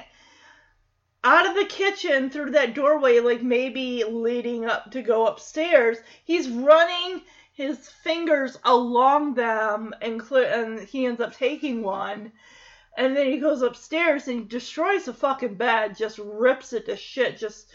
out 1.23 1.47
of 1.47 1.55
the 1.55 1.65
kitchen 1.65 2.29
through 2.29 2.51
that 2.51 2.73
doorway 2.73 3.19
like 3.19 3.41
maybe 3.43 4.03
leading 4.03 4.65
up 4.65 4.89
to 4.91 5.01
go 5.01 5.27
upstairs 5.27 5.97
he's 6.23 6.49
running 6.49 7.21
his 7.53 7.89
fingers 8.03 8.57
along 8.63 9.33
them 9.35 9.93
and 10.01 10.21
cl- 10.23 10.45
and 10.45 10.79
he 10.79 11.05
ends 11.05 11.21
up 11.21 11.33
taking 11.35 11.83
one. 11.83 12.31
And 12.97 13.15
then 13.15 13.27
he 13.31 13.37
goes 13.37 13.61
upstairs 13.61 14.27
and 14.27 14.49
destroys 14.49 15.05
the 15.05 15.13
fucking 15.13 15.55
bed 15.55 15.95
just 15.95 16.17
rips 16.17 16.73
it 16.73 16.85
to 16.85 16.95
shit 16.95 17.37
just 17.37 17.71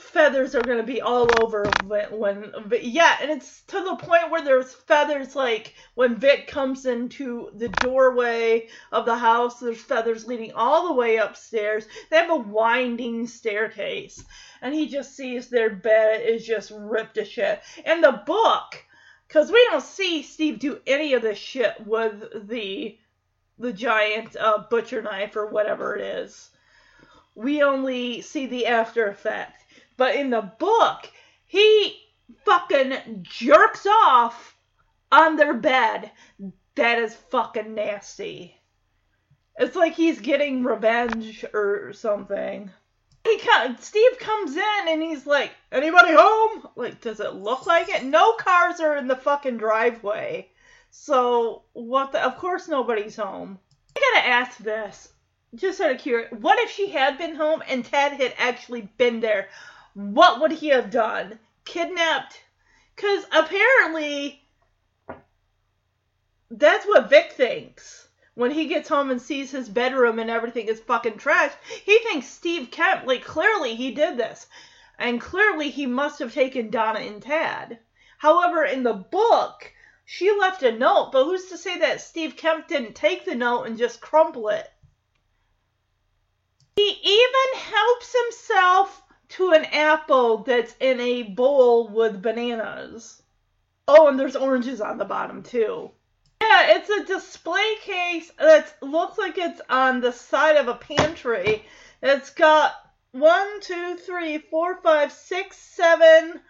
feathers 0.00 0.54
are 0.54 0.62
gonna 0.62 0.82
be 0.82 1.02
all 1.02 1.28
over 1.42 1.70
when, 1.84 2.04
when 2.18 2.52
yeah 2.82 3.18
and 3.20 3.30
it's 3.30 3.62
to 3.62 3.82
the 3.82 3.96
point 3.96 4.30
where 4.30 4.42
there's 4.42 4.72
feathers 4.72 5.36
like 5.36 5.74
when 5.94 6.16
Vic 6.16 6.48
comes 6.48 6.86
into 6.86 7.50
the 7.54 7.68
doorway 7.68 8.68
of 8.92 9.04
the 9.04 9.16
house 9.16 9.60
there's 9.60 9.80
feathers 9.80 10.26
leading 10.26 10.52
all 10.52 10.88
the 10.88 10.94
way 10.94 11.16
upstairs. 11.16 11.86
They 12.10 12.16
have 12.16 12.30
a 12.30 12.36
winding 12.36 13.26
staircase 13.26 14.24
and 14.62 14.74
he 14.74 14.88
just 14.88 15.14
sees 15.14 15.48
their 15.48 15.70
bed 15.70 16.22
is 16.22 16.46
just 16.46 16.72
ripped 16.74 17.14
to 17.14 17.24
shit. 17.24 17.60
In 17.84 18.00
the 18.00 18.22
book 18.26 18.82
because 19.28 19.52
we 19.52 19.64
don't 19.70 19.82
see 19.82 20.22
Steve 20.22 20.58
do 20.58 20.80
any 20.86 21.12
of 21.12 21.22
this 21.22 21.38
shit 21.38 21.86
with 21.86 22.48
the 22.48 22.98
the 23.58 23.72
giant 23.72 24.34
uh, 24.36 24.64
butcher 24.70 25.02
knife 25.02 25.36
or 25.36 25.46
whatever 25.46 25.94
it 25.94 26.02
is. 26.02 26.50
We 27.34 27.62
only 27.62 28.22
see 28.22 28.46
the 28.46 28.66
after 28.66 29.06
effect 29.06 29.59
but 30.00 30.14
in 30.14 30.30
the 30.30 30.40
book, 30.40 31.10
he 31.44 31.94
fucking 32.46 33.20
jerks 33.20 33.84
off 33.84 34.56
on 35.12 35.36
their 35.36 35.52
bed. 35.52 36.10
That 36.76 36.98
is 37.00 37.14
fucking 37.14 37.74
nasty. 37.74 38.56
It's 39.58 39.76
like 39.76 39.92
he's 39.92 40.18
getting 40.18 40.64
revenge 40.64 41.44
or 41.52 41.92
something. 41.92 42.70
He 43.24 43.38
comes, 43.40 43.84
Steve 43.84 44.18
comes 44.18 44.56
in 44.56 44.88
and 44.88 45.02
he's 45.02 45.26
like, 45.26 45.50
"Anybody 45.70 46.14
home?" 46.14 46.66
Like, 46.76 47.02
does 47.02 47.20
it 47.20 47.34
look 47.34 47.66
like 47.66 47.90
it? 47.90 48.02
No 48.02 48.32
cars 48.36 48.80
are 48.80 48.96
in 48.96 49.06
the 49.06 49.16
fucking 49.16 49.58
driveway. 49.58 50.48
So 50.90 51.64
what? 51.74 52.12
The, 52.12 52.24
of 52.24 52.38
course 52.38 52.68
nobody's 52.68 53.16
home. 53.16 53.58
I 53.94 54.00
gotta 54.14 54.28
ask 54.28 54.56
this, 54.56 55.12
just 55.54 55.78
out 55.78 55.90
of 55.90 55.98
curiosity. 55.98 56.36
What 56.36 56.58
if 56.58 56.70
she 56.70 56.88
had 56.88 57.18
been 57.18 57.34
home 57.34 57.62
and 57.68 57.84
Ted 57.84 58.12
had 58.12 58.32
actually 58.38 58.88
been 58.96 59.20
there? 59.20 59.50
What 59.94 60.40
would 60.40 60.52
he 60.52 60.68
have 60.68 60.90
done? 60.90 61.38
Kidnapped? 61.64 62.40
Because 62.94 63.24
apparently, 63.32 64.42
that's 66.50 66.86
what 66.86 67.10
Vic 67.10 67.32
thinks 67.32 68.08
when 68.34 68.50
he 68.52 68.66
gets 68.66 68.88
home 68.88 69.10
and 69.10 69.20
sees 69.20 69.50
his 69.50 69.68
bedroom 69.68 70.18
and 70.18 70.30
everything 70.30 70.66
is 70.66 70.80
fucking 70.80 71.18
trash, 71.18 71.52
he 71.84 71.98
thinks 71.98 72.26
Steve 72.26 72.70
Kemp, 72.70 73.06
like, 73.06 73.22
clearly 73.22 73.74
he 73.74 73.90
did 73.90 74.16
this. 74.16 74.46
And 74.98 75.20
clearly 75.20 75.68
he 75.68 75.84
must 75.86 76.20
have 76.20 76.32
taken 76.32 76.70
Donna 76.70 77.00
and 77.00 77.22
Tad. 77.22 77.80
However, 78.18 78.64
in 78.64 78.82
the 78.82 78.94
book, 78.94 79.72
she 80.06 80.30
left 80.30 80.62
a 80.62 80.72
note, 80.72 81.10
but 81.12 81.24
who's 81.24 81.50
to 81.50 81.58
say 81.58 81.78
that 81.80 82.00
Steve 82.00 82.36
Kemp 82.36 82.66
didn't 82.66 82.94
take 82.94 83.24
the 83.24 83.34
note 83.34 83.64
and 83.64 83.76
just 83.76 84.00
crumple 84.00 84.48
it? 84.48 84.70
He 86.76 86.88
even 86.88 87.60
helps 87.60 88.14
himself 88.22 89.02
to 89.30 89.52
an 89.52 89.64
apple 89.64 90.38
that's 90.38 90.74
in 90.80 91.00
a 91.00 91.22
bowl 91.22 91.88
with 91.88 92.22
bananas. 92.22 93.22
Oh, 93.86 94.08
and 94.08 94.18
there's 94.18 94.36
oranges 94.36 94.80
on 94.80 94.98
the 94.98 95.04
bottom, 95.04 95.42
too. 95.42 95.90
Yeah, 96.42 96.76
it's 96.76 96.90
a 96.90 97.04
display 97.04 97.76
case 97.82 98.30
that 98.38 98.74
looks 98.82 99.18
like 99.18 99.38
it's 99.38 99.60
on 99.68 100.00
the 100.00 100.12
side 100.12 100.56
of 100.56 100.68
a 100.68 100.74
pantry. 100.74 101.64
It's 102.02 102.30
got 102.30 102.72
one, 103.12 103.60
two, 103.60 103.96
three, 103.96 104.38
four, 104.38 104.80
five, 104.82 105.12
six, 105.12 105.56
seven, 105.56 106.40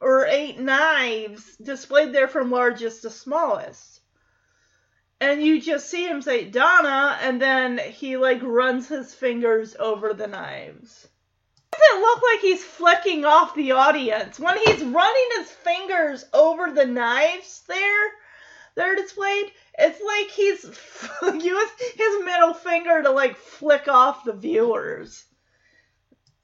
or 0.00 0.26
eight 0.26 0.58
knives 0.58 1.56
displayed 1.56 2.12
there 2.12 2.28
from 2.28 2.50
largest 2.50 3.02
to 3.02 3.10
smallest. 3.10 4.00
And 5.20 5.42
you 5.42 5.60
just 5.60 5.88
see 5.88 6.06
him 6.06 6.20
say 6.20 6.50
Donna, 6.50 7.16
and 7.22 7.40
then 7.40 7.78
he 7.78 8.16
like 8.16 8.42
runs 8.42 8.88
his 8.88 9.14
fingers 9.14 9.76
over 9.78 10.12
the 10.12 10.26
knives. 10.26 11.08
Does 11.72 11.80
it 11.80 12.00
look 12.00 12.22
like 12.22 12.40
he's 12.40 12.64
flicking 12.64 13.24
off 13.24 13.54
the 13.54 13.72
audience 13.72 14.38
when 14.38 14.58
he's 14.58 14.82
running 14.82 15.28
his 15.36 15.50
fingers 15.50 16.24
over 16.32 16.70
the 16.70 16.86
knives 16.86 17.62
there? 17.66 18.12
they're 18.74 18.96
displayed, 18.96 19.52
it's 19.78 20.00
like 20.00 20.30
he's 20.30 20.64
used 21.44 21.82
his 21.96 22.24
middle 22.24 22.54
finger 22.54 23.02
to 23.02 23.10
like 23.10 23.36
flick 23.36 23.88
off 23.88 24.24
the 24.24 24.32
viewers. 24.32 25.24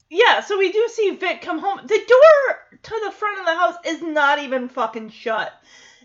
Yeah, 0.09 0.41
so 0.41 0.57
we 0.57 0.71
do 0.71 0.87
see 0.91 1.11
Vic 1.11 1.41
come 1.41 1.59
home. 1.59 1.81
The 1.83 1.87
door 2.07 2.79
to 2.81 3.01
the 3.05 3.11
front 3.11 3.39
of 3.39 3.45
the 3.45 3.55
house 3.55 3.75
is 3.85 4.01
not 4.01 4.39
even 4.39 4.69
fucking 4.69 5.09
shut. 5.09 5.51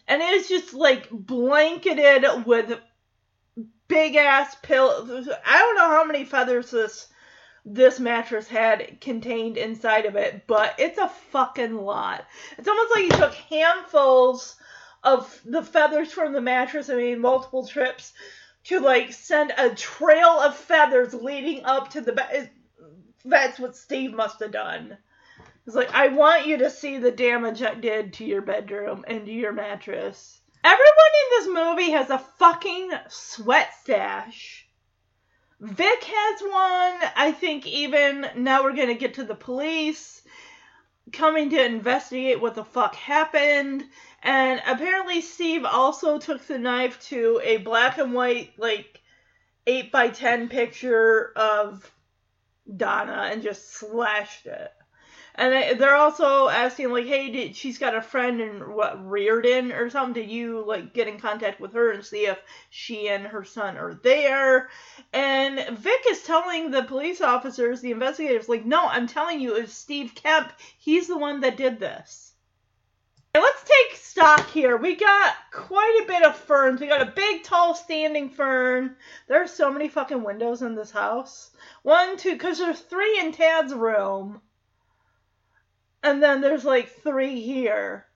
And 0.07 0.21
it 0.21 0.35
is 0.35 0.49
just 0.49 0.75
like 0.75 1.09
blanketed 1.11 2.45
with 2.45 2.79
big 3.89 4.17
ass 4.17 4.55
pillows. 4.63 5.29
I 5.47 5.59
don't 5.59 5.77
know 5.77 5.89
how 5.89 6.05
many 6.05 6.25
feathers 6.25 6.71
this 6.71 7.07
this 7.65 7.99
mattress 7.99 8.47
had 8.47 9.01
contained 9.01 9.57
inside 9.57 10.05
of 10.07 10.17
it, 10.17 10.47
but 10.47 10.75
it's 10.79 10.99
a 10.99 11.09
fucking 11.09 11.77
lot. 11.77 12.25
It's 12.59 12.69
almost 12.69 12.95
like 12.95 13.05
he 13.05 13.09
took 13.11 13.35
handfuls 13.35 14.57
of 15.03 15.41
the 15.45 15.63
feathers 15.63 16.13
from 16.13 16.33
the 16.33 16.41
mattress 16.41 16.91
I 16.91 16.97
made 16.97 17.19
multiple 17.19 17.67
trips 17.67 18.13
to 18.65 18.81
like 18.81 19.13
send 19.13 19.53
a 19.57 19.75
trail 19.75 20.41
of 20.41 20.57
feathers 20.57 21.15
leading 21.15 21.65
up 21.65 21.91
to 21.91 22.01
the 22.01 22.13
bed. 22.13 22.51
That's 23.25 23.59
what 23.59 23.77
Steve 23.77 24.13
must 24.13 24.41
have 24.41 24.53
done. 24.53 24.99
It's 25.67 25.77
like, 25.77 25.95
I 25.95 26.09
want 26.09 26.47
you 26.47 26.59
to 26.59 26.71
see 26.71 26.99
the 26.99 27.11
damage 27.11 27.63
I 27.63 27.75
did 27.75 28.13
to 28.15 28.25
your 28.25 28.43
bedroom 28.43 29.05
and 29.09 29.25
to 29.25 29.33
your 29.33 29.53
mattress. 29.53 30.41
Everyone 30.63 30.89
in 30.89 31.31
this 31.31 31.55
movie 31.55 31.91
has 31.93 32.11
a 32.11 32.19
fucking 32.19 32.91
sweat 33.09 33.71
stash. 33.81 34.64
Vic 35.65 36.05
has 36.05 36.43
one. 36.43 37.11
I 37.17 37.33
think 37.33 37.67
even 37.67 38.27
now 38.37 38.63
we're 38.63 38.77
gonna 38.77 38.93
get 38.93 39.15
to 39.15 39.25
the 39.25 39.35
police 39.35 40.21
coming 41.11 41.49
to 41.51 41.65
investigate 41.65 42.39
what 42.39 42.55
the 42.55 42.65
fuck 42.65 42.95
happened. 42.95 43.83
And 44.23 44.61
apparently, 44.67 45.23
Steve 45.23 45.65
also 45.65 46.19
took 46.19 46.47
the 46.47 46.59
knife 46.59 47.01
to 47.09 47.41
a 47.43 47.57
black 47.59 47.97
and 47.97 48.13
white, 48.13 48.53
like, 48.59 49.01
8 49.67 49.91
by 49.91 50.11
10 50.11 50.51
picture 50.51 51.33
of 51.35 51.91
Donna 52.77 53.31
and 53.33 53.43
just 53.43 53.73
slashed 53.73 54.45
it. 54.45 54.71
And 55.37 55.81
they're 55.81 55.97
also 55.97 56.49
asking, 56.49 56.93
like, 56.93 57.07
hey, 57.07 57.29
did, 57.29 57.57
she's 57.57 57.79
got 57.79 57.97
a 57.97 58.03
friend 58.03 58.41
in 58.41 58.73
what 58.73 59.05
Reardon 59.05 59.73
or 59.73 59.91
something. 59.91 60.23
Did 60.23 60.31
you 60.31 60.65
like 60.65 60.95
get 60.95 61.09
in 61.09 61.19
contact 61.19 61.59
with 61.59 61.73
her 61.73 61.91
and 61.91 62.05
see 62.05 62.27
if 62.27 62.39
she 62.71 63.09
and 63.09 63.27
her 63.27 63.43
son 63.43 63.77
are 63.77 63.95
there? 63.95 64.71
And 65.13 65.77
Vic 65.77 66.05
is 66.09 66.23
telling 66.23 66.71
the 66.71 66.85
police 66.85 67.21
officers, 67.21 67.81
the 67.81 67.91
investigators, 67.91 68.49
like, 68.49 68.65
no, 68.65 68.87
I'm 68.87 69.09
telling 69.09 69.41
you, 69.41 69.57
it's 69.57 69.75
Steve 69.75 70.15
Kemp. 70.15 70.53
He's 70.79 71.09
the 71.09 71.19
one 71.19 71.41
that 71.41 71.57
did 71.57 71.81
this. 71.81 72.35
let's 73.35 73.65
take 73.65 73.97
stock 73.97 74.49
here. 74.51 74.77
We 74.77 74.95
got 74.95 75.35
quite 75.51 76.01
a 76.05 76.07
bit 76.07 76.23
of 76.23 76.37
ferns. 76.37 76.81
We 76.81 76.87
got 76.87 77.03
a 77.03 77.07
big, 77.07 77.43
tall, 77.43 77.75
standing 77.75 78.31
fern. 78.31 78.95
There 79.27 79.43
are 79.43 79.49
so 79.49 79.73
many 79.73 79.89
fucking 79.89 80.23
windows 80.23 80.63
in 80.63 80.77
this 80.77 80.93
house. 80.93 81.51
One, 81.83 82.17
two, 82.17 82.35
because 82.35 82.59
there's 82.59 82.79
three 82.79 83.19
in 83.19 83.33
Tad's 83.33 83.75
room 83.75 84.41
and 86.05 86.23
then 86.23 86.43
there's 86.43 86.65
like 86.65 86.89
three 87.03 87.41
here. 87.41 88.07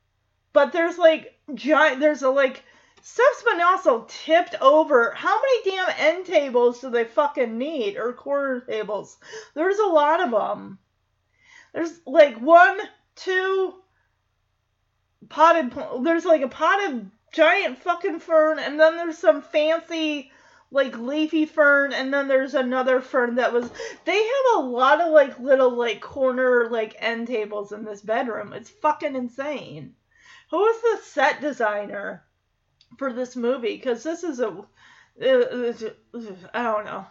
But 0.52 0.72
there's 0.72 0.98
like 0.98 1.34
giant. 1.54 2.00
There's 2.00 2.22
a 2.22 2.28
like 2.30 2.62
stuff's 3.02 3.42
been 3.42 3.60
also 3.60 4.06
tipped 4.08 4.54
over. 4.60 5.12
How 5.12 5.40
many 5.40 5.70
damn 5.76 5.94
end 5.98 6.26
tables 6.26 6.80
do 6.80 6.90
they 6.90 7.04
fucking 7.04 7.56
need 7.56 7.96
or 7.96 8.12
quarter 8.12 8.60
tables? 8.60 9.16
There's 9.54 9.78
a 9.78 9.86
lot 9.86 10.22
of 10.22 10.30
them. 10.30 10.78
There's 11.72 12.00
like 12.06 12.38
one, 12.40 12.78
two 13.16 13.74
potted. 15.28 15.72
There's 16.02 16.26
like 16.26 16.42
a 16.42 16.48
potted 16.48 17.10
giant 17.32 17.78
fucking 17.78 18.20
fern, 18.20 18.58
and 18.58 18.78
then 18.78 18.96
there's 18.96 19.18
some 19.18 19.40
fancy 19.40 20.30
like 20.70 20.98
leafy 20.98 21.46
fern 21.46 21.92
and 21.92 22.12
then 22.12 22.28
there's 22.28 22.54
another 22.54 23.00
fern 23.00 23.36
that 23.36 23.52
was 23.52 23.70
they 24.04 24.16
have 24.16 24.56
a 24.56 24.60
lot 24.60 25.00
of 25.00 25.12
like 25.12 25.38
little 25.38 25.70
like 25.70 26.00
corner 26.00 26.68
like 26.70 26.94
end 26.98 27.26
tables 27.26 27.72
in 27.72 27.84
this 27.84 28.02
bedroom. 28.02 28.52
It's 28.52 28.70
fucking 28.70 29.16
insane. 29.16 29.94
Who 30.50 30.64
is 30.66 30.80
the 30.80 30.98
set 31.04 31.40
designer 31.40 32.24
for 32.98 33.12
this 33.12 33.34
movie? 33.36 33.76
Because 33.76 34.02
this 34.02 34.24
is 34.24 34.40
a 34.40 34.48
uh, 34.48 35.72
i 36.54 36.62
don't 36.62 36.84
know. 36.84 37.06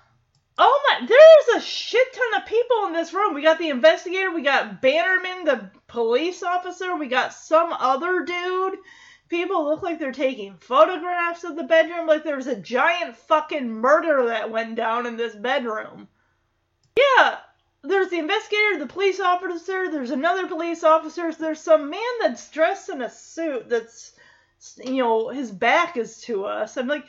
Oh 0.60 0.82
my 0.88 1.08
there's 1.08 1.64
a 1.64 1.66
shit 1.66 2.14
ton 2.14 2.42
of 2.42 2.48
people 2.48 2.86
in 2.88 2.94
this 2.94 3.14
room. 3.14 3.34
We 3.34 3.42
got 3.42 3.58
the 3.58 3.70
investigator 3.70 4.32
we 4.32 4.44
got 4.44 4.82
bannerman 4.82 5.46
the 5.46 5.72
police 5.88 6.44
officer 6.44 6.96
we 6.96 7.08
got 7.08 7.34
some 7.34 7.74
other 7.74 8.24
dude 8.24 8.78
People 9.30 9.66
look 9.66 9.82
like 9.82 10.00
they're 10.00 10.12
taking 10.12 10.56
photographs 10.56 11.44
of 11.44 11.56
the 11.56 11.64
bedroom, 11.64 12.08
like 12.08 12.24
there 12.24 12.38
was 12.38 12.48
a 12.48 12.56
giant 12.56 13.16
fucking 13.16 13.70
murder 13.70 14.28
that 14.28 14.52
went 14.52 14.76
down 14.76 15.06
in 15.06 15.18
this 15.18 15.36
bedroom. 15.36 16.08
Yeah, 16.98 17.38
there's 17.84 18.10
the 18.10 18.20
investigator, 18.20 18.80
the 18.80 18.88
police 18.88 19.20
officer, 19.20 19.92
there's 19.92 20.12
another 20.12 20.48
police 20.48 20.84
officer, 20.84 21.32
there's 21.34 21.60
some 21.60 21.90
man 21.90 22.02
that's 22.22 22.50
dressed 22.50 22.90
in 22.90 23.02
a 23.02 23.10
suit 23.10 23.70
that's, 23.70 24.14
you 24.84 25.04
know, 25.04 25.30
his 25.30 25.52
back 25.52 25.98
is 25.98 26.22
to 26.22 26.46
us. 26.46 26.78
I'm 26.78 26.88
like, 26.88 27.06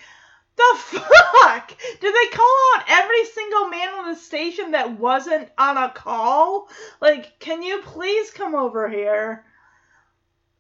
the 0.57 0.77
fuck? 0.77 1.73
Did 2.01 2.15
they 2.15 2.37
call 2.37 2.57
out 2.75 2.85
every 2.89 3.25
single 3.27 3.69
man 3.69 3.89
on 3.91 4.11
the 4.11 4.19
station 4.19 4.73
that 4.73 4.99
wasn't 4.99 5.49
on 5.57 5.77
a 5.77 5.91
call? 5.91 6.69
Like, 7.01 7.39
can 7.39 7.63
you 7.63 7.81
please 7.83 8.31
come 8.31 8.55
over 8.55 8.89
here? 8.89 9.45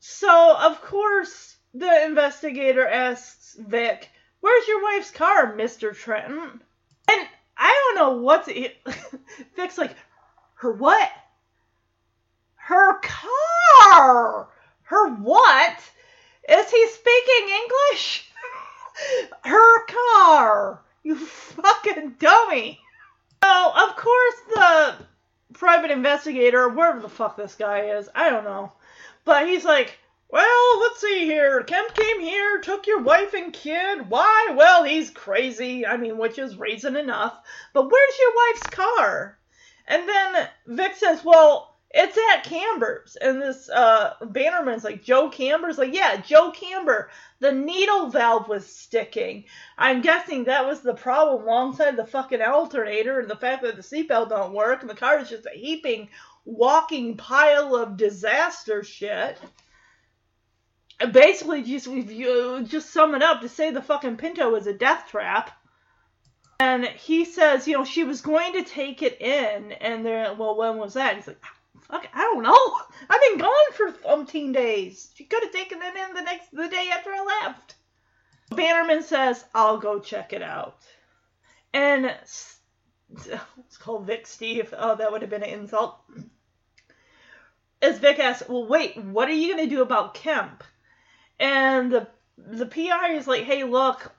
So, 0.01 0.57
of 0.57 0.81
course, 0.81 1.57
the 1.75 2.05
investigator 2.05 2.87
asks 2.87 3.57
Vic, 3.59 4.09
Where's 4.41 4.69
your 4.69 4.83
wife's 4.83 5.11
car, 5.11 5.57
Mr. 5.57 5.95
Trenton? 5.95 6.63
And 7.09 7.29
I 7.57 7.95
don't 7.97 7.97
know 7.97 8.23
what's 8.23 8.49
it. 8.49 8.77
Vic's 9.57 9.77
like, 9.79 9.97
Her 10.55 10.73
what? 10.73 11.11
Her 12.55 13.01
car! 13.01 14.49
Her 14.83 15.15
what? 15.17 15.79
Is 16.49 16.71
he 16.71 16.89
speaking 16.89 17.57
English? 17.63 18.31
Her 19.45 19.87
car! 19.87 20.83
You 21.03 21.17
fucking 21.17 22.17
dummy! 22.19 22.81
So, 23.43 23.73
of 23.75 23.97
course, 23.97 24.35
the 24.55 24.95
private 25.55 25.91
investigator, 25.91 26.69
wherever 26.69 27.01
the 27.01 27.09
fuck 27.09 27.37
this 27.37 27.55
guy 27.55 27.97
is, 27.97 28.09
I 28.15 28.31
don't 28.31 28.45
know 28.45 28.73
But 29.29 29.47
he's 29.47 29.67
like, 29.67 29.99
well, 30.31 30.81
let's 30.81 31.03
see 31.03 31.27
here. 31.27 31.63
Kemp 31.63 31.93
came 31.93 32.19
here, 32.19 32.63
took 32.63 32.87
your 32.87 33.03
wife 33.03 33.35
and 33.35 33.53
kid. 33.53 34.09
Why? 34.09 34.55
Well, 34.57 34.85
he's 34.85 35.11
crazy. 35.11 35.87
I 35.87 35.99
mean, 35.99 36.17
which 36.17 36.39
is 36.39 36.57
reason 36.57 36.97
enough. 36.97 37.39
But 37.75 37.91
where's 37.93 38.19
your 38.19 38.33
wife's 38.35 38.67
car? 38.69 39.39
And 39.87 40.09
then 40.09 40.49
Vic 40.67 40.97
says, 40.97 41.27
well, 41.27 41.77
it's 41.91 42.19
at 42.33 42.45
Camber's. 42.45 43.17
And 43.17 43.41
this 43.41 43.69
uh, 43.69 44.15
Bannerman's 44.23 44.85
like, 44.85 45.03
Joe 45.03 45.29
Camber's? 45.29 45.77
Like, 45.77 45.95
yeah, 45.95 46.17
Joe 46.21 46.51
Camber. 46.51 47.11
The 47.41 47.53
needle 47.53 48.09
valve 48.09 48.49
was 48.49 48.67
sticking. 48.67 49.45
I'm 49.77 50.01
guessing 50.01 50.45
that 50.45 50.67
was 50.67 50.81
the 50.81 50.95
problem 50.95 51.43
alongside 51.43 51.97
the 51.97 52.07
fucking 52.07 52.43
alternator 52.43 53.21
and 53.21 53.29
the 53.29 53.37
fact 53.37 53.63
that 53.63 53.77
the 53.77 53.83
seatbelt 53.83 54.31
don't 54.31 54.55
work 54.55 54.81
and 54.81 54.91
the 54.91 54.95
car 54.95 55.19
is 55.19 55.29
just 55.29 55.47
a 55.47 55.57
heaping, 55.57 56.09
walking 56.49 57.17
pile 57.17 57.77
of 57.77 57.97
disaster 57.97 58.83
shit 58.83 59.39
basically 61.07 61.63
just 61.63 61.87
if 61.87 62.11
you 62.11 62.65
just 62.65 62.91
sum 62.91 63.15
it 63.15 63.23
up 63.23 63.41
to 63.41 63.49
say 63.49 63.71
the 63.71 63.83
fucking 63.83 64.17
Pinto 64.17 64.55
is 64.57 64.67
a 64.67 64.73
death 64.73 65.09
trap. 65.11 65.51
And 66.61 66.85
he 66.85 67.25
says, 67.25 67.69
you 67.69 67.75
know, 67.75 67.85
she 67.85 68.03
was 68.03 68.21
going 68.21 68.55
to 68.55 68.65
take 68.65 69.03
it 69.03 69.21
in, 69.21 69.71
and 69.73 70.05
they're 70.05 70.35
well, 70.35 70.57
when 70.57 70.77
was 70.77 70.95
that? 70.95 71.15
He's 71.15 71.29
like, 71.29 71.41
fuck, 71.83 72.09
I 72.13 72.23
don't 72.23 72.43
know. 72.43 72.81
I've 73.11 73.21
been 73.21 73.39
gone 73.39 73.73
for 73.75 73.93
umpteen 74.09 74.53
days. 74.53 75.13
She 75.15 75.25
could 75.25 75.45
have 75.45 75.53
taken 75.53 75.79
it 75.81 75.95
in 75.95 76.15
the 76.17 76.23
next 76.23 76.51
the 76.51 76.69
day 76.69 76.91
after 76.93 77.11
I 77.11 77.45
left. 77.45 77.77
Bannerman 78.51 79.05
says, 79.05 79.45
I'll 79.55 79.79
go 79.79 80.01
check 80.01 80.33
it 80.33 80.43
out. 80.43 80.79
And 81.73 82.07
it's 83.15 83.77
called 83.79 84.07
Vic 84.07 84.27
Steve. 84.27 84.75
Oh, 84.77 84.97
that 84.97 85.13
would 85.13 85.23
have 85.23 85.31
been 85.31 85.45
an 85.45 85.61
insult. 85.61 86.01
As 87.81 87.99
Vic 87.99 88.19
asks, 88.19 88.49
well, 88.49 88.67
wait, 88.67 88.97
what 88.97 89.29
are 89.29 89.33
you 89.33 89.55
going 89.55 89.69
to 89.69 89.75
do 89.75 89.83
about 89.83 90.15
Kemp? 90.15 90.65
And 91.39 91.93
the 91.93 92.09
the 92.37 92.67
PI 92.67 93.15
is 93.15 93.27
like, 93.27 93.45
hey, 93.45 93.65
look, 93.65 94.13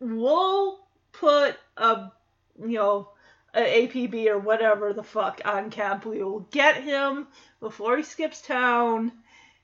we'll 0.00 0.86
put 1.12 1.56
a 1.76 2.10
you 2.58 2.78
know 2.78 3.10
a 3.54 3.86
APB 3.86 4.26
or 4.26 4.38
whatever 4.38 4.92
the 4.92 5.02
fuck 5.02 5.40
on 5.44 5.70
Kemp. 5.70 6.04
We 6.04 6.22
will 6.22 6.40
get 6.50 6.82
him 6.82 7.28
before 7.60 7.96
he 7.96 8.02
skips 8.02 8.42
town. 8.42 9.12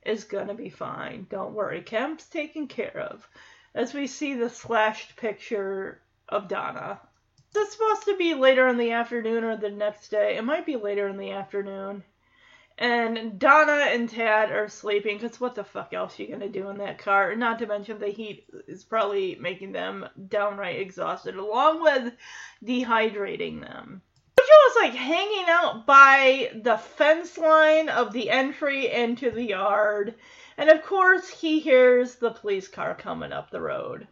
Is 0.03 0.25
gonna 0.25 0.55
be 0.55 0.71
fine. 0.71 1.27
Don't 1.29 1.53
worry. 1.53 1.83
Kemp's 1.83 2.27
taken 2.27 2.69
care 2.69 2.97
of. 2.97 3.29
As 3.75 3.93
we 3.93 4.07
see 4.07 4.35
the 4.35 4.49
slashed 4.49 5.17
picture 5.17 6.01
of 6.29 6.49
Donna. 6.49 7.01
This 7.53 7.73
supposed 7.73 8.05
to 8.05 8.17
be 8.17 8.33
later 8.33 8.69
in 8.69 8.79
the 8.79 8.93
afternoon 8.93 9.45
or 9.45 9.57
the 9.57 9.71
next 9.71 10.09
day? 10.09 10.37
It 10.37 10.45
might 10.45 10.65
be 10.65 10.77
later 10.77 11.09
in 11.09 11.19
the 11.19 11.33
afternoon. 11.33 12.05
And 12.81 13.39
Donna 13.39 13.89
and 13.91 14.09
Tad 14.09 14.51
are 14.51 14.67
sleeping 14.67 15.19
because 15.19 15.39
what 15.39 15.55
the 15.55 15.65
fuck 15.65 15.93
else 15.93 16.19
are 16.19 16.23
you 16.23 16.31
gonna 16.31 16.49
do 16.49 16.71
in 16.71 16.79
that 16.79 16.97
car? 16.97 17.37
Not 17.37 17.59
to 17.59 17.67
mention 17.67 17.99
the 17.99 18.09
heat 18.09 18.47
is 18.67 18.85
probably 18.85 19.37
making 19.39 19.73
them 19.73 20.09
downright 20.29 20.81
exhausted, 20.81 21.37
along 21.37 21.83
with 21.83 22.15
dehydrating 22.65 23.61
them. 23.61 24.01
Cujo 24.39 24.51
is 24.71 24.77
like 24.81 24.95
hanging 24.95 25.45
out 25.47 25.85
by 25.85 26.53
the 26.55 26.79
fence 26.79 27.37
line 27.37 27.91
of 27.91 28.15
the 28.15 28.31
entry 28.31 28.91
into 28.91 29.31
the 29.31 29.45
yard, 29.45 30.15
and 30.57 30.71
of 30.71 30.83
course 30.83 31.29
he 31.29 31.61
hears 31.61 32.15
the 32.15 32.31
police 32.31 32.67
car 32.67 32.95
coming 32.95 33.31
up 33.31 33.51
the 33.51 33.61
road. 33.61 34.09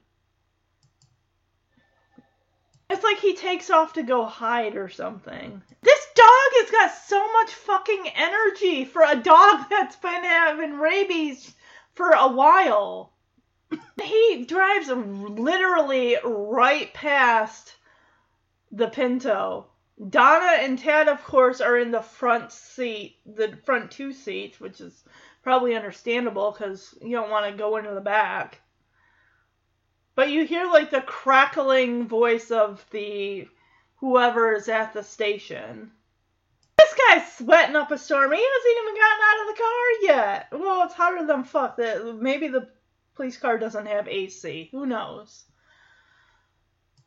It's 2.90 3.04
like 3.04 3.18
he 3.18 3.34
takes 3.34 3.68
off 3.68 3.92
to 3.94 4.02
go 4.02 4.24
hide 4.24 4.74
or 4.74 4.88
something. 4.88 5.62
This 5.82 6.06
dog 6.14 6.26
has 6.26 6.70
got 6.70 6.94
so 7.06 7.32
much 7.32 7.52
fucking 7.52 8.08
energy 8.14 8.86
for 8.86 9.02
a 9.02 9.16
dog 9.16 9.66
that's 9.70 9.96
been 9.96 10.24
having 10.24 10.78
rabies 10.78 11.54
for 11.92 12.10
a 12.10 12.28
while. 12.28 13.12
he 14.02 14.46
drives 14.46 14.88
literally 14.88 16.16
right 16.24 16.92
past 16.94 17.76
the 18.72 18.88
Pinto. 18.88 19.66
Donna 20.08 20.52
and 20.60 20.78
Tad, 20.78 21.08
of 21.08 21.22
course, 21.24 21.60
are 21.60 21.76
in 21.76 21.90
the 21.90 22.02
front 22.02 22.52
seat, 22.52 23.16
the 23.26 23.58
front 23.64 23.90
two 23.90 24.12
seats, 24.12 24.60
which 24.60 24.80
is 24.80 25.04
probably 25.42 25.74
understandable 25.74 26.52
because 26.52 26.94
you 27.02 27.16
don't 27.16 27.30
want 27.30 27.50
to 27.50 27.58
go 27.58 27.76
into 27.76 27.92
the 27.92 28.00
back. 28.00 28.60
But 30.18 30.30
you 30.30 30.44
hear 30.46 30.66
like 30.66 30.90
the 30.90 31.00
crackling 31.00 32.08
voice 32.08 32.50
of 32.50 32.84
the 32.90 33.46
whoever 33.98 34.52
is 34.52 34.68
at 34.68 34.92
the 34.92 35.04
station. 35.04 35.92
This 36.76 36.92
guy's 36.94 37.32
sweating 37.34 37.76
up 37.76 37.92
a 37.92 37.98
storm. 37.98 38.32
He 38.32 38.44
hasn't 38.44 38.78
even 38.82 38.94
gotten 38.96 39.24
out 39.28 39.40
of 39.40 39.46
the 39.46 39.62
car 39.62 39.92
yet. 40.02 40.48
Well, 40.50 40.82
it's 40.82 40.94
hotter 40.94 41.24
than 41.24 41.44
fuck. 41.44 41.76
That 41.76 42.16
maybe 42.16 42.48
the 42.48 42.68
police 43.14 43.36
car 43.36 43.58
doesn't 43.58 43.86
have 43.86 44.08
AC. 44.08 44.70
Who 44.72 44.86
knows? 44.86 45.44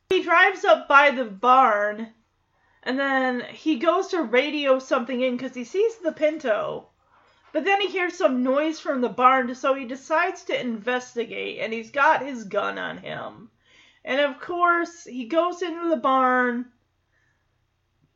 He 0.10 0.24
drives 0.24 0.64
up 0.64 0.88
by 0.88 1.12
the 1.12 1.26
barn, 1.26 2.14
and 2.82 2.98
then 2.98 3.42
he 3.42 3.76
goes 3.76 4.08
to 4.08 4.24
radio 4.24 4.80
something 4.80 5.20
in 5.20 5.36
because 5.36 5.54
he 5.54 5.66
sees 5.66 5.98
the 5.98 6.14
Pinto. 6.14 6.91
But 7.54 7.66
then 7.66 7.82
he 7.82 7.88
hears 7.88 8.18
some 8.18 8.44
noise 8.44 8.80
from 8.80 9.02
the 9.02 9.10
barn, 9.10 9.54
so 9.56 9.74
he 9.74 9.86
decides 9.86 10.44
to 10.46 10.60
investigate, 10.60 11.60
and 11.60 11.74
he's 11.74 11.92
got 11.92 12.26
his 12.26 12.46
gun 12.46 12.78
on 12.78 12.98
him. 12.98 13.50
And 14.06 14.22
of 14.22 14.40
course, 14.40 15.04
he 15.04 15.26
goes 15.26 15.62
into 15.62 15.90
the 15.90 15.98
barn, 15.98 16.72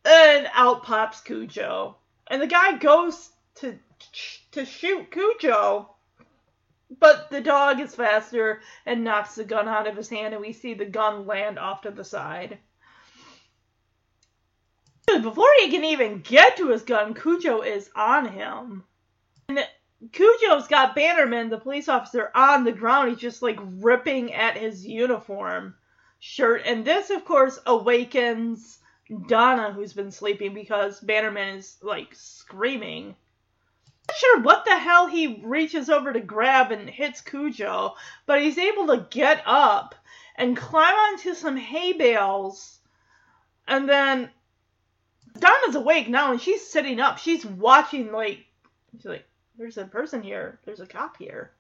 and 0.06 0.48
out 0.54 0.84
pops 0.84 1.22
Cujo. 1.22 1.98
And 2.28 2.42
the 2.42 2.48
guy 2.48 2.78
goes 2.78 3.32
to 3.56 3.78
to 4.52 4.66
shoot 4.66 5.12
Cujo, 5.12 5.96
but 7.00 7.30
the 7.30 7.42
dog 7.42 7.80
is 7.80 7.96
faster 7.96 8.62
and 8.86 9.04
knocks 9.04 9.36
the 9.36 9.44
gun 9.44 9.68
out 9.68 9.88
of 9.88 9.98
his 9.98 10.10
hand, 10.10 10.34
and 10.34 10.42
we 10.42 10.54
see 10.54 10.74
the 10.74 10.86
gun 10.86 11.26
land 11.28 11.60
off 11.60 11.82
to 11.82 11.92
the 11.92 12.04
side. 12.04 12.58
Before 15.08 15.50
he 15.60 15.70
can 15.70 15.84
even 15.84 16.22
get 16.22 16.58
to 16.58 16.70
his 16.70 16.84
gun, 16.84 17.14
Cujo 17.14 17.62
is 17.62 17.90
on 17.96 18.28
him. 18.28 18.84
And 19.50 19.68
Cujo's 20.12 20.68
got 20.68 20.96
Bannerman, 20.96 21.50
the 21.50 21.60
police 21.60 21.88
officer, 21.88 22.32
on 22.36 22.64
the 22.64 22.72
ground. 22.72 23.10
He's 23.10 23.20
just 23.20 23.42
like 23.42 23.60
ripping 23.62 24.34
at 24.34 24.58
his 24.58 24.86
uniform 24.86 25.76
shirt. 26.20 26.64
And 26.66 26.86
this, 26.86 27.10
of 27.10 27.26
course, 27.26 27.60
awakens 27.66 28.80
Donna, 29.28 29.72
who's 29.72 29.94
been 29.94 30.12
sleeping 30.12 30.54
because 30.54 31.00
Bannerman 31.00 31.58
is 31.58 31.78
like 31.82 32.10
screaming. 32.14 33.16
Not 34.08 34.18
sure 34.18 34.42
what 34.42 34.66
the 34.66 34.78
hell 34.78 35.08
he 35.08 35.42
reaches 35.44 35.90
over 35.90 36.12
to 36.12 36.20
grab 36.20 36.72
and 36.72 36.90
hits 36.90 37.22
Cujo, 37.22 37.96
but 38.26 38.42
he's 38.42 38.58
able 38.58 38.88
to 38.88 39.08
get 39.10 39.42
up 39.46 39.96
and 40.36 40.58
climb 40.58 40.96
onto 40.96 41.34
some 41.34 41.58
hay 41.58 41.94
bales. 41.94 42.80
And 43.68 43.90
then 43.90 44.30
Donna's 45.40 45.76
awake 45.76 46.08
now 46.08 46.32
and 46.32 46.42
she's 46.42 46.68
sitting 46.68 47.00
up. 47.00 47.18
She's 47.18 47.46
watching 47.46 48.12
like 48.12 48.46
she's 48.92 49.06
like 49.06 49.26
there's 49.58 49.78
a 49.78 49.86
person 49.86 50.22
here. 50.22 50.60
There's 50.66 50.80
a 50.80 50.86
cop 50.86 51.18
here. 51.18 51.52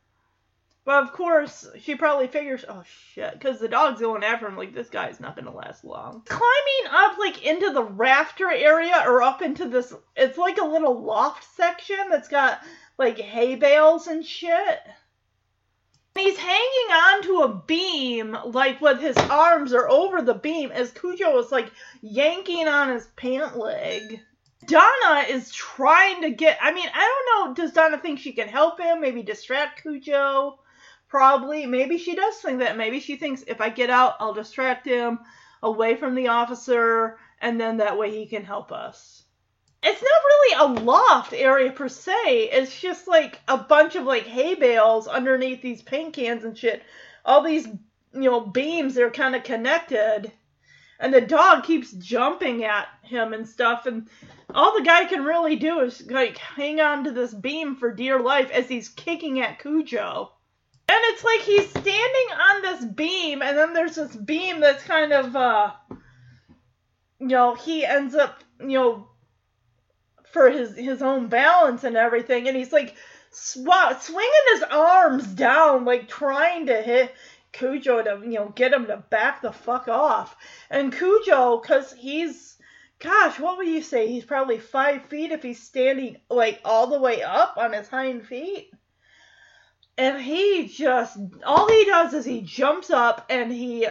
But 0.86 1.04
of 1.04 1.14
course, 1.14 1.68
she 1.80 1.96
probably 1.96 2.28
figures, 2.28 2.64
oh 2.70 2.84
shit, 3.14 3.34
because 3.34 3.60
the 3.60 3.68
dog's 3.68 4.02
going 4.02 4.24
after 4.24 4.48
him. 4.48 4.56
Like 4.56 4.74
this 4.74 4.90
guy's 4.90 5.20
not 5.20 5.36
gonna 5.36 5.54
last 5.54 5.84
long. 5.84 6.22
Climbing 6.26 6.92
up 6.92 7.18
like 7.18 7.44
into 7.44 7.72
the 7.72 7.84
rafter 7.84 8.52
area 8.52 9.04
or 9.06 9.24
up 9.24 9.42
into 9.42 9.68
this, 9.68 9.94
it's 10.16 10.38
like 10.38 10.60
a 10.60 10.66
little 10.66 11.02
loft 11.02 11.44
section 11.56 12.10
that's 12.12 12.28
got 12.28 12.60
like 13.00 13.18
hay 13.18 13.56
bales 13.56 14.06
and 14.06 14.24
shit. 14.24 14.80
He's 16.14 16.38
hanging 16.38 16.92
onto 16.92 17.42
a 17.42 17.64
beam, 17.66 18.38
like 18.46 18.80
with 18.80 19.02
his 19.02 19.18
arms 19.18 19.74
are 19.74 19.90
over 19.90 20.22
the 20.22 20.36
beam, 20.36 20.72
as 20.72 20.92
Cujo 20.92 21.38
is 21.40 21.52
like 21.52 21.72
yanking 22.02 22.68
on 22.68 22.90
his 22.90 23.08
pant 23.16 23.58
leg. 23.58 24.22
Donna 24.68 25.26
is 25.30 25.52
trying 25.52 26.22
to 26.22 26.32
get. 26.32 26.58
I 26.62 26.74
mean, 26.74 26.90
I 26.94 27.24
don't 27.26 27.48
know. 27.48 27.54
Does 27.54 27.74
Donna 27.74 27.98
think 27.98 28.20
she 28.20 28.34
can 28.34 28.48
help 28.48 28.80
him? 28.80 29.02
Maybe 29.02 29.24
distract 29.24 29.82
Cujo? 29.82 30.60
Probably. 31.08 31.66
Maybe 31.66 31.98
she 31.98 32.16
does 32.16 32.36
think 32.38 32.60
that. 32.60 32.78
Maybe 32.78 33.00
she 33.00 33.16
thinks 33.16 33.44
if 33.48 33.62
I 33.62 33.70
get 33.70 33.90
out, 33.90 34.16
I'll 34.20 34.34
distract 34.34 34.86
him 34.86 35.20
away 35.62 35.96
from 35.96 36.16
the 36.16 36.28
officer, 36.28 37.18
and 37.40 37.60
then 37.60 37.78
that 37.78 37.98
way 37.98 38.12
he 38.12 38.26
can 38.26 38.44
help 38.44 38.72
us. 38.72 39.24
It's 39.84 40.02
not 40.02 40.24
really 40.26 40.80
a 40.80 40.84
loft 40.84 41.34
area 41.34 41.72
per 41.72 41.88
se. 41.88 42.50
It's 42.52 42.80
just 42.80 43.08
like 43.08 43.40
a 43.48 43.58
bunch 43.58 43.96
of 43.96 44.06
like 44.06 44.24
hay 44.24 44.56
bales 44.56 45.08
underneath 45.08 45.62
these 45.62 45.82
paint 45.82 46.14
cans 46.14 46.44
and 46.44 46.58
shit. 46.58 46.82
All 47.24 47.44
these, 47.44 47.68
you 47.68 47.80
know, 48.14 48.42
beams 48.42 48.98
are 48.98 49.12
kind 49.12 49.36
of 49.36 49.44
connected 49.44 50.32
and 51.00 51.14
the 51.14 51.22
dog 51.22 51.64
keeps 51.64 51.92
jumping 51.92 52.64
at 52.64 52.88
him 53.04 53.34
and 53.34 53.48
stuff 53.48 53.86
and 53.86 54.08
all 54.56 54.78
the 54.78 54.86
guy 54.86 55.06
can 55.06 55.26
really 55.26 55.58
do 55.58 55.82
is 55.82 56.10
like 56.10 56.38
hang 56.38 56.80
on 56.80 57.04
to 57.04 57.12
this 57.12 57.34
beam 57.34 57.76
for 57.76 57.92
dear 57.92 58.20
life 58.20 58.50
as 58.52 58.68
he's 58.68 58.90
kicking 58.90 59.42
at 59.42 59.60
Cujo. 59.60 60.32
And 60.88 61.00
it's 61.02 61.24
like 61.24 61.42
he's 61.42 61.70
standing 61.70 61.92
on 61.94 62.62
this 62.62 62.86
beam 62.86 63.42
and 63.42 63.58
then 63.58 63.74
there's 63.74 63.96
this 63.96 64.16
beam 64.16 64.62
that's 64.62 64.84
kind 64.84 65.12
of 65.12 65.36
uh 65.36 65.72
you 67.20 67.28
know, 67.28 67.56
he 67.56 67.86
ends 67.86 68.14
up, 68.14 68.44
you 68.60 68.78
know, 68.78 69.08
for 70.32 70.50
his 70.50 70.76
his 70.76 71.02
own 71.02 71.28
balance 71.28 71.84
and 71.84 71.98
everything 71.98 72.48
and 72.48 72.56
he's 72.56 72.74
like 72.74 72.96
sw- 73.32 74.00
swinging 74.00 74.32
his 74.54 74.64
arms 74.64 75.28
down, 75.28 75.86
like 75.86 76.08
trying 76.08 76.68
to 76.68 76.82
hit 76.82 77.14
Cujo 77.52 78.04
to, 78.04 78.22
you 78.24 78.34
know, 78.34 78.54
get 78.56 78.74
him 78.74 78.88
to 78.88 78.98
back 79.10 79.42
the 79.42 79.52
fuck 79.52 79.88
off. 79.88 80.36
And 80.70 80.94
Cujo, 80.94 81.60
because 81.60 81.94
he's, 81.94 82.55
gosh, 83.00 83.40
what 83.40 83.58
would 83.58 83.68
you 83.68 83.82
say? 83.82 84.08
He's 84.08 84.26
probably 84.26 84.58
five 84.58 85.06
feet 85.06 85.32
if 85.32 85.44
he's 85.44 85.62
standing, 85.62 86.18
like, 86.30 86.62
all 86.66 86.88
the 86.88 87.00
way 87.00 87.22
up 87.22 87.58
on 87.58 87.74
his 87.74 87.88
hind 87.88 88.26
feet. 88.26 88.72
And 89.98 90.22
he 90.22 90.68
just, 90.68 91.18
all 91.46 91.70
he 91.70 91.86
does 91.86 92.14
is 92.14 92.26
he 92.26 92.42
jumps 92.42 92.90
up 92.90 93.26
and 93.30 93.52
he, 93.52 93.88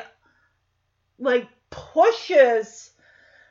like, 1.19 1.49
pushes 1.71 2.91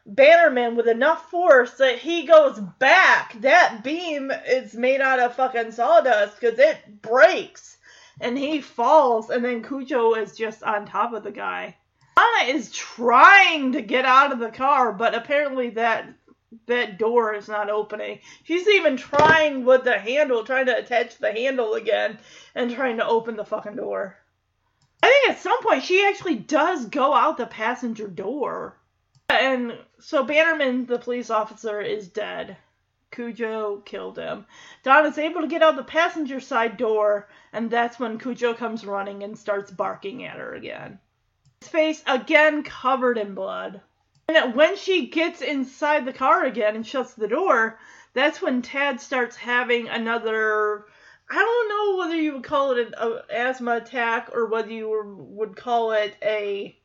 Bannerman 0.05 0.75
with 0.75 0.87
enough 0.87 1.29
force 1.31 1.71
that 1.77 1.97
he 1.97 2.25
goes 2.25 2.59
back. 2.79 3.39
That 3.41 3.83
beam 3.83 4.31
is 4.47 4.75
made 4.75 5.01
out 5.01 5.19
of 5.19 5.35
fucking 5.35 5.71
sawdust 5.71 6.39
because 6.39 6.59
it 6.59 7.01
breaks 7.01 7.77
and 8.21 8.37
he 8.37 8.61
falls, 8.61 9.29
and 9.29 9.43
then 9.43 9.63
Cujo 9.63 10.13
is 10.13 10.37
just 10.37 10.61
on 10.63 10.85
top 10.85 11.13
of 11.13 11.23
the 11.23 11.31
guy. 11.31 11.77
Donna 12.15 12.51
is 12.51 12.71
trying 12.71 13.73
to 13.73 13.81
get 13.81 14.05
out 14.05 14.31
of 14.31 14.39
the 14.39 14.49
car, 14.49 14.93
but 14.93 15.15
apparently 15.15 15.71
that 15.71 16.07
that 16.67 16.97
door 16.97 17.33
is 17.33 17.47
not 17.47 17.69
opening. 17.69 18.19
She's 18.43 18.67
even 18.67 18.97
trying 18.97 19.65
with 19.65 19.83
the 19.83 19.97
handle, 19.97 20.43
trying 20.43 20.67
to 20.67 20.77
attach 20.77 21.17
the 21.17 21.31
handle 21.31 21.73
again, 21.73 22.19
and 22.55 22.71
trying 22.71 22.97
to 22.97 23.07
open 23.07 23.35
the 23.35 23.45
fucking 23.45 23.75
door. 23.75 24.17
I 25.01 25.07
think 25.07 25.31
at 25.31 25.41
some 25.41 25.61
point 25.63 25.83
she 25.83 26.05
actually 26.05 26.35
does 26.35 26.85
go 26.85 27.13
out 27.13 27.37
the 27.37 27.47
passenger 27.47 28.07
door. 28.07 28.77
And 29.29 29.77
so 29.99 30.23
Bannerman, 30.23 30.85
the 30.85 30.99
police 30.99 31.29
officer, 31.29 31.81
is 31.81 32.07
dead. 32.07 32.57
Cujo 33.11 33.81
killed 33.85 34.17
him. 34.17 34.45
Don 34.83 35.05
is 35.05 35.17
able 35.17 35.41
to 35.41 35.47
get 35.47 35.61
out 35.61 35.75
the 35.75 35.83
passenger 35.83 36.39
side 36.39 36.77
door, 36.77 37.27
and 37.51 37.69
that's 37.69 37.99
when 37.99 38.19
Cujo 38.19 38.53
comes 38.53 38.85
running 38.85 39.23
and 39.23 39.37
starts 39.37 39.71
barking 39.71 40.23
at 40.25 40.37
her 40.37 40.53
again. 40.53 40.99
Face 41.67 42.03
again 42.05 42.63
covered 42.63 43.17
in 43.17 43.35
blood. 43.35 43.81
And 44.27 44.55
when 44.55 44.75
she 44.77 45.07
gets 45.07 45.41
inside 45.41 46.05
the 46.05 46.13
car 46.13 46.45
again 46.45 46.75
and 46.75 46.87
shuts 46.87 47.13
the 47.13 47.27
door, 47.27 47.79
that's 48.13 48.41
when 48.41 48.61
Tad 48.61 49.01
starts 49.01 49.35
having 49.35 49.89
another. 49.89 50.85
I 51.29 51.35
don't 51.35 51.69
know 51.69 51.97
whether 51.97 52.15
you 52.15 52.33
would 52.33 52.43
call 52.43 52.71
it 52.71 52.93
an 52.97 53.19
asthma 53.29 53.77
attack 53.77 54.29
or 54.33 54.45
whether 54.45 54.71
you 54.71 55.25
would 55.35 55.55
call 55.55 55.91
it 55.91 56.15
a 56.21 56.77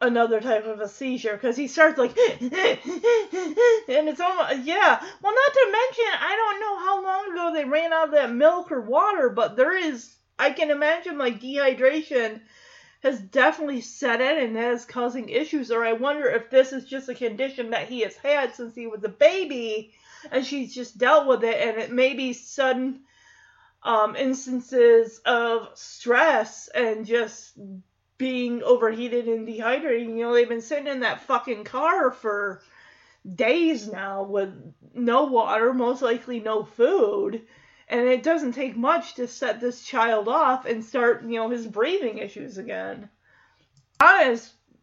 another 0.00 0.40
type 0.40 0.66
of 0.66 0.80
a 0.80 0.88
seizure 0.88 1.32
because 1.32 1.56
he 1.56 1.68
starts 1.68 1.96
like 1.96 2.16
and 2.18 2.50
it's 2.50 4.20
almost 4.20 4.58
yeah 4.64 5.02
well 5.22 5.34
not 5.34 5.52
to 5.54 5.72
mention 5.72 6.12
i 6.20 6.36
don't 6.36 6.60
know 6.60 6.78
how 6.78 7.02
long 7.02 7.32
ago 7.32 7.52
they 7.54 7.64
ran 7.64 7.94
out 7.94 8.08
of 8.08 8.12
that 8.12 8.30
milk 8.30 8.70
or 8.70 8.82
water 8.82 9.30
but 9.30 9.56
there 9.56 9.74
is 9.74 10.14
i 10.38 10.50
can 10.50 10.70
imagine 10.70 11.16
like 11.16 11.40
dehydration 11.40 12.40
has 13.06 13.20
definitely 13.20 13.80
set 13.80 14.20
in 14.20 14.44
and 14.44 14.56
that 14.56 14.72
is 14.72 14.84
causing 14.84 15.28
issues 15.28 15.70
or 15.70 15.84
i 15.84 15.92
wonder 15.92 16.26
if 16.28 16.50
this 16.50 16.72
is 16.72 16.84
just 16.84 17.08
a 17.08 17.14
condition 17.14 17.70
that 17.70 17.88
he 17.88 18.00
has 18.00 18.16
had 18.16 18.54
since 18.54 18.74
he 18.74 18.86
was 18.86 19.02
a 19.04 19.08
baby 19.08 19.92
and 20.30 20.44
she's 20.44 20.74
just 20.74 20.98
dealt 20.98 21.26
with 21.26 21.44
it 21.44 21.56
and 21.56 21.78
it 21.78 21.90
may 21.90 22.14
be 22.14 22.32
sudden 22.32 23.00
um, 23.82 24.16
instances 24.16 25.20
of 25.24 25.68
stress 25.74 26.68
and 26.74 27.06
just 27.06 27.56
being 28.18 28.62
overheated 28.62 29.28
and 29.28 29.46
dehydrated. 29.46 30.08
You 30.08 30.16
know, 30.16 30.34
they've 30.34 30.48
been 30.48 30.60
sitting 30.60 30.88
in 30.88 31.00
that 31.00 31.22
fucking 31.22 31.64
car 31.64 32.10
for 32.10 32.62
days 33.34 33.86
now 33.86 34.24
with 34.24 34.50
no 34.94 35.24
water, 35.24 35.72
most 35.72 36.02
likely 36.02 36.40
no 36.40 36.64
food. 36.64 37.42
And 37.88 38.08
it 38.08 38.22
doesn't 38.22 38.52
take 38.52 38.76
much 38.76 39.14
to 39.14 39.28
set 39.28 39.60
this 39.60 39.84
child 39.84 40.28
off 40.28 40.66
and 40.66 40.84
start, 40.84 41.22
you 41.22 41.36
know, 41.36 41.48
his 41.48 41.66
breathing 41.66 42.18
issues 42.18 42.58
again. 42.58 43.08
Donna 44.00 44.38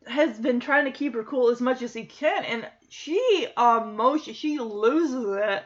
has 0.07 0.38
been 0.39 0.59
trying 0.59 0.85
to 0.85 0.91
keep 0.91 1.13
her 1.13 1.23
cool 1.23 1.49
as 1.49 1.61
much 1.61 1.81
as 1.81 1.93
he 1.93 2.05
can, 2.05 2.43
and 2.45 2.67
she 2.89 3.47
um 3.57 3.95
most 3.95 4.25
she 4.34 4.59
loses 4.59 5.25
it. 5.38 5.63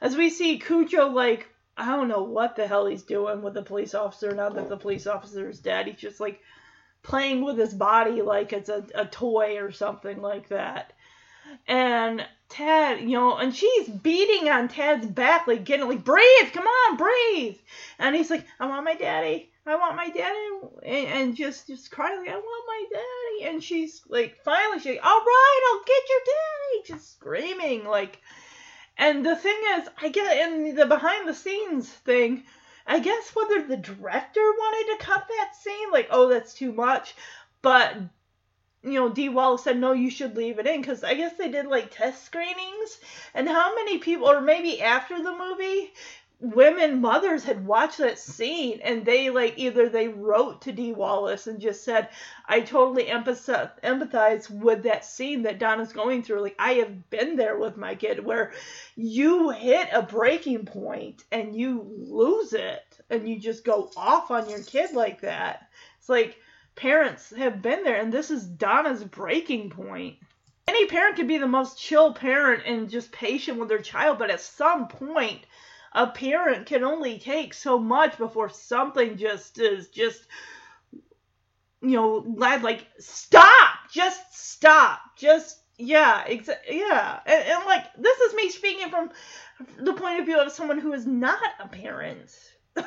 As 0.00 0.16
we 0.16 0.30
see 0.30 0.58
Cujo 0.58 1.08
like 1.08 1.48
I 1.76 1.96
don't 1.96 2.08
know 2.08 2.22
what 2.22 2.56
the 2.56 2.66
hell 2.66 2.86
he's 2.86 3.02
doing 3.02 3.42
with 3.42 3.54
the 3.54 3.62
police 3.62 3.94
officer 3.94 4.32
now 4.34 4.50
that 4.50 4.68
the 4.68 4.76
police 4.76 5.06
officer 5.06 5.48
is 5.48 5.60
dead. 5.60 5.86
He's 5.86 5.96
just 5.96 6.20
like 6.20 6.40
playing 7.02 7.44
with 7.44 7.58
his 7.58 7.74
body 7.74 8.22
like 8.22 8.52
it's 8.52 8.68
a, 8.68 8.84
a 8.94 9.06
toy 9.06 9.58
or 9.58 9.72
something 9.72 10.20
like 10.20 10.48
that. 10.48 10.92
And 11.66 12.26
Tad, 12.48 13.00
you 13.00 13.12
know, 13.12 13.38
and 13.38 13.54
she's 13.54 13.88
beating 13.88 14.48
on 14.50 14.68
Tad's 14.68 15.06
back, 15.06 15.46
like 15.46 15.64
getting 15.64 15.88
like, 15.88 16.04
breathe, 16.04 16.52
come 16.52 16.66
on, 16.66 16.96
breathe. 16.96 17.56
And 17.98 18.14
he's 18.14 18.30
like, 18.30 18.46
I 18.60 18.66
want 18.66 18.84
my 18.84 18.94
daddy, 18.94 19.50
I 19.64 19.76
want 19.76 19.96
my 19.96 20.10
daddy, 20.10 20.48
and, 20.84 21.08
and 21.08 21.36
just 21.36 21.66
just 21.66 21.90
crying 21.90 22.18
like, 22.20 22.28
I 22.28 22.36
want 22.36 22.64
my 22.66 22.84
daddy. 22.92 23.50
And 23.50 23.64
she's 23.64 24.02
like, 24.08 24.36
finally, 24.44 24.80
she's 24.80 24.96
like, 24.96 25.04
all 25.04 25.20
right, 25.20 25.70
I'll 25.70 25.84
get 25.84 26.10
your 26.10 26.20
daddy, 26.26 26.92
just 26.92 27.14
screaming 27.14 27.86
like. 27.86 28.20
And 28.98 29.24
the 29.24 29.34
thing 29.34 29.58
is, 29.78 29.88
I 30.02 30.10
get 30.10 30.46
in 30.46 30.74
the 30.74 30.84
behind 30.84 31.26
the 31.26 31.34
scenes 31.34 31.88
thing. 31.88 32.44
I 32.86 32.98
guess 32.98 33.34
whether 33.34 33.62
the 33.62 33.78
director 33.78 34.40
wanted 34.40 34.92
to 34.92 35.04
cut 35.04 35.26
that 35.26 35.56
scene, 35.56 35.90
like, 35.90 36.08
oh, 36.10 36.28
that's 36.28 36.52
too 36.52 36.72
much, 36.72 37.14
but 37.62 37.96
you 38.82 38.94
know, 38.94 39.08
Dee 39.08 39.28
Wallace 39.28 39.64
said, 39.64 39.78
no, 39.78 39.92
you 39.92 40.10
should 40.10 40.36
leave 40.36 40.58
it 40.58 40.66
in 40.66 40.80
because 40.80 41.04
I 41.04 41.14
guess 41.14 41.34
they 41.34 41.50
did 41.50 41.66
like 41.66 41.90
test 41.90 42.24
screenings. 42.24 42.98
And 43.34 43.48
how 43.48 43.74
many 43.74 43.98
people, 43.98 44.28
or 44.28 44.40
maybe 44.40 44.80
after 44.82 45.22
the 45.22 45.36
movie, 45.36 45.92
women 46.40 47.00
mothers 47.00 47.44
had 47.44 47.64
watched 47.64 47.98
that 47.98 48.18
scene 48.18 48.80
and 48.82 49.04
they 49.04 49.30
like 49.30 49.54
either 49.56 49.88
they 49.88 50.08
wrote 50.08 50.60
to 50.62 50.72
Dee 50.72 50.92
Wallace 50.92 51.46
and 51.46 51.60
just 51.60 51.84
said, 51.84 52.08
I 52.46 52.60
totally 52.60 53.04
empathize, 53.04 53.70
empathize 53.82 54.50
with 54.50 54.82
that 54.82 55.04
scene 55.04 55.42
that 55.42 55.60
Donna's 55.60 55.92
going 55.92 56.24
through. 56.24 56.42
Like, 56.42 56.56
I 56.58 56.72
have 56.74 57.08
been 57.10 57.36
there 57.36 57.56
with 57.56 57.76
my 57.76 57.94
kid 57.94 58.24
where 58.24 58.52
you 58.96 59.50
hit 59.50 59.88
a 59.92 60.02
breaking 60.02 60.66
point 60.66 61.22
and 61.30 61.54
you 61.54 61.86
lose 61.96 62.52
it 62.52 62.82
and 63.08 63.28
you 63.28 63.38
just 63.38 63.64
go 63.64 63.90
off 63.96 64.32
on 64.32 64.50
your 64.50 64.62
kid 64.64 64.92
like 64.92 65.20
that. 65.20 65.68
It's 66.00 66.08
like, 66.08 66.36
parents 66.76 67.30
have 67.36 67.62
been 67.62 67.84
there, 67.84 68.00
and 68.00 68.12
this 68.12 68.30
is 68.30 68.44
Donna's 68.46 69.04
breaking 69.04 69.70
point. 69.70 70.18
Any 70.68 70.86
parent 70.86 71.16
could 71.16 71.28
be 71.28 71.38
the 71.38 71.46
most 71.48 71.78
chill 71.80 72.14
parent 72.14 72.62
and 72.66 72.88
just 72.90 73.12
patient 73.12 73.58
with 73.58 73.68
their 73.68 73.82
child, 73.82 74.18
but 74.18 74.30
at 74.30 74.40
some 74.40 74.88
point, 74.88 75.40
a 75.92 76.06
parent 76.08 76.66
can 76.66 76.84
only 76.84 77.18
take 77.18 77.54
so 77.54 77.78
much 77.78 78.18
before 78.18 78.48
something 78.48 79.16
just 79.18 79.58
is 79.58 79.88
just, 79.88 80.26
you 81.82 81.90
know, 81.96 82.24
like 82.36 82.86
stop, 82.98 83.90
just 83.92 84.22
stop, 84.34 85.00
just 85.18 85.58
yeah, 85.78 86.24
yeah, 86.70 87.20
and, 87.26 87.44
and 87.48 87.64
like 87.66 87.84
this 87.98 88.18
is 88.20 88.34
me 88.34 88.50
speaking 88.50 88.90
from 88.90 89.10
the 89.78 89.94
point 89.94 90.20
of 90.20 90.26
view 90.26 90.38
of 90.40 90.52
someone 90.52 90.78
who 90.78 90.92
is 90.92 91.06
not 91.06 91.40
a 91.60 91.68
parent. 91.68 92.30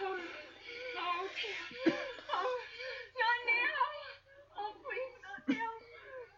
Oh, 0.00 0.06
oh, 0.06 1.26
okay. 1.26 1.94
Oh, 2.32 2.58
not 3.20 3.40
now. 3.46 3.84
Oh, 4.58 4.72
please, 4.82 5.14
not 5.24 5.56
now. 5.56 5.70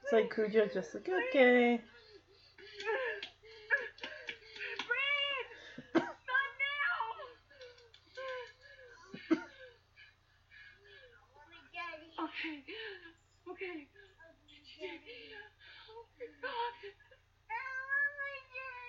It's 0.07 0.13
like 0.13 0.33
Cujo 0.33 0.69
just 0.73 0.95
like 0.95 1.09
okay. 12.23 12.63
Okay. 13.51 13.51
Okay. 13.51 13.91
Oh 16.31 16.39
my 18.15 18.39
god. 18.55 18.87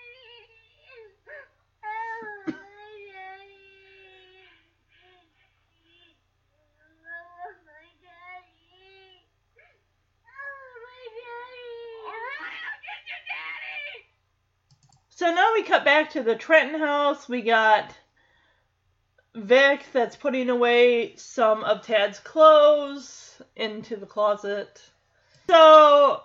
Alright, 12.08 12.64
I'll 12.64 12.80
get 12.80 13.00
your 13.08 13.20
daddy! 13.28 14.08
So 15.18 15.34
now 15.34 15.50
we 15.52 15.64
cut 15.64 15.84
back 15.84 16.10
to 16.10 16.22
the 16.22 16.36
Trenton 16.36 16.78
house. 16.78 17.28
We 17.28 17.42
got 17.42 17.92
Vic 19.34 19.84
that's 19.92 20.14
putting 20.14 20.48
away 20.48 21.16
some 21.16 21.64
of 21.64 21.84
Tad's 21.84 22.20
clothes 22.20 23.42
into 23.56 23.96
the 23.96 24.06
closet. 24.06 24.80
So 25.50 26.22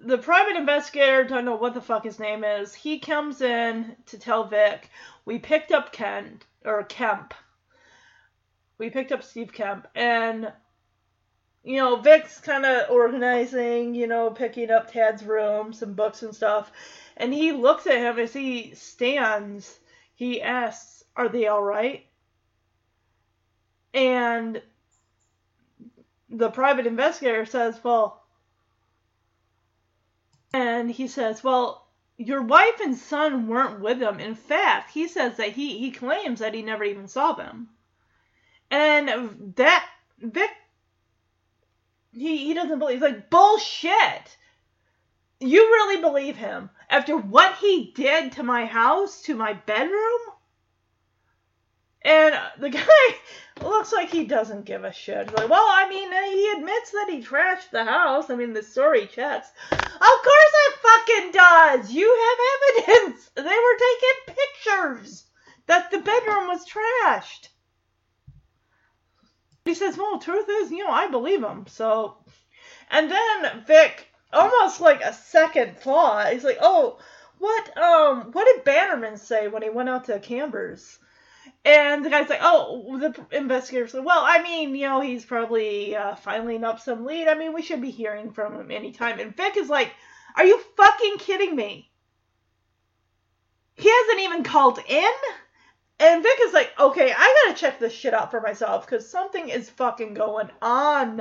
the 0.00 0.18
private 0.18 0.56
investigator, 0.56 1.22
don't 1.22 1.44
know 1.44 1.54
what 1.54 1.72
the 1.72 1.80
fuck 1.80 2.02
his 2.02 2.18
name 2.18 2.42
is, 2.42 2.74
he 2.74 2.98
comes 2.98 3.42
in 3.42 3.94
to 4.06 4.18
tell 4.18 4.48
Vic, 4.48 4.90
we 5.24 5.38
picked 5.38 5.70
up 5.70 5.92
Kent, 5.92 6.44
or 6.64 6.82
Kemp. 6.82 7.34
We 8.76 8.90
picked 8.90 9.12
up 9.12 9.22
Steve 9.22 9.52
Kemp, 9.52 9.86
and 9.94 10.50
you 11.62 11.76
know, 11.76 11.94
Vic's 11.94 12.40
kind 12.40 12.66
of 12.66 12.90
organizing, 12.90 13.94
you 13.94 14.08
know, 14.08 14.30
picking 14.30 14.72
up 14.72 14.90
Tad's 14.90 15.22
room, 15.22 15.72
some 15.72 15.92
books 15.94 16.24
and 16.24 16.34
stuff. 16.34 16.72
And 17.16 17.32
he 17.32 17.52
looks 17.52 17.86
at 17.86 17.98
him 17.98 18.18
as 18.18 18.32
he 18.32 18.74
stands. 18.74 19.78
He 20.14 20.42
asks, 20.42 21.04
Are 21.16 21.28
they 21.28 21.46
all 21.46 21.62
right? 21.62 22.06
And 23.94 24.62
the 26.30 26.50
private 26.50 26.86
investigator 26.86 27.44
says, 27.44 27.78
Well, 27.82 28.22
and 30.54 30.90
he 30.90 31.08
says, 31.08 31.44
Well, 31.44 31.86
your 32.16 32.42
wife 32.42 32.80
and 32.80 32.96
son 32.96 33.48
weren't 33.48 33.80
with 33.80 34.00
him. 34.00 34.20
In 34.20 34.34
fact, 34.34 34.92
he 34.92 35.08
says 35.08 35.36
that 35.36 35.52
he, 35.52 35.78
he 35.78 35.90
claims 35.90 36.40
that 36.40 36.54
he 36.54 36.62
never 36.62 36.84
even 36.84 37.08
saw 37.08 37.32
them. 37.32 37.68
And 38.70 39.54
that 39.56 39.86
Vic 40.18 40.50
he 42.14 42.46
he 42.46 42.54
doesn't 42.54 42.78
believe 42.78 42.96
he's 42.96 43.02
like 43.02 43.30
bullshit. 43.30 44.36
You 45.40 45.60
really 45.60 46.00
believe 46.00 46.36
him 46.36 46.70
after 46.92 47.16
what 47.16 47.56
he 47.56 47.90
did 47.96 48.32
to 48.32 48.42
my 48.42 48.66
house, 48.66 49.22
to 49.22 49.34
my 49.34 49.54
bedroom? 49.54 50.20
And 52.02 52.38
the 52.58 52.68
guy 52.80 53.62
looks 53.62 53.92
like 53.92 54.10
he 54.10 54.24
doesn't 54.24 54.66
give 54.66 54.84
a 54.84 54.92
shit. 54.92 55.30
He's 55.30 55.38
like, 55.38 55.48
well, 55.48 55.64
I 55.66 55.88
mean, 55.88 56.12
uh, 56.12 56.22
he 56.22 56.52
admits 56.58 56.90
that 56.90 57.06
he 57.08 57.22
trashed 57.22 57.70
the 57.70 57.84
house. 57.84 58.28
I 58.28 58.36
mean, 58.36 58.52
the 58.52 58.62
story 58.62 59.06
checks. 59.06 59.48
Of 59.70 59.78
course 59.78 60.52
it 60.66 60.74
fucking 60.82 61.32
does. 61.32 61.90
You 61.90 62.14
have 62.24 62.86
evidence. 62.88 63.30
They 63.36 63.42
were 63.42 63.78
taking 63.78 64.36
pictures 64.36 65.24
that 65.66 65.90
the 65.90 65.98
bedroom 65.98 66.48
was 66.48 66.66
trashed. 66.68 67.48
He 69.64 69.72
says, 69.74 69.96
well, 69.96 70.18
truth 70.18 70.46
is, 70.48 70.70
you 70.70 70.84
know, 70.84 70.90
I 70.90 71.08
believe 71.08 71.42
him. 71.42 71.66
So, 71.68 72.16
and 72.90 73.10
then 73.10 73.64
Vic, 73.64 74.11
almost 74.32 74.80
like 74.80 75.02
a 75.02 75.12
second 75.12 75.78
thought, 75.78 76.32
he's 76.32 76.44
like, 76.44 76.58
oh, 76.60 76.98
what, 77.38 77.76
um, 77.76 78.30
what 78.32 78.44
did 78.44 78.64
Bannerman 78.64 79.16
say 79.16 79.48
when 79.48 79.62
he 79.62 79.70
went 79.70 79.88
out 79.88 80.04
to 80.06 80.18
Camber's? 80.20 80.98
And 81.64 82.04
the 82.04 82.10
guy's 82.10 82.28
like, 82.28 82.40
oh, 82.42 82.98
the 82.98 83.36
investigator 83.36 83.86
said, 83.86 84.04
well, 84.04 84.22
I 84.24 84.42
mean, 84.42 84.74
you 84.74 84.88
know, 84.88 85.00
he's 85.00 85.24
probably 85.24 85.94
uh, 85.94 86.14
filing 86.16 86.64
up 86.64 86.80
some 86.80 87.04
lead. 87.04 87.28
I 87.28 87.34
mean, 87.34 87.52
we 87.52 87.62
should 87.62 87.80
be 87.80 87.90
hearing 87.90 88.32
from 88.32 88.54
him 88.54 88.70
anytime. 88.70 89.20
And 89.20 89.36
Vic 89.36 89.56
is 89.56 89.68
like, 89.68 89.92
are 90.36 90.44
you 90.44 90.60
fucking 90.76 91.18
kidding 91.18 91.54
me? 91.54 91.90
He 93.74 93.88
hasn't 93.88 94.20
even 94.20 94.44
called 94.44 94.78
in? 94.88 95.12
And 95.98 96.22
Vic 96.22 96.38
is 96.42 96.52
like, 96.52 96.72
okay, 96.78 97.12
I 97.16 97.44
gotta 97.44 97.58
check 97.58 97.78
this 97.78 97.92
shit 97.92 98.14
out 98.14 98.30
for 98.30 98.40
myself 98.40 98.84
because 98.84 99.08
something 99.08 99.48
is 99.48 99.70
fucking 99.70 100.14
going 100.14 100.50
on. 100.60 101.20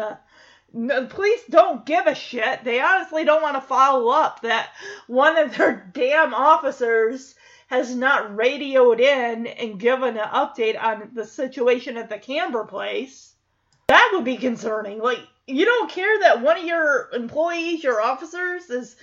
No, 0.73 1.05
police 1.05 1.43
don't 1.49 1.85
give 1.85 2.07
a 2.07 2.15
shit. 2.15 2.63
They 2.63 2.79
honestly 2.79 3.25
don't 3.25 3.41
want 3.41 3.55
to 3.55 3.61
follow 3.61 4.09
up 4.09 4.41
that 4.41 4.69
one 5.07 5.37
of 5.37 5.55
their 5.55 5.89
damn 5.93 6.33
officers 6.33 7.35
has 7.67 7.93
not 7.95 8.35
radioed 8.35 8.99
in 8.99 9.47
and 9.47 9.79
given 9.79 10.17
an 10.17 10.27
update 10.27 10.81
on 10.81 11.11
the 11.13 11.25
situation 11.25 11.97
at 11.97 12.09
the 12.09 12.17
Camber 12.17 12.65
place. 12.65 13.33
That 13.87 14.11
would 14.13 14.23
be 14.23 14.37
concerning. 14.37 14.99
Like, 14.99 15.19
you 15.47 15.65
don't 15.65 15.91
care 15.91 16.19
that 16.21 16.41
one 16.41 16.57
of 16.57 16.65
your 16.65 17.09
employees, 17.13 17.83
your 17.83 18.01
officers, 18.01 18.69
is 18.69 18.95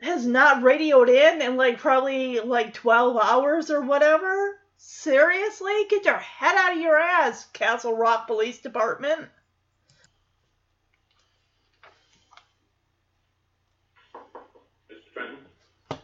has 0.00 0.26
not 0.26 0.62
radioed 0.62 1.08
in 1.08 1.40
in 1.40 1.56
like 1.56 1.78
probably 1.78 2.40
like 2.40 2.74
12 2.74 3.16
hours 3.22 3.70
or 3.70 3.80
whatever? 3.82 4.58
Seriously? 4.76 5.86
Get 5.88 6.04
your 6.04 6.18
head 6.18 6.54
out 6.56 6.72
of 6.72 6.78
your 6.78 6.96
ass, 6.96 7.46
Castle 7.52 7.96
Rock 7.96 8.26
Police 8.26 8.60
Department. 8.60 9.28
Mr. 14.90 15.12
Trenton? 15.12 15.38
I 15.90 15.96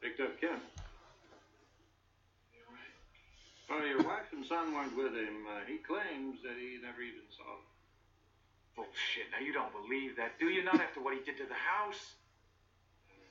picked 0.00 0.11
up 0.24 0.38
Kemp. 0.40 0.62
You 2.54 2.62
all 2.62 2.74
right? 2.74 2.94
Well, 3.66 3.86
your 3.86 4.02
wife 4.06 4.30
and 4.30 4.46
son 4.46 4.74
weren't 4.74 4.96
with 4.96 5.14
him. 5.18 5.46
Uh, 5.46 5.66
he 5.66 5.82
claims 5.82 6.38
that 6.46 6.54
he 6.54 6.78
never 6.78 7.02
even 7.02 7.26
saw 7.34 7.46
them. 7.46 7.66
Bullshit. 8.76 9.28
Now, 9.34 9.42
you 9.44 9.52
don't 9.52 9.74
believe 9.74 10.16
that, 10.16 10.38
do 10.38 10.46
you? 10.46 10.64
Not 10.64 10.80
after 10.80 11.02
what 11.02 11.12
he 11.12 11.20
did 11.26 11.36
to 11.42 11.46
the 11.46 11.58
house. 11.58 12.16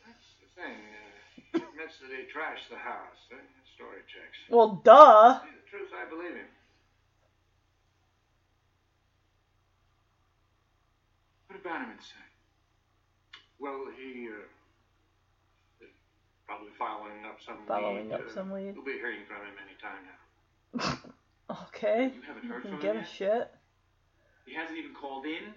That's 0.05 0.29
the 0.43 0.49
thing. 0.53 0.77
Uh, 0.77 1.41
he 1.55 1.63
admits 1.63 1.97
that 2.03 2.11
he 2.11 2.27
trashed 2.29 2.69
the 2.69 2.77
house. 2.77 3.17
Uh, 3.31 3.39
story 3.73 4.03
checks. 4.05 4.37
Well, 4.49 4.81
duh. 4.83 5.39
Tell 5.39 5.47
you 5.47 5.57
the 5.57 5.69
truth, 5.69 5.89
I 5.95 6.05
believe 6.09 6.35
him. 6.35 6.51
What 11.47 11.57
did 11.57 11.63
Bannerman 11.63 11.97
say? 11.99 12.25
Well, 13.57 13.89
he, 13.97 14.29
uh, 14.29 14.45
is 14.45 14.60
probably 16.51 16.71
following 16.77 17.25
up 17.25 17.39
some 17.45 17.55
Following 17.65 18.09
lead. 18.09 18.15
up 18.15 18.27
uh, 18.29 18.33
some 18.33 18.51
lead. 18.51 18.75
We'll 18.75 18.83
be 18.85 18.93
hearing 18.93 19.19
from 19.25 19.37
him 19.37 19.55
any 19.63 19.77
time 19.81 20.03
now. 20.05 21.11
Okay. 21.67 22.13
You 22.15 22.21
haven't 22.25 22.49
heard 22.49 22.61
Can 22.61 22.71
from 22.71 22.79
give 22.81 22.91
him 22.91 22.97
a 22.97 22.99
yet? 23.01 23.09
shit. 23.09 23.51
He 24.45 24.53
hasn't 24.53 24.77
even 24.77 24.93
called 24.93 25.25
in? 25.25 25.53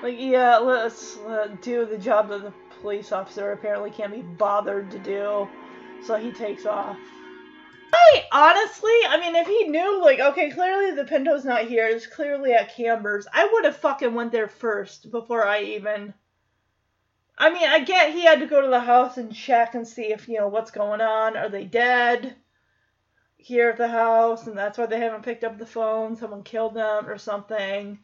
Like, 0.00 0.14
yeah, 0.20 0.58
let's 0.58 1.16
uh, 1.18 1.48
do 1.60 1.84
the 1.86 1.98
job 1.98 2.28
that 2.28 2.42
the 2.42 2.52
police 2.80 3.10
officer 3.10 3.50
apparently 3.50 3.90
can't 3.90 4.12
be 4.12 4.22
bothered 4.22 4.92
to 4.92 4.98
do. 5.00 5.48
So 6.06 6.14
he 6.14 6.30
takes 6.30 6.66
off. 6.66 6.98
I 7.92 8.24
honestly, 8.30 8.92
I 9.08 9.18
mean, 9.18 9.34
if 9.34 9.48
he 9.48 9.64
knew, 9.64 10.00
like, 10.00 10.20
okay, 10.20 10.50
clearly 10.52 10.94
the 10.94 11.04
Pinto's 11.04 11.44
not 11.44 11.62
here, 11.62 11.88
it's 11.88 12.06
clearly 12.06 12.52
at 12.52 12.76
Camber's, 12.76 13.26
I 13.32 13.48
would 13.52 13.64
have 13.64 13.76
fucking 13.78 14.14
went 14.14 14.30
there 14.30 14.48
first 14.48 15.10
before 15.10 15.44
I 15.44 15.62
even. 15.62 16.14
I 17.36 17.52
mean, 17.52 17.68
I 17.68 17.80
get 17.80 18.12
he 18.12 18.24
had 18.24 18.40
to 18.40 18.46
go 18.46 18.60
to 18.60 18.68
the 18.68 18.80
house 18.80 19.16
and 19.16 19.34
check 19.34 19.74
and 19.74 19.86
see 19.86 20.12
if, 20.12 20.28
you 20.28 20.38
know, 20.38 20.48
what's 20.48 20.70
going 20.70 21.00
on. 21.00 21.36
Are 21.36 21.48
they 21.48 21.64
dead? 21.64 22.36
Here 23.36 23.68
at 23.68 23.76
the 23.76 23.88
house, 23.88 24.46
and 24.46 24.56
that's 24.56 24.78
why 24.78 24.86
they 24.86 24.98
haven't 24.98 25.24
picked 25.24 25.44
up 25.44 25.58
the 25.58 25.66
phone. 25.66 26.16
Someone 26.16 26.42
killed 26.42 26.74
them 26.74 27.06
or 27.06 27.18
something. 27.18 27.98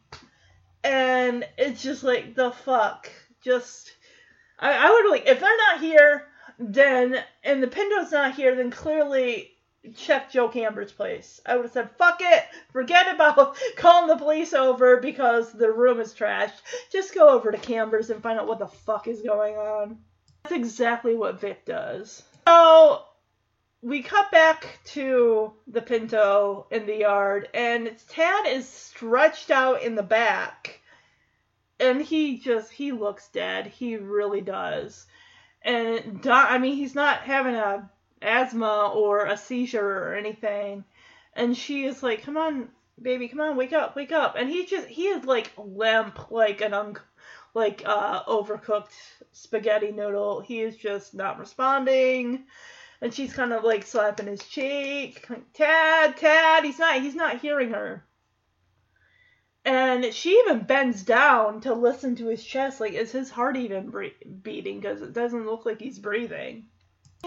And 0.83 1.47
it's 1.57 1.81
just 1.81 2.03
like, 2.03 2.35
the 2.35 2.51
fuck? 2.51 3.09
Just. 3.43 3.91
I, 4.59 4.87
I 4.87 4.91
would 4.91 5.09
like, 5.09 5.25
if 5.25 5.39
they're 5.39 5.57
not 5.71 5.81
here, 5.81 6.27
then, 6.59 7.23
and 7.43 7.63
the 7.63 7.67
Pinto's 7.67 8.11
not 8.11 8.35
here, 8.35 8.55
then 8.55 8.69
clearly 8.69 9.50
check 9.95 10.31
Joe 10.31 10.47
Camber's 10.47 10.91
place. 10.91 11.41
I 11.45 11.55
would 11.55 11.65
have 11.65 11.71
said, 11.71 11.91
fuck 11.97 12.19
it, 12.21 12.43
forget 12.71 13.13
about 13.13 13.57
calling 13.77 14.07
the 14.07 14.15
police 14.15 14.53
over 14.53 14.97
because 14.97 15.51
the 15.51 15.71
room 15.71 15.99
is 15.99 16.13
trashed. 16.13 16.61
Just 16.91 17.15
go 17.15 17.29
over 17.29 17.51
to 17.51 17.57
Camber's 17.57 18.09
and 18.09 18.21
find 18.21 18.39
out 18.39 18.47
what 18.47 18.59
the 18.59 18.67
fuck 18.67 19.07
is 19.07 19.21
going 19.21 19.55
on. 19.55 19.97
That's 20.43 20.55
exactly 20.55 21.15
what 21.15 21.39
Vic 21.39 21.65
does. 21.65 22.23
So, 22.47 23.03
we 23.81 24.03
cut 24.03 24.31
back 24.31 24.79
to 24.85 25.53
the 25.67 25.81
Pinto 25.81 26.67
in 26.69 26.85
the 26.85 26.97
yard, 26.97 27.49
and 27.53 27.91
Tad 28.09 28.45
is 28.47 28.67
stretched 28.67 29.49
out 29.49 29.81
in 29.81 29.95
the 29.95 30.03
back. 30.03 30.79
And 31.79 31.99
he 31.99 32.37
just, 32.37 32.71
he 32.71 32.91
looks 32.91 33.29
dead. 33.29 33.65
He 33.65 33.97
really 33.97 34.41
does. 34.41 35.07
And, 35.63 36.21
Don, 36.21 36.45
I 36.47 36.59
mean, 36.59 36.75
he's 36.75 36.93
not 36.93 37.21
having 37.21 37.55
a 37.55 37.89
asthma 38.21 38.91
or 38.93 39.25
a 39.25 39.37
seizure 39.37 39.85
or 39.85 40.15
anything. 40.15 40.83
And 41.33 41.55
she 41.55 41.85
is 41.85 42.03
like, 42.03 42.23
come 42.23 42.37
on, 42.37 42.69
baby, 43.01 43.27
come 43.27 43.41
on, 43.41 43.57
wake 43.57 43.73
up, 43.73 43.95
wake 43.95 44.11
up. 44.11 44.35
And 44.37 44.49
he 44.49 44.65
just, 44.65 44.87
he 44.87 45.07
is 45.07 45.25
like 45.25 45.51
limp, 45.57 46.31
like 46.31 46.61
an 46.61 46.73
un, 46.73 46.97
like, 47.53 47.83
uh, 47.85 48.23
overcooked 48.25 48.93
spaghetti 49.31 49.91
noodle. 49.91 50.41
He 50.41 50.61
is 50.61 50.75
just 50.75 51.13
not 51.13 51.39
responding. 51.39 52.45
And 53.01 53.13
she's 53.13 53.33
kind 53.33 53.53
of 53.53 53.63
like 53.63 53.85
slapping 53.85 54.27
his 54.27 54.45
cheek. 54.45 55.25
Like, 55.29 55.51
Tad, 55.53 56.17
Tad, 56.17 56.63
he's 56.63 56.79
not, 56.79 57.01
he's 57.01 57.15
not 57.15 57.39
hearing 57.39 57.71
her. 57.71 58.05
And 59.63 60.11
she 60.13 60.31
even 60.31 60.63
bends 60.63 61.03
down 61.03 61.61
to 61.61 61.73
listen 61.73 62.15
to 62.15 62.27
his 62.27 62.43
chest. 62.43 62.79
Like, 62.79 62.93
is 62.93 63.11
his 63.11 63.29
heart 63.29 63.57
even 63.57 63.89
bre- 63.89 64.05
beating? 64.41 64.79
Because 64.79 65.01
it 65.01 65.13
doesn't 65.13 65.45
look 65.45 65.65
like 65.65 65.79
he's 65.79 65.99
breathing. 65.99 66.65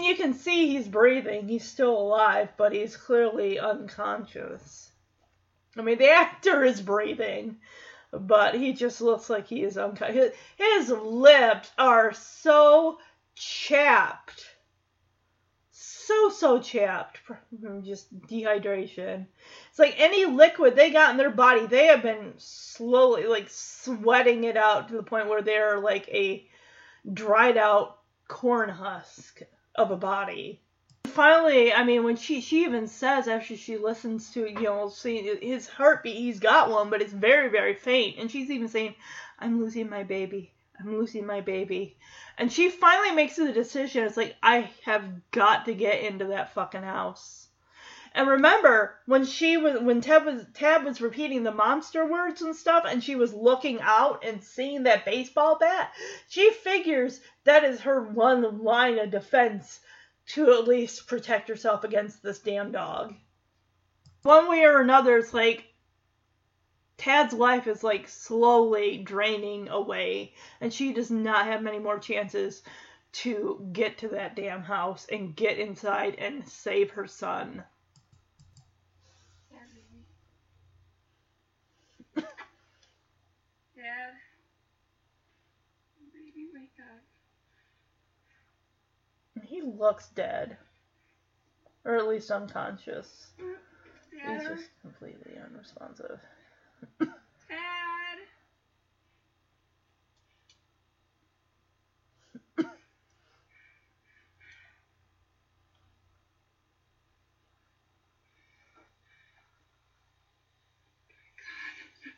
You 0.01 0.15
can 0.15 0.33
see 0.33 0.67
he's 0.67 0.87
breathing. 0.87 1.47
He's 1.47 1.63
still 1.63 1.97
alive, 1.97 2.49
but 2.57 2.73
he's 2.73 2.97
clearly 2.97 3.59
unconscious. 3.59 4.91
I 5.77 5.81
mean, 5.81 5.97
the 5.97 6.09
actor 6.09 6.63
is 6.63 6.81
breathing, 6.81 7.57
but 8.11 8.55
he 8.55 8.73
just 8.73 9.01
looks 9.01 9.29
like 9.29 9.47
he 9.47 9.63
is 9.63 9.77
unconscious. 9.77 10.33
His, 10.57 10.87
his 10.87 10.89
lips 10.89 11.71
are 11.77 12.13
so 12.13 12.99
chapped. 13.35 14.45
So, 15.71 16.29
so 16.29 16.59
chapped 16.59 17.19
just 17.83 18.15
dehydration. 18.27 19.25
It's 19.69 19.79
like 19.79 19.95
any 19.97 20.25
liquid 20.25 20.75
they 20.75 20.91
got 20.91 21.11
in 21.11 21.17
their 21.17 21.31
body, 21.31 21.65
they 21.65 21.87
have 21.87 22.03
been 22.03 22.33
slowly, 22.37 23.25
like, 23.25 23.47
sweating 23.49 24.43
it 24.43 24.57
out 24.57 24.89
to 24.89 24.95
the 24.95 25.03
point 25.03 25.27
where 25.27 25.41
they're 25.41 25.79
like 25.79 26.07
a 26.09 26.47
dried 27.11 27.57
out 27.57 27.99
corn 28.27 28.69
husk 28.69 29.41
of 29.77 29.91
a 29.91 29.97
body. 29.97 30.61
finally, 31.05 31.73
I 31.73 31.83
mean, 31.83 32.03
when 32.03 32.15
she 32.17 32.41
she 32.41 32.63
even 32.63 32.87
says 32.87 33.27
after 33.27 33.55
she 33.55 33.77
listens 33.77 34.31
to 34.31 34.47
you 34.49 34.63
know 34.63 34.89
seeing 34.89 35.37
his 35.41 35.67
heartbeat, 35.67 36.15
he's 36.17 36.39
got 36.39 36.69
one, 36.69 36.89
but 36.89 37.01
it's 37.01 37.13
very 37.13 37.49
very 37.49 37.73
faint, 37.75 38.17
and 38.19 38.29
she's 38.29 38.49
even 38.49 38.67
saying, 38.67 38.95
"I'm 39.39 39.59
losing 39.59 39.89
my 39.89 40.03
baby. 40.03 40.53
I'm 40.79 40.97
losing 40.97 41.25
my 41.25 41.41
baby," 41.41 41.97
and 42.37 42.51
she 42.51 42.69
finally 42.69 43.11
makes 43.11 43.35
the 43.35 43.51
decision. 43.51 44.03
It's 44.03 44.17
like 44.17 44.35
I 44.43 44.69
have 44.83 45.03
got 45.31 45.65
to 45.65 45.73
get 45.73 46.01
into 46.03 46.25
that 46.25 46.53
fucking 46.53 46.83
house. 46.83 47.44
And 48.15 48.29
remember 48.29 48.95
when 49.05 49.25
she 49.25 49.57
was 49.57 49.79
when 49.81 50.01
Tad 50.01 50.25
was 50.25 50.45
Tad 50.53 50.83
was 50.85 51.01
repeating 51.01 51.43
the 51.43 51.51
monster 51.51 52.05
words 52.05 52.41
and 52.41 52.55
stuff, 52.55 52.85
and 52.87 53.03
she 53.03 53.15
was 53.15 53.33
looking 53.33 53.79
out 53.81 54.23
and 54.25 54.43
seeing 54.43 54.83
that 54.83 55.05
baseball 55.05 55.57
bat. 55.59 55.93
She 56.29 56.49
figures 56.51 57.19
that 57.43 57.63
is 57.65 57.81
her 57.81 58.01
one 58.01 58.63
line 58.63 58.97
of 58.99 59.11
defense 59.11 59.81
to 60.27 60.51
at 60.53 60.67
least 60.67 61.07
protect 61.07 61.49
herself 61.49 61.83
against 61.83 62.23
this 62.23 62.39
damn 62.39 62.71
dog. 62.71 63.13
One 64.23 64.47
way 64.49 64.63
or 64.63 64.79
another, 64.79 65.17
it's 65.17 65.33
like 65.33 65.65
Tad's 66.97 67.33
life 67.33 67.67
is 67.67 67.83
like 67.83 68.07
slowly 68.07 68.97
draining 68.97 69.67
away, 69.67 70.33
and 70.61 70.73
she 70.73 70.93
does 70.93 71.11
not 71.11 71.45
have 71.45 71.61
many 71.61 71.79
more 71.79 71.99
chances 71.99 72.63
to 73.11 73.69
get 73.73 73.97
to 73.99 74.07
that 74.09 74.35
damn 74.35 74.63
house 74.63 75.05
and 75.11 75.35
get 75.35 75.59
inside 75.59 76.15
and 76.15 76.47
save 76.47 76.91
her 76.91 77.07
son. 77.07 77.63
Yeah, 79.51 79.59
baby. 79.73 80.05
Dad. 83.75 84.13
Baby, 86.13 86.47
wake 86.53 86.79
up. 86.79 87.03
He 89.55 89.61
looks 89.61 90.09
dead. 90.09 90.57
Or 91.85 91.95
at 91.95 92.09
least 92.09 92.29
unconscious. 92.29 93.27
He's 93.37 94.43
just 94.43 94.65
completely 94.81 95.37
unresponsive. 95.41 96.19
Dad. 96.99 97.07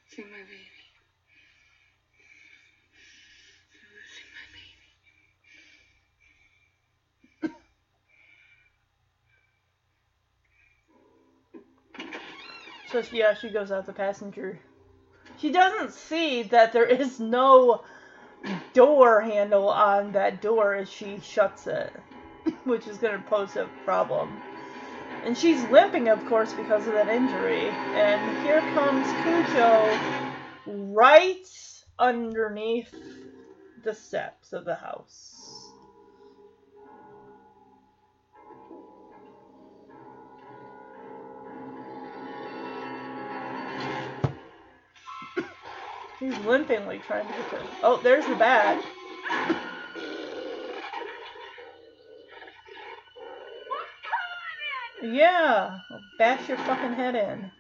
See 0.10 0.24
my 0.24 0.42
baby. 0.42 0.88
I'm 3.74 3.90
losing 3.94 4.30
my 4.34 4.46
baby. 4.54 4.88
Yeah, 13.12 13.36
she 13.36 13.50
goes 13.50 13.72
out 13.72 13.86
the 13.86 13.94
passenger. 13.94 14.60
She 15.38 15.52
doesn't 15.52 15.94
see 15.94 16.44
that 16.44 16.74
there 16.74 16.86
is 16.86 17.20
no 17.20 17.84
door 18.74 19.22
handle 19.22 19.70
on 19.70 20.14
that 20.14 20.42
door 20.42 20.74
as 20.74 20.90
she 20.90 21.20
shuts 21.20 21.68
it, 21.68 21.94
which 22.64 22.88
is 22.88 22.98
to 23.00 23.24
pose 23.28 23.56
a 23.56 23.70
problem. 23.86 24.42
And 25.24 25.38
she's 25.38 25.62
limping, 25.66 26.08
of 26.08 26.26
course, 26.26 26.54
because 26.54 26.88
of 26.88 26.94
that 26.94 27.08
injury. 27.08 27.70
And 27.70 28.46
here 28.46 28.62
comes 28.74 29.06
Cujo 29.24 30.00
right 30.66 31.48
underneath 32.00 32.94
the 33.84 33.94
steps 33.94 34.54
of 34.54 34.66
the 34.66 34.76
house. 34.76 35.47
He's 46.20 46.38
limping, 46.40 46.86
like 46.86 47.06
trying 47.06 47.28
to 47.28 47.34
get 47.34 47.52
the. 47.52 47.60
Oh, 47.84 48.00
there's 48.02 48.26
the 48.26 48.36
bat. 48.36 48.84
Yeah, 55.04 55.78
I'll 55.92 56.02
bash 56.18 56.50
your 56.50 56.58
fucking 56.58 56.94
head 56.94 57.16
in. 57.16 57.52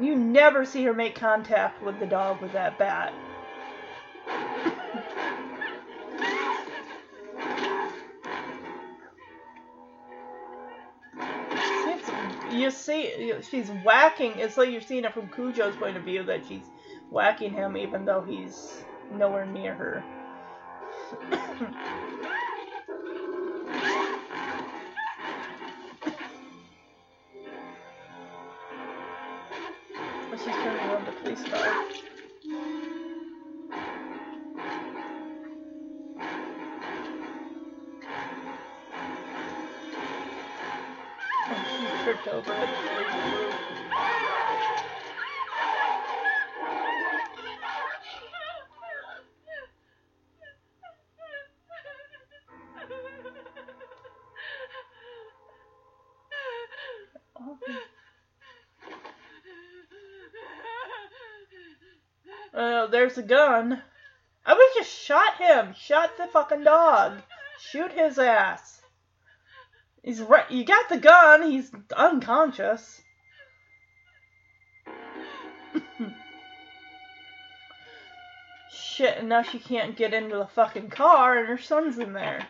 You 0.00 0.16
never 0.16 0.64
see 0.64 0.84
her 0.84 0.94
make 0.94 1.16
contact 1.16 1.82
with 1.82 1.98
the 1.98 2.06
dog 2.06 2.40
with 2.40 2.52
that 2.52 2.78
bat. 2.78 3.12
You 12.54 12.70
see, 12.70 13.32
she's 13.50 13.70
whacking. 13.84 14.38
It's 14.38 14.56
like 14.56 14.70
you're 14.70 14.80
seeing 14.80 15.04
it 15.04 15.12
from 15.14 15.28
Cujo's 15.28 15.76
point 15.76 15.96
of 15.96 16.04
view 16.04 16.22
that 16.24 16.46
she's 16.46 16.66
whacking 17.10 17.52
him, 17.52 17.76
even 17.76 18.04
though 18.04 18.22
he's 18.22 18.84
nowhere 19.12 19.46
near 19.46 19.74
her. 19.74 20.04
She's 30.36 30.52
turning 30.52 30.90
around 30.90 31.06
the 31.06 31.12
police 31.12 31.42
car. 31.44 31.84
A 63.18 63.22
gun. 63.22 63.82
I 64.46 64.54
would 64.54 64.68
just 64.76 64.90
shot 64.90 65.36
him. 65.38 65.74
Shot 65.74 66.16
the 66.16 66.26
fucking 66.26 66.64
dog. 66.64 67.22
Shoot 67.60 67.92
his 67.92 68.18
ass. 68.18 68.82
He's 70.02 70.20
right. 70.20 70.50
You 70.50 70.64
got 70.64 70.88
the 70.88 70.98
gun. 70.98 71.50
He's 71.50 71.70
unconscious. 71.96 73.00
Shit, 78.70 79.18
and 79.18 79.28
now 79.28 79.42
she 79.42 79.58
can't 79.58 79.96
get 79.96 80.14
into 80.14 80.36
the 80.36 80.46
fucking 80.46 80.90
car 80.90 81.38
and 81.38 81.48
her 81.48 81.58
son's 81.58 81.98
in 81.98 82.12
there. 82.12 82.46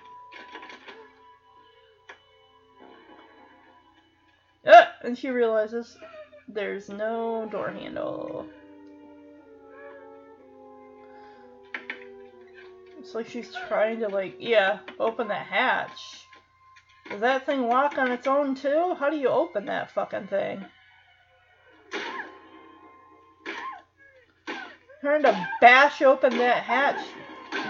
Uh, 4.66 4.84
and 5.02 5.16
she 5.16 5.28
realizes 5.28 5.96
there's 6.48 6.88
no 6.88 7.48
door 7.50 7.70
handle. 7.70 8.46
It's 13.04 13.14
like 13.14 13.28
she's 13.28 13.54
trying 13.68 14.00
to 14.00 14.08
like, 14.08 14.36
yeah, 14.38 14.78
open 14.98 15.28
that 15.28 15.44
hatch. 15.44 16.26
Does 17.10 17.20
that 17.20 17.44
thing 17.44 17.68
lock 17.68 17.98
on 17.98 18.10
its 18.10 18.26
own 18.26 18.54
too? 18.54 18.96
How 18.98 19.10
do 19.10 19.18
you 19.18 19.28
open 19.28 19.66
that 19.66 19.90
fucking 19.90 20.28
thing? 20.28 20.64
Trying 25.02 25.22
to 25.24 25.48
bash 25.60 26.00
open 26.00 26.38
that 26.38 26.62
hatch 26.62 27.04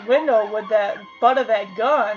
window 0.07 0.55
with 0.55 0.69
that 0.69 0.99
butt 1.21 1.39
of 1.39 1.49
that 1.49 1.67
gun. 1.77 2.17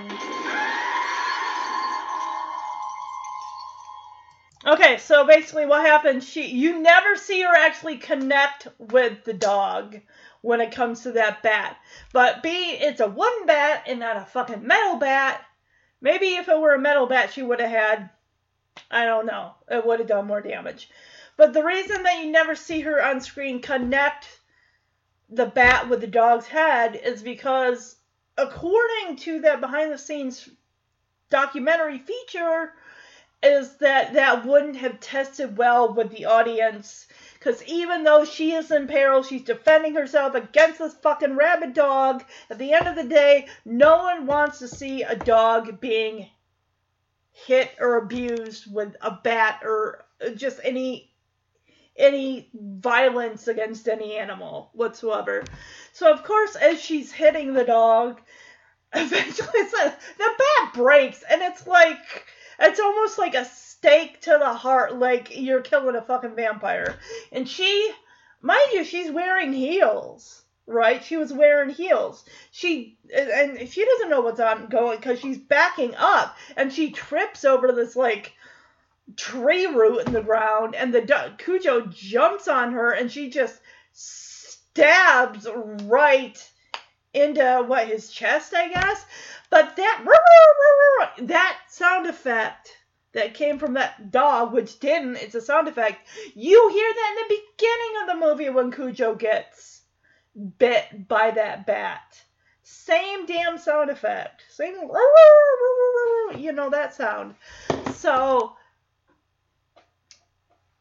Okay, 4.64 4.98
so 5.00 5.26
basically 5.26 5.66
what 5.66 5.84
happens, 5.84 6.24
she 6.30 6.46
you 6.46 6.80
never 6.80 7.16
see 7.16 7.42
her 7.42 7.56
actually 7.56 7.98
connect 7.98 8.68
with 8.78 9.24
the 9.24 9.34
dog 9.34 9.98
when 10.42 10.62
it 10.62 10.72
comes 10.72 11.02
to 11.02 11.12
that 11.14 11.44
bat. 11.44 11.78
But 12.14 12.44
B, 12.44 12.50
it's 12.50 13.02
a 13.02 13.08
wooden 13.08 13.46
bat 13.46 13.84
and 13.88 14.00
not 14.00 14.18
a 14.18 14.22
fucking 14.22 14.66
metal 14.66 14.98
bat. 14.98 15.44
Maybe 16.02 16.36
if 16.36 16.48
it 16.48 16.60
were 16.60 16.76
a 16.76 16.80
metal 16.80 17.08
bat, 17.08 17.34
she 17.34 17.42
would 17.42 17.60
have 17.60 17.70
had, 17.70 18.10
I 18.92 19.06
don't 19.06 19.26
know, 19.26 19.56
it 19.70 19.86
would 19.86 20.00
have 20.00 20.08
done 20.08 20.28
more 20.28 20.42
damage. 20.42 20.90
But 21.38 21.54
the 21.54 21.64
reason 21.64 22.04
that 22.04 22.24
you 22.24 22.32
never 22.32 22.56
see 22.56 22.82
her 22.82 23.04
on 23.04 23.22
screen 23.22 23.62
connect 23.62 24.28
the 25.30 25.46
bat 25.46 25.90
with 25.90 26.02
the 26.02 26.08
dog's 26.08 26.48
head 26.48 26.96
is 26.96 27.22
because, 27.22 27.96
according 28.38 29.18
to 29.18 29.42
that 29.42 29.62
behind 29.62 29.92
the 29.92 29.98
scenes 29.98 30.50
documentary 31.30 32.00
feature, 32.00 32.74
is 33.44 33.78
that 33.78 34.14
that 34.14 34.46
wouldn't 34.46 34.78
have 34.78 35.00
tested 35.00 35.58
well 35.58 35.94
with 35.94 36.10
the 36.12 36.26
audience. 36.26 37.08
Because 37.40 37.64
even 37.64 38.04
though 38.04 38.26
she 38.26 38.54
is 38.54 38.72
in 38.72 38.88
peril, 38.88 39.22
she's 39.22 39.44
defending 39.44 39.94
herself 39.94 40.34
against 40.34 40.80
this 40.80 40.96
fucking 40.96 41.36
rabid 41.36 41.74
dog. 41.74 42.24
At 42.50 42.58
the 42.58 42.74
end 42.74 42.88
of 42.88 42.96
the 42.96 43.04
day, 43.04 43.48
no 43.64 43.98
one 43.98 44.26
wants 44.26 44.60
to 44.60 44.68
see 44.68 45.04
a 45.04 45.16
dog 45.16 45.80
being 45.80 46.30
hit 47.32 47.72
or 47.80 47.98
abused 47.98 48.72
with 48.72 48.96
a 49.02 49.12
bat 49.12 49.62
or 49.64 50.06
just 50.36 50.60
any 50.64 51.14
any 51.96 52.50
violence 52.54 53.48
against 53.48 53.88
any 53.88 54.18
animal 54.18 54.70
whatsoever. 54.74 55.44
So 55.94 56.12
of 56.12 56.24
course, 56.24 56.56
as 56.56 56.80
she's 56.82 57.12
hitting 57.12 57.54
the 57.54 57.64
dog, 57.64 58.22
eventually 58.94 59.62
a, 59.62 59.90
the 60.18 60.32
bat 60.38 60.74
breaks, 60.74 61.24
and 61.30 61.42
it's 61.42 61.68
like 61.68 62.26
it's 62.60 62.80
almost 62.80 63.18
like 63.18 63.36
a 63.36 63.46
stake 63.78 64.22
to 64.22 64.38
the 64.40 64.54
heart, 64.54 64.98
like 64.98 65.38
you're 65.38 65.62
killing 65.62 65.96
a 65.96 66.02
fucking 66.02 66.36
vampire. 66.36 66.96
And 67.32 67.48
she, 67.48 67.92
mind 68.42 68.70
you, 68.74 68.84
she's 68.84 69.12
wearing 69.12 69.54
heels. 69.54 70.44
Right, 70.70 71.02
she 71.02 71.16
was 71.16 71.32
wearing 71.32 71.70
heels. 71.70 72.26
She 72.52 72.98
and 73.16 73.70
she 73.70 73.86
doesn't 73.86 74.10
know 74.10 74.20
what's 74.20 74.42
on 74.42 74.68
going 74.68 74.98
because 74.98 75.18
she's 75.18 75.38
backing 75.38 75.96
up 75.96 76.36
and 76.58 76.74
she 76.74 76.92
trips 76.92 77.46
over 77.46 77.72
this 77.72 77.96
like 77.96 78.34
tree 79.16 79.66
root 79.66 80.06
in 80.06 80.12
the 80.12 80.22
ground, 80.22 80.76
and 80.76 80.94
the 80.94 81.34
Cujo 81.38 81.86
jumps 81.86 82.50
on 82.50 82.74
her, 82.74 82.92
and 82.92 83.10
she 83.10 83.30
just 83.30 83.62
stabs 83.94 85.48
right 85.84 86.52
into 87.14 87.64
what 87.66 87.88
his 87.88 88.12
chest, 88.12 88.54
I 88.54 88.68
guess. 88.68 89.06
But 89.50 89.78
that 89.78 90.06
that 91.20 91.60
sound 91.70 92.08
effect 92.08 92.77
that 93.18 93.34
came 93.34 93.58
from 93.58 93.74
that 93.74 94.12
dog, 94.12 94.54
which 94.54 94.80
didn't, 94.80 95.16
it's 95.16 95.34
a 95.34 95.42
sound 95.42 95.68
effect. 95.68 96.08
You 96.36 96.70
hear 96.70 96.94
that 96.94 97.16
in 97.16 97.28
the 97.28 97.42
beginning 97.58 98.02
of 98.02 98.08
the 98.08 98.26
movie 98.28 98.50
when 98.52 98.72
Cujo 98.72 99.16
gets 99.16 99.82
bit 100.60 101.08
by 101.08 101.32
that 101.32 101.66
bat. 101.66 102.22
Same 102.62 103.26
damn 103.26 103.58
sound 103.58 103.90
effect. 103.90 104.44
Same, 104.52 104.76
you 106.38 106.52
know 106.52 106.70
that 106.70 106.94
sound. 106.94 107.34
So 107.96 108.56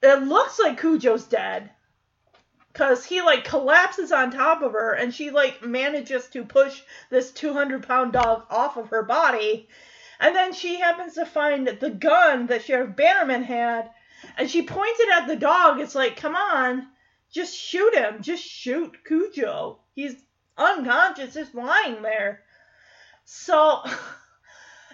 it 0.03 0.23
looks 0.23 0.59
like 0.59 0.79
Cujo's 0.79 1.25
dead. 1.25 1.71
Cause 2.75 3.07
he 3.07 3.23
like 3.23 3.45
collapses 3.45 4.13
on 4.13 4.31
top 4.31 4.61
of 4.61 4.73
her 4.73 4.93
and 4.93 5.15
she 5.15 5.31
like 5.31 5.65
manages 5.65 6.27
to 6.29 6.45
push 6.45 6.83
this 7.09 7.33
200 7.33 7.89
pound 7.89 8.13
dog 8.13 8.45
off 8.51 8.77
of 8.77 8.91
her 8.91 9.03
body. 9.03 9.71
And 10.21 10.35
then 10.35 10.53
she 10.53 10.81
happens 10.81 11.15
to 11.15 11.27
find 11.27 11.67
the 11.67 11.91
gun 11.91 12.47
that 12.47 12.65
Sheriff 12.65 12.97
Bannerman 12.97 13.43
had 13.43 13.91
and 14.37 14.51
she 14.51 14.63
points 14.63 15.01
it 15.01 15.09
at 15.11 15.29
the 15.29 15.37
dog. 15.37 15.81
It's 15.81 15.95
like, 15.95 16.17
come 16.17 16.37
on, 16.37 16.87
just 17.31 17.57
shoot 17.57 17.95
him. 17.95 18.23
Just 18.23 18.43
shoot 18.43 19.05
Cujo. 19.05 19.81
He's 19.95 20.15
unconscious, 20.57 21.35
just 21.35 21.55
lying 21.55 22.03
there. 22.03 22.43
So, 23.25 23.83
and 23.85 23.93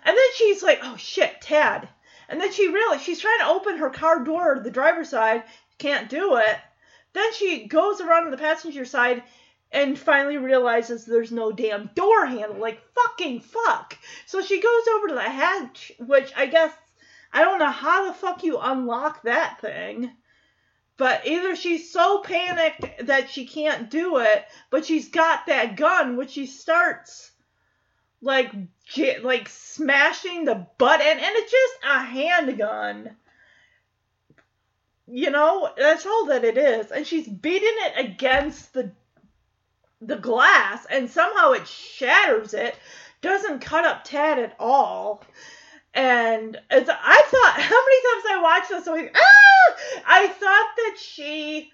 then 0.05 0.17
she's 0.37 0.63
like, 0.63 0.81
oh 0.83 0.97
shit, 0.97 1.41
Tad. 1.41 1.89
And 2.29 2.41
then 2.41 2.53
she 2.53 2.69
realizes 2.69 3.05
she's 3.05 3.21
trying 3.21 3.41
to 3.41 3.49
open 3.49 3.77
her 3.79 3.91
car 3.91 4.25
door 4.25 4.55
to 4.55 4.61
the 4.61 4.71
driver's 4.71 5.11
side, 5.11 5.45
can't 5.79 6.09
do 6.09 6.37
it. 6.37 6.57
Then 7.13 7.33
she 7.35 7.67
goes 7.67 8.01
around 8.01 8.25
to 8.25 8.31
the 8.31 8.39
passenger 8.39 8.85
side 8.85 9.23
and 9.73 9.99
finally 9.99 10.37
realizes 10.37 11.05
there's 11.05 11.33
no 11.33 11.51
damn 11.51 11.91
door 11.95 12.27
handle. 12.27 12.59
Like, 12.59 12.81
fucking 12.95 13.41
fuck. 13.41 13.97
So 14.27 14.43
she 14.43 14.61
goes 14.61 14.89
over 14.95 15.09
to 15.09 15.15
the 15.15 15.23
hatch, 15.23 15.93
which 15.99 16.33
I 16.37 16.47
guess, 16.47 16.73
I 17.33 17.43
don't 17.43 17.59
know 17.59 17.71
how 17.71 18.07
the 18.07 18.15
fuck 18.15 18.45
you 18.45 18.59
unlock 18.59 19.23
that 19.23 19.61
thing. 19.61 20.11
But 20.99 21.27
either 21.27 21.57
she's 21.57 21.91
so 21.91 22.21
panicked 22.21 23.07
that 23.07 23.31
she 23.31 23.47
can't 23.47 23.91
do 23.91 24.19
it, 24.19 24.45
but 24.71 24.85
she's 24.85 25.09
got 25.09 25.47
that 25.47 25.77
gun, 25.77 26.17
which 26.17 26.31
she 26.31 26.47
starts 26.47 27.33
like 28.23 28.53
like 29.23 29.49
smashing 29.49 30.45
the 30.45 30.67
butt 30.79 31.01
and 31.01 31.19
it's 31.21 31.51
just 31.51 31.75
a 31.85 31.99
handgun. 32.05 33.17
You 35.09 35.31
know, 35.31 35.71
that's 35.77 36.07
all 36.07 36.27
that 36.27 36.45
it 36.45 36.57
is. 36.57 36.93
And 36.93 37.07
she's 37.07 37.29
beating 37.29 37.69
it 37.69 38.07
against 38.07 38.73
the 38.73 38.93
the 40.07 40.17
glass, 40.17 40.87
and 40.91 41.11
somehow 41.11 41.53
it 41.53 41.67
shatters 41.67 42.55
it. 42.55 42.77
Doesn't 43.21 43.61
cut 43.61 43.85
up 43.85 44.05
Tad 44.05 44.39
at 44.39 44.57
all. 44.59 45.23
And 45.95 46.59
it's, 46.71 46.91
I 46.91 47.23
thought, 47.27 47.61
how 47.61 47.85
many 47.85 48.03
times 48.03 48.25
I 48.31 48.41
watched 48.43 48.69
this? 48.71 48.89
I, 48.89 49.11
ah! 49.15 49.77
I 50.07 50.29
thought 50.29 50.69
that 50.77 50.97
she, 50.99 51.73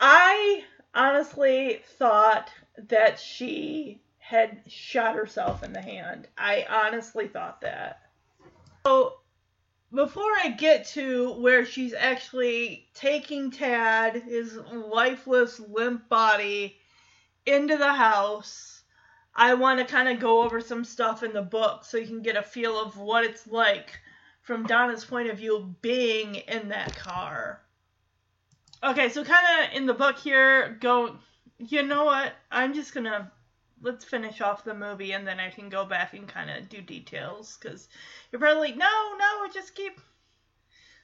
I 0.00 0.64
honestly 0.94 1.82
thought 1.98 2.50
that 2.88 3.18
she 3.18 4.00
had 4.18 4.62
shot 4.66 5.14
herself 5.14 5.62
in 5.62 5.72
the 5.72 5.82
hand. 5.82 6.28
I 6.36 6.66
honestly 6.68 7.28
thought 7.28 7.60
that. 7.62 8.02
So 8.86 9.17
before 9.94 10.30
I 10.42 10.50
get 10.50 10.86
to 10.88 11.32
where 11.40 11.64
she's 11.64 11.94
actually 11.94 12.88
taking 12.94 13.50
Tad, 13.50 14.16
his 14.16 14.56
lifeless, 14.56 15.60
limp 15.60 16.08
body, 16.08 16.76
into 17.46 17.76
the 17.78 17.92
house, 17.92 18.82
I 19.34 19.54
want 19.54 19.78
to 19.78 19.86
kind 19.86 20.08
of 20.08 20.20
go 20.20 20.42
over 20.42 20.60
some 20.60 20.84
stuff 20.84 21.22
in 21.22 21.32
the 21.32 21.42
book 21.42 21.84
so 21.84 21.96
you 21.96 22.06
can 22.06 22.22
get 22.22 22.36
a 22.36 22.42
feel 22.42 22.78
of 22.78 22.98
what 22.98 23.24
it's 23.24 23.46
like 23.46 23.98
from 24.42 24.66
Donna's 24.66 25.04
point 25.04 25.30
of 25.30 25.38
view 25.38 25.74
being 25.80 26.34
in 26.34 26.68
that 26.68 26.94
car. 26.96 27.62
Okay, 28.82 29.08
so 29.08 29.24
kind 29.24 29.46
of 29.64 29.76
in 29.76 29.86
the 29.86 29.94
book 29.94 30.18
here, 30.18 30.76
go. 30.80 31.16
You 31.58 31.82
know 31.82 32.04
what? 32.04 32.34
I'm 32.50 32.74
just 32.74 32.94
gonna 32.94 33.32
let's 33.82 34.04
finish 34.04 34.40
off 34.40 34.64
the 34.64 34.74
movie 34.74 35.12
and 35.12 35.26
then 35.26 35.40
I 35.40 35.50
can 35.50 35.68
go 35.68 35.84
back 35.84 36.14
and 36.14 36.28
kind 36.28 36.50
of 36.50 36.68
do 36.68 36.80
details 36.80 37.58
because 37.60 37.88
you're 38.30 38.40
probably 38.40 38.68
like, 38.68 38.76
no, 38.76 39.16
no, 39.18 39.52
just 39.52 39.74
keep. 39.74 40.00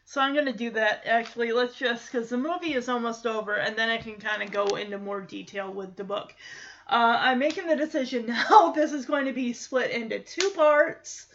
So 0.05 0.21
I'm 0.21 0.35
gonna 0.35 0.53
do 0.53 0.71
that. 0.71 1.03
Actually, 1.07 1.53
let's 1.53 1.77
just 1.77 2.11
because 2.11 2.29
the 2.29 2.37
movie 2.37 2.75
is 2.75 2.89
almost 2.89 3.27
over 3.27 3.55
and 3.55 3.77
then 3.77 3.89
I 3.89 3.99
can 3.99 4.17
kind 4.17 4.43
of 4.43 4.51
go 4.51 4.77
into 4.77 4.99
more 4.99 5.21
detail 5.21 5.73
with 5.73 5.97
the 5.97 6.05
book. 6.05 6.35
Uh, 6.87 7.17
I'm 7.19 7.39
making 7.39 7.67
the 7.67 7.77
decision 7.77 8.27
now. 8.51 8.73
This 8.73 8.93
is 8.93 9.07
going 9.07 9.27
to 9.27 9.33
be 9.33 9.53
split 9.53 9.91
into 9.91 10.19
two 10.19 10.51
parts. 10.51 11.27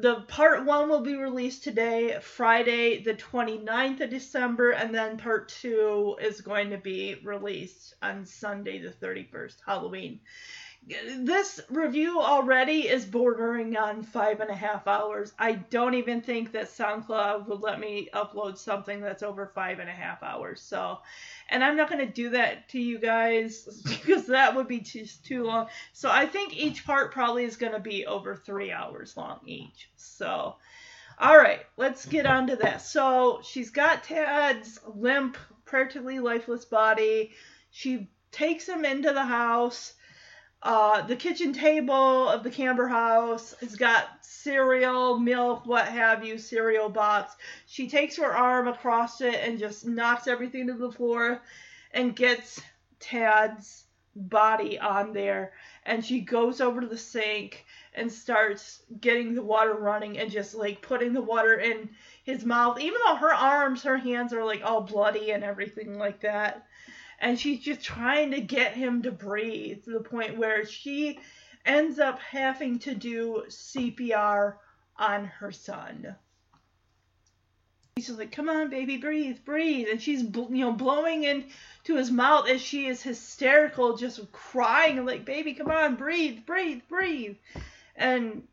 The 0.00 0.22
part 0.22 0.64
one 0.64 0.88
will 0.88 1.02
be 1.02 1.14
released 1.14 1.62
today, 1.62 2.18
Friday, 2.22 3.02
the 3.02 3.12
29th 3.12 4.00
of 4.00 4.08
December, 4.08 4.70
and 4.70 4.94
then 4.94 5.18
part 5.18 5.50
two 5.50 6.16
is 6.22 6.40
going 6.40 6.70
to 6.70 6.78
be 6.78 7.16
released 7.22 7.92
on 8.00 8.24
Sunday, 8.24 8.78
the 8.78 8.92
31st, 8.92 9.56
Halloween. 9.66 10.20
This 10.86 11.60
review 11.68 12.20
already 12.20 12.88
is 12.88 13.04
bordering 13.04 13.76
on 13.76 14.02
five 14.02 14.40
and 14.40 14.50
a 14.50 14.54
half 14.54 14.88
hours. 14.88 15.32
I 15.38 15.52
don't 15.52 15.94
even 15.94 16.20
think 16.20 16.52
that 16.52 16.68
SoundCloud 16.68 17.46
would 17.46 17.60
let 17.60 17.78
me 17.78 18.08
upload 18.12 18.58
something 18.58 19.00
that's 19.00 19.22
over 19.22 19.46
five 19.46 19.78
and 19.78 19.88
a 19.88 19.92
half 19.92 20.22
hours. 20.22 20.60
So, 20.60 20.98
and 21.48 21.62
I'm 21.62 21.76
not 21.76 21.90
going 21.90 22.04
to 22.04 22.12
do 22.12 22.30
that 22.30 22.68
to 22.70 22.80
you 22.80 22.98
guys 22.98 23.82
because 23.88 24.26
that 24.26 24.56
would 24.56 24.66
be 24.66 24.80
too, 24.80 25.06
too 25.22 25.44
long. 25.44 25.68
So 25.92 26.10
I 26.10 26.26
think 26.26 26.56
each 26.56 26.84
part 26.84 27.12
probably 27.12 27.44
is 27.44 27.56
going 27.56 27.72
to 27.74 27.80
be 27.80 28.06
over 28.06 28.34
three 28.34 28.72
hours 28.72 29.16
long 29.16 29.40
each. 29.46 29.90
So, 29.96 30.56
all 31.18 31.36
right, 31.36 31.60
let's 31.76 32.06
get 32.06 32.26
on 32.26 32.46
to 32.46 32.56
this. 32.56 32.88
So 32.88 33.40
she's 33.44 33.70
got 33.70 34.02
Tad's 34.02 34.80
limp, 34.86 35.36
practically 35.66 36.18
lifeless 36.18 36.64
body. 36.64 37.32
She 37.70 38.08
takes 38.32 38.66
him 38.66 38.84
into 38.84 39.12
the 39.12 39.24
house. 39.24 39.92
Uh, 40.62 41.00
the 41.06 41.16
kitchen 41.16 41.54
table 41.54 42.28
of 42.28 42.42
the 42.42 42.50
Camber 42.50 42.86
house 42.86 43.54
has 43.60 43.76
got 43.76 44.08
cereal, 44.20 45.18
milk, 45.18 45.64
what 45.64 45.88
have 45.88 46.24
you, 46.24 46.36
cereal 46.36 46.90
box. 46.90 47.34
She 47.66 47.88
takes 47.88 48.16
her 48.16 48.34
arm 48.34 48.68
across 48.68 49.22
it 49.22 49.36
and 49.36 49.58
just 49.58 49.86
knocks 49.86 50.26
everything 50.26 50.66
to 50.66 50.74
the 50.74 50.92
floor 50.92 51.40
and 51.92 52.14
gets 52.14 52.60
Tad's 52.98 53.84
body 54.14 54.78
on 54.78 55.14
there. 55.14 55.52
And 55.86 56.04
she 56.04 56.20
goes 56.20 56.60
over 56.60 56.82
to 56.82 56.86
the 56.86 56.98
sink 56.98 57.64
and 57.94 58.12
starts 58.12 58.82
getting 59.00 59.34
the 59.34 59.42
water 59.42 59.74
running 59.74 60.18
and 60.18 60.30
just 60.30 60.54
like 60.54 60.82
putting 60.82 61.14
the 61.14 61.22
water 61.22 61.54
in 61.54 61.88
his 62.24 62.44
mouth, 62.44 62.78
even 62.78 63.00
though 63.06 63.16
her 63.16 63.32
arms, 63.34 63.82
her 63.84 63.96
hands 63.96 64.34
are 64.34 64.44
like 64.44 64.62
all 64.62 64.82
bloody 64.82 65.32
and 65.32 65.42
everything 65.42 65.98
like 65.98 66.20
that 66.20 66.66
and 67.20 67.38
she's 67.38 67.60
just 67.60 67.82
trying 67.82 68.30
to 68.30 68.40
get 68.40 68.72
him 68.74 69.02
to 69.02 69.12
breathe 69.12 69.84
to 69.84 69.90
the 69.90 70.00
point 70.00 70.38
where 70.38 70.64
she 70.64 71.18
ends 71.64 71.98
up 71.98 72.18
having 72.18 72.78
to 72.80 72.94
do 72.94 73.44
CPR 73.48 74.54
on 74.96 75.26
her 75.26 75.52
son. 75.52 76.16
She's 77.98 78.10
like, 78.10 78.32
"Come 78.32 78.48
on, 78.48 78.70
baby, 78.70 78.96
breathe, 78.96 79.44
breathe," 79.44 79.88
and 79.90 80.00
she's 80.00 80.22
you 80.22 80.48
know 80.50 80.72
blowing 80.72 81.24
into 81.24 81.96
his 81.96 82.10
mouth 82.10 82.48
as 82.48 82.62
she 82.62 82.86
is 82.86 83.02
hysterical, 83.02 83.96
just 83.98 84.32
crying 84.32 85.04
like, 85.04 85.26
"Baby, 85.26 85.52
come 85.52 85.70
on, 85.70 85.96
breathe, 85.96 86.46
breathe, 86.46 86.80
breathe," 86.88 87.36
and 87.94 88.46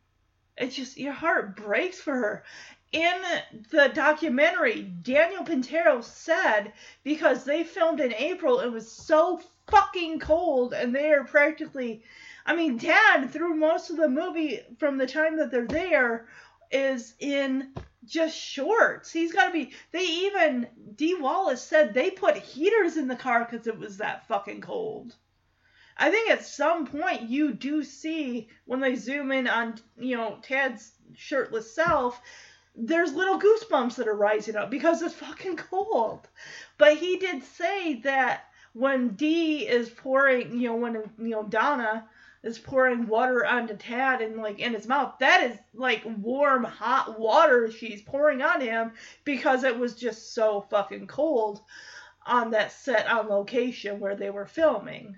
it's 0.58 0.76
just 0.76 0.98
your 0.98 1.14
heart 1.14 1.56
breaks 1.56 2.02
for 2.02 2.14
her 2.14 2.44
in 2.92 3.22
the 3.70 3.92
documentary, 3.94 4.82
Daniel 4.82 5.44
Pintauro 5.44 6.04
said 6.04 6.74
because 7.04 7.44
they 7.44 7.64
filmed 7.64 8.00
in 8.00 8.14
April, 8.14 8.60
it 8.60 8.72
was 8.72 8.90
so 8.90 9.42
fucking 9.68 10.20
cold, 10.20 10.74
and 10.74 10.96
they 10.96 11.12
are 11.12 11.26
practically. 11.26 12.04
I 12.46 12.56
mean, 12.56 12.80
Tad, 12.80 13.32
through 13.32 13.56
most 13.56 13.90
of 13.90 13.98
the 13.98 14.08
movie, 14.08 14.62
from 14.80 14.98
the 14.98 15.08
time 15.08 15.38
that 15.38 15.52
they're 15.52 15.68
there, 15.68 16.28
is 16.72 17.14
in 17.20 17.74
just 18.06 18.38
shorts. 18.38 19.12
He's 19.12 19.34
got 19.34 19.48
to 19.48 19.52
be. 19.52 19.74
They 19.92 20.06
even 20.06 20.68
Dee 20.96 21.16
Wallace 21.16 21.62
said 21.62 21.94
they 21.94 22.10
put 22.10 22.38
heaters 22.38 22.98
in 22.98 23.08
the 23.08 23.16
car 23.16 23.46
because 23.50 23.68
it 23.68 23.78
was 23.78 23.98
that 23.98 24.28
fucking 24.28 24.62
cold. 24.62 25.14
I 25.98 26.12
think 26.12 26.30
at 26.30 26.46
some 26.46 26.86
point 26.86 27.24
you 27.24 27.54
do 27.54 27.84
see 27.84 28.50
when 28.66 28.80
they 28.80 28.96
zoom 28.96 29.32
in 29.32 29.48
on 29.48 29.76
you 29.98 30.16
know 30.16 30.38
Tad's 30.42 30.94
shirtless 31.16 31.74
self, 31.74 32.22
there's 32.78 33.14
little 33.14 33.40
goosebumps 33.40 33.96
that 33.96 34.08
are 34.08 34.16
rising 34.16 34.56
up 34.56 34.70
because 34.70 35.02
it's 35.02 35.16
fucking 35.16 35.58
cold. 35.58 36.28
But 36.78 36.98
he 36.98 37.18
did 37.18 37.44
say 37.44 37.96
that 38.02 38.46
when 38.74 39.10
D 39.10 39.68
is 39.68 39.90
pouring, 39.90 40.60
you 40.60 40.70
know, 40.70 40.76
when 40.76 40.94
you 41.18 41.30
know 41.30 41.44
Donna 41.44 42.08
is 42.44 42.60
pouring 42.60 43.08
water 43.08 43.46
onto 43.46 43.76
Tad 43.76 44.22
and 44.22 44.38
like 44.38 44.60
in 44.60 44.74
his 44.74 44.88
mouth, 44.88 45.16
that 45.20 45.44
is 45.50 45.58
like 45.74 46.04
warm, 46.18 46.64
hot 46.64 47.20
water 47.20 47.72
she's 47.72 48.02
pouring 48.04 48.42
on 48.44 48.62
him 48.62 48.92
because 49.24 49.64
it 49.64 49.78
was 49.78 49.96
just 49.96 50.34
so 50.36 50.62
fucking 50.70 51.08
cold 51.08 51.62
on 52.26 52.52
that 52.52 52.72
set 52.72 53.08
on 53.08 53.28
location 53.28 54.00
where 54.00 54.16
they 54.16 54.30
were 54.30 54.46
filming. 54.46 55.18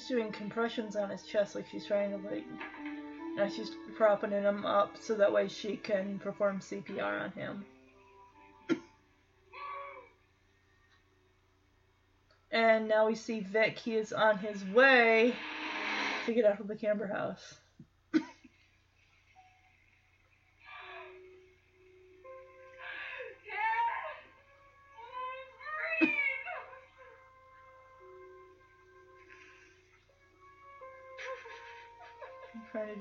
She's 0.00 0.08
doing 0.08 0.32
compressions 0.32 0.96
on 0.96 1.10
his 1.10 1.24
chest 1.24 1.54
like 1.54 1.66
she's 1.70 1.84
trying 1.84 2.10
to 2.12 2.16
like. 2.28 2.46
Now 3.36 3.48
she's 3.48 3.70
propping 3.96 4.30
him 4.30 4.64
up 4.64 4.96
so 4.98 5.14
that 5.14 5.30
way 5.30 5.46
she 5.48 5.76
can 5.76 6.18
perform 6.18 6.60
CPR 6.60 7.22
on 7.22 7.30
him. 7.32 7.64
And 12.50 12.88
now 12.88 13.08
we 13.08 13.14
see 13.14 13.40
Vic. 13.40 13.78
He 13.78 13.94
is 13.94 14.12
on 14.14 14.38
his 14.38 14.64
way 14.64 15.34
to 16.24 16.32
get 16.32 16.46
out 16.46 16.60
of 16.60 16.68
the 16.68 16.76
Camber 16.76 17.06
house. 17.06 17.56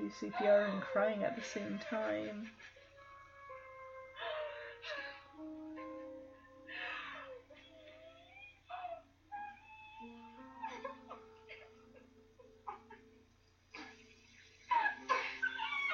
CPR 0.09 0.71
and 0.71 0.81
crying 0.81 1.23
at 1.23 1.35
the 1.35 1.41
same 1.41 1.79
time. 1.89 2.49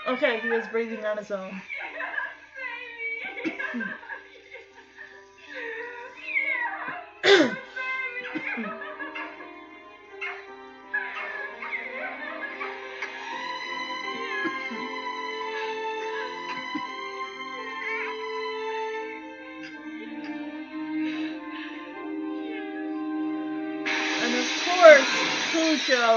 Okay, 0.07 0.39
he 0.41 0.49
is 0.49 0.67
breathing 0.67 1.03
on 1.05 1.17
his 1.17 1.31
own. 1.31 1.61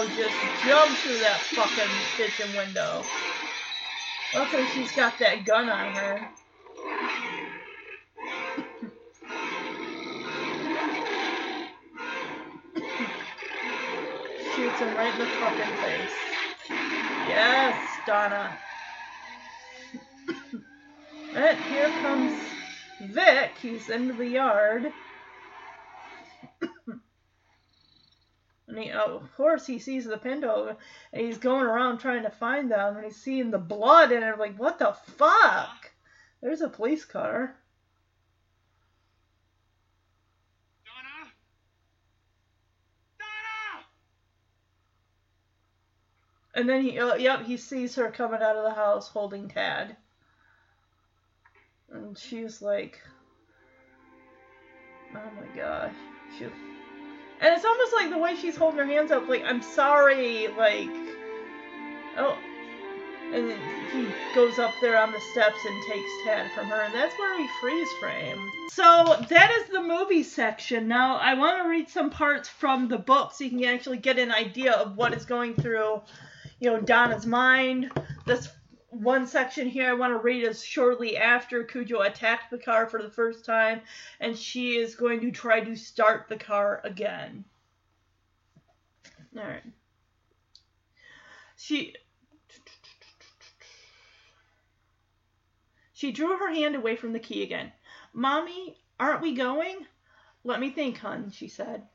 Just 0.07 0.37
jumps 0.65 1.01
through 1.03 1.19
that 1.19 1.41
fucking 1.41 1.91
kitchen 2.17 2.57
window. 2.57 3.03
Luckily, 4.33 4.65
she's 4.73 4.93
got 4.93 5.19
that 5.19 5.45
gun 5.45 5.69
on 5.69 5.93
her. 5.93 6.29
Shoots 14.55 14.79
him 14.79 14.95
right 14.95 15.13
in 15.13 15.19
the 15.19 15.27
fucking 15.27 15.77
face. 15.83 16.15
Yes, 17.29 17.77
Donna. 18.07 18.57
and 21.35 21.59
here 21.65 21.91
comes 22.03 22.41
Vic. 23.01 23.51
He's 23.61 23.89
into 23.89 24.15
the 24.15 24.29
yard. 24.29 24.93
And 28.79 28.85
he, 28.85 28.93
of 28.93 29.37
course, 29.37 29.67
he 29.67 29.81
sees 29.81 30.05
the 30.05 30.17
Pinto, 30.17 30.77
and 31.13 31.27
he's 31.27 31.39
going 31.39 31.65
around 31.65 31.99
trying 31.99 32.23
to 32.23 32.31
find 32.31 32.71
them, 32.71 32.95
and 32.95 33.05
he's 33.05 33.17
seeing 33.17 33.51
the 33.51 33.59
blood, 33.59 34.13
and 34.13 34.25
I'm 34.25 34.39
like, 34.39 34.57
what 34.57 34.79
the 34.79 34.93
fuck? 35.17 35.91
There's 36.41 36.61
a 36.61 36.69
police 36.69 37.05
car. 37.05 37.57
Donna? 40.85 41.31
Donna! 43.19 43.85
And 46.55 46.69
then 46.69 46.83
he, 46.83 47.01
uh, 47.01 47.17
yep, 47.17 47.47
he 47.47 47.57
sees 47.57 47.97
her 47.97 48.13
coming 48.13 48.43
out 48.43 48.55
of 48.55 48.63
the 48.63 48.75
house 48.75 49.09
holding 49.09 49.49
Tad. 49.49 49.97
And 51.91 52.17
she's 52.17 52.63
like, 52.63 53.01
oh 55.17 55.31
my 55.35 55.57
gosh. 55.61 55.95
She, 56.39 56.47
and 57.41 57.55
it's 57.55 57.65
almost 57.65 57.93
like 57.95 58.11
the 58.11 58.19
way 58.19 58.37
she's 58.37 58.57
holding 58.57 58.79
her 58.79 58.87
hands 58.87 59.11
up, 59.11 59.29
like, 59.29 59.45
I'm 59.45 59.63
sorry, 59.63 60.49
like, 60.49 60.91
oh. 62.17 62.37
And 63.33 63.53
he 63.93 64.09
goes 64.35 64.59
up 64.59 64.73
there 64.81 64.99
on 64.99 65.13
the 65.13 65.21
steps 65.33 65.59
and 65.67 65.83
takes 65.93 66.11
Tad 66.25 66.51
from 66.53 66.67
her, 66.69 66.83
and 66.83 66.95
that's 66.95 67.17
where 67.19 67.37
we 67.37 67.47
freeze 67.61 67.89
frame. 68.01 68.39
So 68.71 69.23
that 69.29 69.51
is 69.51 69.69
the 69.71 69.83
movie 69.83 70.23
section. 70.23 70.89
Now, 70.89 71.17
I 71.17 71.35
want 71.35 71.63
to 71.63 71.69
read 71.69 71.91
some 71.91 72.09
parts 72.09 72.49
from 72.49 72.89
the 72.89 72.97
book 72.97 73.33
so 73.35 73.45
you 73.45 73.51
can 73.51 73.65
actually 73.65 73.99
get 73.99 74.19
an 74.19 74.33
idea 74.33 74.73
of 74.73 74.97
what 74.97 75.13
is 75.13 75.27
going 75.27 75.55
through 75.55 76.01
you 76.61 76.71
know, 76.71 76.81
Donna's 76.81 77.27
mind. 77.27 77.91
This 78.27 78.49
one 78.91 79.27
section 79.27 79.69
here 79.69 79.91
I 79.91 79.95
want 79.95 80.13
to 80.13 80.19
read 80.19 80.45
is 80.45 80.65
shortly 80.65 81.17
after 81.17 81.63
Cujo 81.65 82.01
attacked 82.01 82.51
the 82.51 82.59
car 82.59 82.87
for 82.87 83.03
the 83.03 83.11
first 83.11 83.45
time, 83.45 83.83
and 84.21 84.37
she 84.37 84.77
is 84.77 84.95
going 84.95 85.21
to 85.21 85.31
try 85.31 85.61
to 85.61 85.77
start 85.77 86.27
the 86.29 86.37
car 86.37 86.81
again. 86.85 87.45
Alright. 89.37 89.63
She. 91.57 91.95
She 95.93 96.13
drew 96.13 96.39
her 96.39 96.53
hand 96.53 96.77
away 96.77 96.97
from 96.97 97.13
the 97.13 97.19
key 97.19 97.43
again. 97.43 97.73
Mommy, 98.13 98.79
aren't 98.99 99.21
we 99.21 99.35
going? 99.35 99.87
Let 100.45 100.61
me 100.61 100.71
think, 100.71 100.99
hun, 100.99 101.31
she 101.31 101.49
said. 101.49 101.87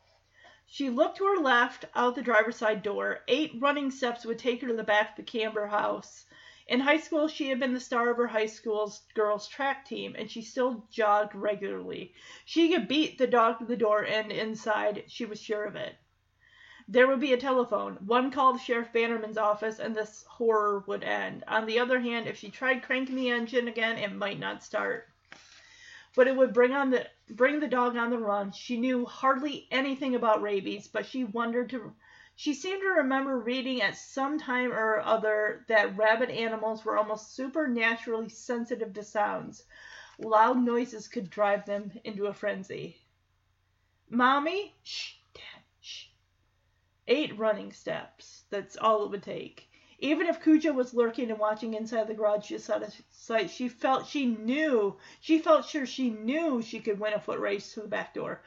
She 0.68 0.90
looked 0.90 1.18
to 1.18 1.26
her 1.26 1.38
left, 1.38 1.86
out 1.96 2.16
the 2.16 2.22
driver's 2.22 2.58
side 2.58 2.84
door. 2.84 3.22
Eight 3.28 3.54
running 3.60 3.90
steps 3.90 4.26
would 4.26 4.40
take 4.40 4.62
her 4.62 4.68
to 4.68 4.74
the 4.74 4.84
back 4.84 5.12
of 5.12 5.16
the 5.18 5.24
Camber 5.24 5.68
house. 5.68 6.26
In 6.66 6.80
high 6.80 6.98
school, 6.98 7.28
she 7.28 7.50
had 7.50 7.60
been 7.60 7.74
the 7.74 7.80
star 7.80 8.10
of 8.10 8.16
her 8.18 8.28
high 8.28 8.46
school's 8.46 9.02
girls' 9.14 9.50
track 9.50 9.86
team, 9.86 10.16
and 10.18 10.32
she 10.32 10.42
still 10.42 10.88
jogged 10.90 11.36
regularly. 11.36 12.14
She 12.46 12.72
could 12.72 12.88
beat 12.88 13.18
the 13.18 13.28
dog 13.28 13.60
to 13.60 13.66
the 13.66 13.76
door 13.76 14.06
and 14.06 14.32
inside, 14.32 15.04
she 15.08 15.26
was 15.26 15.42
sure 15.42 15.66
of 15.66 15.76
it. 15.76 15.98
There 16.88 17.08
would 17.08 17.20
be 17.20 17.34
a 17.34 17.38
telephone. 17.38 17.96
One 18.06 18.32
call 18.32 18.54
to 18.54 18.60
Sheriff 18.60 18.94
Bannerman's 18.94 19.38
office, 19.38 19.80
and 19.80 19.94
this 19.94 20.24
horror 20.24 20.84
would 20.88 21.04
end. 21.04 21.44
On 21.48 21.66
the 21.66 21.80
other 21.80 22.00
hand, 22.00 22.28
if 22.28 22.38
she 22.38 22.50
tried 22.50 22.84
cranking 22.84 23.16
the 23.16 23.30
engine 23.30 23.68
again, 23.68 23.98
it 23.98 24.14
might 24.14 24.40
not 24.40 24.64
start. 24.64 25.10
But 26.16 26.28
it 26.28 26.36
would 26.36 26.54
bring 26.54 26.74
on 26.74 26.92
the 26.92 27.10
bring 27.30 27.60
the 27.60 27.68
dog 27.68 27.98
on 27.98 28.10
the 28.10 28.18
run. 28.18 28.52
She 28.52 28.78
knew 28.78 29.06
hardly 29.06 29.68
anything 29.72 30.16
about 30.16 30.42
rabies, 30.42 30.88
but 30.88 31.06
she 31.06 31.24
wondered 31.24 31.70
to 31.72 31.94
she 32.44 32.54
seemed 32.54 32.82
to 32.82 32.90
remember 32.90 33.40
reading 33.40 33.82
at 33.82 33.96
some 33.96 34.38
time 34.38 34.74
or 34.74 35.00
other 35.00 35.64
that 35.70 35.96
rabid 35.96 36.30
animals 36.30 36.84
were 36.84 36.98
almost 36.98 37.34
supernaturally 37.34 38.28
sensitive 38.28 38.94
to 38.94 39.02
sounds. 39.02 39.64
Loud 40.20 40.62
noises 40.62 41.08
could 41.08 41.30
drive 41.30 41.66
them 41.66 41.90
into 42.04 42.26
a 42.26 42.34
frenzy. 42.34 42.98
Mommy? 44.10 44.76
Shh, 44.84 45.14
Tad, 45.34 45.64
shh. 45.80 46.08
Eight 47.08 47.40
running 47.40 47.72
steps. 47.72 48.44
That's 48.50 48.76
all 48.76 49.06
it 49.06 49.12
would 49.12 49.24
take. 49.24 49.70
Even 50.00 50.28
if 50.28 50.44
Cujo 50.44 50.74
was 50.74 50.94
lurking 50.94 51.32
and 51.32 51.40
watching 51.40 51.76
inside 51.76 52.10
the 52.10 52.14
garage 52.14 52.50
just 52.50 52.70
out 52.70 52.84
of 52.84 52.94
sight, 53.10 53.52
she 53.52 53.70
felt 53.70 54.06
she 54.06 54.26
knew, 54.26 54.98
she 55.22 55.40
felt 55.40 55.66
sure 55.66 55.86
she 55.86 56.10
knew 56.10 56.62
she 56.62 56.82
could 56.82 57.00
win 57.00 57.14
a 57.14 57.22
foot 57.22 57.40
race 57.40 57.74
to 57.74 57.80
the 57.80 57.88
back 57.88 58.14
door. 58.14 58.42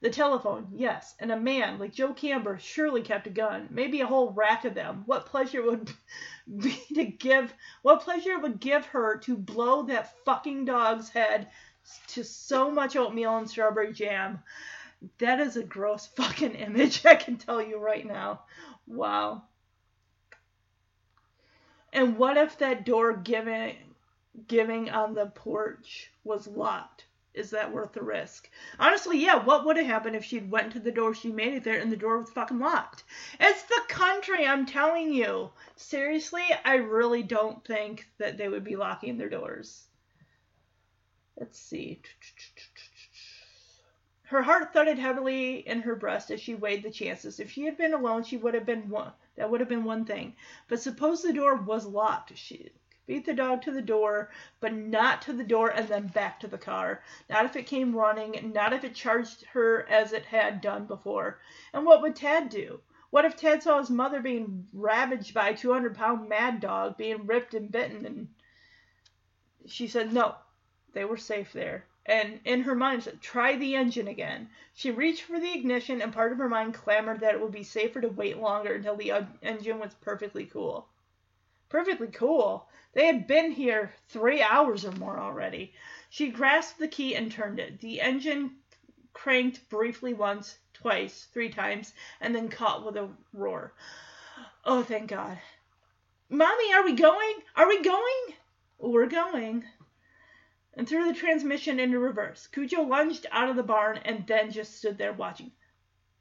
The 0.00 0.10
telephone, 0.10 0.68
yes, 0.74 1.16
and 1.18 1.32
a 1.32 1.40
man 1.40 1.80
like 1.80 1.92
Joe 1.92 2.12
Camber 2.12 2.58
surely 2.60 3.02
kept 3.02 3.26
a 3.26 3.30
gun, 3.30 3.66
maybe 3.70 4.00
a 4.00 4.06
whole 4.06 4.30
rack 4.30 4.64
of 4.64 4.74
them. 4.74 5.02
What 5.06 5.26
pleasure 5.26 5.62
would 5.62 5.90
be 6.58 6.80
to 6.94 7.04
give, 7.04 7.52
what 7.82 8.02
pleasure 8.02 8.32
it 8.32 8.42
would 8.42 8.60
give 8.60 8.86
her 8.86 9.18
to 9.18 9.36
blow 9.36 9.82
that 9.84 10.24
fucking 10.24 10.66
dog's 10.66 11.08
head 11.08 11.48
to 12.08 12.22
so 12.22 12.70
much 12.70 12.94
oatmeal 12.94 13.38
and 13.38 13.50
strawberry 13.50 13.92
jam. 13.92 14.40
That 15.18 15.40
is 15.40 15.56
a 15.56 15.64
gross 15.64 16.06
fucking 16.16 16.54
image, 16.54 17.04
I 17.04 17.16
can 17.16 17.36
tell 17.36 17.60
you 17.60 17.78
right 17.78 18.06
now. 18.06 18.42
Wow. 18.86 19.42
And 21.92 22.18
what 22.18 22.36
if 22.36 22.58
that 22.58 22.84
door 22.84 23.14
giving 23.14 23.76
giving 24.46 24.88
on 24.90 25.14
the 25.14 25.26
porch 25.26 26.12
was 26.22 26.46
locked? 26.46 27.07
Is 27.38 27.50
that 27.50 27.72
worth 27.72 27.92
the 27.92 28.02
risk? 28.02 28.50
Honestly, 28.80 29.18
yeah, 29.18 29.36
what 29.36 29.64
would 29.64 29.76
have 29.76 29.86
happened 29.86 30.16
if 30.16 30.24
she'd 30.24 30.50
went 30.50 30.72
to 30.72 30.80
the 30.80 30.90
door, 30.90 31.14
she 31.14 31.30
made 31.30 31.54
it 31.54 31.62
there, 31.62 31.78
and 31.78 31.92
the 31.92 31.96
door 31.96 32.18
was 32.18 32.30
fucking 32.30 32.58
locked? 32.58 33.04
It's 33.38 33.62
the 33.62 33.80
country, 33.88 34.44
I'm 34.44 34.66
telling 34.66 35.12
you. 35.12 35.50
Seriously, 35.76 36.42
I 36.64 36.74
really 36.74 37.22
don't 37.22 37.64
think 37.64 38.08
that 38.18 38.38
they 38.38 38.48
would 38.48 38.64
be 38.64 38.74
locking 38.74 39.16
their 39.16 39.28
doors. 39.28 39.86
Let's 41.36 41.60
see. 41.60 42.02
Her 44.24 44.42
heart 44.42 44.72
thudded 44.72 44.98
heavily 44.98 45.66
in 45.66 45.82
her 45.82 45.94
breast 45.94 46.32
as 46.32 46.40
she 46.40 46.56
weighed 46.56 46.82
the 46.82 46.90
chances. 46.90 47.38
If 47.38 47.52
she 47.52 47.64
had 47.64 47.78
been 47.78 47.94
alone, 47.94 48.24
she 48.24 48.36
would 48.36 48.54
have 48.54 48.66
been 48.66 48.90
one. 48.90 49.12
That 49.36 49.48
would 49.48 49.60
have 49.60 49.68
been 49.68 49.84
one 49.84 50.04
thing. 50.04 50.34
But 50.66 50.80
suppose 50.80 51.22
the 51.22 51.32
door 51.32 51.54
was 51.54 51.86
locked. 51.86 52.36
She 52.36 52.72
beat 53.08 53.26
the 53.26 53.34
dog 53.34 53.60
to 53.62 53.72
the 53.72 53.82
door, 53.82 54.30
but 54.60 54.72
not 54.72 55.20
to 55.22 55.32
the 55.32 55.42
door 55.42 55.70
and 55.70 55.88
then 55.88 56.06
back 56.06 56.38
to 56.38 56.46
the 56.46 56.56
car. 56.56 57.02
Not 57.28 57.44
if 57.44 57.56
it 57.56 57.66
came 57.66 57.96
running, 57.96 58.52
not 58.52 58.72
if 58.72 58.84
it 58.84 58.94
charged 58.94 59.44
her 59.46 59.84
as 59.88 60.12
it 60.12 60.26
had 60.26 60.60
done 60.60 60.86
before. 60.86 61.40
And 61.72 61.84
what 61.84 62.02
would 62.02 62.14
Tad 62.14 62.50
do? 62.50 62.80
What 63.10 63.24
if 63.24 63.34
Tad 63.34 63.64
saw 63.64 63.78
his 63.78 63.90
mother 63.90 64.20
being 64.20 64.68
ravaged 64.72 65.34
by 65.34 65.48
a 65.48 65.56
200 65.56 65.96
pound 65.96 66.28
mad 66.28 66.60
dog, 66.60 66.96
being 66.96 67.26
ripped 67.26 67.54
and 67.54 67.72
bitten? 67.72 68.06
And 68.06 68.28
she 69.66 69.88
said 69.88 70.12
no, 70.12 70.36
they 70.92 71.04
were 71.04 71.16
safe 71.16 71.52
there 71.52 71.86
and 72.08 72.40
in 72.46 72.62
her 72.62 72.74
mind 72.74 73.02
said, 73.02 73.20
try 73.20 73.54
the 73.56 73.76
engine 73.76 74.08
again. 74.08 74.48
She 74.72 74.90
reached 74.90 75.24
for 75.24 75.38
the 75.38 75.52
ignition, 75.52 76.00
and 76.00 76.10
part 76.12 76.32
of 76.32 76.38
her 76.38 76.48
mind 76.48 76.72
clamored 76.72 77.20
that 77.20 77.34
it 77.34 77.40
would 77.40 77.52
be 77.52 77.62
safer 77.62 78.00
to 78.00 78.08
wait 78.08 78.38
longer 78.38 78.72
until 78.74 78.96
the 78.96 79.26
engine 79.42 79.78
was 79.78 79.92
perfectly 80.00 80.46
cool. 80.46 80.88
Perfectly 81.68 82.08
cool? 82.08 82.68
They 82.92 83.06
had 83.06 83.26
been 83.26 83.52
here 83.52 83.94
three 84.08 84.42
hours 84.42 84.84
or 84.84 84.92
more 84.92 85.18
already. 85.18 85.74
She 86.10 86.30
grasped 86.30 86.78
the 86.78 86.88
key 86.88 87.14
and 87.14 87.30
turned 87.30 87.60
it. 87.60 87.80
The 87.80 88.00
engine 88.00 88.56
cranked 89.12 89.68
briefly 89.68 90.14
once, 90.14 90.58
twice, 90.72 91.28
three 91.32 91.50
times, 91.50 91.92
and 92.20 92.34
then 92.34 92.48
caught 92.48 92.84
with 92.84 92.96
a 92.96 93.10
roar. 93.32 93.74
Oh, 94.64 94.82
thank 94.82 95.10
God. 95.10 95.38
Mommy, 96.30 96.72
are 96.74 96.84
we 96.84 96.94
going? 96.94 97.34
Are 97.56 97.68
we 97.68 97.82
going? 97.82 98.34
We're 98.78 99.06
going 99.06 99.64
and 100.74 100.88
threw 100.88 101.06
the 101.06 101.18
transmission 101.18 101.80
into 101.80 101.98
reverse. 101.98 102.46
Cujo 102.46 102.82
lunged 102.82 103.26
out 103.32 103.50
of 103.50 103.56
the 103.56 103.62
barn 103.62 103.98
and 104.04 104.26
then 104.26 104.52
just 104.52 104.76
stood 104.76 104.96
there 104.96 105.12
watching. 105.12 105.50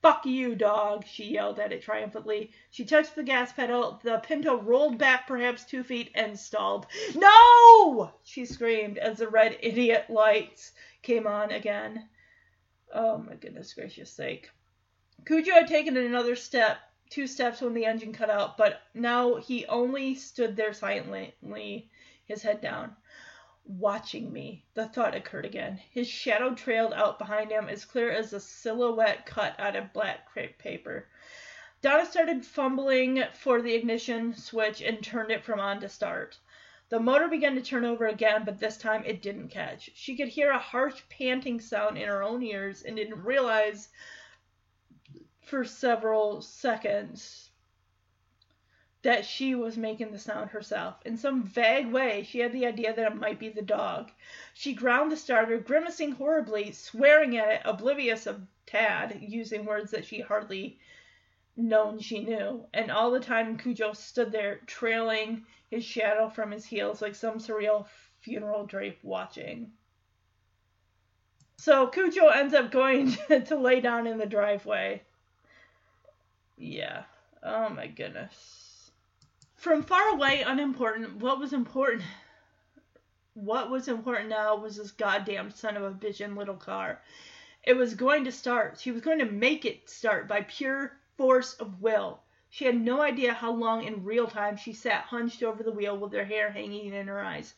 Fuck 0.02 0.26
you, 0.28 0.54
dog, 0.56 1.06
she 1.08 1.26
yelled 1.26 1.60
at 1.60 1.74
it 1.74 1.82
triumphantly. 1.82 2.52
She 2.70 2.86
touched 2.86 3.16
the 3.16 3.24
gas 3.24 3.52
pedal. 3.52 4.00
The 4.04 4.20
Pinto 4.20 4.56
rolled 4.56 4.98
back 5.00 5.26
perhaps 5.26 5.66
two 5.66 5.84
feet 5.84 6.12
and 6.14 6.40
stalled. 6.40 6.86
No! 7.16 8.14
she 8.24 8.46
screamed 8.46 9.00
as 9.00 9.18
the 9.18 9.28
red 9.28 9.58
idiot 9.60 10.10
lights 10.10 10.74
came 11.02 11.26
on 11.26 11.52
again. 11.52 12.10
Oh 12.94 13.18
my 13.18 13.36
goodness 13.36 13.74
gracious 13.74 14.12
sake. 14.12 14.52
Cujo 15.26 15.52
had 15.54 15.68
taken 15.68 15.98
another 15.98 16.36
step, 16.36 16.78
two 17.10 17.26
steps 17.26 17.62
when 17.62 17.74
the 17.74 17.86
engine 17.86 18.14
cut 18.14 18.30
out, 18.30 18.56
but 18.56 18.82
now 18.94 19.36
he 19.36 19.66
only 19.66 20.14
stood 20.14 20.56
there 20.56 20.74
silently, 20.74 21.90
his 22.26 22.44
head 22.44 22.62
down 22.62 22.96
watching 23.68 24.32
me. 24.32 24.64
The 24.74 24.88
thought 24.88 25.14
occurred 25.14 25.46
again. 25.46 25.80
His 25.92 26.08
shadow 26.08 26.56
trailed 26.56 26.94
out 26.94 27.20
behind 27.20 27.52
him 27.52 27.68
as 27.68 27.86
clear 27.86 28.10
as 28.10 28.32
a 28.34 28.40
silhouette 28.40 29.26
cut 29.26 29.60
out 29.60 29.76
of 29.76 29.94
black 29.94 30.26
crepe 30.26 30.58
paper. 30.58 31.08
Donna 31.82 32.06
started 32.06 32.46
fumbling 32.46 33.24
for 33.34 33.62
the 33.62 33.74
ignition 33.74 34.34
switch 34.34 34.82
and 34.82 35.04
turned 35.04 35.32
it 35.32 35.44
from 35.44 35.60
on 35.60 35.80
to 35.82 35.90
start. 35.90 36.38
The 36.90 37.00
motor 37.00 37.28
began 37.28 37.56
to 37.56 37.62
turn 37.62 37.84
over 37.84 38.08
again, 38.08 38.46
but 38.46 38.60
this 38.60 38.78
time 38.78 39.04
it 39.06 39.22
didn't 39.22 39.50
catch. 39.50 39.92
She 39.94 40.16
could 40.16 40.30
hear 40.30 40.52
a 40.52 40.58
harsh 40.58 41.04
panting 41.10 41.60
sound 41.60 41.98
in 41.98 42.08
her 42.08 42.24
own 42.24 42.42
ears 42.42 42.84
and 42.84 42.96
didn't 42.96 43.24
realize 43.24 43.90
for 45.42 45.66
several 45.66 46.42
seconds 46.42 47.47
that 49.04 49.26
she 49.26 49.56
was 49.56 49.78
making 49.78 50.12
the 50.12 50.20
sound 50.20 50.50
herself. 50.50 50.96
In 51.06 51.18
some 51.18 51.44
vague 51.44 51.92
way, 51.92 52.24
she 52.24 52.40
had 52.40 52.52
the 52.52 52.66
idea 52.66 52.94
that 52.94 53.12
it 53.12 53.16
might 53.16 53.40
be 53.40 53.50
the 53.50 53.62
dog. 53.62 54.12
She 54.54 54.74
ground 54.74 55.12
the 55.12 55.18
starter, 55.18 55.60
grimacing 55.60 56.14
horribly, 56.14 56.72
swearing 56.72 57.38
at 57.38 57.50
it, 57.50 57.62
oblivious 57.64 58.26
of 58.26 58.42
Tad, 58.66 59.20
using 59.22 59.66
words 59.66 59.92
that 59.92 60.06
she 60.06 60.20
hardly 60.20 60.80
known 61.56 62.00
she 62.00 62.24
knew. 62.24 62.66
And 62.74 62.92
all 62.92 63.12
the 63.12 63.20
time, 63.20 63.58
Cujo 63.58 63.94
stood 63.94 64.32
there, 64.32 64.62
trailing 64.66 65.46
his 65.70 65.84
shadow 65.84 66.30
from 66.30 66.52
his 66.52 66.66
heels 66.66 67.02
like 67.02 67.16
some 67.16 67.40
surreal 67.40 67.88
funeral 68.22 68.66
drape 68.66 69.00
watching. 69.04 69.72
So 71.58 71.88
Cujo 71.88 72.28
ends 72.28 72.54
up 72.54 72.72
going 72.72 73.12
to 73.46 73.56
lay 73.56 73.80
down 73.80 74.08
in 74.08 74.18
the 74.18 74.26
driveway. 74.26 75.02
Yeah. 76.58 77.04
Oh 77.44 77.70
my 77.70 77.88
goodness. 77.88 78.67
From 79.58 79.84
far 79.84 80.10
away, 80.10 80.44
unimportant, 80.44 81.18
what 81.18 81.40
was 81.40 81.52
important 81.52 82.04
what 83.34 83.70
was 83.70 83.88
important 83.88 84.30
now 84.30 84.56
was 84.56 84.78
this 84.78 84.92
goddamn 84.92 85.52
son 85.52 85.76
of 85.76 85.84
a 85.84 85.92
bitch 85.92 86.22
in 86.22 86.36
little 86.36 86.56
car. 86.56 87.02
It 87.64 87.74
was 87.74 87.94
going 87.94 88.24
to 88.26 88.32
start. 88.32 88.80
She 88.80 88.92
was 88.92 89.02
going 89.02 89.20
to 89.20 89.26
make 89.26 89.66
it 89.66 89.90
start 89.90 90.28
by 90.28 90.42
pure 90.42 90.98
force 91.18 91.54
of 91.56 91.82
will. 91.82 92.24
She 92.50 92.66
had 92.66 92.80
no 92.80 93.02
idea 93.02 93.34
how 93.34 93.52
long 93.52 93.84
in 93.84 94.04
real 94.04 94.28
time 94.28 94.58
she 94.58 94.74
sat 94.74 95.04
hunched 95.06 95.44
over 95.44 95.64
the 95.64 95.72
wheel 95.72 95.98
with 95.98 96.14
her 96.14 96.26
hair 96.26 96.52
hanging 96.52 96.94
in 96.94 97.08
her 97.08 97.20
eyes, 97.20 97.54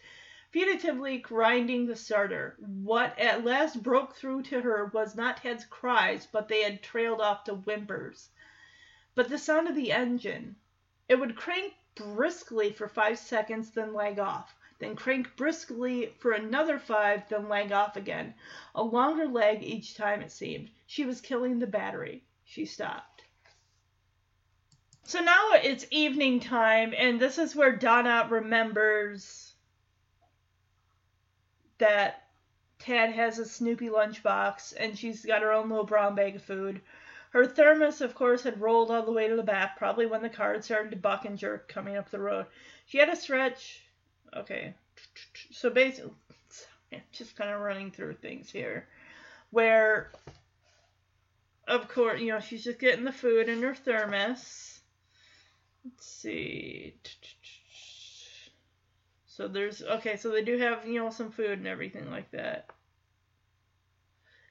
fugitively 0.52 1.20
grinding 1.20 1.86
the 1.86 1.96
starter. 1.96 2.56
What 2.60 3.20
at 3.20 3.46
last 3.46 3.84
broke 3.84 4.16
through 4.16 4.44
to 4.44 4.62
her 4.62 4.86
was 4.86 5.16
not 5.16 5.38
Tad's 5.38 5.66
cries, 5.66 6.26
but 6.26 6.48
they 6.48 6.64
had 6.64 6.82
trailed 6.82 7.22
off 7.22 7.44
to 7.44 7.56
whimpers. 7.56 8.30
But 9.16 9.30
the 9.30 9.38
sound 9.38 9.68
of 9.68 9.76
the 9.76 9.92
engine. 9.92 10.56
It 11.08 11.20
would 11.20 11.36
crank 11.36 11.74
briskly 11.95 12.72
for 12.72 12.88
five 12.88 13.20
seconds, 13.20 13.72
then 13.72 13.94
leg 13.94 14.20
off. 14.20 14.56
Then 14.80 14.95
crank 14.95 15.36
briskly 15.36 16.14
for 16.20 16.32
another 16.32 16.80
five, 16.80 17.28
then 17.28 17.49
leg 17.49 17.72
off 17.72 17.98
again. 17.98 18.34
A 18.76 18.84
longer 18.84 19.28
leg 19.28 19.61
each 19.61 19.95
time, 19.95 20.22
it 20.22 20.32
seemed. 20.32 20.70
She 20.88 21.06
was 21.06 21.20
killing 21.20 21.60
the 21.60 21.68
battery. 21.68 22.24
She 22.45 22.66
stopped. 22.66 23.24
So 25.03 25.20
now 25.20 25.53
it's 25.53 25.86
evening 25.91 26.40
time, 26.40 26.94
and 26.95 27.20
this 27.20 27.38
is 27.38 27.56
where 27.56 27.76
Donna 27.76 28.28
remembers 28.30 29.53
that 31.80 32.28
Tad 32.78 33.11
has 33.11 33.40
a 33.40 33.45
Snoopy 33.45 33.90
lunchbox, 33.90 34.74
and 34.78 34.98
she's 34.98 35.26
got 35.26 35.41
her 35.41 35.52
own 35.52 35.70
little 35.70 35.86
brown 35.86 36.16
bag 36.16 36.36
of 36.36 36.44
food. 36.44 36.82
Her 37.30 37.46
thermos, 37.46 38.02
of 38.02 38.16
course, 38.16 38.44
had 38.44 38.60
rolled 38.60 38.90
all 38.90 39.06
the 39.06 39.12
way 39.12 39.28
to 39.28 39.36
the 39.36 39.44
back, 39.44 39.78
probably 39.78 40.08
when 40.08 40.22
the 40.24 40.30
car 40.30 40.54
had 40.54 40.64
started 40.64 40.90
to 40.92 40.98
buck 40.98 41.26
and 41.26 41.38
jerk 41.38 41.68
coming 41.68 41.96
up 41.96 42.10
the 42.10 42.20
road. 42.20 42.48
She 42.88 42.98
had 42.98 43.10
a 43.10 43.16
stretch. 43.16 43.82
Okay. 44.36 44.74
So 45.52 45.70
basically, 45.70 46.12
just 47.12 47.36
kind 47.36 47.52
of 47.52 47.62
running 47.62 47.92
through 47.92 48.16
things 48.16 48.50
here. 48.52 48.88
Where, 49.52 50.12
of 51.68 51.88
course, 51.88 52.20
you 52.20 52.30
know, 52.30 52.40
she's 52.40 52.64
just 52.64 52.80
getting 52.80 53.06
the 53.06 53.12
food 53.12 53.48
in 53.48 53.62
her 53.62 53.76
thermos. 53.76 54.80
Let's 55.86 56.06
see. 56.06 56.96
So 59.28 59.48
there's, 59.48 59.82
okay, 59.82 60.18
so 60.18 60.32
they 60.32 60.44
do 60.44 60.58
have, 60.58 60.86
you 60.86 61.00
know, 61.00 61.12
some 61.12 61.32
food 61.32 61.60
and 61.60 61.68
everything 61.68 62.10
like 62.12 62.30
that. 62.32 62.70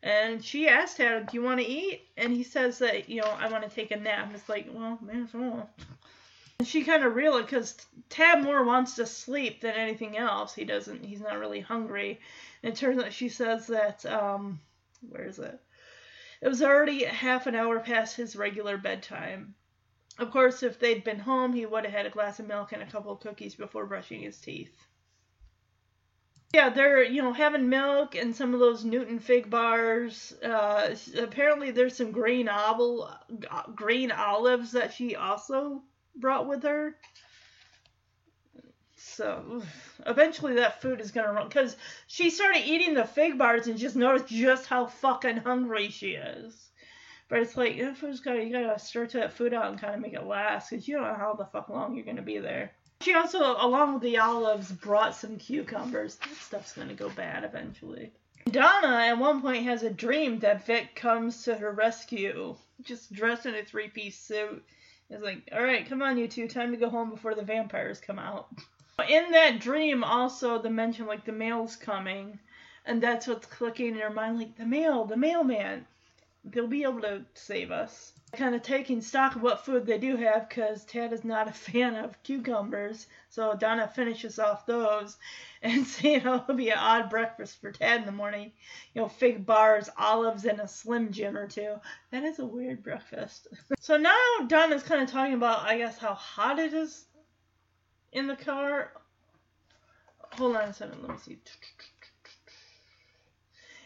And 0.03 0.45
she 0.45 0.69
asked 0.69 0.97
him, 0.97 1.27
Do 1.27 1.37
you 1.37 1.43
want 1.43 1.61
to 1.61 1.67
eat? 1.67 2.09
And 2.17 2.33
he 2.33 2.43
says 2.43 2.79
that, 2.79 3.09
you 3.09 3.21
know, 3.21 3.29
I 3.39 3.49
want 3.49 3.65
to 3.65 3.71
take 3.71 3.91
a 3.91 3.97
nap. 3.97 4.27
And 4.27 4.35
it's 4.35 4.49
like, 4.49 4.69
Well, 4.73 4.99
man. 5.03 5.29
And 6.59 6.67
she 6.67 6.85
kind 6.85 7.05
of 7.05 7.15
realized 7.15 7.47
because 7.47 7.77
Tad 8.09 8.43
more 8.43 8.65
wants 8.65 8.97
to 8.97 9.07
sleep 9.07 9.61
than 9.61 9.75
anything 9.75 10.17
else. 10.17 10.55
He 10.55 10.65
doesn't. 10.65 11.05
He's 11.05 11.21
not 11.21 11.39
really 11.39 11.61
hungry. 11.61 12.21
And 12.63 12.73
it 12.73 12.77
turns 12.77 13.03
out 13.03 13.13
she 13.13 13.29
says 13.29 13.69
that 13.69 14.05
um, 14.07 14.61
where 15.09 15.25
is 15.25 15.39
it? 15.39 15.61
It 16.41 16.49
was 16.49 16.63
already 16.63 17.05
half 17.05 17.47
an 17.47 17.55
hour 17.55 17.81
past 17.81 18.17
his 18.17 18.37
regular 18.37 18.77
bedtime. 18.77 19.55
Of 20.19 20.33
course, 20.33 20.63
if 20.63 20.79
they'd 20.79 21.05
been 21.05 21.21
home, 21.21 21.53
he 21.53 21.67
would 21.67 21.85
have 21.85 21.95
had 21.95 22.07
a 22.07 22.11
glass 22.11 22.41
of 22.41 22.49
milk 22.49 22.73
and 22.73 22.83
a 22.83 22.91
couple 22.91 23.13
of 23.13 23.21
cookies 23.21 23.55
before 23.55 23.87
brushing 23.87 24.23
his 24.23 24.41
teeth. 24.41 24.77
Yeah, 26.55 26.71
they're 26.71 27.03
you 27.03 27.23
know 27.23 27.33
having 27.33 27.69
milk 27.69 28.15
and 28.15 28.35
some 28.35 28.55
of 28.55 28.61
those 28.61 28.85
Newton 28.85 29.19
fig 29.19 29.51
bars. 29.51 30.33
Uh, 30.43 30.95
apparently, 31.19 31.71
there's 31.71 31.97
some 31.97 32.11
green 32.11 32.49
olive, 32.49 33.11
green 33.75 34.11
olives 34.11 34.73
that 34.73 34.95
she 34.95 35.15
also 35.15 35.83
brought 36.17 36.49
with 36.49 36.63
her. 36.63 36.97
So 38.97 39.63
eventually, 40.07 40.55
that 40.55 40.81
food 40.81 41.01
is 41.03 41.11
gonna 41.11 41.33
run 41.33 41.49
because 41.49 41.77
she 42.07 42.31
started 42.31 42.65
eating 42.67 42.95
the 42.95 43.05
fig 43.05 43.37
bars 43.37 43.67
and 43.67 43.79
just 43.79 43.97
noticed 43.97 44.29
just 44.29 44.67
how 44.67 44.87
fucking 44.87 45.39
hungry 45.39 45.91
she 45.91 46.13
is. 46.13 46.71
But 47.29 47.41
it's 47.41 47.57
like 47.59 47.77
if 47.77 48.03
it's 48.03 48.21
got 48.21 48.43
you 48.43 48.51
gotta 48.53 48.79
stretch 48.79 49.13
that 49.13 49.35
food 49.35 49.53
out 49.53 49.67
and 49.71 49.79
kind 49.79 49.95
of 49.95 50.01
make 50.01 50.15
it 50.15 50.25
last 50.25 50.71
because 50.71 50.89
you 50.89 50.97
don't 50.97 51.09
know 51.09 51.15
how 51.15 51.35
the 51.35 51.45
fuck 51.45 51.69
long 51.69 51.95
you're 51.95 52.07
gonna 52.07 52.23
be 52.23 52.39
there. 52.39 52.73
She 53.01 53.15
also, 53.15 53.57
along 53.59 53.95
with 53.95 54.03
the 54.03 54.19
olives, 54.19 54.73
brought 54.73 55.15
some 55.15 55.37
cucumbers. 55.37 56.17
That 56.17 56.35
stuff's 56.35 56.73
gonna 56.73 56.95
go 56.95 57.09
bad 57.11 57.45
eventually. 57.45 58.13
Donna 58.51 58.89
at 58.89 59.19
one 59.19 59.41
point 59.43 59.65
has 59.65 59.83
a 59.83 59.91
dream 59.91 60.39
that 60.41 60.67
Vic 60.67 60.95
comes 60.95 61.45
to 61.45 61.55
her 61.55 61.71
rescue, 61.71 62.57
just 62.83 63.13
dressed 63.13 63.47
in 63.47 63.55
a 63.55 63.65
three 63.65 63.89
piece 63.89 64.19
suit. 64.19 64.65
It's 65.11 65.23
like, 65.23 65.49
alright, 65.53 65.89
come 65.89 66.03
on, 66.03 66.19
you 66.19 66.29
two, 66.29 66.49
time 66.49 66.71
to 66.73 66.77
go 66.77 66.91
home 66.91 67.11
before 67.11 67.35
the 67.35 67.43
vampires 67.43 68.01
come 68.01 68.19
out. 68.19 68.49
In 69.09 69.31
that 69.31 69.61
dream, 69.61 70.03
also, 70.03 70.61
the 70.61 70.69
mention, 70.69 71.07
like, 71.07 71.25
the 71.25 71.33
mail's 71.33 71.77
coming, 71.77 72.39
and 72.85 73.03
that's 73.03 73.27
what's 73.27 73.47
clicking 73.47 73.95
in 73.95 74.01
her 74.01 74.11
mind, 74.11 74.39
like, 74.39 74.57
the 74.57 74.67
mail, 74.67 75.05
the 75.05 75.17
mailman. 75.17 75.87
They'll 76.45 76.67
be 76.67 76.83
able 76.83 77.03
to 77.03 77.25
save 77.35 77.71
us. 77.71 78.13
Kind 78.33 78.55
of 78.55 78.63
taking 78.63 79.01
stock 79.01 79.37
of 79.37 79.43
what 79.43 79.65
food 79.65 79.87
they 79.87 79.99
do 79.99 80.17
have, 80.17 80.49
because 80.49 80.85
Tad 80.85 81.13
is 81.13 81.25
not 81.25 81.49
a 81.49 81.53
fan 81.71 81.97
of 81.97 82.23
cucumbers, 82.23 83.07
so 83.31 83.55
Donna 83.55 83.89
finishes 83.89 84.39
off 84.39 84.67
those, 84.67 85.17
and 85.63 85.87
so, 85.87 86.09
you 86.09 86.21
know, 86.21 86.37
it'll 86.37 86.55
be 86.55 86.71
an 86.71 86.79
odd 86.79 87.09
breakfast 87.11 87.61
for 87.61 87.73
Tad 87.73 88.01
in 88.01 88.07
the 88.07 88.13
morning. 88.13 88.53
You 88.95 89.03
know, 89.03 89.09
fig 89.09 89.47
bars, 89.47 89.89
olives, 89.97 90.45
and 90.45 90.61
a 90.61 90.69
Slim 90.69 91.11
Jim 91.11 91.37
or 91.37 91.49
two. 91.49 91.77
That 92.11 92.25
is 92.25 92.39
a 92.39 92.45
weird 92.45 92.83
breakfast. 92.83 93.49
so 93.81 93.97
now 93.97 94.19
Donna's 94.47 94.83
kind 94.83 95.03
of 95.03 95.11
talking 95.11 95.35
about, 95.35 95.63
I 95.63 95.79
guess, 95.79 95.99
how 95.99 96.15
hot 96.15 96.59
it 96.59 96.75
is 96.75 97.07
in 98.13 98.27
the 98.27 98.37
car. 98.37 98.93
Hold 100.33 100.57
on 100.57 100.69
a 100.69 100.73
second, 100.75 101.03
let 101.03 101.13
me 101.13 101.19
see. 101.19 101.39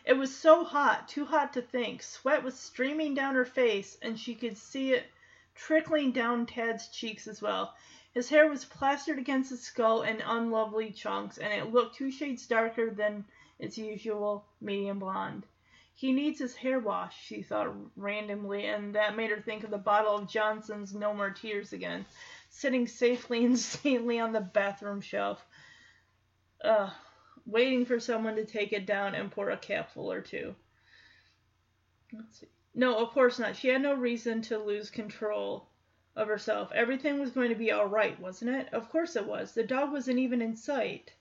It 0.05 0.15
was 0.15 0.37
so 0.37 0.65
hot, 0.65 1.09
too 1.09 1.25
hot 1.25 1.53
to 1.53 1.63
think. 1.63 2.03
Sweat 2.03 2.43
was 2.43 2.59
streaming 2.59 3.15
down 3.15 3.37
her 3.37 3.45
face, 3.45 3.97
and 4.03 4.19
she 4.19 4.35
could 4.35 4.57
see 4.57 4.93
it 4.93 5.07
trickling 5.55 6.11
down 6.11 6.45
Tad's 6.45 6.89
cheeks 6.89 7.29
as 7.29 7.41
well. 7.41 7.77
His 8.13 8.29
hair 8.29 8.49
was 8.49 8.65
plastered 8.65 9.19
against 9.19 9.51
his 9.51 9.63
skull 9.63 10.03
in 10.03 10.21
unlovely 10.21 10.91
chunks, 10.91 11.39
and 11.39 11.53
it 11.53 11.73
looked 11.73 11.95
two 11.95 12.11
shades 12.11 12.49
darker 12.49 12.91
than 12.91 13.25
its 13.61 13.79
usual 13.79 14.45
medium 14.61 14.99
blonde. 14.99 15.47
He 15.95 16.11
needs 16.11 16.41
his 16.41 16.57
hair 16.57 16.81
washed, 16.81 17.23
she 17.23 17.43
thought 17.43 17.73
randomly, 17.95 18.67
and 18.67 18.97
that 18.97 19.15
made 19.15 19.31
her 19.31 19.41
think 19.41 19.63
of 19.63 19.71
the 19.71 19.79
bottle 19.79 20.17
of 20.17 20.29
Johnson's 20.29 20.93
No 20.93 21.15
More 21.15 21.31
Tears 21.31 21.73
again, 21.73 22.07
sitting 22.51 22.89
safely 22.89 23.45
and 23.45 23.57
sanely 23.59 24.19
on 24.19 24.33
the 24.33 24.41
bathroom 24.41 25.01
shelf. 25.01 25.47
Ugh 26.65 26.93
waiting 27.47 27.85
for 27.85 28.01
someone 28.01 28.37
to 28.37 28.45
take 28.45 28.73
it 28.73 28.87
down 28.87 29.15
and 29.15 29.31
pour 29.31 29.51
a 29.51 29.57
capful 29.57 30.11
or 30.11 30.21
two. 30.21 30.55
Let's 32.13 32.41
see. 32.41 32.49
No, 32.75 32.99
of 32.99 33.11
course 33.11 33.39
not. 33.39 33.57
She 33.57 33.69
had 33.69 33.83
no 33.83 33.95
reason 33.95 34.43
to 34.43 34.59
lose 34.59 34.91
control 34.91 35.69
of 36.17 36.29
herself. 36.29 36.71
Everything 36.75 37.21
was 37.21 37.31
going 37.31 37.49
to 37.51 37.55
be 37.55 37.73
all 37.73 37.87
right, 37.87 38.19
wasn't 38.21 38.51
it? 38.51 38.73
Of 38.73 38.89
course 38.89 39.17
it 39.17 39.27
was. 39.27 39.53
The 39.53 39.65
dog 39.65 39.93
wasn't 39.93 40.19
even 40.19 40.43
in 40.43 40.57
sight. 40.57 41.13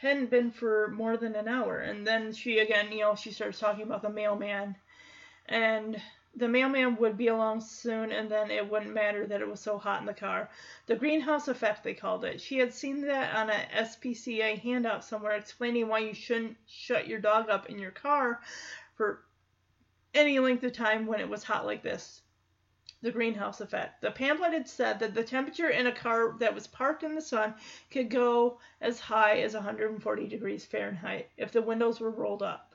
Hadn't 0.00 0.30
been 0.30 0.50
for 0.50 0.88
more 0.88 1.16
than 1.16 1.34
an 1.34 1.48
hour. 1.48 1.78
And 1.78 2.06
then 2.06 2.32
she 2.32 2.58
again, 2.58 2.92
you 2.92 3.00
know, 3.00 3.14
she 3.14 3.30
starts 3.30 3.58
talking 3.58 3.84
about 3.84 4.02
the 4.02 4.10
mailman. 4.10 4.76
And 5.46 6.00
the 6.36 6.48
mailman 6.48 6.96
would 6.96 7.16
be 7.16 7.28
along 7.28 7.60
soon, 7.60 8.10
and 8.10 8.28
then 8.28 8.50
it 8.50 8.68
wouldn't 8.68 8.92
matter 8.92 9.26
that 9.26 9.40
it 9.40 9.48
was 9.48 9.60
so 9.60 9.78
hot 9.78 10.00
in 10.00 10.06
the 10.06 10.14
car. 10.14 10.50
The 10.86 10.96
greenhouse 10.96 11.46
effect, 11.46 11.84
they 11.84 11.94
called 11.94 12.24
it. 12.24 12.40
She 12.40 12.58
had 12.58 12.74
seen 12.74 13.02
that 13.02 13.36
on 13.36 13.50
a 13.50 13.68
SPCA 13.72 14.58
handout 14.58 15.04
somewhere 15.04 15.36
explaining 15.36 15.88
why 15.88 16.00
you 16.00 16.14
shouldn't 16.14 16.56
shut 16.66 17.06
your 17.06 17.20
dog 17.20 17.48
up 17.48 17.66
in 17.66 17.78
your 17.78 17.92
car 17.92 18.40
for 18.96 19.24
any 20.12 20.38
length 20.40 20.64
of 20.64 20.72
time 20.72 21.06
when 21.06 21.20
it 21.20 21.28
was 21.28 21.44
hot 21.44 21.66
like 21.66 21.82
this. 21.82 22.22
The 23.02 23.12
greenhouse 23.12 23.60
effect. 23.60 24.00
The 24.00 24.10
pamphlet 24.10 24.54
had 24.54 24.68
said 24.68 24.98
that 25.00 25.14
the 25.14 25.24
temperature 25.24 25.68
in 25.68 25.86
a 25.86 25.92
car 25.92 26.36
that 26.38 26.54
was 26.54 26.66
parked 26.66 27.02
in 27.02 27.14
the 27.14 27.20
sun 27.20 27.54
could 27.90 28.08
go 28.08 28.58
as 28.80 28.98
high 28.98 29.40
as 29.40 29.54
140 29.54 30.26
degrees 30.26 30.64
Fahrenheit 30.64 31.30
if 31.36 31.52
the 31.52 31.62
windows 31.62 32.00
were 32.00 32.10
rolled 32.10 32.42
up. 32.42 32.73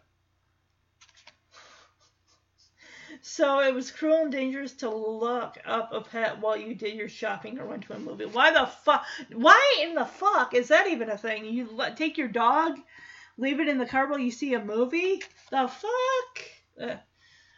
So 3.21 3.59
it 3.59 3.73
was 3.73 3.91
cruel 3.91 4.21
and 4.23 4.31
dangerous 4.31 4.73
to 4.75 4.89
look 4.89 5.57
up 5.65 5.91
a 5.91 6.01
pet 6.01 6.39
while 6.39 6.55
you 6.55 6.73
did 6.73 6.95
your 6.95 7.09
shopping 7.09 7.59
or 7.59 7.65
went 7.65 7.83
to 7.83 7.93
a 7.93 7.99
movie. 7.99 8.25
Why 8.25 8.51
the 8.51 8.65
fuck? 8.65 9.05
Why 9.33 9.81
in 9.81 9.93
the 9.93 10.05
fuck 10.05 10.53
is 10.53 10.69
that 10.69 10.87
even 10.87 11.09
a 11.09 11.17
thing? 11.17 11.45
You 11.45 11.69
let, 11.69 11.97
take 11.97 12.17
your 12.17 12.29
dog, 12.29 12.79
leave 13.37 13.59
it 13.59 13.67
in 13.67 13.77
the 13.77 13.85
car 13.85 14.07
while 14.07 14.19
you 14.19 14.31
see 14.31 14.53
a 14.53 14.63
movie? 14.63 15.21
The 15.51 15.67
fuck? 15.67 16.99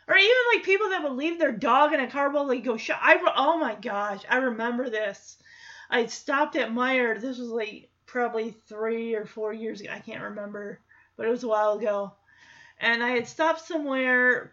Or 0.07 0.17
even 0.17 0.35
like 0.53 0.65
people 0.65 0.89
that 0.89 1.03
would 1.03 1.13
leave 1.13 1.37
their 1.37 1.51
dog 1.51 1.93
in 1.93 1.99
a 1.99 2.09
car 2.09 2.31
while 2.31 2.47
they 2.47 2.59
go 2.59 2.75
shop. 2.75 2.99
I 3.01 3.13
re- 3.15 3.31
oh 3.35 3.57
my 3.57 3.75
gosh, 3.75 4.23
I 4.27 4.37
remember 4.37 4.89
this. 4.89 5.37
I 5.89 6.07
stopped 6.07 6.55
at 6.55 6.71
Meijer. 6.71 7.21
This 7.21 7.37
was 7.37 7.49
like 7.49 7.89
probably 8.07 8.51
three 8.67 9.13
or 9.13 9.25
four 9.25 9.53
years 9.53 9.79
ago. 9.79 9.91
I 9.93 9.99
can't 9.99 10.23
remember, 10.23 10.81
but 11.17 11.27
it 11.27 11.29
was 11.29 11.43
a 11.43 11.47
while 11.47 11.77
ago. 11.77 12.13
And 12.79 13.03
I 13.03 13.11
had 13.11 13.27
stopped 13.27 13.61
somewhere 13.61 14.51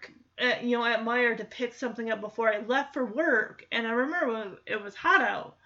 you 0.62 0.78
know, 0.78 0.84
at 0.84 1.04
Meijer 1.04 1.36
to 1.36 1.44
pick 1.44 1.74
something 1.74 2.10
up 2.10 2.20
before 2.20 2.52
I 2.52 2.58
left 2.58 2.94
for 2.94 3.04
work, 3.04 3.66
and 3.72 3.86
I 3.86 3.90
remember 3.90 4.58
it 4.66 4.82
was 4.82 4.94
hot 4.94 5.20
out, 5.20 5.56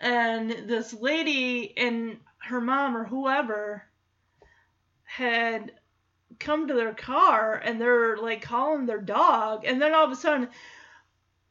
and 0.00 0.50
this 0.50 0.92
lady 0.92 1.76
and 1.76 2.18
her 2.38 2.60
mom 2.60 2.96
or 2.96 3.04
whoever 3.04 3.84
had 5.04 5.72
come 6.38 6.66
to 6.66 6.74
their 6.74 6.94
car 6.94 7.54
and 7.54 7.80
they're 7.80 8.16
like 8.16 8.42
calling 8.42 8.86
their 8.86 9.00
dog, 9.00 9.64
and 9.64 9.80
then 9.80 9.94
all 9.94 10.04
of 10.04 10.12
a 10.12 10.16
sudden, 10.16 10.48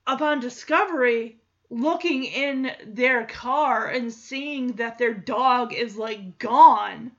upon 0.06 0.40
discovery, 0.40 1.40
looking 1.70 2.26
in 2.26 2.72
their 2.86 3.26
car 3.26 3.88
and 3.88 4.12
seeing 4.12 4.74
that 4.74 4.98
their 4.98 5.14
dog 5.14 5.74
is 5.74 5.98
like 5.98 6.38
gone, 6.38 7.12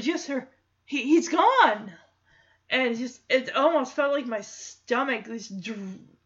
just 0.00 0.28
her, 0.28 0.50
he, 0.84 1.02
he's 1.04 1.28
gone 1.28 1.92
and 2.70 2.92
it 2.92 2.98
just 2.98 3.20
it 3.28 3.54
almost 3.56 3.94
felt 3.94 4.12
like 4.12 4.26
my 4.26 4.40
stomach 4.40 5.26
just 5.26 5.52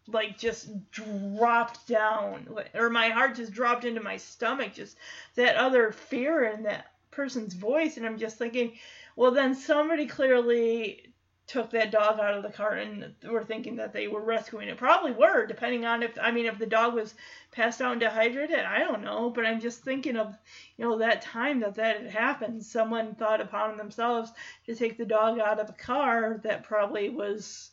like 0.08 0.38
just 0.38 0.90
dropped 0.90 1.86
down. 1.86 2.48
Or 2.74 2.90
my 2.90 3.10
heart 3.10 3.36
just 3.36 3.52
dropped 3.52 3.84
into 3.84 4.02
my 4.02 4.16
stomach 4.16 4.74
just 4.74 4.96
that 5.36 5.56
other 5.56 5.92
fear 5.92 6.44
in 6.44 6.64
that 6.64 6.86
person's 7.10 7.54
voice. 7.54 7.96
And 7.96 8.06
i'm 8.06 8.18
just 8.18 8.38
thinking 8.38 8.72
well 9.16 9.30
then 9.30 9.54
somebody 9.54 10.06
clearly 10.06 11.11
took 11.52 11.70
that 11.70 11.90
dog 11.90 12.18
out 12.18 12.32
of 12.32 12.42
the 12.42 12.48
car 12.48 12.72
and 12.72 13.14
were 13.28 13.44
thinking 13.44 13.76
that 13.76 13.92
they 13.92 14.08
were 14.08 14.22
rescuing 14.22 14.68
it. 14.68 14.78
Probably 14.78 15.12
were, 15.12 15.44
depending 15.44 15.84
on 15.84 16.02
if 16.02 16.16
I 16.20 16.30
mean 16.30 16.46
if 16.46 16.58
the 16.58 16.64
dog 16.64 16.94
was 16.94 17.14
passed 17.50 17.82
out 17.82 17.92
and 17.92 18.00
dehydrated. 18.00 18.60
I 18.60 18.78
don't 18.78 19.04
know, 19.04 19.28
but 19.28 19.44
I'm 19.44 19.60
just 19.60 19.82
thinking 19.82 20.16
of 20.16 20.34
you 20.78 20.84
know 20.86 20.98
that 20.98 21.20
time 21.20 21.60
that 21.60 21.74
that 21.74 22.00
had 22.00 22.10
happened. 22.10 22.64
Someone 22.64 23.14
thought 23.14 23.42
upon 23.42 23.76
themselves 23.76 24.32
to 24.64 24.74
take 24.74 24.96
the 24.96 25.04
dog 25.04 25.38
out 25.38 25.60
of 25.60 25.68
a 25.68 25.74
car 25.74 26.40
that 26.42 26.64
probably 26.64 27.10
was 27.10 27.70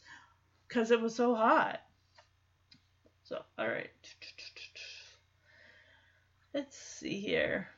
because 0.67 0.91
it 0.91 0.99
was 0.99 1.15
so 1.15 1.33
hot. 1.33 1.79
So 3.23 3.41
all 3.57 3.67
right, 3.67 3.89
let's 6.53 6.77
see 6.77 7.21
here. 7.21 7.69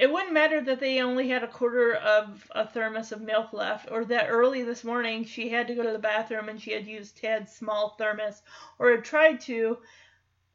It 0.00 0.10
wouldn't 0.10 0.32
matter 0.32 0.62
that 0.62 0.80
they 0.80 1.02
only 1.02 1.28
had 1.28 1.44
a 1.44 1.46
quarter 1.46 1.94
of 1.94 2.50
a 2.52 2.66
thermos 2.66 3.12
of 3.12 3.20
milk 3.20 3.52
left, 3.52 3.90
or 3.90 4.02
that 4.06 4.30
early 4.30 4.62
this 4.62 4.82
morning 4.82 5.26
she 5.26 5.50
had 5.50 5.66
to 5.66 5.74
go 5.74 5.82
to 5.82 5.92
the 5.92 5.98
bathroom 5.98 6.48
and 6.48 6.58
she 6.58 6.72
had 6.72 6.86
used 6.86 7.18
Tad's 7.18 7.52
small 7.52 7.90
thermos, 7.90 8.40
or 8.78 8.92
had 8.92 9.04
tried 9.04 9.42
to. 9.42 9.76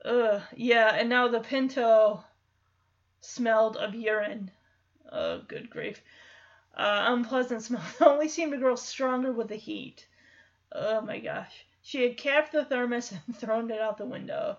Ugh, 0.04 0.42
yeah, 0.56 0.96
and 0.96 1.10
now 1.10 1.28
the 1.28 1.42
Pinto 1.42 2.24
smelled 3.22 3.78
of 3.78 3.94
urine. 3.94 4.50
Oh, 5.12 5.44
good 5.48 5.70
grief. 5.70 6.02
Uh, 6.74 7.06
unpleasant 7.10 7.62
smell 7.62 7.86
only 8.02 8.30
seemed 8.30 8.54
to 8.54 8.58
grow 8.58 8.76
stronger 8.76 9.32
with 9.32 9.50
the 9.50 9.58
heat. 9.58 10.08
Oh 10.72 11.02
my 11.02 11.20
gosh. 11.20 11.68
She 11.84 12.02
had 12.02 12.18
capped 12.18 12.52
the 12.52 12.66
thermos 12.66 13.12
and 13.28 13.38
thrown 13.38 13.70
it 13.70 13.80
out 13.80 14.00
the 14.00 14.08
window. 14.08 14.58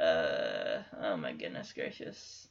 Uh, 0.00 0.82
oh 0.98 1.18
my 1.18 1.34
goodness 1.34 1.74
gracious. 1.74 2.47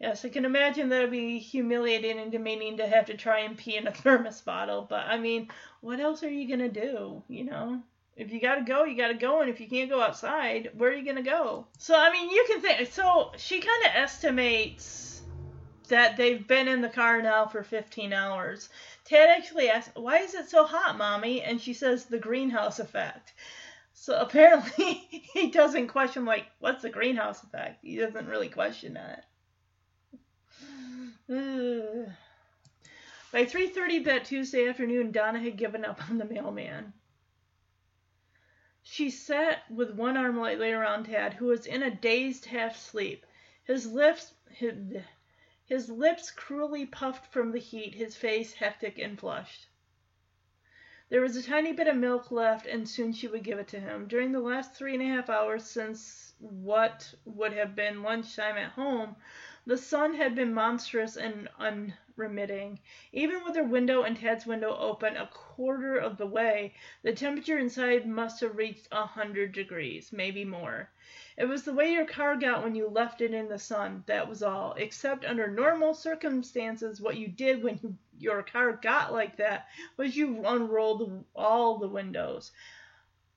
Yes, 0.00 0.24
I 0.24 0.28
can 0.28 0.44
imagine 0.44 0.88
that 0.88 1.02
would 1.02 1.10
be 1.10 1.40
humiliating 1.40 2.20
and 2.20 2.30
demeaning 2.30 2.76
to 2.76 2.86
have 2.86 3.06
to 3.06 3.16
try 3.16 3.40
and 3.40 3.58
pee 3.58 3.76
in 3.76 3.88
a 3.88 3.92
thermos 3.92 4.40
bottle, 4.40 4.86
but 4.88 5.06
I 5.06 5.18
mean, 5.18 5.48
what 5.80 5.98
else 5.98 6.22
are 6.22 6.30
you 6.30 6.48
gonna 6.48 6.68
do, 6.68 7.22
you 7.28 7.44
know? 7.44 7.82
If 8.16 8.32
you 8.32 8.40
gotta 8.40 8.62
go, 8.62 8.84
you 8.84 8.96
gotta 8.96 9.14
go, 9.14 9.40
and 9.40 9.50
if 9.50 9.60
you 9.60 9.68
can't 9.68 9.90
go 9.90 10.00
outside, 10.00 10.70
where 10.74 10.90
are 10.90 10.94
you 10.94 11.04
gonna 11.04 11.22
go? 11.22 11.66
So, 11.78 11.96
I 11.98 12.12
mean, 12.12 12.30
you 12.30 12.44
can 12.48 12.60
think, 12.60 12.92
so 12.92 13.32
she 13.36 13.60
kind 13.60 13.86
of 13.86 13.92
estimates 13.94 15.08
that 15.88 16.16
they've 16.16 16.46
been 16.46 16.68
in 16.68 16.80
the 16.80 16.88
car 16.88 17.20
now 17.20 17.46
for 17.46 17.62
15 17.62 18.12
hours. 18.12 18.68
Tad 19.04 19.30
actually 19.30 19.68
asks, 19.68 19.90
Why 19.94 20.18
is 20.18 20.34
it 20.34 20.48
so 20.48 20.64
hot, 20.64 20.96
mommy? 20.96 21.42
And 21.42 21.60
she 21.60 21.74
says, 21.74 22.04
The 22.04 22.18
greenhouse 22.18 22.78
effect. 22.78 23.32
So 23.94 24.16
apparently 24.20 24.94
he 25.32 25.50
doesn't 25.50 25.88
question, 25.88 26.24
like, 26.24 26.46
what's 26.60 26.82
the 26.82 26.90
greenhouse 26.90 27.42
effect? 27.42 27.78
He 27.82 27.96
doesn't 27.96 28.28
really 28.28 28.48
question 28.48 28.94
that. 28.94 29.24
By 31.28 31.34
3:30 33.34 34.04
that 34.04 34.24
Tuesday 34.24 34.66
afternoon, 34.66 35.12
Donna 35.12 35.38
had 35.38 35.58
given 35.58 35.84
up 35.84 36.08
on 36.08 36.16
the 36.16 36.24
mailman. 36.24 36.94
She 38.82 39.10
sat 39.10 39.70
with 39.70 39.90
one 39.90 40.16
arm 40.16 40.40
lightly 40.40 40.72
around 40.72 41.04
Tad, 41.04 41.34
who 41.34 41.44
was 41.48 41.66
in 41.66 41.82
a 41.82 41.94
dazed 41.94 42.46
half 42.46 42.78
sleep. 42.78 43.26
His 43.64 43.86
lips 43.86 44.32
his, 44.50 44.74
his 45.66 45.90
lips 45.90 46.30
cruelly 46.30 46.86
puffed 46.86 47.30
from 47.30 47.52
the 47.52 47.58
heat, 47.58 47.94
his 47.94 48.16
face 48.16 48.54
hectic 48.54 48.98
and 48.98 49.20
flushed. 49.20 49.66
There 51.10 51.20
was 51.20 51.36
a 51.36 51.42
tiny 51.42 51.74
bit 51.74 51.88
of 51.88 51.96
milk 51.96 52.30
left, 52.30 52.66
and 52.66 52.88
soon 52.88 53.12
she 53.12 53.28
would 53.28 53.44
give 53.44 53.58
it 53.58 53.68
to 53.68 53.80
him. 53.80 54.08
During 54.08 54.32
the 54.32 54.40
last 54.40 54.74
three 54.74 54.94
and 54.94 55.02
a 55.02 55.06
half 55.06 55.28
hours 55.28 55.64
since 55.64 56.32
what 56.38 57.14
would 57.26 57.52
have 57.52 57.74
been 57.76 58.02
lunchtime 58.02 58.56
at 58.56 58.72
home, 58.72 59.16
the 59.68 59.76
sun 59.76 60.14
had 60.14 60.34
been 60.34 60.54
monstrous 60.54 61.18
and 61.18 61.46
unremitting. 61.58 62.80
Even 63.12 63.44
with 63.44 63.54
her 63.54 63.62
window 63.62 64.02
and 64.02 64.16
Tad's 64.16 64.46
window 64.46 64.74
open 64.74 65.14
a 65.14 65.26
quarter 65.26 65.98
of 65.98 66.16
the 66.16 66.26
way, 66.26 66.72
the 67.02 67.12
temperature 67.12 67.58
inside 67.58 68.06
must 68.06 68.40
have 68.40 68.56
reached 68.56 68.88
a 68.90 69.04
hundred 69.04 69.52
degrees, 69.52 70.10
maybe 70.10 70.42
more. 70.42 70.88
It 71.36 71.44
was 71.44 71.64
the 71.64 71.74
way 71.74 71.92
your 71.92 72.06
car 72.06 72.34
got 72.36 72.62
when 72.62 72.74
you 72.74 72.88
left 72.88 73.20
it 73.20 73.34
in 73.34 73.46
the 73.48 73.58
sun, 73.58 74.04
that 74.06 74.26
was 74.26 74.42
all. 74.42 74.72
Except 74.78 75.26
under 75.26 75.48
normal 75.48 75.92
circumstances, 75.92 76.98
what 76.98 77.18
you 77.18 77.28
did 77.28 77.62
when 77.62 77.78
you, 77.82 77.94
your 78.18 78.42
car 78.42 78.72
got 78.72 79.12
like 79.12 79.36
that 79.36 79.66
was 79.98 80.16
you 80.16 80.46
unrolled 80.46 81.26
all 81.36 81.76
the 81.76 81.88
windows, 81.88 82.52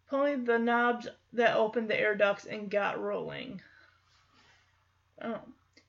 pulling 0.08 0.45
the 0.45 0.58
knobs 0.58 1.10
that 1.34 1.58
opened 1.58 1.90
the 1.90 1.99
air 1.99 2.16
ducts 2.16 2.45
and 2.45 2.72
got 2.72 3.02
rolling. 3.02 3.62
Oh. 5.22 5.41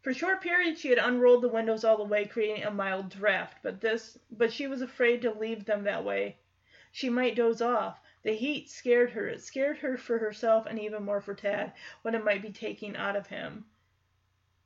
For 0.02 0.10
a 0.10 0.14
short 0.14 0.40
periods 0.40 0.80
she 0.80 0.88
had 0.88 0.98
unrolled 0.98 1.42
the 1.42 1.48
windows 1.48 1.84
all 1.84 1.96
the 1.96 2.02
way, 2.02 2.26
creating 2.26 2.64
a 2.64 2.72
mild 2.72 3.08
draft, 3.08 3.58
but 3.62 3.80
this 3.80 4.18
but 4.32 4.52
she 4.52 4.66
was 4.66 4.82
afraid 4.82 5.22
to 5.22 5.30
leave 5.30 5.64
them 5.64 5.84
that 5.84 6.04
way. 6.04 6.38
She 6.90 7.08
might 7.08 7.36
doze 7.36 7.62
off. 7.62 8.00
The 8.24 8.34
heat 8.34 8.68
scared 8.68 9.12
her. 9.12 9.28
It 9.28 9.42
scared 9.42 9.78
her 9.78 9.96
for 9.96 10.18
herself 10.18 10.66
and 10.66 10.80
even 10.80 11.04
more 11.04 11.20
for 11.20 11.34
Tad, 11.34 11.72
what 12.02 12.16
it 12.16 12.24
might 12.24 12.42
be 12.42 12.50
taking 12.50 12.96
out 12.96 13.14
of 13.14 13.28
him. 13.28 13.64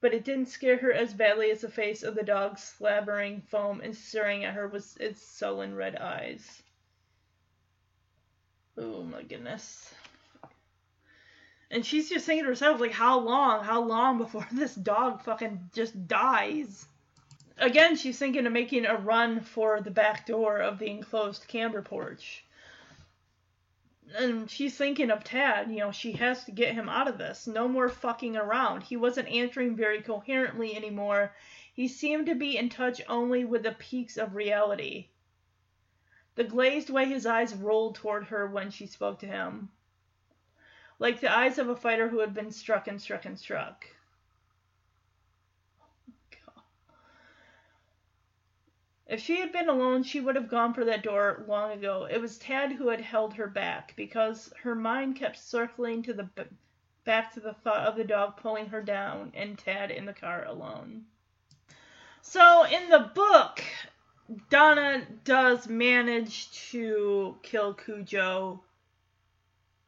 But 0.01 0.15
it 0.15 0.25
didn't 0.25 0.47
scare 0.47 0.79
her 0.79 0.93
as 0.93 1.13
badly 1.13 1.51
as 1.51 1.61
the 1.61 1.71
face 1.71 2.03
of 2.03 2.15
the 2.15 2.23
dog 2.23 2.59
slavering 2.59 3.43
foam 3.43 3.83
and 3.83 3.95
staring 3.95 4.43
at 4.43 4.55
her 4.55 4.67
with 4.67 4.99
its 4.99 5.21
sullen 5.21 5.75
red 5.75 5.97
eyes. 5.97 6.63
Oh 8.79 9.03
my 9.03 9.23
goodness. 9.23 9.95
And 11.69 11.85
she's 11.85 12.09
just 12.09 12.27
thinking 12.27 12.45
to 12.45 12.51
herself, 12.51 12.81
like, 12.81 12.93
how 12.93 13.19
long, 13.19 13.65
how 13.65 13.83
long 13.83 14.19
before 14.19 14.47
this 14.53 14.75
dog 14.75 15.23
fucking 15.23 15.71
just 15.75 16.07
dies? 16.07 16.87
Again, 17.59 17.97
she's 17.97 18.19
thinking 18.19 18.47
of 18.47 18.53
making 18.53 18.87
a 18.87 18.97
run 18.97 19.41
for 19.41 19.81
the 19.81 19.91
back 19.91 20.27
door 20.27 20.59
of 20.59 20.79
the 20.79 20.89
enclosed 20.89 21.49
Camber 21.49 21.83
porch. 21.83 22.45
And 24.17 24.49
she's 24.49 24.77
thinking 24.77 25.11
of 25.11 25.25
Tad, 25.25 25.69
you 25.71 25.79
know, 25.79 25.91
she 25.91 26.13
has 26.13 26.45
to 26.45 26.53
get 26.53 26.75
him 26.75 26.89
out 26.89 27.09
of 27.09 27.19
this. 27.19 27.49
No 27.49 27.67
more 27.67 27.89
fucking 27.89 28.37
around. 28.37 28.85
He 28.85 28.97
wasn't 28.97 29.29
answering 29.29 29.75
very 29.75 30.03
coherently 30.03 30.77
anymore. 30.77 31.35
He 31.75 31.89
seemed 31.89 32.27
to 32.27 32.37
be 32.37 32.57
in 32.57 32.69
touch 32.69 33.03
only 33.09 33.45
with 33.45 33.65
the 33.65 33.73
peaks 33.73 34.17
of 34.17 34.37
reality. 34.37 35.09
The 36.37 36.45
glazed 36.45 36.91
way 36.91 37.07
his 37.07 37.27
eyes 37.27 37.55
rolled 37.55 37.97
toward 37.97 38.27
her 38.27 38.47
when 38.47 38.71
she 38.71 38.87
spoke 38.87 39.19
to 39.21 39.27
him 39.27 39.71
like 40.99 41.21
the 41.21 41.35
eyes 41.35 41.59
of 41.59 41.69
a 41.69 41.77
fighter 41.77 42.09
who 42.09 42.21
had 42.21 42.35
been 42.35 42.51
struck 42.51 42.89
and 42.89 43.01
struck 43.01 43.25
and 43.25 43.39
struck. 43.39 43.87
If 49.07 49.21
she 49.21 49.39
had 49.39 49.53
been 49.53 49.69
alone, 49.69 50.03
she 50.03 50.21
would 50.21 50.35
have 50.35 50.49
gone 50.49 50.75
for 50.75 50.85
that 50.85 51.05
door 51.05 51.45
long 51.47 51.71
ago. 51.71 52.09
It 52.11 52.21
was 52.21 52.39
Tad 52.39 52.73
who 52.73 52.89
had 52.89 53.01
held 53.01 53.35
her 53.35 53.47
back 53.47 53.95
because 53.95 54.53
her 54.63 54.75
mind 54.75 55.15
kept 55.15 55.39
circling 55.39 56.03
to 56.03 56.13
the 56.13 56.29
back 57.05 57.33
to 57.35 57.41
the 57.41 57.55
thought 57.55 57.87
of 57.87 57.95
the 57.95 58.03
dog 58.03 58.37
pulling 58.37 58.67
her 58.67 58.83
down 58.83 59.31
and 59.35 59.57
Tad 59.57 59.93
in 59.93 60.07
the 60.07 60.13
car 60.13 60.45
alone. 60.45 61.05
So 62.21 62.65
in 62.65 62.89
the 62.89 63.11
book, 63.15 63.63
Donna 64.51 65.07
does 65.23 65.69
manage 65.69 66.71
to 66.71 67.39
kill 67.45 67.75
Cujo 67.75 68.65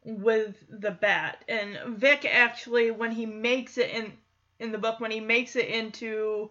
with 0.04 0.56
the 0.68 0.90
bat. 0.90 1.44
And 1.48 1.98
Vic 1.98 2.24
actually, 2.24 2.90
when 2.90 3.12
he 3.12 3.26
makes 3.26 3.78
it 3.78 3.90
in 3.90 4.12
in 4.58 4.72
the 4.72 4.78
book, 4.78 5.00
when 5.00 5.10
he 5.10 5.20
makes 5.20 5.54
it 5.56 5.68
into 5.68 6.50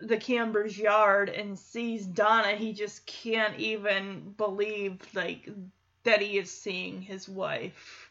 the 0.00 0.16
Camber's 0.16 0.78
yard 0.78 1.28
and 1.28 1.58
sees 1.58 2.06
Donna, 2.06 2.52
he 2.52 2.72
just 2.72 3.06
can't 3.06 3.58
even 3.58 4.34
believe 4.36 5.00
like 5.14 5.48
that 6.04 6.20
he 6.22 6.38
is 6.38 6.50
seeing 6.50 7.02
his 7.02 7.28
wife. 7.28 8.10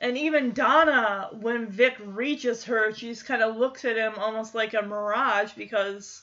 And 0.00 0.18
even 0.18 0.52
Donna, 0.52 1.30
when 1.32 1.68
Vic 1.68 1.96
reaches 2.04 2.64
her, 2.64 2.92
she 2.92 3.08
just 3.08 3.24
kind 3.24 3.40
of 3.40 3.56
looks 3.56 3.84
at 3.84 3.96
him 3.96 4.14
almost 4.16 4.52
like 4.52 4.74
a 4.74 4.82
mirage 4.82 5.52
because 5.52 6.22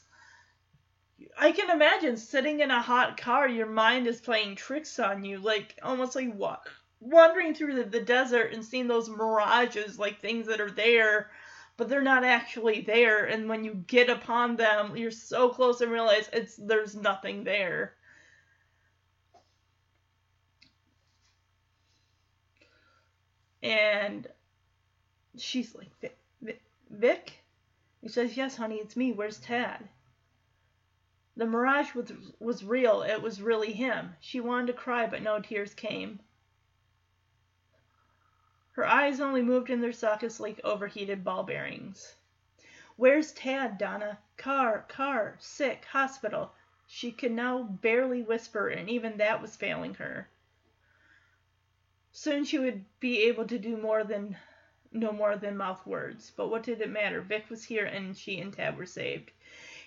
I 1.42 1.54
can 1.54 1.70
imagine 1.70 2.18
sitting 2.18 2.60
in 2.60 2.70
a 2.70 2.82
hot 2.82 3.18
car, 3.18 3.48
your 3.48 3.66
mind 3.66 4.08
is 4.08 4.20
playing 4.20 4.58
tricks 4.58 5.00
on 5.00 5.24
you, 5.24 5.40
like 5.40 5.80
almost 5.82 6.16
like 6.16 6.34
what 6.34 6.68
wandering 7.00 7.54
through 7.54 7.76
the, 7.76 7.84
the 7.84 8.02
desert 8.02 8.54
and 8.54 8.64
seeing 8.64 8.88
those 8.88 9.10
mirages, 9.10 9.98
like 9.98 10.20
things 10.20 10.48
that 10.48 10.60
are 10.60 10.72
there, 10.72 11.32
but 11.78 11.88
they're 11.88 12.02
not 12.02 12.24
actually 12.24 12.82
there. 12.82 13.26
And 13.26 13.48
when 13.48 13.64
you 13.64 13.74
get 13.88 14.10
upon 14.10 14.58
them, 14.58 14.98
you're 14.98 15.12
so 15.12 15.50
close 15.50 15.82
and 15.82 15.92
realize 15.92 16.30
it's 16.34 16.56
there's 16.58 16.96
nothing 16.96 17.44
there. 17.44 17.94
And 23.64 24.28
she's 25.38 25.76
like, 25.76 25.90
Vic? 26.42 26.62
Vic? 26.90 27.44
He 28.02 28.08
says, 28.10 28.36
Yes, 28.36 28.56
honey, 28.56 28.78
it's 28.78 28.96
me. 28.96 29.12
Where's 29.12 29.40
Tad? 29.40 29.88
The 31.40 31.46
mirage 31.46 31.96
was, 31.96 32.12
was 32.42 32.66
real. 32.66 33.02
It 33.02 33.22
was 33.22 33.42
really 33.42 33.72
him. 33.72 34.18
She 34.20 34.42
wanted 34.42 34.68
to 34.68 34.74
cry, 34.74 35.08
but 35.08 35.22
no 35.22 35.40
tears 35.40 35.74
came. 35.74 36.20
Her 38.74 38.86
eyes 38.86 39.22
only 39.22 39.42
moved 39.42 39.70
in 39.70 39.80
their 39.80 39.94
sockets 39.94 40.42
like 40.42 40.60
overheated 40.66 41.24
ball 41.24 41.44
bearings. 41.44 42.18
Where's 42.98 43.32
Tad, 43.32 43.78
Donna? 43.78 44.20
Car, 44.36 44.86
car, 44.90 45.38
sick, 45.40 45.86
hospital. 45.86 46.52
She 46.86 47.10
could 47.10 47.32
now 47.32 47.64
barely 47.64 48.22
whisper, 48.22 48.68
and 48.68 48.90
even 48.90 49.16
that 49.16 49.42
was 49.42 49.56
failing 49.56 49.94
her. 49.94 50.28
Soon 52.12 52.44
she 52.44 52.60
would 52.60 52.84
be 53.00 53.24
able 53.24 53.48
to 53.48 53.58
do 53.58 53.78
more 53.78 54.04
than 54.04 54.36
no 54.92 55.14
more 55.14 55.38
than 55.38 55.56
mouth 55.56 55.88
words. 55.88 56.34
But 56.36 56.50
what 56.50 56.64
did 56.64 56.82
it 56.82 56.90
matter? 56.90 57.22
Vic 57.22 57.50
was 57.50 57.64
here, 57.64 57.86
and 57.86 58.18
she 58.18 58.42
and 58.42 58.52
Tad 58.52 58.78
were 58.78 58.86
saved. 58.86 59.32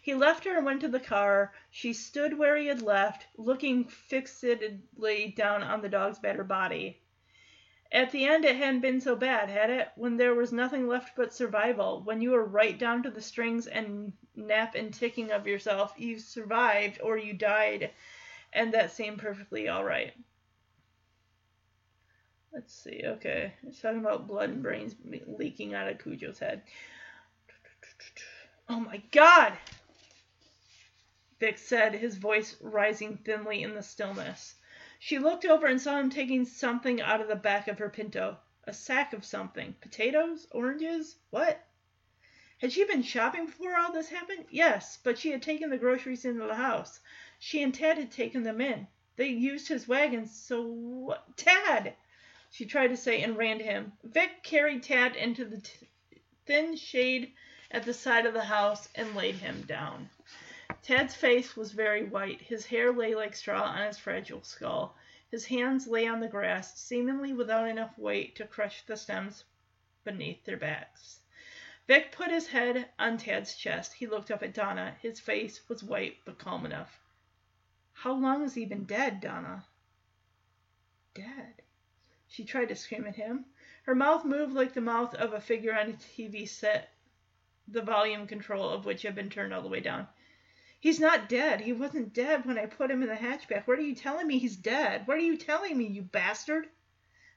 He 0.05 0.15
left 0.15 0.45
her 0.47 0.57
and 0.57 0.67
went 0.67 0.81
to 0.81 0.89
the 0.89 0.99
car. 0.99 1.55
She 1.71 1.93
stood 1.93 2.37
where 2.37 2.57
he 2.57 2.67
had 2.67 2.83
left, 2.83 3.29
looking 3.37 3.85
fixedly 3.85 5.33
down 5.37 5.63
on 5.63 5.81
the 5.81 5.89
dog's 5.89 6.19
battered 6.19 6.49
body. 6.49 7.01
At 7.93 8.11
the 8.11 8.25
end, 8.25 8.45
it 8.45 8.57
hadn't 8.57 8.81
been 8.81 9.01
so 9.01 9.15
bad, 9.15 9.49
had 9.49 9.71
it? 9.71 9.91
When 9.95 10.17
there 10.17 10.35
was 10.35 10.53
nothing 10.53 10.89
left 10.89 11.15
but 11.15 11.33
survival, 11.33 12.03
when 12.03 12.21
you 12.21 12.33
were 12.33 12.45
right 12.45 12.77
down 12.77 13.05
to 13.05 13.13
the 13.13 13.23
strings 13.23 13.69
and 13.69 14.13
nap 14.35 14.75
and 14.75 14.93
ticking 14.93 15.31
of 15.31 15.47
yourself, 15.47 15.95
you 15.97 16.19
survived 16.19 17.01
or 17.01 17.17
you 17.17 17.33
died, 17.33 17.93
and 18.53 18.75
that 18.75 18.91
seemed 18.91 19.19
perfectly 19.19 19.69
all 19.69 19.85
right. 19.85 20.13
Let's 22.53 22.75
see. 22.75 23.03
Okay, 23.05 23.55
it's 23.63 23.81
talking 23.81 24.01
about 24.01 24.27
blood 24.27 24.51
and 24.51 24.65
brains 24.65 24.97
leaking 25.27 25.75
out 25.75 25.89
of 25.89 25.99
Cujo's 25.99 26.41
head. 26.41 26.63
Oh 28.69 28.81
my 28.81 29.01
God! 29.13 29.53
Vic 31.43 31.59
said, 31.59 31.95
his 31.95 32.19
voice 32.19 32.57
rising 32.61 33.17
thinly 33.17 33.65
in 33.65 33.75
the 33.75 33.83
stillness. 33.83 34.55
She 35.01 35.19
looked 35.19 35.45
over 35.45 35.67
and 35.67 35.81
saw 35.81 35.99
him 35.99 36.09
taking 36.09 36.45
something 36.45 37.01
out 37.01 37.21
of 37.21 37.27
the 37.27 37.35
back 37.35 37.67
of 37.67 37.81
her 37.81 37.91
pinto. 37.91 38.39
A 38.63 38.73
sack 38.73 39.13
of 39.13 39.25
something. 39.25 39.75
Potatoes? 39.81 40.47
Oranges? 40.53 41.17
What? 41.31 41.61
Had 42.59 42.73
she 42.73 42.85
been 42.85 43.03
shopping 43.03 43.47
before 43.47 43.77
all 43.77 43.91
this 43.93 44.09
happened? 44.09 44.47
Yes, 44.51 45.01
but 45.03 45.19
she 45.19 45.33
had 45.33 45.43
taken 45.43 45.69
the 45.69 45.79
groceries 45.79 46.25
into 46.25 46.47
the 46.47 46.55
house. 46.55 47.01
She 47.41 47.61
and 47.61 47.75
Tad 47.75 47.99
had 47.99 48.13
taken 48.13 48.45
them 48.45 48.61
in. 48.61 48.87
They 49.17 49.27
used 49.27 49.67
his 49.67 49.89
wagon, 49.89 50.29
so 50.29 50.63
what? 50.63 51.37
Tad! 51.37 51.97
She 52.53 52.67
tried 52.67 52.91
to 52.91 52.97
say 52.97 53.21
and 53.21 53.37
ran 53.37 53.59
to 53.59 53.65
him. 53.65 53.95
Vic 54.05 54.45
carried 54.45 54.85
Tad 54.85 55.17
into 55.17 55.45
the 55.45 55.61
t- 55.61 55.89
thin 56.47 56.77
shade 56.77 57.33
at 57.69 57.83
the 57.83 57.95
side 57.95 58.27
of 58.27 58.33
the 58.33 58.45
house 58.45 58.89
and 58.95 59.17
laid 59.17 59.35
him 59.35 59.63
down. 59.63 60.09
Tad's 60.83 61.15
face 61.15 61.57
was 61.57 61.71
very 61.71 62.05
white. 62.05 62.41
His 62.41 62.67
hair 62.67 62.93
lay 62.93 63.15
like 63.15 63.37
straw 63.37 63.63
on 63.63 63.87
his 63.87 63.99
fragile 63.99 64.43
skull. 64.43 64.97
His 65.31 65.47
hands 65.47 65.87
lay 65.87 66.09
on 66.09 66.19
the 66.19 66.29
grass, 66.29 66.77
seemingly 66.77 67.33
without 67.33 67.69
enough 67.69 67.97
weight 67.97 68.35
to 68.37 68.47
crush 68.47 68.83
the 68.83 68.97
stems 68.97 69.45
beneath 70.03 70.45
their 70.45 70.57
backs. 70.57 71.21
Vic 71.87 72.11
put 72.11 72.33
his 72.33 72.49
head 72.49 72.91
on 72.99 73.17
Tad's 73.17 73.55
chest. 73.55 73.95
He 73.95 74.09
looked 74.09 74.33
up 74.33 74.43
at 74.43 74.55
Donna. 74.55 74.97
His 75.01 75.21
face 75.21 75.69
was 75.69 75.85
white 75.85 76.19
but 76.25 76.39
calm 76.39 76.67
enough. 76.67 76.99
How 77.93 78.15
long 78.15 78.43
has 78.43 78.55
he 78.55 78.65
been 78.65 78.85
dead, 78.85 79.21
Donna? 79.21 79.65
Dead? 81.15 81.63
She 82.27 82.45
tried 82.45 82.71
to 82.71 82.75
scream 82.75 83.07
at 83.07 83.15
him. 83.15 83.45
Her 83.85 83.95
mouth 83.95 84.25
moved 84.25 84.53
like 84.53 84.75
the 84.75 84.81
mouth 84.81 85.15
of 85.15 85.33
a 85.33 85.41
figure 85.41 85.79
on 85.79 85.91
a 85.91 85.93
TV 85.93 86.49
set, 86.49 86.93
the 87.69 87.83
volume 87.83 88.27
control 88.27 88.69
of 88.69 88.85
which 88.85 89.03
had 89.03 89.15
been 89.15 89.31
turned 89.31 89.55
all 89.55 89.63
the 89.63 89.69
way 89.69 89.81
down. 89.81 90.09
He's 90.83 90.99
not 90.99 91.29
dead. 91.29 91.61
He 91.61 91.73
wasn't 91.73 92.13
dead 92.13 92.45
when 92.45 92.59
I 92.59 92.67
put 92.67 92.91
him 92.91 93.05
in 93.05 93.09
the 93.09 93.15
hatchback. 93.15 93.69
What 93.69 93.79
are 93.79 93.83
you 93.83 93.95
telling 93.95 94.27
me 94.27 94.39
he's 94.39 94.57
dead? 94.57 95.07
What 95.07 95.17
are 95.17 95.21
you 95.21 95.37
telling 95.37 95.79
me, 95.79 95.87
you 95.87 96.03
bastard? 96.03 96.67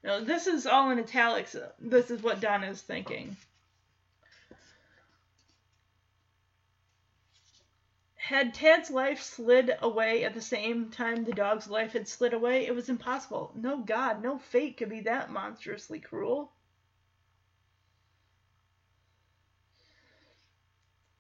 No, 0.04 0.20
this 0.20 0.48
is 0.48 0.66
all 0.66 0.90
in 0.90 0.98
italics. 0.98 1.56
This 1.78 2.10
is 2.10 2.24
what 2.24 2.42
Donna 2.42 2.72
is 2.72 2.82
thinking. 2.82 3.38
Had 8.16 8.56
Tad's 8.56 8.90
life 8.90 9.22
slid 9.22 9.78
away 9.80 10.24
at 10.24 10.34
the 10.34 10.42
same 10.42 10.90
time 10.90 11.24
the 11.24 11.32
dog's 11.32 11.68
life 11.68 11.94
had 11.94 12.08
slid 12.08 12.34
away, 12.34 12.66
it 12.66 12.74
was 12.74 12.90
impossible. 12.90 13.52
No 13.54 13.78
God, 13.78 14.24
no 14.24 14.40
fate 14.40 14.78
could 14.78 14.90
be 14.90 15.02
that 15.02 15.30
monstrously 15.30 16.00
cruel. 16.00 16.52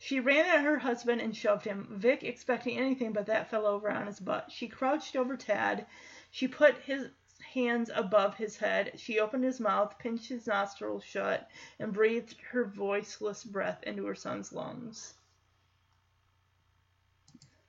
She 0.08 0.19
ran 0.19 0.45
at 0.45 0.64
her 0.64 0.77
husband 0.77 1.19
and 1.19 1.35
shoved 1.35 1.66
him. 1.66 1.88
Vic, 1.90 2.24
expecting 2.24 2.77
anything 2.77 3.11
but 3.11 3.25
that, 3.25 3.50
fell 3.50 3.66
over 3.66 3.90
on 3.90 4.06
his 4.06 4.19
butt. 4.19 4.51
She 4.51 4.67
crouched 4.67 5.16
over 5.16 5.35
Tad. 5.35 5.88
She 6.30 6.48
put 6.48 6.77
his 6.84 7.09
hands 7.56 7.90
above 7.92 8.35
his 8.35 8.58
head. 8.58 9.00
She 9.00 9.19
opened 9.19 9.43
his 9.43 9.59
mouth, 9.59 9.98
pinched 9.98 10.30
his 10.30 10.45
nostrils 10.45 11.03
shut, 11.03 11.50
and 11.80 11.92
breathed 11.92 12.40
her 12.51 12.66
voiceless 12.66 13.43
breath 13.43 13.82
into 13.82 14.06
her 14.06 14.14
son's 14.14 14.53
lungs. 14.53 15.16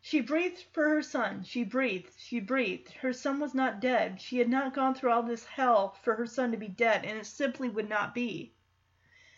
She 0.03 0.21
breathed 0.21 0.63
for 0.73 0.91
her 0.91 1.01
son. 1.01 1.43
She 1.43 1.65
breathed. 1.65 2.13
She 2.19 2.41
breathed. 2.41 2.93
Her 3.01 3.15
son 3.15 3.41
was 3.41 3.55
not 3.55 3.81
dead. 3.81 4.21
She 4.21 4.37
had 4.37 4.51
not 4.51 4.75
gone 4.75 4.95
through 4.95 5.13
all 5.13 5.23
this 5.23 5.47
hell 5.47 5.97
for 6.03 6.17
her 6.17 6.27
son 6.27 6.51
to 6.51 6.59
be 6.59 6.69
dead, 6.69 7.07
and 7.07 7.19
it 7.19 7.25
simply 7.25 7.71
would 7.71 7.89
not 7.89 8.15
be. 8.15 8.53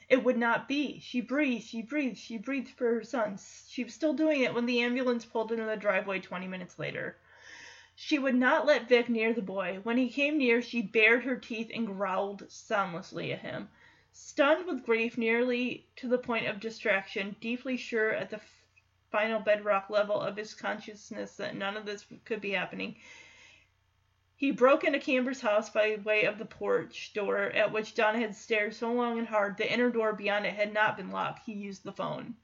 It 0.09 0.25
would 0.25 0.39
not 0.39 0.69
be. 0.69 1.01
She 1.01 1.21
breathed, 1.21 1.67
she 1.67 1.83
breathed, 1.83 2.17
she 2.17 2.39
breathed 2.39 2.71
for 2.71 2.95
her 2.95 3.05
son. 3.05 3.39
She 3.69 3.85
was 3.85 3.93
still 3.93 4.15
doing 4.15 4.41
it 4.41 4.55
when 4.55 4.65
the 4.65 4.81
ambulance 4.81 5.27
pulled 5.27 5.53
into 5.53 5.65
the 5.67 5.77
driveway 5.77 6.21
20 6.21 6.49
minutes 6.49 6.79
later. 6.79 7.19
She 7.95 8.19
would 8.19 8.35
not 8.35 8.65
let 8.65 8.89
Vic 8.89 9.09
near 9.09 9.35
the 9.35 9.43
boy. 9.43 9.81
When 9.83 9.99
he 9.99 10.09
came 10.09 10.39
near, 10.39 10.63
she 10.63 10.81
bared 10.81 11.25
her 11.25 11.37
teeth 11.37 11.71
and 11.75 11.87
growled 11.87 12.51
soundlessly 12.51 13.33
at 13.33 13.41
him. 13.41 13.69
Stunned 14.13 14.67
with 14.67 14.87
grief 14.87 15.19
nearly 15.19 15.87
to 15.97 16.09
the 16.09 16.17
point 16.19 16.47
of 16.47 16.59
distraction, 16.61 17.37
deeply 17.41 17.77
sure 17.77 18.13
at 18.13 18.31
the 18.31 18.41
final 19.11 19.41
bedrock 19.41 19.91
level 19.91 20.21
of 20.21 20.37
his 20.37 20.55
consciousness 20.55 21.37
that 21.37 21.57
none 21.57 21.77
of 21.77 21.85
this 21.85 22.07
could 22.25 22.41
be 22.41 22.51
happening, 22.51 22.97
he 24.39 24.53
broke 24.53 24.85
into 24.85 25.01
Camber's 25.01 25.41
house 25.41 25.69
by 25.69 25.99
way 26.05 26.23
of 26.23 26.39
the 26.39 26.45
porch 26.45 27.13
door 27.13 27.39
at 27.39 27.73
which 27.73 27.97
Donna 27.97 28.21
had 28.21 28.37
stared 28.37 28.73
so 28.73 28.93
long 28.93 29.19
and 29.19 29.27
hard. 29.27 29.57
The 29.57 29.69
inner 29.69 29.91
door 29.91 30.13
beyond 30.13 30.47
it 30.47 30.55
had 30.55 30.73
not 30.73 30.97
been 30.97 31.11
locked. 31.11 31.43
He 31.45 31.55
used 31.55 31.83
the 31.83 31.91
phone. 31.91 32.37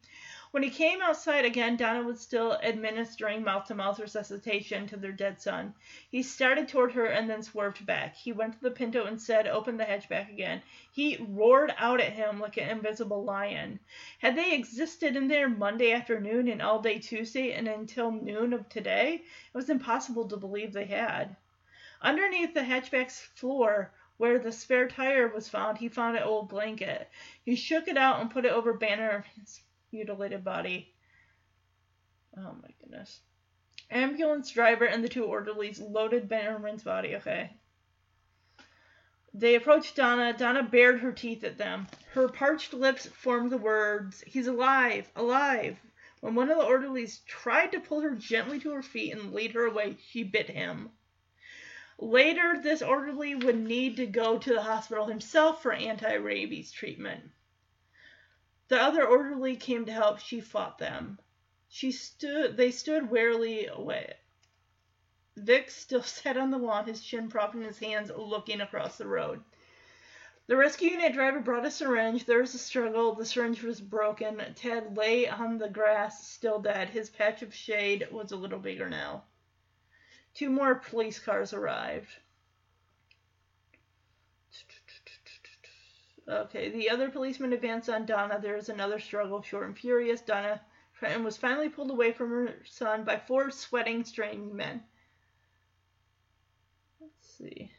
When 0.50 0.64
he 0.64 0.70
came 0.70 1.00
outside 1.00 1.44
again, 1.44 1.76
Donna 1.76 2.02
was 2.02 2.20
still 2.20 2.54
administering 2.64 3.44
mouth 3.44 3.66
to 3.66 3.76
mouth 3.76 4.00
resuscitation 4.00 4.88
to 4.88 4.96
their 4.96 5.12
dead 5.12 5.40
son. 5.40 5.72
He 6.10 6.24
started 6.24 6.66
toward 6.66 6.90
her 6.94 7.06
and 7.06 7.30
then 7.30 7.44
swerved 7.44 7.86
back. 7.86 8.16
He 8.16 8.32
went 8.32 8.54
to 8.54 8.60
the 8.60 8.72
Pinto 8.72 9.04
and 9.04 9.22
said, 9.22 9.46
Open 9.46 9.76
the 9.76 9.84
hatchback 9.84 10.28
again. 10.30 10.62
He 10.90 11.24
roared 11.28 11.72
out 11.78 12.00
at 12.00 12.12
him 12.12 12.40
like 12.40 12.56
an 12.56 12.70
invisible 12.70 13.22
lion. 13.22 13.78
Had 14.18 14.34
they 14.34 14.52
existed 14.52 15.14
in 15.14 15.28
there 15.28 15.48
Monday 15.48 15.92
afternoon 15.92 16.48
and 16.48 16.60
all 16.60 16.82
day 16.82 16.98
Tuesday 16.98 17.52
and 17.52 17.68
until 17.68 18.10
noon 18.10 18.52
of 18.52 18.68
today? 18.68 19.22
It 19.22 19.56
was 19.56 19.70
impossible 19.70 20.26
to 20.26 20.36
believe 20.36 20.72
they 20.72 20.86
had. 20.86 21.36
Underneath 22.02 22.54
the 22.54 22.64
hatchback's 22.64 23.20
floor, 23.20 23.92
where 24.16 24.38
the 24.38 24.52
spare 24.52 24.88
tire 24.88 25.28
was 25.28 25.48
found, 25.48 25.78
he 25.78 25.88
found 25.88 26.16
an 26.16 26.22
old 26.22 26.48
blanket. 26.48 27.08
He 27.44 27.56
shook 27.56 27.88
it 27.88 27.96
out 27.96 28.20
and 28.20 28.30
put 28.30 28.44
it 28.44 28.52
over 28.52 28.72
Bannerman's 28.72 29.62
mutilated 29.92 30.42
body. 30.42 30.94
Oh 32.36 32.56
my 32.62 32.70
goodness. 32.80 33.20
Ambulance 33.90 34.50
driver 34.50 34.84
and 34.84 35.04
the 35.04 35.08
two 35.08 35.24
orderlies 35.24 35.80
loaded 35.80 36.28
Bannerman's 36.28 36.82
body. 36.82 37.16
Okay. 37.16 37.52
They 39.32 39.56
approached 39.56 39.96
Donna. 39.96 40.32
Donna 40.32 40.62
bared 40.62 41.00
her 41.00 41.12
teeth 41.12 41.42
at 41.42 41.58
them. 41.58 41.86
Her 42.12 42.28
parched 42.28 42.72
lips 42.72 43.06
formed 43.06 43.50
the 43.50 43.58
words, 43.58 44.22
He's 44.26 44.46
alive! 44.46 45.10
Alive! 45.16 45.76
When 46.20 46.34
one 46.34 46.50
of 46.50 46.56
the 46.56 46.64
orderlies 46.64 47.18
tried 47.26 47.72
to 47.72 47.80
pull 47.80 48.00
her 48.00 48.14
gently 48.14 48.60
to 48.60 48.70
her 48.70 48.82
feet 48.82 49.12
and 49.12 49.32
lead 49.32 49.52
her 49.52 49.66
away, 49.66 49.96
she 50.08 50.22
bit 50.22 50.48
him. 50.48 50.90
Later, 51.98 52.58
this 52.60 52.82
orderly 52.82 53.34
would 53.34 53.56
need 53.56 53.96
to 53.98 54.06
go 54.06 54.38
to 54.38 54.52
the 54.52 54.62
hospital 54.62 55.06
himself 55.06 55.62
for 55.62 55.72
anti 55.72 56.14
rabies 56.14 56.72
treatment. 56.72 57.30
The 58.68 58.80
other 58.80 59.06
orderly 59.06 59.56
came 59.56 59.86
to 59.86 59.92
help. 59.92 60.18
She 60.18 60.40
fought 60.40 60.78
them. 60.78 61.18
She 61.68 61.92
stood. 61.92 62.56
They 62.56 62.70
stood 62.70 63.10
warily 63.10 63.66
away. 63.66 64.14
Vic 65.36 65.70
still 65.70 66.02
sat 66.04 66.36
on 66.36 66.50
the 66.50 66.58
lawn, 66.58 66.86
his 66.86 67.02
chin 67.02 67.28
propped 67.28 67.54
in 67.54 67.62
his 67.62 67.78
hands, 67.78 68.10
looking 68.10 68.60
across 68.60 68.98
the 68.98 69.06
road. 69.06 69.44
The 70.46 70.56
rescue 70.56 70.90
unit 70.90 71.12
driver 71.12 71.40
brought 71.40 71.64
a 71.64 71.70
syringe. 71.70 72.26
There 72.26 72.40
was 72.40 72.54
a 72.54 72.58
struggle. 72.58 73.14
The 73.14 73.24
syringe 73.24 73.62
was 73.62 73.80
broken. 73.80 74.42
Tad 74.56 74.96
lay 74.96 75.26
on 75.28 75.58
the 75.58 75.70
grass, 75.70 76.26
still 76.28 76.58
dead. 76.58 76.90
His 76.90 77.08
patch 77.08 77.42
of 77.42 77.54
shade 77.54 78.08
was 78.10 78.32
a 78.32 78.36
little 78.36 78.58
bigger 78.58 78.90
now. 78.90 79.24
Two 80.34 80.50
more 80.50 80.74
police 80.74 81.18
cars 81.18 81.52
arrived. 81.52 82.08
Okay, 86.26 86.70
the 86.70 86.90
other 86.90 87.10
policeman 87.10 87.52
advanced 87.52 87.88
on 87.88 88.06
Donna. 88.06 88.40
There 88.40 88.56
was 88.56 88.68
another 88.68 88.98
struggle, 88.98 89.42
short 89.42 89.66
and 89.66 89.78
furious. 89.78 90.20
Donna 90.22 90.60
and 91.02 91.24
was 91.24 91.36
finally 91.36 91.68
pulled 91.68 91.90
away 91.90 92.12
from 92.12 92.30
her 92.30 92.54
son 92.64 93.04
by 93.04 93.18
four 93.18 93.50
sweating, 93.50 94.04
straining 94.04 94.56
men. 94.56 94.82
Let's 97.00 97.36
see. 97.38 97.70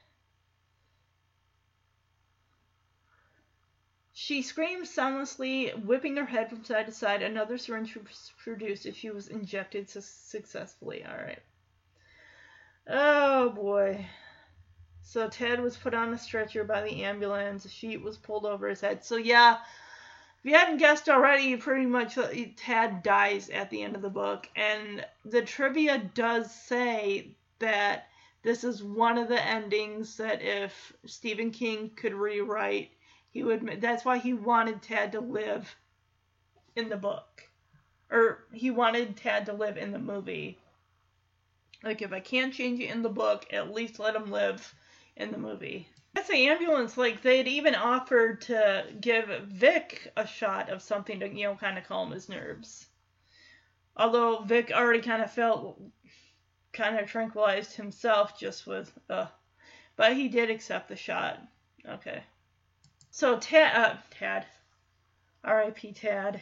She 4.14 4.42
screamed 4.44 4.88
soundlessly, 4.88 5.70
whipping 5.72 6.18
her 6.18 6.26
head 6.26 6.50
from 6.50 6.64
side 6.64 6.86
to 6.86 6.92
side. 6.92 7.22
Another 7.22 7.58
syringe 7.58 7.96
was 7.96 8.32
produced 8.38 8.86
if 8.86 8.96
she 8.96 9.10
was 9.10 9.28
injected 9.28 9.90
su- 9.90 10.02
successfully. 10.02 11.04
All 11.04 11.18
right. 11.18 11.42
Oh 12.88 13.50
boy. 13.50 14.06
So 15.02 15.30
Tad 15.30 15.62
was 15.62 15.78
put 15.78 15.94
on 15.94 16.14
a 16.14 16.18
stretcher 16.18 16.64
by 16.64 16.82
the 16.82 17.04
ambulance. 17.04 17.66
A 17.66 17.70
sheet 17.70 18.02
was 18.02 18.18
pulled 18.18 18.46
over 18.46 18.68
his 18.68 18.82
head. 18.82 19.04
So 19.04 19.16
yeah, 19.16 19.58
if 20.40 20.46
you 20.46 20.54
hadn't 20.54 20.78
guessed 20.78 21.10
already, 21.10 21.56
pretty 21.56 21.86
much 21.86 22.18
Tad 22.58 23.04
dies 23.04 23.50
at 23.50 23.70
the 23.70 23.82
end 23.82 23.96
of 23.96 24.02
the 24.02 24.10
book. 24.10 24.48
And 24.56 25.06
the 25.24 25.42
trivia 25.42 25.98
does 26.14 26.54
say 26.54 27.36
that 27.60 28.08
this 28.44 28.64
is 28.64 28.84
one 28.84 29.18
of 29.18 29.28
the 29.28 29.44
endings 29.44 30.18
that 30.18 30.42
if 30.44 30.94
Stephen 31.06 31.50
King 31.50 31.90
could 31.96 32.14
rewrite, 32.14 32.92
he 33.32 33.44
would. 33.44 33.82
That's 33.82 34.06
why 34.06 34.20
he 34.20 34.34
wanted 34.34 34.84
Tad 34.84 35.14
to 35.14 35.20
live 35.20 35.76
in 36.76 36.90
the 36.90 36.98
book, 36.98 37.50
or 38.12 38.46
he 38.54 38.70
wanted 38.70 39.18
Tad 39.18 39.48
to 39.48 39.54
live 39.54 39.78
in 39.78 39.92
the 39.92 40.00
movie. 40.00 40.60
Like 41.84 42.02
if 42.02 42.12
I 42.12 42.20
can't 42.20 42.54
change 42.54 42.80
it 42.80 42.90
in 42.90 43.02
the 43.02 43.10
book, 43.10 43.46
at 43.52 43.74
least 43.74 44.00
let 44.00 44.16
him 44.16 44.32
live 44.32 44.74
in 45.16 45.32
the 45.32 45.38
movie. 45.38 45.88
That's 46.14 46.30
the 46.30 46.48
ambulance. 46.48 46.98
Like 46.98 47.22
they'd 47.22 47.48
even 47.48 47.76
offered 47.76 48.42
to 48.42 48.86
give 49.02 49.28
Vic 49.48 50.12
a 50.16 50.26
shot 50.26 50.70
of 50.70 50.82
something 50.82 51.20
to 51.20 51.28
you 51.30 51.44
know 51.44 51.56
kind 51.56 51.78
of 51.78 51.86
calm 51.86 52.12
his 52.12 52.30
nerves. 52.30 52.88
Although 53.98 54.40
Vic 54.44 54.72
already 54.74 55.02
kind 55.02 55.22
of 55.22 55.32
felt 55.32 55.82
kind 56.74 57.00
of 57.00 57.10
tranquilized 57.10 57.76
himself 57.76 58.38
just 58.40 58.68
with, 58.68 58.92
uh, 59.10 59.28
but 59.96 60.14
he 60.14 60.28
did 60.28 60.50
accept 60.50 60.90
the 60.90 60.96
shot. 60.96 61.40
Okay. 61.88 62.24
So 63.12 63.38
Tad, 63.40 63.76
uh, 63.76 63.96
Tad, 64.12 64.46
R.I.P. 65.44 65.94
Tad. 65.94 66.42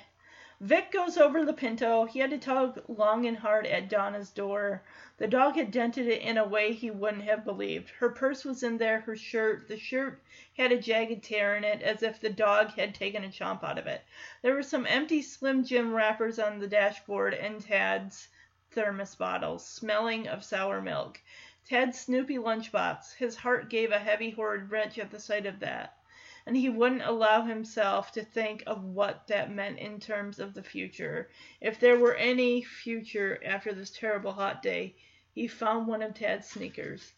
Vic 0.65 0.91
goes 0.91 1.17
over 1.17 1.43
the 1.43 1.51
Pinto. 1.51 2.05
He 2.05 2.19
had 2.19 2.29
to 2.29 2.37
tug 2.37 2.81
long 2.87 3.25
and 3.25 3.35
hard 3.35 3.67
at 3.67 3.89
Donna's 3.89 4.29
door. 4.29 4.81
The 5.17 5.27
dog 5.27 5.57
had 5.57 5.71
dented 5.71 6.07
it 6.07 6.21
in 6.21 6.37
a 6.37 6.47
way 6.47 6.71
he 6.71 6.89
wouldn't 6.89 7.25
have 7.25 7.43
believed. 7.43 7.89
Her 7.89 8.07
purse 8.11 8.45
was 8.45 8.63
in 8.63 8.77
there, 8.77 9.01
her 9.01 9.17
shirt. 9.17 9.67
The 9.67 9.77
shirt 9.77 10.23
had 10.55 10.71
a 10.71 10.79
jagged 10.79 11.21
tear 11.21 11.57
in 11.57 11.65
it, 11.65 11.81
as 11.81 12.01
if 12.01 12.21
the 12.21 12.29
dog 12.29 12.75
had 12.75 12.95
taken 12.95 13.25
a 13.25 13.27
chomp 13.27 13.61
out 13.61 13.77
of 13.77 13.87
it. 13.87 14.03
There 14.41 14.53
were 14.53 14.63
some 14.63 14.87
empty 14.87 15.21
Slim 15.21 15.65
Jim 15.65 15.93
wrappers 15.93 16.39
on 16.39 16.59
the 16.59 16.67
dashboard 16.69 17.33
and 17.33 17.59
Tad's 17.59 18.29
thermos 18.71 19.15
bottles, 19.15 19.67
smelling 19.67 20.29
of 20.29 20.45
sour 20.45 20.79
milk. 20.79 21.19
Tad's 21.67 21.99
Snoopy 21.99 22.37
lunchbox. 22.37 23.15
His 23.15 23.35
heart 23.35 23.69
gave 23.69 23.91
a 23.91 23.99
heavy, 23.99 24.29
horrid 24.29 24.71
wrench 24.71 24.97
at 24.97 25.11
the 25.11 25.19
sight 25.19 25.45
of 25.45 25.59
that 25.59 25.97
and 26.45 26.57
he 26.57 26.69
wouldn't 26.69 27.03
allow 27.03 27.43
himself 27.43 28.11
to 28.11 28.23
think 28.23 28.63
of 28.67 28.83
what 28.83 29.27
that 29.27 29.51
meant 29.51 29.79
in 29.79 29.99
terms 29.99 30.39
of 30.39 30.53
the 30.53 30.63
future. 30.63 31.29
If 31.61 31.79
there 31.79 31.97
were 31.97 32.15
any 32.15 32.61
future 32.61 33.39
after 33.45 33.73
this 33.73 33.91
terrible 33.91 34.33
hot 34.33 34.61
day, 34.61 34.95
he 35.33 35.47
found 35.47 35.87
one 35.87 36.01
of 36.01 36.13
Tad's 36.13 36.47
sneakers. 36.47 37.13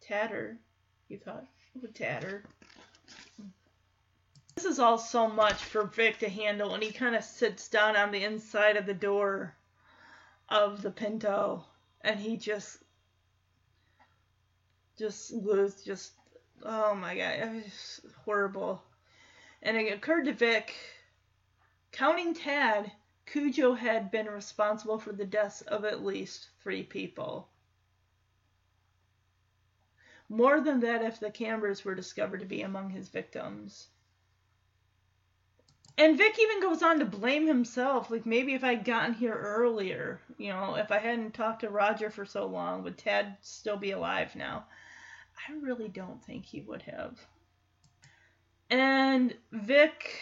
Tadder, 0.00 0.58
he 1.08 1.16
thought. 1.16 1.46
Oh, 1.76 1.86
Tadder. 1.94 2.44
This 4.54 4.64
is 4.64 4.78
all 4.78 4.98
so 4.98 5.28
much 5.28 5.54
for 5.54 5.84
Vic 5.84 6.18
to 6.18 6.28
handle, 6.28 6.74
and 6.74 6.82
he 6.82 6.90
kind 6.90 7.14
of 7.14 7.24
sits 7.24 7.68
down 7.68 7.96
on 7.96 8.10
the 8.10 8.24
inside 8.24 8.76
of 8.76 8.86
the 8.86 8.94
door 8.94 9.54
of 10.48 10.82
the 10.82 10.90
Pinto, 10.90 11.64
and 12.00 12.18
he 12.18 12.36
just, 12.36 12.78
just 14.98 15.32
loses, 15.32 15.82
just 15.84 16.12
oh 16.64 16.94
my 16.94 17.16
god, 17.16 17.38
it 17.38 17.64
was 17.64 18.00
horrible. 18.24 18.82
And 19.62 19.76
it 19.76 19.92
occurred 19.92 20.24
to 20.24 20.32
Vic, 20.32 20.74
counting 21.92 22.34
Tad, 22.34 22.92
Cujo 23.26 23.74
had 23.74 24.10
been 24.10 24.26
responsible 24.26 24.98
for 24.98 25.12
the 25.12 25.24
deaths 25.24 25.60
of 25.62 25.84
at 25.84 26.04
least 26.04 26.48
three 26.62 26.82
people. 26.82 27.48
More 30.28 30.60
than 30.60 30.80
that 30.80 31.02
if 31.02 31.20
the 31.20 31.30
Cambers 31.30 31.84
were 31.84 31.94
discovered 31.94 32.40
to 32.40 32.46
be 32.46 32.62
among 32.62 32.90
his 32.90 33.08
victims. 33.08 33.88
And 35.98 36.16
Vic 36.16 36.38
even 36.38 36.62
goes 36.62 36.82
on 36.82 36.98
to 37.00 37.04
blame 37.04 37.46
himself. 37.46 38.10
Like, 38.10 38.24
maybe 38.24 38.54
if 38.54 38.64
I'd 38.64 38.84
gotten 38.84 39.12
here 39.12 39.34
earlier, 39.34 40.20
you 40.38 40.48
know, 40.48 40.76
if 40.76 40.90
I 40.90 40.98
hadn't 40.98 41.34
talked 41.34 41.60
to 41.60 41.68
Roger 41.68 42.10
for 42.10 42.24
so 42.24 42.46
long, 42.46 42.82
would 42.84 42.96
Tad 42.96 43.36
still 43.42 43.76
be 43.76 43.90
alive 43.90 44.34
now? 44.34 44.66
I 45.48 45.52
really 45.54 45.88
don't 45.88 46.22
think 46.24 46.44
he 46.44 46.60
would 46.60 46.82
have. 46.82 47.18
And 48.68 49.36
Vic 49.52 50.20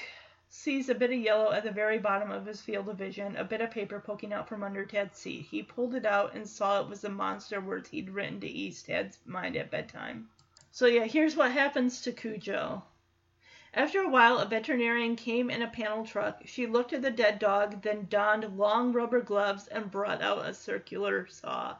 sees 0.48 0.88
a 0.88 0.94
bit 0.94 1.10
of 1.10 1.18
yellow 1.18 1.52
at 1.52 1.64
the 1.64 1.70
very 1.70 1.98
bottom 1.98 2.30
of 2.30 2.46
his 2.46 2.62
field 2.62 2.88
of 2.88 2.96
vision, 2.96 3.36
a 3.36 3.44
bit 3.44 3.60
of 3.60 3.70
paper 3.70 4.00
poking 4.00 4.32
out 4.32 4.48
from 4.48 4.62
under 4.62 4.86
Tad's 4.86 5.18
seat. 5.18 5.46
He 5.50 5.62
pulled 5.62 5.94
it 5.94 6.06
out 6.06 6.34
and 6.34 6.48
saw 6.48 6.80
it 6.80 6.88
was 6.88 7.02
the 7.02 7.10
monster 7.10 7.60
words 7.60 7.90
he'd 7.90 8.10
written 8.10 8.40
to 8.40 8.48
ease 8.48 8.82
Tad's 8.82 9.18
mind 9.26 9.56
at 9.56 9.70
bedtime. 9.70 10.30
So 10.70 10.86
yeah, 10.86 11.04
here's 11.04 11.36
what 11.36 11.52
happens 11.52 12.00
to 12.02 12.12
Cujo. 12.12 12.82
After 13.74 14.00
a 14.00 14.08
while, 14.08 14.38
a 14.38 14.46
veterinarian 14.46 15.14
came 15.14 15.50
in 15.50 15.60
a 15.60 15.68
panel 15.68 16.06
truck. 16.06 16.40
She 16.46 16.66
looked 16.66 16.94
at 16.94 17.02
the 17.02 17.10
dead 17.10 17.38
dog, 17.38 17.82
then 17.82 18.06
donned 18.08 18.56
long 18.56 18.92
rubber 18.92 19.20
gloves 19.20 19.66
and 19.66 19.90
brought 19.90 20.22
out 20.22 20.46
a 20.46 20.54
circular 20.54 21.26
saw. 21.26 21.76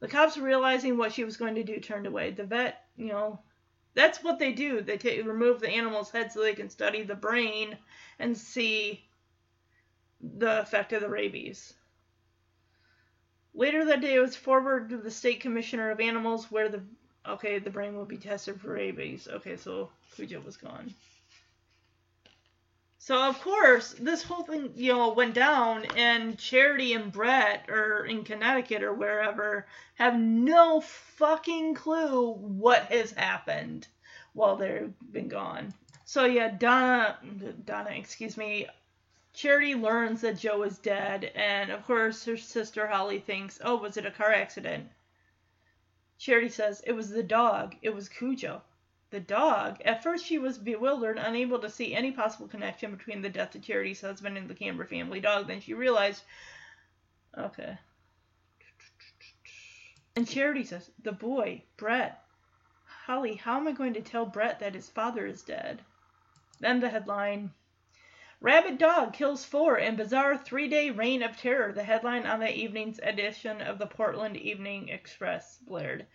The 0.00 0.08
cops, 0.08 0.38
realizing 0.38 0.96
what 0.96 1.12
she 1.12 1.24
was 1.24 1.36
going 1.36 1.56
to 1.56 1.64
do, 1.64 1.80
turned 1.80 2.06
away. 2.06 2.30
The 2.30 2.44
vet, 2.44 2.84
you 2.96 3.08
know, 3.08 3.40
that's 3.94 4.22
what 4.22 4.38
they 4.38 4.52
do. 4.52 4.80
They 4.80 5.22
remove 5.22 5.60
the 5.60 5.68
animal's 5.68 6.10
head 6.10 6.30
so 6.30 6.40
they 6.40 6.54
can 6.54 6.70
study 6.70 7.02
the 7.02 7.16
brain 7.16 7.76
and 8.18 8.36
see 8.36 9.04
the 10.20 10.60
effect 10.60 10.92
of 10.92 11.00
the 11.00 11.08
rabies. 11.08 11.74
Later 13.54 13.84
that 13.86 14.00
day, 14.00 14.14
it 14.14 14.20
was 14.20 14.36
forwarded 14.36 14.90
to 14.90 14.98
the 14.98 15.10
state 15.10 15.40
commissioner 15.40 15.90
of 15.90 16.00
animals 16.00 16.50
where 16.50 16.68
the 16.68 16.82
okay 17.26 17.58
the 17.58 17.70
brain 17.70 17.96
will 17.96 18.04
be 18.04 18.16
tested 18.16 18.60
for 18.60 18.72
rabies. 18.72 19.26
Okay, 19.28 19.56
so 19.56 19.90
Cujo 20.14 20.40
was 20.40 20.56
gone. 20.56 20.94
So 23.00 23.16
of 23.22 23.40
course, 23.40 23.94
this 23.98 24.24
whole 24.24 24.42
thing, 24.42 24.72
you 24.74 24.92
know, 24.92 25.12
went 25.12 25.34
down, 25.34 25.86
and 25.96 26.36
Charity 26.36 26.94
and 26.94 27.12
Brett, 27.12 27.70
or 27.70 28.04
in 28.04 28.24
Connecticut 28.24 28.82
or 28.82 28.92
wherever, 28.92 29.66
have 29.94 30.18
no 30.18 30.80
fucking 30.80 31.74
clue 31.74 32.32
what 32.32 32.82
has 32.92 33.12
happened 33.12 33.86
while 34.32 34.56
they've 34.56 34.92
been 35.12 35.28
gone. 35.28 35.72
So 36.04 36.24
yeah, 36.24 36.48
Donna, 36.48 37.18
Donna, 37.64 37.90
excuse 37.90 38.36
me, 38.36 38.66
Charity 39.32 39.74
learns 39.76 40.22
that 40.22 40.38
Joe 40.38 40.64
is 40.64 40.78
dead, 40.78 41.30
and 41.36 41.70
of 41.70 41.86
course 41.86 42.24
her 42.24 42.36
sister 42.36 42.88
Holly 42.88 43.20
thinks, 43.20 43.60
oh, 43.62 43.76
was 43.76 43.96
it 43.96 44.06
a 44.06 44.10
car 44.10 44.32
accident? 44.32 44.88
Charity 46.18 46.48
says 46.48 46.82
it 46.84 46.92
was 46.92 47.10
the 47.10 47.22
dog. 47.22 47.76
It 47.80 47.94
was 47.94 48.08
Cujo. 48.08 48.60
The 49.10 49.20
dog. 49.20 49.80
At 49.84 50.02
first 50.02 50.26
she 50.26 50.38
was 50.38 50.58
bewildered, 50.58 51.18
unable 51.18 51.58
to 51.60 51.70
see 51.70 51.94
any 51.94 52.12
possible 52.12 52.46
connection 52.46 52.94
between 52.94 53.22
the 53.22 53.30
death 53.30 53.54
of 53.54 53.62
Charity's 53.62 54.00
husband 54.02 54.36
and 54.36 54.48
the 54.48 54.54
Camber 54.54 54.84
family 54.84 55.20
dog. 55.20 55.46
Then 55.46 55.60
she 55.60 55.72
realized, 55.72 56.22
okay. 57.36 57.78
And 60.14 60.28
Charity 60.28 60.64
says, 60.64 60.90
the 61.02 61.12
boy, 61.12 61.62
Brett. 61.76 62.22
Holly, 62.84 63.36
how 63.36 63.56
am 63.56 63.68
I 63.68 63.72
going 63.72 63.94
to 63.94 64.02
tell 64.02 64.26
Brett 64.26 64.60
that 64.60 64.74
his 64.74 64.88
father 64.88 65.24
is 65.24 65.42
dead? 65.42 65.80
Then 66.60 66.80
the 66.80 66.90
headline, 66.90 67.52
Rabid 68.40 68.78
Dog 68.78 69.14
Kills 69.14 69.44
Four 69.44 69.78
in 69.78 69.96
Bizarre 69.96 70.36
Three-Day 70.36 70.90
Reign 70.90 71.22
of 71.22 71.36
Terror. 71.36 71.72
The 71.72 71.82
headline 71.82 72.26
on 72.26 72.40
that 72.40 72.54
evening's 72.54 72.98
edition 72.98 73.62
of 73.62 73.78
the 73.78 73.86
Portland 73.86 74.36
Evening 74.36 74.90
Express 74.90 75.58
blared. 75.58 76.06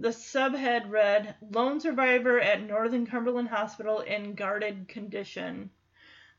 The 0.00 0.10
subhead 0.10 0.88
read 0.90 1.34
Lone 1.40 1.80
Survivor 1.80 2.38
at 2.38 2.62
Northern 2.62 3.04
Cumberland 3.04 3.48
Hospital 3.48 3.98
in 3.98 4.36
guarded 4.36 4.86
condition. 4.86 5.70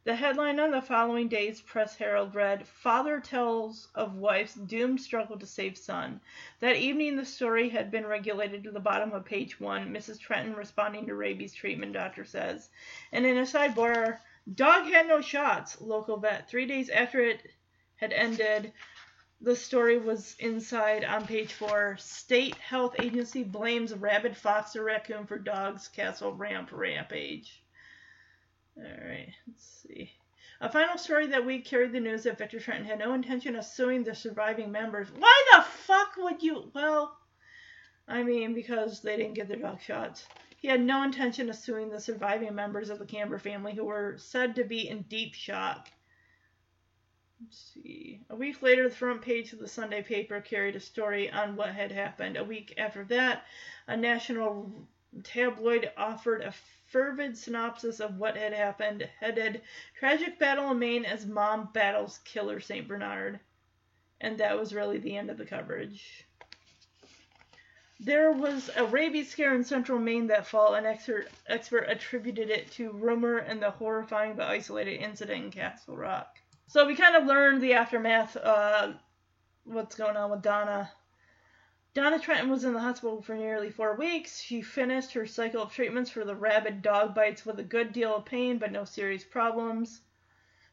The 0.06 0.16
headline 0.16 0.62
on 0.62 0.72
the 0.72 0.82
following 0.82 1.28
day's 1.28 1.60
Press 1.60 1.98
Herald 1.98 2.36
read 2.36 2.66
Father 2.66 3.20
tells 3.20 3.90
of 3.94 4.16
wife's 4.16 4.54
doomed 4.54 5.02
struggle 5.02 5.38
to 5.38 5.46
save 5.46 5.78
son. 5.78 6.22
That 6.62 6.78
evening, 6.78 7.18
the 7.18 7.26
story 7.26 7.68
had 7.68 7.92
been 7.92 8.08
regulated 8.08 8.64
to 8.64 8.72
the 8.72 8.80
bottom 8.80 9.12
of 9.12 9.26
page 9.26 9.60
one. 9.60 9.94
Mrs. 9.94 10.22
Trenton 10.22 10.56
responding 10.56 11.06
to 11.08 11.16
rabies 11.16 11.54
treatment, 11.54 11.92
doctor 11.92 12.24
says. 12.24 12.70
And 13.12 13.26
in 13.26 13.38
a 13.38 13.46
sidebar, 13.46 14.22
dog 14.56 14.86
had 14.86 15.06
no 15.06 15.20
shots, 15.20 15.82
local 15.82 16.16
vet. 16.16 16.50
Three 16.50 16.66
days 16.66 16.90
after 16.90 17.20
it 17.20 17.46
had 17.98 18.14
ended, 18.14 18.72
the 19.42 19.56
story 19.56 19.98
was 19.98 20.36
inside 20.40 21.06
on 21.06 21.26
page 21.26 21.54
four. 21.54 21.96
State 22.00 22.56
Health 22.56 22.96
Agency 23.00 23.44
blames 23.44 23.94
rabid 23.94 24.36
fox 24.36 24.76
or 24.76 24.84
raccoon 24.84 25.26
for 25.26 25.40
dog's 25.40 25.88
castle 25.88 26.34
ramp 26.34 26.70
rampage. 26.72 27.64
All 28.78 28.84
right, 28.84 29.34
let's 29.48 29.84
see. 29.88 30.12
A 30.62 30.70
final 30.70 30.98
story 30.98 31.28
that 31.28 31.46
we 31.46 31.62
carried 31.62 31.94
the 31.94 32.02
news 32.02 32.24
that 32.24 32.38
Victor 32.38 32.60
Trenton 32.60 32.86
had 32.86 33.00
no 33.00 33.14
intention 33.14 33.56
of 33.56 33.64
suing 33.64 34.04
the 34.04 34.14
surviving 34.14 34.72
members. 34.72 35.08
Why 35.18 35.46
the 35.54 35.62
fuck 35.62 36.18
would 36.18 36.44
you? 36.44 36.70
Well, 36.74 37.18
I 38.10 38.24
mean, 38.24 38.54
because 38.54 39.02
they 39.02 39.16
didn't 39.16 39.36
get 39.36 39.48
their 39.48 39.58
dog 39.58 39.80
shots. 39.82 40.26
He 40.58 40.68
had 40.68 40.82
no 40.82 41.04
intention 41.04 41.50
of 41.50 41.56
suing 41.56 41.90
the 41.90 42.02
surviving 42.02 42.54
members 42.54 42.90
of 42.90 43.00
the 43.00 43.06
Camber 43.06 43.40
family 43.40 43.74
who 43.74 43.86
were 43.86 44.18
said 44.18 44.56
to 44.56 44.66
be 44.66 44.90
in 44.90 45.04
deep 45.04 45.34
shock. 45.34 45.90
Let's 47.42 47.72
see. 47.74 48.20
A 48.30 48.36
week 48.36 48.62
later, 48.62 48.90
the 48.90 48.96
front 48.96 49.22
page 49.22 49.54
of 49.54 49.60
the 49.60 49.68
Sunday 49.68 50.04
paper 50.04 50.42
carried 50.42 50.76
a 50.76 50.80
story 50.82 51.32
on 51.32 51.56
what 51.56 51.74
had 51.74 51.92
happened. 51.92 52.36
A 52.36 52.44
week 52.44 52.74
after 52.78 53.06
that, 53.06 53.46
a 53.88 53.96
national 53.96 54.70
tabloid 55.24 55.90
offered 55.96 56.42
a 56.42 56.54
fervid 56.88 57.38
synopsis 57.38 58.02
of 58.02 58.18
what 58.18 58.36
had 58.36 58.52
happened, 58.52 59.08
headed 59.20 59.62
Tragic 59.98 60.38
Battle 60.38 60.72
in 60.72 60.80
Maine 60.80 61.06
as 61.06 61.26
Mom 61.26 61.70
Battles 61.72 62.20
Killer 62.26 62.60
St. 62.60 62.88
Bernard. 62.88 63.40
And 64.20 64.38
that 64.40 64.60
was 64.60 64.74
really 64.74 64.98
the 64.98 65.16
end 65.16 65.30
of 65.30 65.38
the 65.38 65.46
coverage. 65.46 66.28
There 68.02 68.34
was 68.34 68.70
a 68.76 68.86
rabies 68.86 69.32
scare 69.32 69.56
in 69.56 69.64
central 69.64 69.98
Maine 70.00 70.28
that 70.28 70.46
fall. 70.46 70.76
An 70.76 70.86
expert, 70.86 71.30
expert 71.48 71.86
attributed 71.88 72.50
it 72.50 72.70
to 72.72 72.92
rumor 72.92 73.38
and 73.38 73.62
the 73.62 73.72
horrifying 73.72 74.36
but 74.36 74.50
isolated 74.50 74.98
incident 74.98 75.46
in 75.46 75.52
Castle 75.52 75.96
Rock. 75.96 76.39
So 76.70 76.86
we 76.86 76.96
kind 76.96 77.16
of 77.16 77.26
learned 77.26 77.62
the 77.62 77.74
aftermath, 77.74 78.38
uh, 78.38 78.94
what's 79.64 79.96
going 79.96 80.16
on 80.16 80.30
with 80.30 80.44
Donna. 80.44 80.92
Donna 81.96 82.20
Trenton 82.20 82.52
was 82.52 82.64
in 82.64 82.74
the 82.74 82.80
hospital 82.80 83.24
for 83.24 83.36
nearly 83.36 83.72
four 83.72 83.96
weeks. 83.96 84.40
She 84.40 84.62
finished 84.62 85.14
her 85.14 85.26
cycle 85.26 85.64
of 85.64 85.74
treatments 85.74 86.12
for 86.12 86.24
the 86.24 86.36
rabid 86.36 86.84
dog 86.84 87.16
bites 87.16 87.44
with 87.44 87.60
a 87.60 87.64
good 87.64 87.92
deal 87.92 88.16
of 88.16 88.26
pain 88.26 88.60
but 88.60 88.72
no 88.72 88.86
serious 88.86 89.24
problems. 89.24 90.02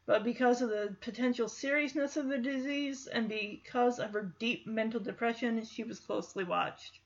but 0.05 0.23
because 0.23 0.61
of 0.61 0.69
the 0.69 0.95
potential 1.01 1.49
seriousness 1.49 2.15
of 2.15 2.27
the 2.27 2.37
disease 2.37 3.07
and 3.07 3.27
because 3.27 3.99
of 3.99 4.13
her 4.13 4.35
deep 4.39 4.67
mental 4.67 4.99
depression, 4.99 5.65
she 5.65 5.83
was 5.83 5.99
closely 5.99 6.43
watched. 6.43 6.99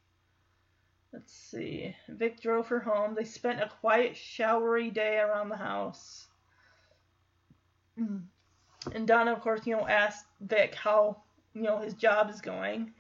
Let's 1.14 1.34
see. 1.34 1.96
Vic 2.10 2.42
drove 2.42 2.68
her 2.68 2.82
home. 2.82 3.16
They 3.16 3.24
spent 3.24 3.62
a 3.62 3.70
quiet, 3.70 4.18
showery 4.18 4.92
day 4.92 5.18
around 5.18 5.50
the 5.50 5.58
house. 5.58 6.28
And 8.94 9.08
Donna, 9.08 9.34
of 9.34 9.42
course, 9.42 9.66
you 9.66 9.76
know, 9.76 9.88
asked 9.88 10.26
Vic 10.42 10.76
how, 10.76 11.22
you 11.54 11.62
know, 11.62 11.78
his 11.78 11.94
job 11.94 12.30
is 12.30 12.42
going. 12.42 12.94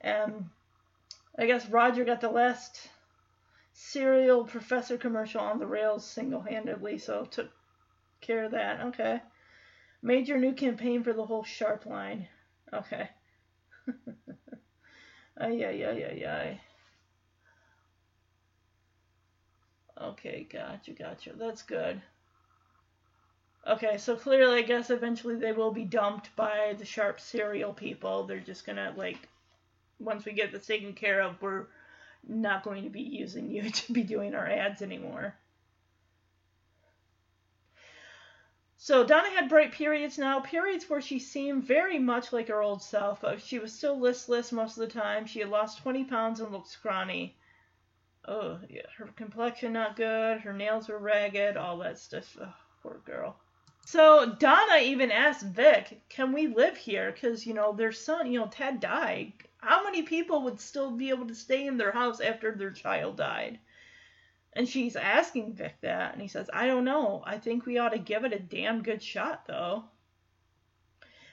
And 0.00 0.46
I 1.38 1.46
guess 1.46 1.68
Roger 1.68 2.04
got 2.04 2.20
the 2.20 2.30
last 2.30 2.88
cereal 3.72 4.44
professor 4.44 4.96
commercial 4.96 5.40
on 5.40 5.58
the 5.58 5.66
rails 5.66 6.06
single 6.06 6.40
handedly, 6.40 6.98
so 6.98 7.24
took 7.24 7.50
care 8.20 8.44
of 8.44 8.52
that. 8.52 8.80
Okay. 8.86 9.20
Major 10.02 10.38
new 10.38 10.52
campaign 10.52 11.02
for 11.02 11.12
the 11.12 11.24
whole 11.24 11.44
Sharp 11.44 11.86
line. 11.86 12.28
Okay. 12.72 13.08
ay, 15.40 15.64
ay, 15.64 15.84
ay, 15.84 16.04
ay, 16.04 16.26
ay. 16.26 16.60
Okay, 20.00 20.46
gotcha, 20.52 20.92
gotcha. 20.92 21.32
That's 21.36 21.62
good. 21.62 22.02
Okay, 23.66 23.96
so 23.96 24.14
clearly, 24.14 24.58
I 24.58 24.62
guess 24.62 24.90
eventually 24.90 25.36
they 25.36 25.52
will 25.52 25.72
be 25.72 25.84
dumped 25.84 26.34
by 26.36 26.74
the 26.78 26.84
Sharp 26.84 27.18
cereal 27.18 27.72
people. 27.72 28.24
They're 28.24 28.38
just 28.40 28.66
gonna, 28.66 28.92
like, 28.96 29.28
once 29.98 30.26
we 30.26 30.32
get 30.32 30.52
this 30.52 30.66
taken 30.66 30.92
care 30.92 31.22
of, 31.22 31.40
we're 31.40 31.66
not 32.26 32.62
going 32.62 32.84
to 32.84 32.90
be 32.90 33.00
using 33.00 33.50
you 33.50 33.70
to 33.70 33.92
be 33.92 34.02
doing 34.02 34.34
our 34.34 34.46
ads 34.46 34.82
anymore. 34.82 35.34
So 38.76 39.02
Donna 39.02 39.30
had 39.30 39.48
bright 39.48 39.72
periods 39.72 40.18
now, 40.18 40.40
periods 40.40 40.90
where 40.90 41.00
she 41.00 41.18
seemed 41.18 41.64
very 41.64 41.98
much 41.98 42.34
like 42.34 42.48
her 42.48 42.60
old 42.60 42.82
self, 42.82 43.22
but 43.22 43.40
she 43.40 43.58
was 43.58 43.72
still 43.72 43.98
listless 43.98 44.52
most 44.52 44.76
of 44.76 44.86
the 44.86 45.00
time. 45.00 45.24
She 45.24 45.40
had 45.40 45.48
lost 45.48 45.78
20 45.78 46.04
pounds 46.04 46.40
and 46.40 46.52
looked 46.52 46.68
scrawny. 46.68 47.34
Oh, 48.28 48.58
yeah, 48.68 48.82
her 48.98 49.06
complexion 49.16 49.72
not 49.72 49.96
good, 49.96 50.42
her 50.42 50.52
nails 50.52 50.88
were 50.88 50.98
ragged, 50.98 51.56
all 51.56 51.78
that 51.78 51.98
stuff. 51.98 52.36
Poor 52.82 53.00
girl. 53.06 53.36
So 53.86 54.34
Donna 54.34 54.78
even 54.78 55.10
asked 55.10 55.44
Vic, 55.44 56.02
"Can 56.08 56.32
we 56.32 56.46
live 56.46 56.76
here? 56.76 57.12
Because 57.12 57.46
you 57.46 57.54
know 57.54 57.72
their 57.72 57.92
son, 57.92 58.32
you 58.32 58.40
know 58.40 58.46
Tad 58.46 58.80
died. 58.80 59.34
How 59.58 59.84
many 59.84 60.02
people 60.02 60.42
would 60.42 60.58
still 60.58 60.90
be 60.90 61.10
able 61.10 61.26
to 61.28 61.34
stay 61.34 61.66
in 61.66 61.76
their 61.76 61.92
house 61.92 62.20
after 62.20 62.52
their 62.52 62.70
child 62.70 63.16
died?" 63.18 63.58
And 64.54 64.68
she's 64.68 64.96
asking 64.96 65.54
Vic 65.54 65.76
that, 65.80 66.12
and 66.12 66.22
he 66.22 66.28
says, 66.28 66.48
I 66.52 66.66
don't 66.66 66.84
know. 66.84 67.22
I 67.26 67.38
think 67.38 67.66
we 67.66 67.78
ought 67.78 67.90
to 67.90 67.98
give 67.98 68.24
it 68.24 68.32
a 68.32 68.38
damn 68.38 68.82
good 68.82 69.02
shot, 69.02 69.46
though. 69.46 69.84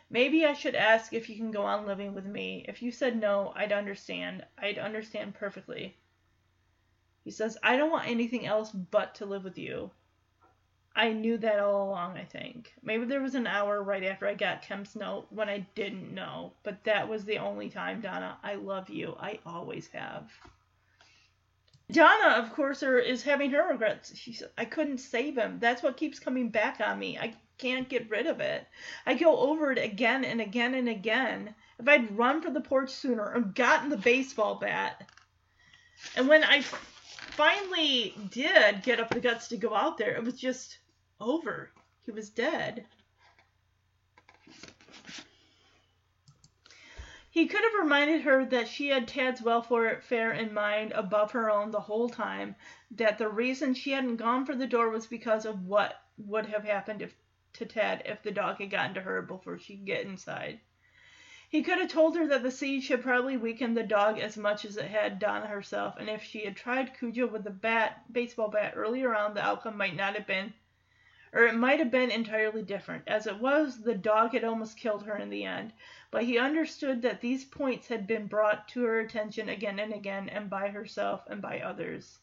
Maybe 0.09 0.45
I 0.45 0.53
should 0.53 0.75
ask 0.75 1.13
if 1.13 1.29
you 1.29 1.37
can 1.37 1.51
go 1.51 1.63
on 1.63 1.85
living 1.85 2.13
with 2.13 2.25
me. 2.25 2.65
If 2.67 2.81
you 2.81 2.91
said 2.91 3.17
no, 3.17 3.53
I'd 3.55 3.71
understand. 3.71 4.45
I'd 4.57 4.77
understand 4.77 5.35
perfectly. 5.35 5.97
He 7.23 7.31
says, 7.31 7.57
I 7.63 7.77
don't 7.77 7.91
want 7.91 8.09
anything 8.09 8.45
else 8.45 8.71
but 8.71 9.15
to 9.15 9.25
live 9.25 9.43
with 9.43 9.57
you. 9.57 9.91
I 10.95 11.13
knew 11.13 11.37
that 11.37 11.59
all 11.59 11.89
along, 11.89 12.17
I 12.17 12.25
think. 12.25 12.73
Maybe 12.83 13.05
there 13.05 13.21
was 13.21 13.35
an 13.35 13.47
hour 13.47 13.81
right 13.81 14.03
after 14.03 14.27
I 14.27 14.33
got 14.33 14.61
Kemp's 14.61 14.95
note 14.95 15.25
when 15.29 15.47
I 15.47 15.65
didn't 15.73 16.13
know, 16.13 16.51
but 16.63 16.83
that 16.83 17.07
was 17.07 17.23
the 17.23 17.37
only 17.37 17.69
time, 17.69 18.01
Donna. 18.01 18.37
I 18.43 18.55
love 18.55 18.89
you. 18.89 19.15
I 19.19 19.39
always 19.45 19.87
have. 19.89 20.29
Donna, 21.91 22.35
of 22.35 22.53
course, 22.53 22.83
are, 22.83 22.99
is 22.99 23.23
having 23.23 23.51
her 23.51 23.69
regrets. 23.69 24.15
She 24.17 24.33
said, 24.33 24.49
I 24.57 24.65
couldn't 24.65 24.97
save 24.97 25.37
him. 25.37 25.59
That's 25.59 25.81
what 25.81 25.97
keeps 25.97 26.19
coming 26.19 26.49
back 26.49 26.81
on 26.81 26.99
me. 26.99 27.17
I 27.17 27.35
can't 27.57 27.87
get 27.87 28.09
rid 28.09 28.27
of 28.27 28.39
it. 28.41 28.67
I 29.05 29.13
go 29.13 29.37
over 29.37 29.71
it 29.71 29.77
again 29.77 30.25
and 30.25 30.41
again 30.41 30.73
and 30.73 30.89
again. 30.89 31.55
If 31.79 31.87
I'd 31.87 32.17
run 32.17 32.41
for 32.41 32.51
the 32.51 32.61
porch 32.61 32.89
sooner 32.89 33.33
or 33.33 33.41
gotten 33.41 33.89
the 33.89 33.97
baseball 33.97 34.55
bat. 34.55 35.09
And 36.15 36.27
when 36.27 36.43
I 36.43 36.61
finally 36.61 38.13
did 38.29 38.83
get 38.83 38.99
up 38.99 39.09
the 39.09 39.19
guts 39.19 39.47
to 39.49 39.57
go 39.57 39.73
out 39.73 39.97
there, 39.97 40.15
it 40.15 40.23
was 40.23 40.39
just 40.39 40.77
over. 41.21 41.71
He 42.05 42.11
was 42.11 42.29
dead. 42.29 42.85
He 47.29 47.47
could 47.47 47.63
have 47.63 47.81
reminded 47.81 48.23
her 48.23 48.43
that 48.43 48.67
she 48.67 48.89
had 48.89 49.07
Tad's 49.07 49.41
welfare 49.41 50.31
in 50.33 50.53
mind 50.53 50.91
above 50.91 51.31
her 51.31 51.49
own 51.49 51.71
the 51.71 51.79
whole 51.79 52.09
time, 52.09 52.57
that 52.91 53.17
the 53.17 53.29
reason 53.29 53.73
she 53.73 53.91
hadn't 53.91 54.17
gone 54.17 54.45
for 54.45 54.53
the 54.53 54.67
door 54.67 54.89
was 54.89 55.07
because 55.07 55.45
of 55.45 55.65
what 55.65 55.95
would 56.17 56.47
have 56.47 56.65
happened 56.65 57.01
if, 57.01 57.15
to 57.53 57.65
Tad 57.65 58.01
if 58.03 58.21
the 58.21 58.31
dog 58.31 58.57
had 58.57 58.69
gotten 58.69 58.95
to 58.95 59.01
her 59.01 59.21
before 59.21 59.57
she 59.57 59.77
could 59.77 59.85
get 59.85 60.05
inside. 60.05 60.59
He 61.47 61.63
could 61.63 61.79
have 61.79 61.89
told 61.89 62.17
her 62.17 62.27
that 62.27 62.43
the 62.43 62.51
siege 62.51 62.89
had 62.89 63.01
probably 63.01 63.37
weakened 63.37 63.77
the 63.77 63.83
dog 63.83 64.19
as 64.19 64.35
much 64.37 64.65
as 64.65 64.75
it 64.75 64.91
had 64.91 65.19
Donna 65.19 65.47
herself, 65.47 65.95
and 65.97 66.09
if 66.09 66.23
she 66.23 66.43
had 66.43 66.57
tried 66.57 66.97
Cujo 66.97 67.27
with 67.27 67.45
the 67.45 67.49
bat, 67.49 68.11
baseball 68.11 68.49
bat 68.49 68.73
earlier 68.75 69.15
on, 69.15 69.33
the 69.33 69.41
outcome 69.41 69.77
might 69.77 69.95
not 69.95 70.15
have 70.15 70.27
been, 70.27 70.53
or 71.33 71.43
it 71.43 71.55
might 71.55 71.79
have 71.79 71.91
been 71.91 72.11
entirely 72.11 72.61
different. 72.61 73.03
As 73.07 73.25
it 73.25 73.39
was, 73.39 73.81
the 73.81 73.95
dog 73.95 74.33
had 74.33 74.43
almost 74.43 74.77
killed 74.77 75.03
her 75.03 75.17
in 75.17 75.29
the 75.29 75.45
end, 75.45 75.71
but 76.11 76.23
he 76.23 76.37
understood 76.37 77.01
that 77.01 77.21
these 77.21 77.45
points 77.45 77.87
had 77.87 78.05
been 78.05 78.27
brought 78.27 78.67
to 78.69 78.83
her 78.83 78.99
attention 78.99 79.47
again 79.47 79.79
and 79.79 79.93
again, 79.93 80.27
and 80.27 80.49
by 80.49 80.67
herself 80.67 81.21
and 81.27 81.41
by 81.41 81.59
others, 81.61 82.19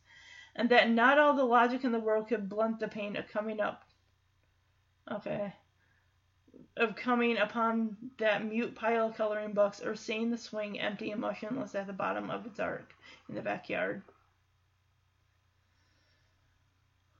and 0.54 0.68
that 0.68 0.90
not 0.90 1.18
all 1.18 1.34
the 1.34 1.44
logic 1.44 1.84
in 1.84 1.92
the 1.92 1.98
world 1.98 2.28
could 2.28 2.48
blunt 2.48 2.80
the 2.80 2.88
pain 2.88 3.16
of 3.16 3.28
coming 3.28 3.60
up. 3.60 3.84
Okay. 5.10 5.54
Of 6.76 6.94
coming 6.94 7.38
upon 7.38 7.96
that 8.18 8.44
mute 8.44 8.74
pile 8.74 9.08
of 9.08 9.16
coloring 9.16 9.54
books, 9.54 9.80
or 9.82 9.96
seeing 9.96 10.30
the 10.30 10.36
swing 10.36 10.78
empty 10.78 11.12
and 11.12 11.20
motionless 11.20 11.74
at 11.74 11.86
the 11.86 11.92
bottom 11.92 12.30
of 12.30 12.44
its 12.44 12.60
arc 12.60 12.92
in 13.28 13.34
the 13.34 13.42
backyard. 13.42 14.02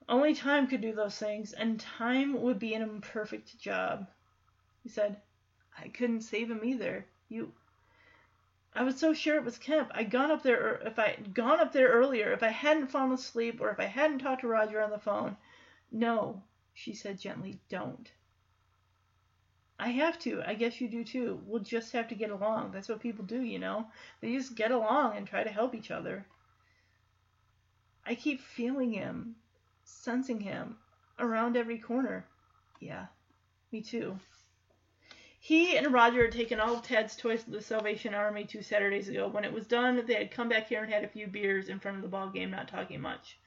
Only 0.08 0.34
time 0.34 0.66
could 0.66 0.80
do 0.80 0.94
those 0.94 1.18
things, 1.18 1.52
and 1.52 1.78
time 1.78 2.40
would 2.40 2.58
be 2.58 2.72
an 2.72 2.80
imperfect 2.80 3.58
job. 3.58 4.08
He 4.82 4.88
said, 4.88 5.20
I 5.78 5.88
couldn't 5.88 6.22
save 6.22 6.50
him 6.50 6.64
either. 6.64 7.04
You. 7.28 7.52
I 8.74 8.84
was 8.84 8.98
so 8.98 9.12
sure 9.12 9.36
it 9.36 9.44
was 9.44 9.58
Kemp. 9.58 9.90
I'd 9.94 10.10
gone 10.10 10.30
up 10.30 10.42
there 10.42 10.76
if 10.86 10.98
I'd 10.98 11.34
gone 11.34 11.60
up 11.60 11.72
there 11.72 11.88
earlier, 11.88 12.32
if 12.32 12.42
I 12.42 12.48
hadn't 12.48 12.86
fallen 12.86 13.12
asleep, 13.12 13.60
or 13.60 13.70
if 13.70 13.78
I 13.78 13.84
hadn't 13.84 14.20
talked 14.20 14.40
to 14.42 14.48
Roger 14.48 14.80
on 14.80 14.90
the 14.90 14.98
phone. 14.98 15.36
No, 15.92 16.42
she 16.72 16.94
said 16.94 17.20
gently, 17.20 17.60
don't. 17.68 18.10
I 19.78 19.88
have 19.90 20.18
to. 20.20 20.42
I 20.44 20.54
guess 20.54 20.80
you 20.80 20.88
do 20.88 21.04
too. 21.04 21.40
We'll 21.46 21.62
just 21.62 21.92
have 21.92 22.08
to 22.08 22.14
get 22.14 22.30
along. 22.30 22.72
That's 22.72 22.88
what 22.88 23.00
people 23.00 23.24
do, 23.24 23.40
you 23.40 23.58
know. 23.58 23.86
They 24.20 24.32
just 24.32 24.54
get 24.54 24.70
along 24.70 25.16
and 25.16 25.26
try 25.26 25.44
to 25.44 25.50
help 25.50 25.74
each 25.74 25.90
other. 25.90 26.26
I 28.04 28.14
keep 28.14 28.40
feeling 28.40 28.92
him, 28.92 29.36
sensing 29.88 30.40
him 30.40 30.76
around 31.18 31.56
every 31.56 31.78
corner. 31.78 32.26
Yeah, 32.80 33.06
me 33.72 33.80
too. 33.80 34.18
He 35.40 35.76
and 35.76 35.92
Roger 35.92 36.22
had 36.22 36.32
taken 36.32 36.60
all 36.60 36.74
of 36.74 36.82
Tad's 36.82 37.16
toys 37.16 37.44
to 37.44 37.50
the 37.50 37.62
Salvation 37.62 38.12
Army 38.12 38.44
two 38.44 38.60
Saturdays 38.60 39.08
ago. 39.08 39.28
When 39.28 39.44
it 39.44 39.52
was 39.52 39.66
done, 39.66 40.04
they 40.04 40.14
had 40.14 40.30
come 40.30 40.48
back 40.48 40.68
here 40.68 40.82
and 40.82 40.92
had 40.92 41.04
a 41.04 41.08
few 41.08 41.26
beers 41.26 41.68
in 41.68 41.78
front 41.78 41.96
of 41.96 42.02
the 42.02 42.08
ball 42.08 42.28
game, 42.28 42.50
not 42.50 42.68
talking 42.68 43.00
much. 43.00 43.38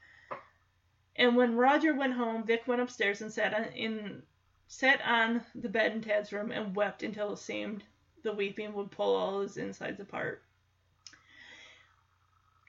And 1.16 1.36
when 1.36 1.56
Roger 1.56 1.94
went 1.94 2.14
home, 2.14 2.44
Vic 2.44 2.66
went 2.66 2.80
upstairs 2.80 3.20
and 3.20 3.32
sat 3.32 3.54
on, 3.54 3.64
in 3.74 4.22
sat 4.66 5.00
on 5.06 5.44
the 5.54 5.68
bed 5.68 5.92
in 5.92 6.00
Tad's 6.00 6.32
room 6.32 6.50
and 6.50 6.74
wept 6.74 7.02
until 7.02 7.34
it 7.34 7.38
seemed 7.38 7.84
the 8.22 8.32
weeping 8.32 8.72
would 8.72 8.90
pull 8.90 9.14
all 9.14 9.42
his 9.42 9.58
insides 9.58 10.00
apart. 10.00 10.42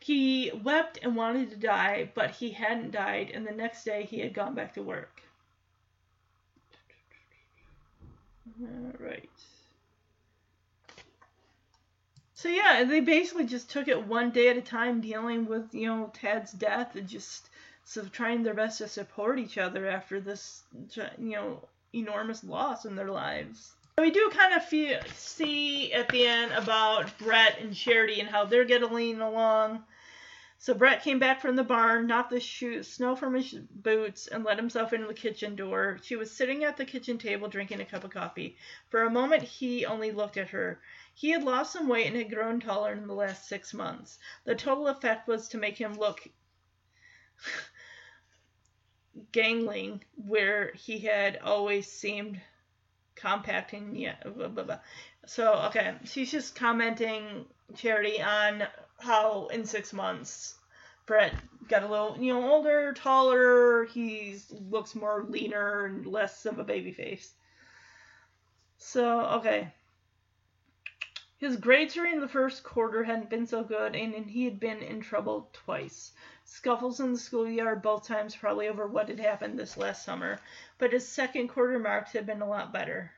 He 0.04 0.52
wept 0.52 1.00
and 1.02 1.16
wanted 1.16 1.50
to 1.52 1.56
die, 1.56 2.12
but 2.14 2.32
he 2.32 2.52
hadn't 2.52 2.92
died, 2.92 3.32
and 3.34 3.48
the 3.48 3.54
next 3.54 3.86
day 3.86 4.04
he 4.04 4.20
had 4.20 4.34
gone 4.34 4.54
back 4.54 4.74
to 4.74 4.84
work. 4.84 5.22
All 8.62 8.92
right. 9.00 9.30
So 12.34 12.50
yeah, 12.50 12.84
they 12.84 13.00
basically 13.00 13.46
just 13.46 13.70
took 13.70 13.88
it 13.88 14.06
one 14.06 14.32
day 14.32 14.50
at 14.50 14.58
a 14.58 14.62
time, 14.62 15.00
dealing 15.00 15.46
with 15.46 15.74
you 15.74 15.88
know 15.88 16.12
Tad's 16.14 16.52
death 16.52 16.98
and 16.98 17.08
just 17.08 17.50
trying 18.12 18.44
their 18.44 18.54
best 18.54 18.80
to 18.80 18.90
support 18.90 19.40
each 19.40 19.58
other 19.58 19.88
after 19.88 20.20
this 20.20 20.64
you 21.18 21.32
know 21.32 21.66
enormous 21.94 22.44
loss 22.44 22.84
in 22.84 22.98
their 22.98 23.10
lives. 23.10 23.72
We 23.98 24.12
do 24.12 24.30
kind 24.34 24.54
of 24.54 24.66
feel, 24.66 25.00
see 25.16 25.94
at 25.94 26.10
the 26.10 26.26
end 26.26 26.52
about 26.52 27.18
Brett 27.20 27.60
and 27.62 27.74
Charity 27.74 28.20
and 28.20 28.28
how 28.28 28.44
they're 28.44 28.66
getting 28.66 29.22
along. 29.22 29.84
So 30.64 30.74
Brett 30.74 31.03
came 31.03 31.19
back 31.19 31.42
from 31.42 31.58
the 31.58 31.64
barn, 31.66 32.08
knocked 32.08 32.30
the 32.30 32.40
shoe, 32.40 32.83
snow 32.83 33.17
from 33.17 33.33
his 33.33 33.51
boots, 33.51 34.27
and 34.27 34.45
let 34.45 34.56
himself 34.56 34.93
into 34.93 35.08
the 35.08 35.14
kitchen 35.14 35.58
door. 35.58 36.00
She 36.03 36.16
was 36.16 36.32
sitting 36.32 36.64
at 36.64 36.77
the 36.77 36.85
kitchen 36.85 37.17
table 37.17 37.50
drinking 37.50 37.82
a 37.82 37.85
cup 37.85 38.06
of 38.06 38.11
coffee. 38.11 38.56
For 38.88 39.03
a 39.03 39.09
moment 39.09 39.43
he 39.43 39.85
only 39.85 40.14
looked 40.14 40.38
at 40.38 40.51
her. 40.51 40.80
He 41.14 41.32
had 41.32 41.43
lost 41.43 41.74
some 41.74 41.90
weight 41.90 42.08
and 42.08 42.16
had 42.16 42.33
grown 42.33 42.61
taller 42.61 42.93
in 42.93 43.08
the 43.08 43.14
last 43.14 43.50
six 43.50 43.74
months. 43.74 44.19
The 44.45 44.56
total 44.56 44.88
effect 44.88 45.27
was 45.27 45.50
to 45.50 45.58
make 45.58 45.77
him 45.77 45.95
look 45.95 46.30
gangling 49.33 50.06
where 50.16 50.72
he 50.75 51.00
had 51.00 51.40
always 51.43 51.92
seemed 51.92 52.40
compact 53.16 53.74
and 53.74 53.98
yeah 53.98 54.16
blah, 54.24 54.48
blah, 54.48 54.64
blah. 54.64 54.80
so 55.25 55.56
okay 55.56 55.95
she's 56.06 56.32
just 56.32 56.56
commenting 56.56 57.45
charity 57.75 58.22
on 58.22 58.64
how 59.00 59.48
in 59.48 59.66
six 59.66 59.94
months 59.94 60.56
brett 61.06 61.34
got 61.68 61.84
a 61.84 61.88
little 61.88 62.18
you 62.20 62.34
know 62.34 62.52
older 62.52 62.94
taller 62.94 63.86
he 63.86 64.38
looks 64.70 64.96
more 64.96 65.26
leaner 65.28 65.86
and 65.86 66.06
less 66.06 66.46
of 66.46 66.60
a 66.60 66.64
baby 66.64 66.92
face 66.92 67.34
so 68.78 69.22
okay 69.22 69.74
his 71.38 71.58
grades 71.58 71.94
during 71.94 72.22
the 72.22 72.28
first 72.28 72.64
quarter 72.64 73.04
hadn't 73.04 73.30
been 73.30 73.46
so 73.46 73.64
good 73.64 73.96
and 73.96 74.30
he 74.30 74.46
had 74.46 74.60
been 74.60 74.82
in 74.82 75.02
trouble 75.02 75.50
twice 75.52 76.14
Scuffles 76.46 77.00
in 77.00 77.14
the 77.14 77.20
schoolyard 77.20 77.82
both 77.82 78.06
times, 78.06 78.36
probably 78.36 78.68
over 78.68 78.86
what 78.88 79.08
had 79.08 79.20
happened 79.20 79.58
this 79.58 79.78
last 79.78 80.04
summer, 80.04 80.40
but 80.78 80.92
his 80.92 81.08
second 81.08 81.48
quarter 81.48 81.80
marks 81.80 82.12
had 82.12 82.26
been 82.26 82.42
a 82.42 82.48
lot 82.48 82.74
better. 82.74 83.12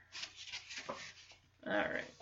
All 1.66 1.74
right. 1.74 2.15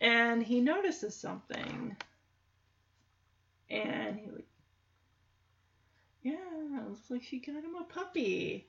And 0.00 0.42
he 0.42 0.60
notices 0.60 1.14
something. 1.14 1.96
And 3.68 4.18
he 4.18 4.30
like, 4.30 4.46
yeah, 6.22 6.36
looks 6.88 7.10
like 7.10 7.22
she 7.22 7.38
got 7.38 7.64
him 7.64 7.76
a 7.76 7.84
puppy. 7.84 8.68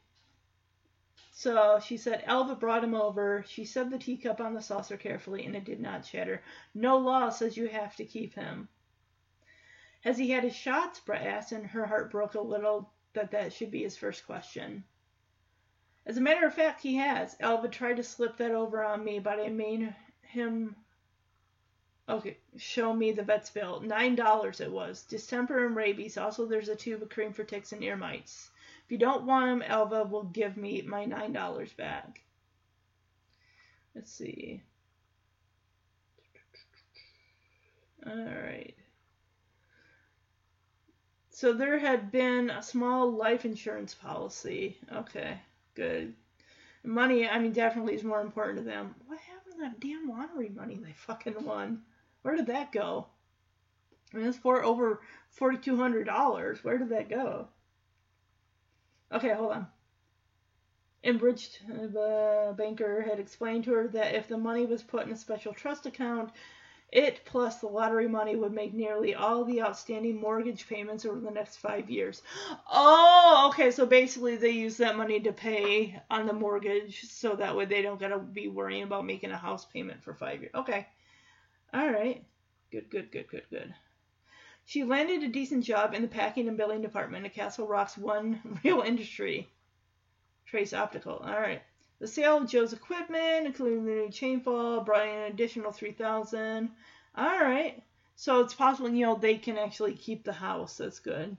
So 1.34 1.80
she 1.84 1.98
said 1.98 2.24
Elva 2.26 2.56
brought 2.56 2.84
him 2.84 2.93
over. 2.93 3.43
She 3.48 3.66
set 3.66 3.90
the 3.90 3.98
teacup 3.98 4.40
on 4.42 4.53
the 4.53 4.61
saucer 4.61 4.98
carefully, 4.98 5.45
and 5.45 5.56
it 5.56 5.66
did 5.66 5.80
not 5.80 6.06
shatter. 6.06 6.43
No 6.74 6.98
law 6.98 7.30
says 7.30 7.58
you 7.58 7.68
have 7.68 7.95
to 7.95 8.06
keep 8.06 8.35
him. 8.35 8.68
Has 10.01 10.18
he 10.18 10.30
had 10.32 10.43
his 10.43 10.56
shots? 10.56 11.00
Brett 11.00 11.26
asked, 11.26 11.51
and 11.51 11.66
her 11.66 11.85
heart 11.85 12.11
broke 12.11 12.35
a 12.35 12.42
little 12.42 12.92
that 13.14 13.32
that 13.32 13.53
should 13.53 13.72
be 13.72 13.84
his 13.84 13.98
first 13.98 14.26
question. 14.26 14.84
As 16.06 16.18
a 16.18 16.22
matter 16.22 16.45
of 16.45 16.53
fact, 16.53 16.82
he 16.82 16.95
has. 16.95 17.35
Elva 17.40 17.68
tried 17.68 17.98
to 17.98 18.03
slip 18.03 18.38
that 18.38 18.51
over 18.51 18.84
on 18.84 19.03
me, 19.03 19.19
but 19.19 19.40
I 19.40 19.50
made 19.50 19.93
him. 20.22 20.76
Okay, 22.09 22.38
show 22.57 22.93
me 22.93 23.11
the 23.11 23.23
vet's 23.23 23.49
bill. 23.49 23.80
Nine 23.81 24.15
dollars 24.15 24.59
it 24.59 24.71
was. 24.71 25.03
Distemper 25.03 25.65
and 25.65 25.75
rabies. 25.75 26.17
Also, 26.17 26.45
there's 26.45 26.69
a 26.69 26.75
tube 26.75 27.01
of 27.01 27.09
cream 27.09 27.31
for 27.31 27.43
ticks 27.43 27.71
and 27.71 27.83
ear 27.83 27.95
mites. 27.95 28.49
If 28.85 28.91
you 28.91 28.97
don't 28.97 29.25
want 29.25 29.45
them, 29.47 29.61
Elva 29.61 30.03
will 30.03 30.23
give 30.23 30.57
me 30.57 30.81
my 30.81 31.05
nine 31.05 31.31
dollars 31.31 31.71
back. 31.73 32.21
Let's 33.95 34.11
see. 34.11 34.61
All 38.05 38.15
right. 38.15 38.75
So 41.30 41.53
there 41.53 41.80
had 41.80 42.11
been 42.11 42.49
a 42.49 42.61
small 42.61 43.11
life 43.11 43.45
insurance 43.45 43.93
policy. 43.95 44.77
Okay, 44.91 45.39
good. 45.75 46.13
Money, 46.83 47.27
I 47.27 47.39
mean, 47.39 47.53
definitely 47.53 47.95
is 47.95 48.03
more 48.03 48.21
important 48.21 48.57
to 48.59 48.63
them. 48.63 48.95
What 49.07 49.19
happened 49.19 49.55
to 49.55 49.61
that 49.61 49.80
damn 49.80 50.09
lottery 50.09 50.49
money 50.49 50.75
they 50.83 50.93
fucking 50.93 51.43
won? 51.45 51.83
Where 52.22 52.35
did 52.35 52.48
that 52.48 52.72
go? 52.72 53.08
I 54.14 54.17
mean, 54.17 54.27
it's 54.27 54.38
for 54.38 54.64
over 54.64 55.01
forty-two 55.30 55.77
hundred 55.77 56.06
dollars. 56.06 56.64
Where 56.64 56.77
did 56.77 56.90
that 56.90 57.09
go? 57.09 57.48
Okay, 59.11 59.33
hold 59.33 59.51
on. 59.51 59.67
In 61.03 61.17
Bridgton, 61.17 61.91
the 61.93 62.53
banker 62.58 63.01
had 63.01 63.19
explained 63.19 63.64
to 63.64 63.74
her 63.74 63.88
that 63.90 64.16
if 64.16 64.27
the 64.27 64.38
money 64.38 64.66
was 64.66 64.83
put 64.83 65.06
in 65.06 65.11
a 65.11 65.17
special 65.17 65.51
trust 65.51 65.88
account, 65.88 66.32
it 66.91 67.22
plus 67.25 67.58
the 67.58 67.67
lottery 67.67 68.08
money 68.08 68.35
would 68.35 68.51
make 68.51 68.74
nearly 68.74 69.16
all 69.16 69.43
the 69.43 69.61
outstanding 69.61 70.19
mortgage 70.19 70.67
payments 70.67 71.06
over 71.06 71.19
the 71.19 71.32
next 71.32 71.58
five 71.58 71.90
years. 71.90 72.22
Oh, 72.72 73.50
okay. 73.50 73.72
So 73.72 73.85
basically, 73.85 74.35
they 74.35 74.51
use 74.51 74.77
that 74.77 74.98
money 74.98 75.19
to 75.22 75.32
pay 75.32 76.00
on 76.11 76.27
the 76.27 76.33
mortgage 76.33 77.03
so 77.09 77.35
that 77.35 77.56
way 77.56 77.66
they 77.66 77.82
don't 77.82 78.00
got 78.00 78.09
to 78.09 78.19
be 78.19 78.48
worrying 78.48 78.83
about 78.83 79.06
making 79.06 79.32
a 79.32 79.38
house 79.38 79.66
payment 79.66 80.03
for 80.03 80.14
five 80.14 80.41
years. 80.41 80.53
Okay. 80.53 80.85
All 81.74 81.90
right. 81.90 82.24
Good, 82.72 82.90
good, 82.90 83.11
good, 83.11 83.27
good, 83.27 83.43
good. 83.50 83.74
She 84.66 84.83
landed 84.83 85.24
a 85.24 85.27
decent 85.27 85.64
job 85.64 85.93
in 85.93 86.01
the 86.01 86.08
packing 86.08 86.48
and 86.48 86.58
billing 86.58 86.82
department 86.82 87.25
at 87.25 87.33
Castle 87.33 87.67
Rock's 87.67 87.98
one 87.98 88.59
real 88.64 88.82
industry, 88.82 89.50
Trace 90.45 90.74
Optical. 90.74 91.17
All 91.17 91.40
right. 91.40 91.61
The 92.01 92.08
sale 92.08 92.38
of 92.38 92.50
Joe's 92.50 92.74
equipment, 92.74 93.45
including 93.45 93.85
the 93.85 93.91
new 93.91 94.08
chainfall, 94.09 94.83
brought 94.83 95.08
in 95.08 95.14
an 95.14 95.32
additional 95.32 95.72
three 95.72 95.91
thousand. 95.91 96.72
All 97.14 97.40
right, 97.40 97.83
so 98.16 98.40
it's 98.40 98.56
possible 98.56 98.90
you 98.90 99.06
know 99.06 99.16
they 99.16 99.38
can 99.38 99.58
actually 99.58 99.93
keep 99.93 100.24
the 100.24 100.33
house. 100.33 100.77
That's 100.77 101.00
good. 101.00 101.38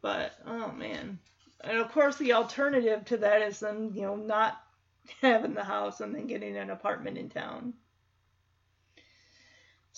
But 0.00 0.32
oh 0.46 0.72
man, 0.72 1.20
and 1.60 1.78
of 1.78 1.92
course 1.92 2.16
the 2.16 2.32
alternative 2.32 3.04
to 3.04 3.18
that 3.18 3.42
is 3.42 3.60
them 3.60 3.92
you 3.94 4.02
know 4.02 4.16
not 4.16 4.60
having 5.22 5.54
the 5.54 5.62
house 5.62 6.00
and 6.00 6.12
then 6.12 6.26
getting 6.26 6.56
an 6.56 6.70
apartment 6.70 7.18
in 7.18 7.28
town. 7.28 7.74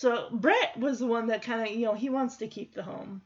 So 0.00 0.30
Brett 0.32 0.78
was 0.78 0.98
the 0.98 1.06
one 1.06 1.26
that 1.26 1.42
kind 1.42 1.60
of 1.60 1.68
you 1.76 1.84
know 1.84 1.92
he 1.92 2.08
wants 2.08 2.38
to 2.38 2.48
keep 2.48 2.72
the 2.72 2.82
home. 2.82 3.20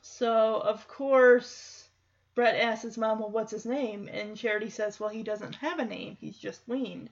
So 0.00 0.60
of 0.60 0.86
course 0.86 1.88
Brett 2.36 2.54
asks 2.54 2.84
his 2.84 2.96
mom, 2.96 3.18
well, 3.18 3.32
what's 3.32 3.50
his 3.50 3.66
name? 3.66 4.08
And 4.12 4.36
Charity 4.36 4.70
says, 4.70 5.00
well, 5.00 5.08
he 5.08 5.24
doesn't 5.24 5.56
have 5.56 5.80
a 5.80 5.84
name. 5.84 6.16
He's 6.20 6.38
just 6.38 6.68
weaned. 6.68 7.10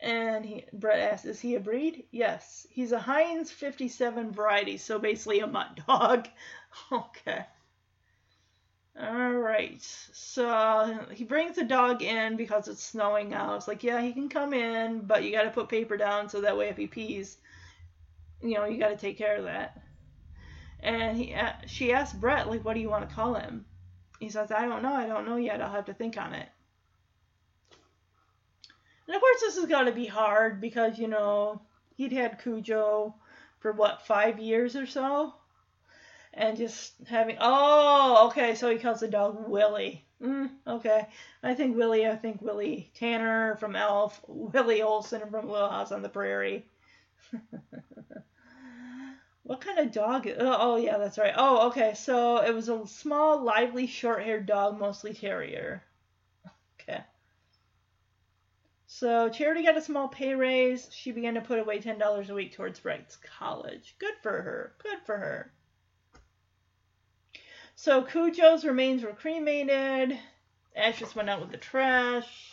And 0.00 0.44
he, 0.44 0.64
Brett 0.72 0.98
asks, 0.98 1.24
is 1.24 1.38
he 1.38 1.54
a 1.54 1.60
breed? 1.60 2.06
Yes. 2.10 2.66
He's 2.68 2.90
a 2.90 2.98
Heinz 2.98 3.52
57 3.52 4.32
variety, 4.32 4.76
so 4.76 4.98
basically 4.98 5.38
a 5.38 5.46
mutt 5.46 5.78
dog. 5.86 6.26
okay. 6.90 7.46
All 9.00 9.34
right. 9.34 9.82
So 10.12 10.98
he 11.12 11.22
brings 11.22 11.54
the 11.54 11.64
dog 11.64 12.02
in 12.02 12.34
because 12.34 12.66
it's 12.66 12.82
snowing 12.82 13.34
out. 13.34 13.58
It's 13.58 13.68
like, 13.68 13.84
yeah, 13.84 14.00
he 14.00 14.12
can 14.12 14.28
come 14.28 14.52
in, 14.52 15.02
but 15.02 15.22
you 15.22 15.30
got 15.30 15.44
to 15.44 15.50
put 15.50 15.68
paper 15.68 15.96
down 15.96 16.28
so 16.28 16.40
that 16.40 16.56
way 16.56 16.68
if 16.70 16.76
he 16.76 16.88
pees, 16.88 17.38
you 18.42 18.54
know, 18.54 18.64
you 18.64 18.78
got 18.78 18.88
to 18.88 18.96
take 18.96 19.18
care 19.18 19.36
of 19.36 19.44
that. 19.44 19.82
And 20.80 21.16
he, 21.16 21.36
she 21.66 21.92
asked 21.92 22.20
Brett, 22.20 22.48
like, 22.48 22.64
what 22.64 22.74
do 22.74 22.80
you 22.80 22.90
want 22.90 23.08
to 23.08 23.14
call 23.14 23.34
him? 23.34 23.64
He 24.20 24.28
says, 24.28 24.50
I 24.50 24.66
don't 24.66 24.82
know. 24.82 24.92
I 24.92 25.06
don't 25.06 25.26
know 25.26 25.36
yet. 25.36 25.60
I'll 25.60 25.72
have 25.72 25.86
to 25.86 25.94
think 25.94 26.16
on 26.16 26.34
it. 26.34 26.48
And 29.06 29.14
of 29.14 29.20
course, 29.20 29.40
this 29.40 29.56
is 29.56 29.66
going 29.66 29.86
to 29.86 29.92
be 29.92 30.06
hard 30.06 30.60
because, 30.60 30.98
you 30.98 31.08
know, 31.08 31.62
he'd 31.96 32.12
had 32.12 32.42
Cujo 32.42 33.14
for 33.60 33.72
what, 33.72 34.06
five 34.06 34.38
years 34.38 34.76
or 34.76 34.86
so? 34.86 35.34
And 36.34 36.56
just 36.56 36.94
having, 37.06 37.36
oh, 37.40 38.28
okay, 38.28 38.54
so 38.54 38.70
he 38.70 38.78
calls 38.78 39.00
the 39.00 39.08
dog 39.08 39.48
Willie. 39.48 40.04
Mm, 40.22 40.50
okay. 40.66 41.06
I 41.42 41.54
think 41.54 41.76
Willie, 41.76 42.06
I 42.06 42.16
think 42.16 42.42
Willie 42.42 42.90
Tanner 42.94 43.56
from 43.56 43.76
ALF, 43.76 44.20
Willie 44.26 44.80
Oleson 44.80 45.30
from 45.30 45.48
Little 45.48 45.70
House 45.70 45.92
on 45.92 46.02
the 46.02 46.08
Prairie. 46.08 46.66
What 49.46 49.60
kind 49.60 49.78
of 49.78 49.92
dog? 49.92 50.26
Oh, 50.26 50.56
oh, 50.58 50.76
yeah, 50.76 50.98
that's 50.98 51.18
right. 51.18 51.34
Oh, 51.36 51.68
okay. 51.68 51.94
So 51.94 52.38
it 52.38 52.52
was 52.52 52.68
a 52.68 52.84
small, 52.88 53.40
lively, 53.40 53.86
short-haired 53.86 54.44
dog, 54.44 54.76
mostly 54.76 55.14
terrier. 55.14 55.84
Okay. 56.80 57.00
So 58.88 59.28
Charity 59.28 59.62
got 59.62 59.76
a 59.76 59.82
small 59.82 60.08
pay 60.08 60.34
raise. 60.34 60.88
She 60.92 61.12
began 61.12 61.34
to 61.34 61.40
put 61.40 61.60
away 61.60 61.80
ten 61.80 61.96
dollars 61.96 62.28
a 62.28 62.34
week 62.34 62.54
towards 62.54 62.80
Brett's 62.80 63.16
college. 63.38 63.94
Good 64.00 64.14
for 64.20 64.32
her. 64.32 64.74
Good 64.82 64.98
for 65.04 65.16
her. 65.16 65.52
So 67.76 68.02
Cujo's 68.02 68.64
remains 68.64 69.04
were 69.04 69.12
cremated. 69.12 70.18
Ashes 70.74 71.14
went 71.14 71.30
out 71.30 71.40
with 71.40 71.52
the 71.52 71.56
trash. 71.56 72.52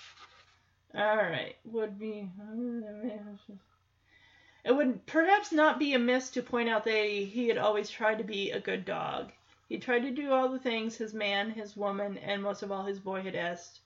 All 0.93 1.15
right. 1.15 1.55
Would 1.65 1.97
be. 1.97 2.29
It 4.65 4.71
would 4.71 5.05
perhaps 5.05 5.51
not 5.51 5.77
be 5.77 5.93
amiss 5.93 6.29
to 6.31 6.41
point 6.41 6.69
out 6.69 6.85
that 6.85 7.05
he 7.05 7.49
had 7.49 7.57
always 7.57 7.89
tried 7.89 8.19
to 8.19 8.23
be 8.23 8.51
a 8.51 8.61
good 8.61 8.85
dog. 8.85 9.33
He 9.67 9.77
tried 9.77 10.03
to 10.03 10.11
do 10.11 10.31
all 10.31 10.47
the 10.47 10.59
things 10.59 10.95
his 10.95 11.13
man, 11.13 11.51
his 11.51 11.75
woman, 11.75 12.17
and 12.17 12.41
most 12.41 12.63
of 12.63 12.71
all 12.71 12.83
his 12.83 12.99
boy 12.99 13.23
had 13.23 13.35
asked 13.35 13.81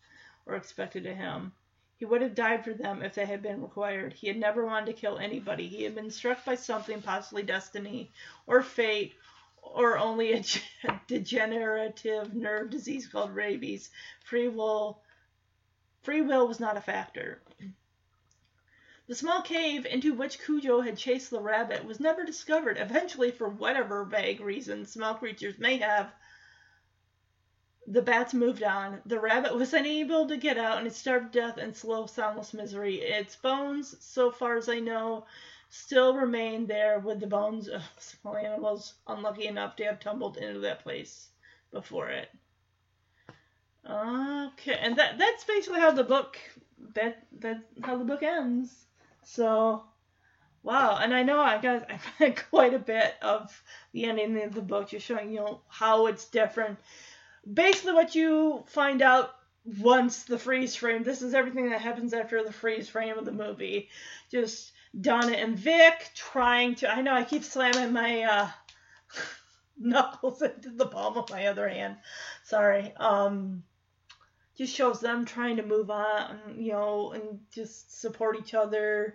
or 0.46 0.56
expected 0.56 1.06
of 1.08 1.16
him. 1.16 1.54
He 1.98 2.06
would 2.06 2.22
have 2.22 2.36
died 2.36 2.64
for 2.64 2.76
them 2.76 3.02
if 3.02 3.16
they 3.16 3.26
had 3.26 3.42
been 3.42 3.64
required. 3.64 4.14
He 4.14 4.28
had 4.28 4.38
never 4.38 4.66
wanted 4.66 4.86
to 4.88 5.02
kill 5.02 5.18
anybody. 5.18 5.68
He 5.68 5.84
had 5.84 5.96
been 5.96 6.12
struck 6.12 6.46
by 6.46 6.54
something, 6.54 7.02
possibly 7.02 7.42
destiny 7.42 8.12
or 8.46 8.62
fate, 8.62 9.16
or 9.64 9.98
only 9.98 10.34
a 10.34 10.44
degenerative 11.08 12.36
nerve 12.36 12.70
disease 12.70 13.08
called 13.08 13.34
rabies. 13.34 13.90
Free 14.26 14.48
will, 14.48 15.02
free 16.04 16.22
will 16.22 16.48
was 16.48 16.60
not 16.60 16.78
a 16.78 16.82
factor. 16.82 17.42
The 19.08 19.16
small 19.16 19.42
cave 19.42 19.86
into 19.86 20.14
which 20.14 20.40
Cujo 20.40 20.82
had 20.82 20.98
chased 20.98 21.30
the 21.32 21.40
rabbit 21.40 21.86
was 21.86 22.00
never 22.00 22.26
discovered. 22.26 22.78
Eventually, 22.78 23.32
for 23.32 23.48
whatever 23.48 24.04
vague 24.04 24.42
reason 24.42 24.86
small 24.86 25.16
creatures 25.16 25.58
may 25.58 25.78
have, 25.78 26.14
the 27.88 28.02
bats 28.02 28.34
moved 28.34 28.64
on. 28.64 29.02
The 29.06 29.20
rabbit 29.20 29.56
was 29.56 29.74
unable 29.74 30.28
to 30.28 30.36
get 30.36 30.58
out 30.58 30.78
and 30.78 30.88
it 30.88 30.94
starved 30.94 31.32
to 31.34 31.40
death 31.40 31.58
in 31.58 31.74
slow, 31.74 32.06
soundless 32.06 32.54
misery. 32.54 32.96
Its 33.02 33.38
bones, 33.38 33.96
so 34.04 34.30
far 34.30 34.58
as 34.58 34.68
I 34.68 34.80
know, 34.80 35.26
still 35.70 36.14
remain 36.16 36.68
there 36.68 37.00
with 37.00 37.22
the 37.22 37.28
bones 37.28 37.70
of 37.70 37.84
small 38.00 38.36
animals 38.36 38.96
unlucky 39.08 39.48
enough 39.48 39.78
to 39.78 39.86
have 39.86 40.02
tumbled 40.02 40.38
into 40.38 40.60
that 40.60 40.84
place. 40.84 41.30
before 41.72 42.10
it. 42.10 42.30
Okay, 43.90 44.76
and 44.76 44.98
that 44.98 45.18
that's 45.18 45.46
basically 45.46 45.80
how 45.80 45.92
the 45.92 46.04
book 46.04 46.38
that 46.94 47.26
that 47.40 47.64
how 47.84 47.98
the 47.98 48.04
book 48.06 48.22
ends. 48.24 48.87
So, 49.30 49.84
wow, 50.64 50.98
and 51.02 51.14
I 51.14 51.24
know 51.24 51.42
I 51.42 51.58
got 51.62 51.92
I 51.92 52.00
read 52.20 52.42
quite 52.50 52.74
a 52.74 52.80
bit 52.80 53.16
of 53.22 53.62
the 53.92 54.06
ending 54.06 54.42
of 54.42 54.54
the 54.54 54.62
book, 54.62 54.90
just 54.90 55.06
showing 55.06 55.32
you 55.32 55.42
know 55.42 55.62
how 55.68 56.08
it's 56.08 56.30
different. 56.30 56.80
Basically, 57.52 57.94
what 57.94 58.16
you 58.16 58.64
find 58.68 59.02
out 59.02 59.36
once 59.66 60.24
the 60.24 60.40
freeze 60.40 60.76
frame. 60.78 61.04
This 61.04 61.22
is 61.22 61.34
everything 61.34 61.70
that 61.70 61.82
happens 61.82 62.14
after 62.14 62.42
the 62.42 62.54
freeze 62.54 62.88
frame 62.88 63.18
of 63.18 63.26
the 63.26 63.34
movie. 63.34 63.90
Just 64.32 64.72
Donna 65.00 65.34
and 65.34 65.60
Vic 65.60 66.10
trying 66.16 66.76
to. 66.76 66.90
I 66.90 67.02
know 67.02 67.14
I 67.14 67.26
keep 67.26 67.44
slamming 67.44 67.92
my 67.92 68.24
uh, 68.24 68.50
knuckles 69.78 70.42
into 70.56 70.70
the 70.70 70.88
palm 70.88 71.18
of 71.18 71.30
my 71.30 71.48
other 71.48 71.68
hand. 71.68 71.98
Sorry. 72.46 72.94
Um, 72.96 73.64
just 74.58 74.74
shows 74.74 75.00
them 75.00 75.24
trying 75.24 75.58
to 75.58 75.64
move 75.64 75.92
on, 75.92 76.56
you 76.58 76.72
know, 76.72 77.12
and 77.12 77.40
just 77.54 78.00
support 78.02 78.38
each 78.38 78.54
other 78.54 79.14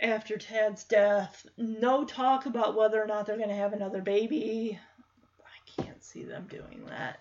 after 0.00 0.36
Tad's 0.36 0.84
death. 0.84 1.46
No 1.56 2.04
talk 2.04 2.46
about 2.46 2.74
whether 2.74 3.00
or 3.00 3.06
not 3.06 3.26
they're 3.26 3.36
going 3.36 3.48
to 3.48 3.54
have 3.54 3.72
another 3.72 4.02
baby. 4.02 4.78
I 5.44 5.82
can't 5.82 6.02
see 6.02 6.24
them 6.24 6.46
doing 6.48 6.86
that. 6.88 7.18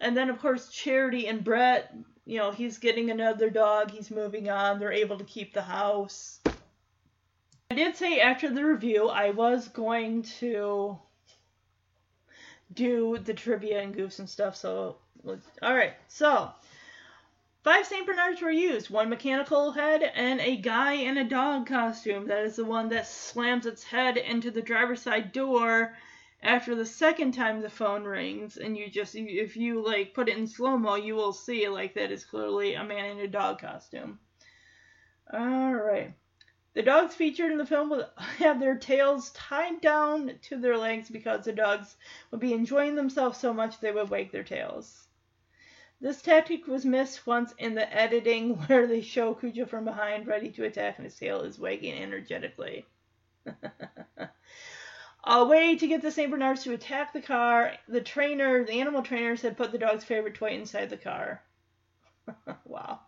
And 0.00 0.14
then, 0.16 0.28
of 0.28 0.38
course, 0.38 0.68
Charity 0.68 1.26
and 1.26 1.42
Brett, 1.42 1.90
you 2.26 2.38
know, 2.38 2.50
he's 2.50 2.78
getting 2.78 3.10
another 3.10 3.48
dog. 3.48 3.90
He's 3.90 4.10
moving 4.10 4.50
on. 4.50 4.78
They're 4.78 4.92
able 4.92 5.16
to 5.16 5.24
keep 5.24 5.54
the 5.54 5.62
house. 5.62 6.40
I 7.70 7.74
did 7.74 7.96
say 7.96 8.20
after 8.20 8.50
the 8.50 8.64
review 8.64 9.08
I 9.08 9.30
was 9.30 9.68
going 9.68 10.22
to 10.40 10.98
do 12.72 13.18
the 13.18 13.34
trivia 13.34 13.80
and 13.80 13.94
goofs 13.94 14.18
and 14.18 14.28
stuff. 14.28 14.56
So, 14.56 14.96
all 15.62 15.74
right. 15.74 15.94
So, 16.08 16.50
five 17.62 17.86
St. 17.86 18.06
Bernards 18.06 18.42
were 18.42 18.50
used 18.50 18.90
one 18.90 19.08
mechanical 19.08 19.72
head 19.72 20.02
and 20.02 20.40
a 20.40 20.56
guy 20.56 20.92
in 20.94 21.18
a 21.18 21.28
dog 21.28 21.66
costume. 21.66 22.26
That 22.26 22.44
is 22.44 22.56
the 22.56 22.64
one 22.64 22.88
that 22.90 23.06
slams 23.06 23.66
its 23.66 23.84
head 23.84 24.16
into 24.16 24.50
the 24.50 24.62
driver's 24.62 25.02
side 25.02 25.32
door 25.32 25.94
after 26.44 26.74
the 26.74 26.84
second 26.84 27.32
time 27.32 27.62
the 27.62 27.70
phone 27.70 28.04
rings 28.04 28.58
and 28.58 28.76
you 28.76 28.90
just 28.90 29.14
if 29.14 29.56
you 29.56 29.82
like 29.82 30.12
put 30.12 30.28
it 30.28 30.36
in 30.36 30.46
slow 30.46 30.76
mo 30.76 30.94
you 30.94 31.14
will 31.14 31.32
see 31.32 31.68
like 31.68 31.94
that 31.94 32.12
is 32.12 32.24
clearly 32.24 32.74
a 32.74 32.84
man 32.84 33.06
in 33.06 33.18
a 33.20 33.26
dog 33.26 33.58
costume 33.58 34.18
all 35.32 35.72
right 35.72 36.12
the 36.74 36.82
dogs 36.82 37.14
featured 37.14 37.50
in 37.50 37.56
the 37.56 37.64
film 37.64 37.88
would 37.88 38.06
have 38.38 38.60
their 38.60 38.76
tails 38.76 39.30
tied 39.30 39.80
down 39.80 40.32
to 40.42 40.58
their 40.58 40.76
legs 40.76 41.08
because 41.08 41.44
the 41.46 41.52
dogs 41.52 41.96
would 42.30 42.40
be 42.40 42.52
enjoying 42.52 42.94
themselves 42.94 43.38
so 43.38 43.54
much 43.54 43.80
they 43.80 43.90
would 43.90 44.10
wag 44.10 44.30
their 44.30 44.44
tails 44.44 45.03
this 46.04 46.20
tactic 46.20 46.66
was 46.66 46.84
missed 46.84 47.26
once 47.26 47.54
in 47.56 47.74
the 47.74 47.92
editing 47.92 48.56
where 48.66 48.86
they 48.86 49.00
show 49.00 49.32
Cujo 49.32 49.64
from 49.64 49.86
behind 49.86 50.26
ready 50.26 50.50
to 50.50 50.64
attack 50.64 50.98
and 50.98 51.06
his 51.06 51.16
tail 51.16 51.40
is 51.40 51.58
wagging 51.58 51.94
energetically 51.94 52.84
A 55.26 55.44
way 55.46 55.74
to 55.76 55.86
get 55.86 56.02
the 56.02 56.10
St. 56.10 56.30
Bernards 56.30 56.64
to 56.64 56.74
attack 56.74 57.14
the 57.14 57.22
car, 57.22 57.72
the 57.88 58.02
trainer, 58.02 58.62
the 58.62 58.78
animal 58.80 59.02
trainers 59.02 59.40
had 59.40 59.56
put 59.56 59.72
the 59.72 59.78
dog's 59.78 60.04
favorite 60.04 60.34
toy 60.34 60.50
inside 60.50 60.90
the 60.90 60.98
car. 60.98 61.42
wow. 62.66 63.00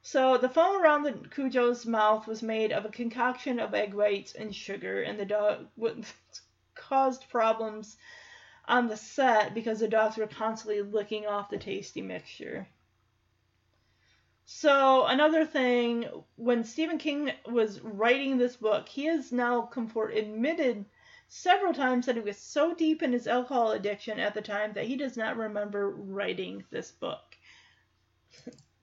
So 0.00 0.38
the 0.38 0.48
foam 0.48 0.80
around 0.82 1.02
the 1.02 1.12
Cujo's 1.12 1.84
mouth 1.84 2.26
was 2.26 2.42
made 2.42 2.72
of 2.72 2.86
a 2.86 2.90
concoction 2.90 3.60
of 3.60 3.74
egg 3.74 3.92
whites 3.92 4.32
and 4.32 4.54
sugar, 4.54 5.02
and 5.02 5.20
the 5.20 5.26
dog 5.26 5.66
caused 6.74 7.28
problems 7.28 7.98
on 8.66 8.88
the 8.88 8.96
set 8.96 9.54
because 9.54 9.80
the 9.80 9.88
dogs 9.88 10.16
were 10.16 10.26
constantly 10.26 10.82
licking 10.82 11.26
off 11.26 11.50
the 11.50 11.58
tasty 11.58 12.02
mixture. 12.02 12.68
So 14.44 15.06
another 15.06 15.46
thing, 15.46 16.06
when 16.34 16.64
Stephen 16.64 16.98
King 16.98 17.32
was 17.46 17.80
writing 17.80 18.36
this 18.36 18.56
book, 18.56 18.88
he 18.88 19.04
has 19.04 19.30
now 19.30 19.62
comfort 19.62 20.10
admitted 20.10 20.84
several 21.28 21.72
times 21.72 22.06
that 22.06 22.16
he 22.16 22.20
was 22.20 22.36
so 22.36 22.74
deep 22.74 23.02
in 23.02 23.12
his 23.12 23.28
alcohol 23.28 23.70
addiction 23.70 24.18
at 24.18 24.34
the 24.34 24.42
time 24.42 24.72
that 24.72 24.86
he 24.86 24.96
does 24.96 25.16
not 25.16 25.36
remember 25.36 25.90
writing 25.90 26.64
this 26.70 26.90
book. 26.90 27.36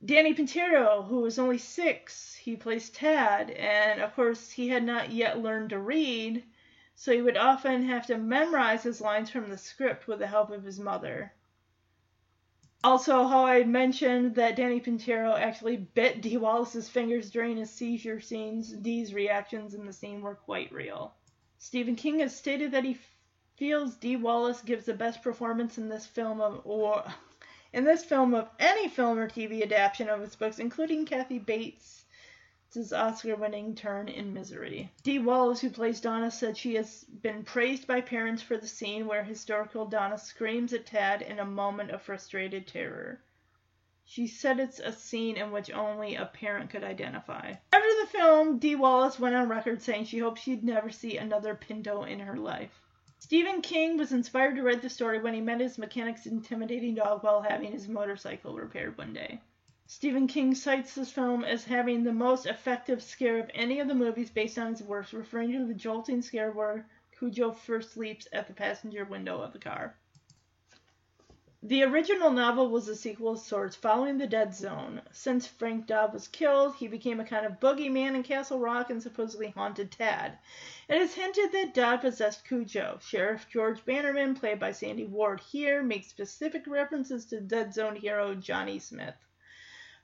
Danny 0.05 0.33
Pintauro, 0.33 1.05
who 1.05 1.21
was 1.21 1.37
only 1.37 1.57
six, 1.57 2.35
he 2.35 2.55
plays 2.55 2.89
Tad, 2.89 3.51
and 3.51 3.99
of 3.99 4.15
course 4.15 4.49
he 4.49 4.69
had 4.69 4.83
not 4.83 5.11
yet 5.11 5.39
learned 5.39 5.71
to 5.71 5.79
read, 5.79 6.43
so 6.99 7.11
he 7.11 7.21
would 7.21 7.37
often 7.37 7.83
have 7.83 8.07
to 8.07 8.17
memorize 8.17 8.81
his 8.81 8.99
lines 8.99 9.29
from 9.29 9.51
the 9.51 9.57
script 9.57 10.07
with 10.07 10.17
the 10.17 10.25
help 10.25 10.49
of 10.49 10.63
his 10.63 10.79
mother. 10.79 11.31
Also, 12.83 13.27
how 13.27 13.45
I 13.45 13.63
mentioned 13.63 14.33
that 14.33 14.55
Danny 14.55 14.79
Pintauro 14.79 15.37
actually 15.37 15.77
bit 15.77 16.21
Dee 16.21 16.37
Wallace's 16.37 16.89
fingers 16.89 17.29
during 17.29 17.57
his 17.57 17.69
seizure 17.69 18.19
scenes, 18.19 18.71
Dee's 18.71 19.13
reactions 19.13 19.75
in 19.75 19.85
the 19.85 19.93
scene 19.93 20.21
were 20.21 20.33
quite 20.33 20.71
real. 20.71 21.13
Stephen 21.59 21.95
King 21.95 22.19
has 22.19 22.35
stated 22.35 22.71
that 22.71 22.83
he 22.83 22.97
feels 23.57 23.95
Dee 23.97 24.15
Wallace 24.15 24.61
gives 24.61 24.85
the 24.85 24.95
best 24.95 25.21
performance 25.21 25.77
in 25.77 25.89
this 25.89 26.07
film 26.07 26.41
of 26.41 26.61
or 26.65 27.03
in 27.73 27.83
this 27.83 28.03
film 28.03 28.33
of 28.33 28.49
any 28.57 28.87
film 28.87 29.19
or 29.19 29.29
TV 29.29 29.61
adaptation 29.61 30.09
of 30.09 30.21
his 30.21 30.35
books, 30.35 30.57
including 30.57 31.05
Kathy 31.05 31.37
Bates' 31.37 32.05
Oscar-winning 32.75 33.75
turn 33.75 34.09
in 34.09 34.33
Misery. 34.33 34.91
Dee 35.03 35.19
Wallace, 35.19 35.61
who 35.61 35.69
plays 35.69 36.01
Donna, 36.01 36.29
said 36.29 36.57
she 36.57 36.75
has 36.75 37.05
been 37.05 37.43
praised 37.43 37.87
by 37.87 38.01
parents 38.01 38.41
for 38.41 38.57
the 38.57 38.67
scene 38.67 39.07
where 39.07 39.23
historical 39.23 39.85
Donna 39.85 40.17
screams 40.17 40.73
at 40.73 40.85
Tad 40.85 41.21
in 41.21 41.39
a 41.39 41.45
moment 41.45 41.91
of 41.91 42.01
frustrated 42.01 42.67
terror. 42.67 43.21
She 44.03 44.27
said 44.27 44.59
it's 44.59 44.79
a 44.79 44.91
scene 44.91 45.37
in 45.37 45.51
which 45.51 45.71
only 45.71 46.15
a 46.15 46.25
parent 46.25 46.69
could 46.69 46.83
identify. 46.83 47.53
After 47.71 47.89
the 48.01 48.07
film, 48.11 48.59
Dee 48.59 48.75
Wallace 48.75 49.19
went 49.19 49.35
on 49.35 49.49
record 49.49 49.81
saying 49.81 50.05
she 50.05 50.19
hoped 50.19 50.39
she'd 50.39 50.63
never 50.63 50.89
see 50.89 51.17
another 51.17 51.55
Pinto 51.55 52.03
in 52.03 52.19
her 52.19 52.37
life. 52.37 52.81
Stephen 53.19 53.61
King 53.61 53.97
was 53.97 54.11
inspired 54.11 54.55
to 54.55 54.63
write 54.63 54.81
the 54.81 54.89
story 54.89 55.19
when 55.19 55.33
he 55.33 55.41
met 55.41 55.59
his 55.59 55.77
mechanic's 55.77 56.25
intimidating 56.25 56.95
dog 56.95 57.23
while 57.23 57.41
having 57.41 57.71
his 57.71 57.87
motorcycle 57.87 58.55
repaired 58.55 58.97
one 58.97 59.13
day. 59.13 59.41
Stephen 59.89 60.27
King 60.27 60.53
cites 60.53 60.95
this 60.95 61.13
film 61.13 61.45
as 61.45 61.63
having 61.63 62.03
the 62.03 62.11
most 62.11 62.45
effective 62.45 63.01
scare 63.01 63.39
of 63.39 63.49
any 63.53 63.79
of 63.79 63.87
the 63.87 63.95
movies 63.95 64.29
based 64.29 64.57
on 64.57 64.71
his 64.71 64.83
works, 64.83 65.13
referring 65.13 65.53
to 65.53 65.65
the 65.65 65.73
jolting 65.73 66.21
scare 66.21 66.51
where 66.51 66.85
Cujo 67.17 67.53
first 67.53 67.95
leaps 67.95 68.27
at 68.33 68.47
the 68.47 68.53
passenger 68.53 69.05
window 69.05 69.39
of 69.39 69.53
the 69.53 69.59
car. 69.59 69.95
The 71.63 71.83
original 71.83 72.31
novel 72.31 72.69
was 72.69 72.89
a 72.89 72.97
sequel 72.97 73.29
of 73.29 73.39
sorts, 73.39 73.77
following 73.77 74.17
the 74.17 74.27
Dead 74.27 74.53
Zone. 74.53 75.03
Since 75.13 75.47
Frank 75.47 75.87
Dodd 75.87 76.11
was 76.13 76.27
killed, 76.27 76.75
he 76.75 76.89
became 76.89 77.21
a 77.21 77.25
kind 77.25 77.45
of 77.45 77.61
boogeyman 77.61 78.13
in 78.13 78.23
Castle 78.23 78.59
Rock 78.59 78.89
and 78.89 79.01
supposedly 79.01 79.51
haunted 79.51 79.93
Tad. 79.93 80.37
It 80.89 81.01
is 81.01 81.15
hinted 81.15 81.53
that 81.53 81.73
Dodd 81.73 82.01
possessed 82.01 82.45
Cujo. 82.45 82.99
Sheriff 83.01 83.47
George 83.49 83.85
Bannerman, 83.85 84.35
played 84.35 84.59
by 84.59 84.73
Sandy 84.73 85.05
Ward 85.05 85.39
here, 85.39 85.81
makes 85.81 86.07
specific 86.07 86.67
references 86.67 87.25
to 87.27 87.39
Dead 87.39 87.73
Zone 87.73 87.95
hero 87.95 88.35
Johnny 88.35 88.79
Smith. 88.79 89.15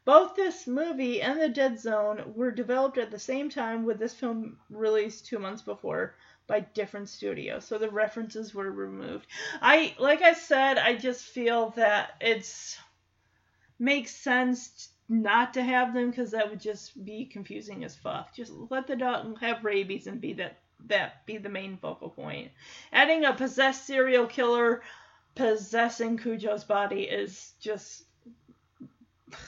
Both 0.06 0.36
this 0.36 0.68
movie 0.68 1.22
and 1.22 1.40
The 1.40 1.48
Dead 1.48 1.80
Zone 1.80 2.34
were 2.36 2.52
developed 2.52 2.98
at 2.98 3.10
the 3.10 3.20
same 3.20 3.50
time, 3.50 3.86
with 3.86 4.00
this 4.00 4.14
film 4.14 4.60
released 4.70 5.26
two 5.26 5.40
months 5.40 5.62
before 5.62 6.16
by 6.46 6.60
different 6.60 7.08
studios, 7.08 7.66
so 7.66 7.78
the 7.78 7.90
references 7.90 8.54
were 8.54 8.70
removed. 8.70 9.28
I 9.62 9.96
like 9.98 10.22
I 10.22 10.34
said, 10.34 10.78
I 10.78 10.96
just 10.96 11.24
feel 11.24 11.70
that 11.72 12.16
it's 12.20 12.78
makes 13.80 14.12
sense 14.12 14.90
not 15.08 15.54
to 15.54 15.64
have 15.64 15.94
them 15.94 16.10
because 16.10 16.32
that 16.32 16.50
would 16.50 16.60
just 16.60 17.04
be 17.06 17.26
confusing 17.26 17.84
as 17.84 17.96
fuck. 17.96 18.36
Just 18.36 18.52
let 18.70 18.88
the 18.88 18.96
dog 18.96 19.40
have 19.40 19.64
rabies 19.64 20.08
and 20.08 20.20
be 20.20 20.34
that 20.34 20.60
that 20.88 21.26
be 21.26 21.38
the 21.38 21.50
main 21.50 21.78
focal 21.78 22.10
point. 22.10 22.52
Adding 22.92 23.24
a 23.24 23.34
possessed 23.34 23.86
serial 23.86 24.28
killer 24.28 24.82
possessing 25.36 26.18
Cujo's 26.18 26.64
body 26.64 27.04
is 27.04 27.54
just 27.60 28.04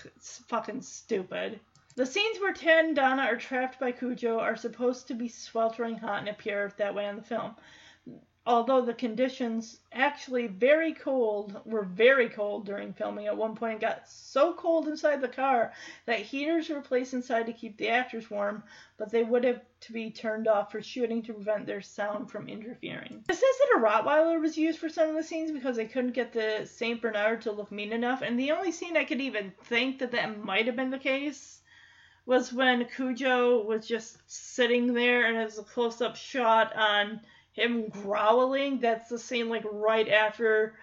it's 0.06 0.40
fucking 0.48 0.82
stupid. 0.82 1.60
The 1.96 2.06
scenes 2.06 2.40
where 2.40 2.54
Tad 2.54 2.86
and 2.86 2.96
Donna 2.96 3.24
are 3.24 3.38
trapped 3.38 3.80
by 3.80 3.92
Cujo 3.92 4.40
are 4.40 4.58
supposed 4.58 5.08
to 5.08 5.14
be 5.14 5.30
sweltering 5.30 5.98
hot 5.98 6.20
and 6.20 6.30
appear 6.30 6.74
that 6.78 6.94
way 6.94 7.08
in 7.08 7.16
the 7.16 7.22
film. 7.22 7.56
Although 8.48 8.82
the 8.82 8.94
conditions 8.94 9.80
actually 9.92 10.46
very 10.46 10.94
cold 10.94 11.60
were 11.66 11.84
very 11.84 12.30
cold 12.30 12.68
during 12.68 12.94
filming. 12.94 13.26
At 13.26 13.38
one 13.38 13.56
point 13.56 13.78
it 13.78 13.82
got 13.82 14.08
so 14.08 14.54
cold 14.54 14.88
inside 14.88 15.20
the 15.20 15.28
car 15.28 15.74
that 16.06 16.20
heaters 16.20 16.70
were 16.70 16.82
placed 16.82 17.16
inside 17.16 17.48
to 17.48 17.54
keep 17.54 17.78
the 17.78 17.90
actors 17.90 18.30
warm, 18.30 18.64
but 18.98 19.10
they 19.10 19.24
would 19.24 19.44
have 19.46 19.62
to 19.82 19.94
be 19.94 20.12
turned 20.12 20.48
off 20.48 20.72
for 20.72 20.82
shooting 20.82 21.24
to 21.24 21.34
prevent 21.34 21.66
their 21.66 21.82
sound 21.82 22.30
from 22.30 22.48
interfering. 22.48 23.24
It 23.28 23.34
says 23.34 23.40
that 23.40 23.78
a 23.78 23.82
Rottweiler 23.82 24.40
was 24.40 24.58
used 24.58 24.78
for 24.78 24.90
some 24.90 25.10
of 25.10 25.16
the 25.16 25.24
scenes 25.24 25.52
because 25.52 25.76
they 25.76 25.88
couldn't 25.88 26.12
get 26.12 26.32
the 26.32 26.68
St. 26.72 27.02
Bernard 27.02 27.42
to 27.42 27.52
look 27.52 27.72
mean 27.72 27.92
enough, 27.94 28.22
and 28.22 28.40
the 28.40 28.52
only 28.52 28.72
scene 28.72 28.96
I 28.96 29.06
could 29.06 29.22
even 29.22 29.54
think 29.64 29.98
that 30.00 30.12
that 30.12 30.44
might 30.44 30.68
have 30.68 30.76
been 30.76 30.92
the 30.92 31.00
case 31.00 31.62
was 32.28 32.54
when 32.54 32.86
Cujo 32.86 33.64
was 33.64 33.88
just 33.88 34.18
sitting 34.28 34.94
there 34.94 35.26
and 35.26 35.38
it 35.38 35.46
was 35.46 35.60
a 35.60 35.64
close 35.64 36.02
up 36.02 36.16
shot 36.16 36.76
on 36.76 37.22
him 37.56 37.88
growling. 37.88 38.80
That's 38.80 39.10
the 39.10 39.18
scene 39.18 39.50
like 39.50 39.64
right 39.72 40.08
after 40.10 40.76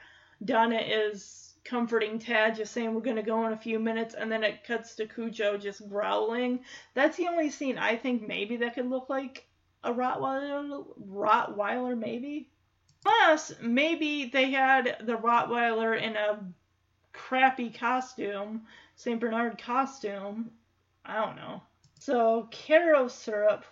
Donna 0.44 0.78
is 0.78 1.54
comforting 1.64 2.18
Tad, 2.18 2.56
just 2.56 2.72
saying 2.72 2.92
we're 2.92 3.02
gonna 3.02 3.22
go 3.22 3.46
in 3.46 3.52
a 3.52 3.58
few 3.58 3.78
minutes, 3.78 4.14
and 4.14 4.32
then 4.32 4.42
it 4.42 4.64
cuts 4.64 4.96
to 4.96 5.06
Cujo 5.06 5.58
just 5.58 5.88
growling. 5.88 6.60
That's 6.94 7.16
the 7.16 7.28
only 7.28 7.50
scene 7.50 7.78
I 7.78 7.96
think 7.96 8.26
maybe 8.26 8.56
that 8.56 8.74
could 8.74 8.88
look 8.88 9.08
like 9.08 9.46
a 9.84 9.92
Rottweiler. 9.92 10.84
Rottweiler 11.08 11.96
maybe. 11.96 12.48
Plus, 13.02 13.52
maybe 13.60 14.30
they 14.32 14.50
had 14.50 14.96
the 15.04 15.16
Rottweiler 15.16 16.00
in 16.00 16.16
a 16.16 16.38
crappy 17.12 17.70
costume, 17.70 18.62
St. 18.96 19.20
Bernard 19.20 19.58
costume. 19.58 20.50
I 21.04 21.16
don't 21.16 21.36
know. 21.36 21.62
So, 21.98 22.48
Karo 22.50 23.08
syrup 23.08 23.64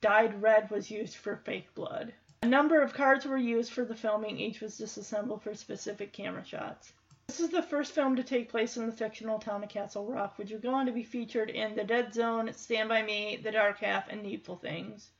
dyed 0.00 0.40
red 0.40 0.70
was 0.70 0.90
used 0.90 1.16
for 1.16 1.36
fake 1.36 1.74
blood. 1.74 2.12
A 2.42 2.48
number 2.48 2.82
of 2.82 2.92
cards 2.92 3.24
were 3.24 3.38
used 3.38 3.72
for 3.72 3.84
the 3.84 3.94
filming, 3.94 4.36
each 4.36 4.60
was 4.60 4.76
disassembled 4.76 5.42
for 5.42 5.54
specific 5.54 6.12
camera 6.12 6.44
shots. 6.44 6.92
This 7.28 7.38
is 7.38 7.50
the 7.50 7.62
first 7.62 7.92
film 7.92 8.16
to 8.16 8.24
take 8.24 8.50
place 8.50 8.76
in 8.76 8.84
the 8.84 8.92
fictional 8.92 9.38
town 9.38 9.62
of 9.62 9.68
Castle 9.68 10.06
Rock, 10.06 10.36
which 10.38 10.50
would 10.50 10.60
go 10.60 10.74
on 10.74 10.86
to 10.86 10.92
be 10.92 11.04
featured 11.04 11.50
in 11.50 11.76
The 11.76 11.84
Dead 11.84 12.12
Zone, 12.12 12.52
Stand 12.52 12.88
By 12.88 13.02
Me, 13.02 13.36
The 13.36 13.52
Dark 13.52 13.78
Half, 13.78 14.08
and 14.08 14.24
Needful 14.24 14.56
Things. 14.56 15.12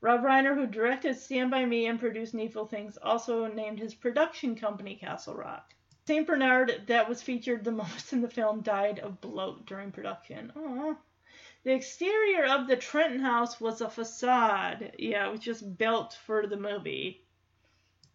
Rob 0.00 0.22
Reiner, 0.22 0.54
who 0.54 0.66
directed 0.66 1.18
Stand 1.18 1.50
By 1.50 1.66
Me 1.66 1.86
and 1.86 2.00
produced 2.00 2.32
Needful 2.32 2.68
Things, 2.68 2.96
also 2.96 3.46
named 3.46 3.78
his 3.78 3.94
production 3.94 4.56
company 4.56 4.96
Castle 4.96 5.34
Rock. 5.34 5.74
St. 6.06 6.26
Bernard, 6.26 6.84
that 6.86 7.06
was 7.06 7.22
featured 7.22 7.64
the 7.64 7.70
most 7.84 8.14
in 8.14 8.22
the 8.22 8.30
film, 8.30 8.62
died 8.62 8.98
of 9.00 9.20
bloat 9.20 9.66
during 9.66 9.92
production. 9.92 10.52
Aww. 10.56 10.96
The 11.62 11.74
exterior 11.74 12.46
of 12.46 12.68
the 12.68 12.76
Trenton 12.76 13.20
house 13.20 13.60
was 13.60 13.82
a 13.82 13.90
facade. 13.90 14.94
Yeah, 14.98 15.28
it 15.28 15.30
was 15.30 15.40
just 15.40 15.76
built 15.76 16.14
for 16.14 16.46
the 16.46 16.56
movie. 16.56 17.22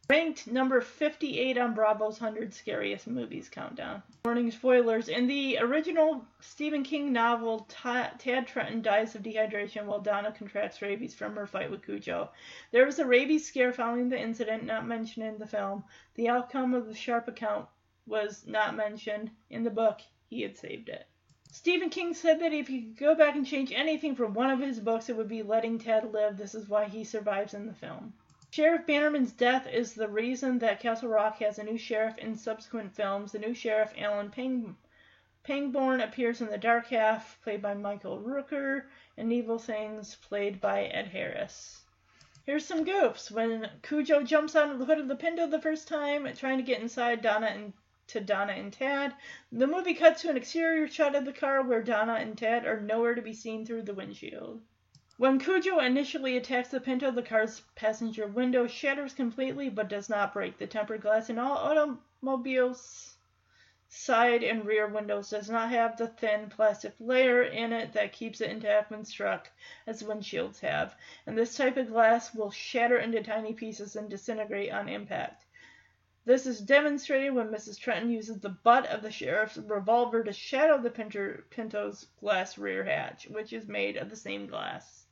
Ranked 0.09 0.47
number 0.47 0.81
58 0.81 1.57
on 1.57 1.73
Bravo's 1.73 2.21
100 2.21 2.53
Scariest 2.53 3.07
Movies 3.07 3.49
countdown. 3.49 4.01
Warning 4.23 4.49
spoilers. 4.49 5.09
In 5.09 5.27
the 5.27 5.57
original 5.59 6.25
Stephen 6.41 6.83
King 6.83 7.11
novel, 7.11 7.67
Tad 7.69 8.19
Trenton 8.19 8.81
dies 8.81 9.15
of 9.15 9.21
dehydration 9.21 9.85
while 9.85 10.01
Donna 10.01 10.31
contracts 10.31 10.81
rabies 10.81 11.13
from 11.13 11.35
her 11.35 11.45
fight 11.47 11.69
with 11.69 11.85
Cujo. 11.85 12.31
There 12.71 12.85
was 12.85 12.99
a 12.99 13.05
rabies 13.05 13.47
scare 13.47 13.73
following 13.73 14.09
the 14.09 14.19
incident, 14.19 14.63
not 14.63 14.87
mentioned 14.87 15.25
in 15.25 15.37
the 15.37 15.47
film. 15.47 15.83
The 16.15 16.29
outcome 16.29 16.73
of 16.73 16.87
the 16.87 16.95
sharp 16.95 17.27
account 17.27 17.67
was 18.07 18.45
not 18.47 18.75
mentioned. 18.75 19.31
In 19.49 19.63
the 19.63 19.71
book, 19.71 20.01
he 20.29 20.41
had 20.41 20.57
saved 20.57 20.89
it. 20.89 21.07
Stephen 21.57 21.89
King 21.89 22.13
said 22.13 22.41
that 22.41 22.51
if 22.51 22.67
he 22.67 22.81
could 22.81 22.97
go 22.97 23.15
back 23.15 23.33
and 23.33 23.47
change 23.47 23.71
anything 23.71 24.13
from 24.13 24.33
one 24.33 24.49
of 24.49 24.59
his 24.59 24.77
books, 24.77 25.07
it 25.07 25.15
would 25.15 25.29
be 25.29 25.41
letting 25.41 25.79
Tad 25.79 26.11
live. 26.11 26.35
This 26.35 26.53
is 26.53 26.67
why 26.67 26.83
he 26.83 27.05
survives 27.05 27.53
in 27.53 27.65
the 27.65 27.73
film. 27.73 28.11
Sheriff 28.51 28.85
Bannerman's 28.85 29.31
death 29.31 29.65
is 29.65 29.93
the 29.93 30.09
reason 30.09 30.59
that 30.59 30.81
Castle 30.81 31.07
Rock 31.07 31.37
has 31.37 31.57
a 31.57 31.63
new 31.63 31.77
sheriff 31.77 32.17
in 32.17 32.35
subsequent 32.35 32.93
films. 32.93 33.31
The 33.31 33.39
new 33.39 33.53
sheriff, 33.53 33.93
Alan 33.97 34.31
Pang- 34.31 34.75
Pangborn, 35.45 36.01
appears 36.01 36.41
in 36.41 36.47
The 36.47 36.57
Dark 36.57 36.87
Half, 36.87 37.41
played 37.41 37.61
by 37.61 37.73
Michael 37.73 38.19
Rooker, 38.19 38.87
and 39.15 39.31
Evil 39.31 39.57
Things, 39.57 40.15
played 40.15 40.59
by 40.59 40.83
Ed 40.83 41.07
Harris. 41.07 41.83
Here's 42.45 42.65
some 42.65 42.83
goofs. 42.83 43.31
When 43.31 43.69
Cujo 43.81 44.23
jumps 44.23 44.57
out 44.57 44.71
of 44.71 44.79
the 44.79 44.85
hood 44.85 44.99
of 44.99 45.07
the 45.07 45.15
Pinto 45.15 45.47
the 45.47 45.61
first 45.61 45.87
time, 45.87 46.27
trying 46.35 46.57
to 46.57 46.63
get 46.63 46.81
inside 46.81 47.21
Donna 47.21 47.47
and 47.47 47.71
to 48.07 48.21
Donna 48.21 48.53
and 48.53 48.71
Tad. 48.71 49.13
The 49.51 49.67
movie 49.67 49.93
cuts 49.93 50.21
to 50.21 50.29
an 50.29 50.37
exterior 50.37 50.87
shot 50.87 51.15
of 51.15 51.25
the 51.25 51.33
car 51.33 51.63
where 51.63 51.81
Donna 51.81 52.13
and 52.13 52.37
Tad 52.37 52.65
are 52.65 52.79
nowhere 52.79 53.15
to 53.15 53.21
be 53.21 53.33
seen 53.33 53.65
through 53.65 53.83
the 53.83 53.93
windshield. 53.93 54.61
When 55.17 55.39
Cujo 55.39 55.79
initially 55.79 56.35
attacks 56.35 56.69
the 56.69 56.81
Pinto, 56.81 57.09
the 57.09 57.23
car's 57.23 57.61
passenger 57.75 58.27
window 58.27 58.67
shatters 58.67 59.13
completely 59.13 59.69
but 59.69 59.87
does 59.87 60.09
not 60.09 60.33
break. 60.33 60.57
The 60.57 60.67
tempered 60.67 61.01
glass 61.01 61.29
in 61.29 61.39
all 61.39 61.57
automobiles' 61.57 63.15
side 63.87 64.43
and 64.43 64.65
rear 64.65 64.87
windows 64.87 65.29
does 65.29 65.49
not 65.49 65.69
have 65.69 65.95
the 65.95 66.07
thin 66.07 66.49
plastic 66.49 66.93
layer 66.99 67.43
in 67.43 67.71
it 67.71 67.93
that 67.93 68.11
keeps 68.11 68.41
it 68.41 68.49
intact 68.49 68.91
when 68.91 69.05
struck, 69.05 69.49
as 69.87 70.03
windshields 70.03 70.59
have, 70.59 70.97
and 71.25 71.37
this 71.37 71.55
type 71.55 71.77
of 71.77 71.87
glass 71.87 72.35
will 72.35 72.51
shatter 72.51 72.97
into 72.97 73.23
tiny 73.23 73.53
pieces 73.53 73.95
and 73.95 74.09
disintegrate 74.09 74.71
on 74.71 74.89
impact. 74.89 75.44
This 76.25 76.47
is 76.47 76.59
demonstrated 76.59 77.35
when 77.35 77.49
Mrs. 77.49 77.79
Trenton 77.79 78.09
uses 78.09 78.39
the 78.39 78.49
butt 78.49 78.87
of 78.87 79.03
the 79.03 79.11
sheriff's 79.11 79.57
revolver 79.57 80.23
to 80.23 80.33
shadow 80.33 80.79
the 80.79 80.89
Pinto's 80.89 82.07
glass 82.19 82.57
rear 82.57 82.83
hatch, 82.83 83.27
which 83.29 83.53
is 83.53 83.67
made 83.67 83.95
of 83.95 84.09
the 84.09 84.15
same 84.15 84.47
glass. 84.47 85.05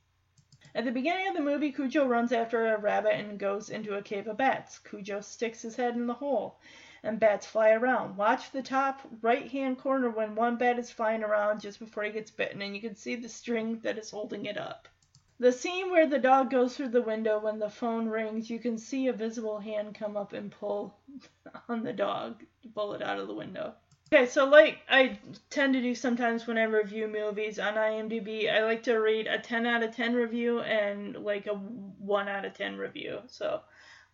At 0.74 0.84
the 0.84 0.90
beginning 0.90 1.28
of 1.28 1.34
the 1.34 1.40
movie, 1.40 1.70
Cujo 1.70 2.08
runs 2.08 2.32
after 2.32 2.66
a 2.66 2.78
rabbit 2.78 3.14
and 3.14 3.38
goes 3.38 3.70
into 3.70 3.96
a 3.96 4.02
cave 4.02 4.26
of 4.26 4.38
bats. 4.38 4.80
Cujo 4.80 5.20
sticks 5.20 5.62
his 5.62 5.76
head 5.76 5.94
in 5.94 6.08
the 6.08 6.14
hole, 6.14 6.58
and 7.04 7.20
bats 7.20 7.46
fly 7.46 7.70
around. 7.70 8.16
Watch 8.16 8.50
the 8.50 8.60
top 8.60 9.00
right 9.22 9.48
hand 9.48 9.78
corner 9.78 10.10
when 10.10 10.34
one 10.34 10.56
bat 10.56 10.80
is 10.80 10.90
flying 10.90 11.22
around 11.22 11.60
just 11.60 11.78
before 11.78 12.02
he 12.02 12.10
gets 12.10 12.32
bitten, 12.32 12.60
and 12.60 12.74
you 12.74 12.80
can 12.80 12.96
see 12.96 13.14
the 13.14 13.28
string 13.28 13.78
that 13.84 13.98
is 13.98 14.10
holding 14.10 14.46
it 14.46 14.58
up. 14.58 14.88
The 15.40 15.50
scene 15.50 15.90
where 15.90 16.06
the 16.06 16.18
dog 16.18 16.50
goes 16.50 16.76
through 16.76 16.90
the 16.90 17.02
window 17.02 17.40
when 17.40 17.58
the 17.58 17.68
phone 17.68 18.08
rings, 18.08 18.48
you 18.48 18.60
can 18.60 18.78
see 18.78 19.08
a 19.08 19.12
visible 19.12 19.58
hand 19.58 19.96
come 19.96 20.16
up 20.16 20.32
and 20.32 20.50
pull 20.50 20.96
on 21.68 21.82
the 21.82 21.92
dog 21.92 22.44
to 22.62 22.68
pull 22.68 22.94
it 22.94 23.02
out 23.02 23.18
of 23.18 23.26
the 23.26 23.34
window. 23.34 23.74
Okay, 24.12 24.26
so 24.26 24.44
like 24.44 24.78
I 24.88 25.18
tend 25.50 25.74
to 25.74 25.80
do 25.80 25.94
sometimes 25.94 26.46
when 26.46 26.56
I 26.56 26.64
review 26.64 27.08
movies 27.08 27.58
on 27.58 27.74
IMDb, 27.74 28.48
I 28.48 28.62
like 28.64 28.84
to 28.84 28.94
read 28.94 29.26
a 29.26 29.40
10 29.40 29.66
out 29.66 29.82
of 29.82 29.96
10 29.96 30.14
review 30.14 30.60
and 30.60 31.16
like 31.16 31.48
a 31.48 31.54
1 31.54 32.28
out 32.28 32.44
of 32.44 32.54
10 32.54 32.76
review. 32.76 33.20
So 33.26 33.60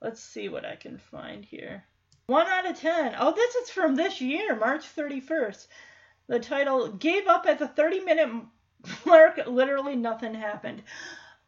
let's 0.01 0.23
see 0.23 0.49
what 0.49 0.65
I 0.65 0.77
can 0.77 0.97
find 0.97 1.45
here. 1.45 1.85
1 2.29 2.47
out 2.47 2.71
of 2.71 2.79
10. 2.79 3.17
Oh, 3.19 3.35
this 3.35 3.55
is 3.57 3.69
from 3.69 3.95
this 3.95 4.23
year, 4.23 4.57
March 4.57 4.85
31st. 4.97 5.67
The 6.29 6.39
title 6.39 6.89
Gave 6.89 7.27
Up 7.27 7.45
at 7.47 7.59
the 7.59 7.69
30 7.69 8.01
Minute 8.01 8.31
Mark, 9.07 9.41
literally 9.47 9.97
nothing 9.97 10.35
happened. 10.35 10.83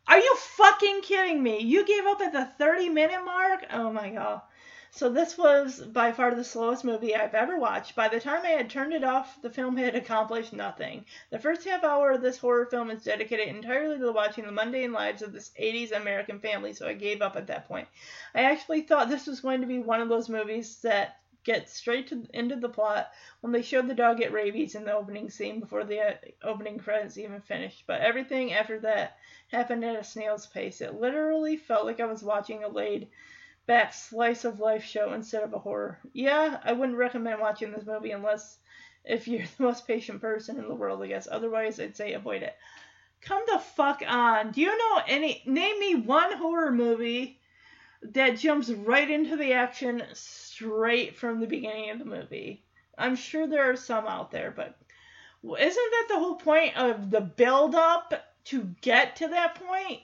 Are 0.08 0.18
you 0.18 0.36
fucking 0.36 1.02
kidding 1.02 1.42
me? 1.42 1.60
You 1.60 1.86
gave 1.86 2.04
up 2.06 2.20
at 2.20 2.32
the 2.32 2.44
30 2.44 2.88
minute 2.88 3.24
mark? 3.24 3.64
Oh 3.70 3.92
my 3.92 4.10
god. 4.10 4.42
So 4.90 5.08
this 5.08 5.38
was 5.38 5.80
by 5.80 6.12
far 6.12 6.34
the 6.34 6.44
slowest 6.44 6.84
movie 6.84 7.16
I've 7.16 7.34
ever 7.34 7.56
watched. 7.56 7.94
By 7.94 8.08
the 8.08 8.20
time 8.20 8.42
I 8.44 8.50
had 8.50 8.68
turned 8.68 8.92
it 8.92 9.04
off, 9.04 9.40
the 9.40 9.48
film 9.48 9.78
had 9.78 9.94
accomplished 9.94 10.52
nothing. 10.52 11.06
The 11.30 11.38
first 11.38 11.64
half 11.64 11.82
hour 11.82 12.10
of 12.10 12.20
this 12.20 12.36
horror 12.36 12.66
film 12.66 12.90
is 12.90 13.02
dedicated 13.02 13.48
entirely 13.48 13.98
to 13.98 14.12
watching 14.12 14.44
the 14.44 14.52
mundane 14.52 14.92
lives 14.92 15.22
of 15.22 15.32
this 15.32 15.50
80s 15.58 15.92
American 15.92 16.40
family, 16.40 16.74
so 16.74 16.86
I 16.86 16.92
gave 16.92 17.22
up 17.22 17.36
at 17.36 17.46
that 17.46 17.66
point. 17.66 17.88
I 18.34 18.42
actually 18.42 18.82
thought 18.82 19.08
this 19.08 19.26
was 19.26 19.40
going 19.40 19.62
to 19.62 19.66
be 19.66 19.78
one 19.78 20.02
of 20.02 20.10
those 20.10 20.28
movies 20.28 20.78
that 20.82 21.21
get 21.44 21.68
straight 21.68 22.08
to 22.08 22.26
into 22.32 22.56
the 22.56 22.68
plot 22.68 23.10
when 23.40 23.52
they 23.52 23.62
showed 23.62 23.88
the 23.88 23.94
dog 23.94 24.18
get 24.18 24.32
rabies 24.32 24.74
in 24.74 24.84
the 24.84 24.92
opening 24.92 25.28
scene 25.28 25.60
before 25.60 25.84
the 25.84 26.00
uh, 26.00 26.14
opening 26.42 26.78
credits 26.78 27.18
even 27.18 27.40
finished. 27.40 27.84
But 27.86 28.00
everything 28.00 28.52
after 28.52 28.78
that 28.80 29.16
happened 29.48 29.84
at 29.84 29.96
a 29.96 30.04
snail's 30.04 30.46
pace. 30.46 30.80
It 30.80 30.94
literally 30.94 31.56
felt 31.56 31.86
like 31.86 32.00
I 32.00 32.06
was 32.06 32.22
watching 32.22 32.64
a 32.64 32.68
laid 32.68 33.08
back 33.66 33.92
slice 33.94 34.44
of 34.44 34.60
life 34.60 34.84
show 34.84 35.12
instead 35.12 35.42
of 35.42 35.52
a 35.52 35.58
horror. 35.58 35.98
Yeah, 36.12 36.60
I 36.64 36.72
wouldn't 36.72 36.98
recommend 36.98 37.40
watching 37.40 37.72
this 37.72 37.86
movie 37.86 38.10
unless 38.10 38.58
if 39.04 39.26
you're 39.28 39.46
the 39.56 39.62
most 39.62 39.86
patient 39.86 40.20
person 40.20 40.58
in 40.58 40.68
the 40.68 40.74
world, 40.74 41.02
I 41.02 41.08
guess. 41.08 41.28
Otherwise, 41.30 41.80
I'd 41.80 41.96
say 41.96 42.12
avoid 42.12 42.42
it. 42.42 42.54
Come 43.20 43.42
the 43.46 43.58
fuck 43.58 44.02
on. 44.06 44.50
Do 44.50 44.60
you 44.60 44.76
know 44.76 45.02
any 45.06 45.42
name 45.46 45.78
me 45.78 45.94
one 45.94 46.36
horror 46.36 46.72
movie 46.72 47.40
that 48.02 48.38
jumps 48.38 48.68
right 48.68 49.08
into 49.08 49.36
the 49.36 49.52
action 49.52 50.02
straight 50.62 51.16
from 51.16 51.40
the 51.40 51.46
beginning 51.46 51.90
of 51.90 51.98
the 51.98 52.04
movie. 52.04 52.64
I'm 52.96 53.16
sure 53.16 53.46
there 53.46 53.70
are 53.70 53.76
some 53.76 54.06
out 54.06 54.30
there, 54.30 54.50
but 54.50 54.76
isn't 55.42 55.90
that 55.90 56.06
the 56.08 56.18
whole 56.18 56.36
point 56.36 56.76
of 56.76 57.10
the 57.10 57.20
build 57.20 57.74
up 57.74 58.14
to 58.44 58.74
get 58.80 59.16
to 59.16 59.28
that 59.28 59.56
point? 59.56 60.00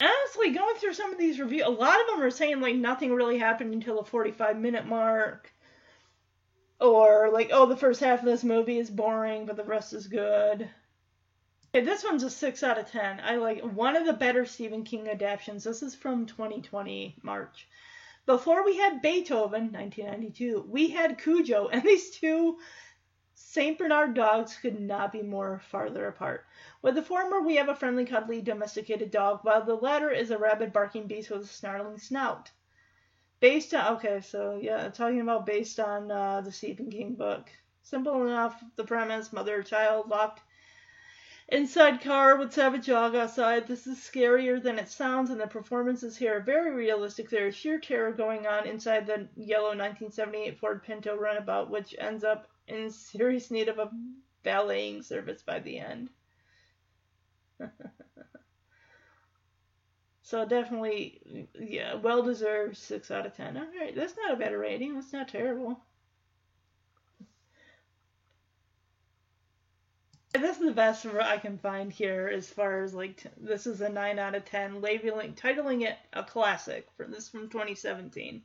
Honestly, 0.00 0.50
going 0.50 0.74
through 0.76 0.94
some 0.94 1.12
of 1.12 1.18
these 1.18 1.38
reviews, 1.38 1.64
a 1.64 1.70
lot 1.70 2.00
of 2.00 2.06
them 2.08 2.22
are 2.22 2.30
saying 2.30 2.60
like 2.60 2.74
nothing 2.74 3.12
really 3.12 3.38
happened 3.38 3.72
until 3.72 3.96
the 3.96 4.10
45 4.10 4.58
minute 4.58 4.86
mark. 4.86 5.52
Or 6.80 7.30
like, 7.32 7.50
oh, 7.52 7.66
the 7.66 7.76
first 7.76 8.00
half 8.00 8.18
of 8.18 8.24
this 8.24 8.42
movie 8.42 8.78
is 8.78 8.90
boring, 8.90 9.46
but 9.46 9.56
the 9.56 9.64
rest 9.64 9.92
is 9.92 10.08
good. 10.08 10.68
Okay, 11.72 11.84
this 11.84 12.04
one's 12.04 12.24
a 12.24 12.30
6 12.30 12.62
out 12.62 12.78
of 12.78 12.90
10. 12.90 13.20
I 13.24 13.36
like 13.36 13.60
one 13.60 13.96
of 13.96 14.06
the 14.06 14.12
better 14.12 14.44
Stephen 14.44 14.82
King 14.82 15.08
adaptations. 15.08 15.64
This 15.64 15.82
is 15.82 15.94
from 15.94 16.26
2020 16.26 17.16
March. 17.22 17.68
Before 18.26 18.64
we 18.64 18.78
had 18.78 19.02
Beethoven, 19.02 19.70
1992, 19.70 20.64
we 20.68 20.88
had 20.88 21.18
Cujo, 21.18 21.68
and 21.68 21.82
these 21.82 22.10
two 22.10 22.58
St. 23.34 23.76
Bernard 23.76 24.14
dogs 24.14 24.56
could 24.56 24.80
not 24.80 25.12
be 25.12 25.22
more 25.22 25.58
farther 25.58 26.06
apart. 26.06 26.46
With 26.80 26.94
the 26.94 27.02
former, 27.02 27.40
we 27.40 27.56
have 27.56 27.68
a 27.68 27.74
friendly, 27.74 28.06
cuddly, 28.06 28.40
domesticated 28.40 29.10
dog, 29.10 29.40
while 29.42 29.62
the 29.62 29.74
latter 29.74 30.10
is 30.10 30.30
a 30.30 30.38
rabid, 30.38 30.72
barking 30.72 31.06
beast 31.06 31.30
with 31.30 31.42
a 31.42 31.46
snarling 31.46 31.98
snout. 31.98 32.50
Based 33.40 33.74
on, 33.74 33.96
okay, 33.96 34.22
so 34.22 34.58
yeah, 34.60 34.88
talking 34.88 35.20
about 35.20 35.44
based 35.44 35.78
on 35.78 36.10
uh, 36.10 36.40
the 36.40 36.50
Stephen 36.50 36.90
King 36.90 37.16
book. 37.16 37.50
Simple 37.82 38.26
enough, 38.26 38.64
the 38.76 38.84
premise 38.84 39.34
mother 39.34 39.62
child 39.62 40.08
locked 40.08 40.40
Inside 41.48 42.00
car 42.00 42.36
with 42.36 42.54
Savage 42.54 42.86
Dog 42.86 43.14
outside. 43.14 43.66
This 43.66 43.86
is 43.86 43.98
scarier 43.98 44.62
than 44.62 44.78
it 44.78 44.88
sounds, 44.88 45.28
and 45.28 45.38
the 45.38 45.46
performances 45.46 46.16
here 46.16 46.38
are 46.38 46.40
very 46.40 46.72
realistic. 46.72 47.28
There 47.28 47.48
is 47.48 47.54
sheer 47.54 47.78
terror 47.78 48.12
going 48.12 48.46
on 48.46 48.66
inside 48.66 49.06
the 49.06 49.28
yellow 49.36 49.68
1978 49.68 50.58
Ford 50.58 50.82
Pinto 50.82 51.14
runabout, 51.16 51.68
which 51.68 51.94
ends 51.98 52.24
up 52.24 52.48
in 52.66 52.90
serious 52.90 53.50
need 53.50 53.68
of 53.68 53.78
a 53.78 53.90
valeting 54.42 55.02
service 55.02 55.42
by 55.42 55.60
the 55.60 55.78
end. 55.78 56.08
so 60.22 60.46
definitely, 60.46 61.46
yeah, 61.60 61.94
well 61.94 62.22
deserved 62.22 62.78
six 62.78 63.10
out 63.10 63.26
of 63.26 63.36
ten. 63.36 63.58
All 63.58 63.66
right, 63.78 63.94
that's 63.94 64.16
not 64.16 64.32
a 64.32 64.36
bad 64.36 64.54
rating. 64.54 64.94
That's 64.94 65.12
not 65.12 65.28
terrible. 65.28 65.84
This 70.34 70.58
is 70.58 70.66
the 70.66 70.72
best 70.72 71.06
I 71.06 71.38
can 71.38 71.58
find 71.58 71.92
here 71.92 72.26
as 72.26 72.50
far 72.50 72.82
as 72.82 72.92
like 72.92 73.18
t- 73.18 73.28
this 73.36 73.68
is 73.68 73.80
a 73.80 73.88
nine 73.88 74.18
out 74.18 74.34
of 74.34 74.44
ten, 74.44 74.80
labeling 74.80 75.34
titling 75.34 75.86
it 75.86 75.96
a 76.12 76.24
classic 76.24 76.88
for 76.96 77.06
this 77.06 77.28
from 77.28 77.48
2017. 77.48 78.42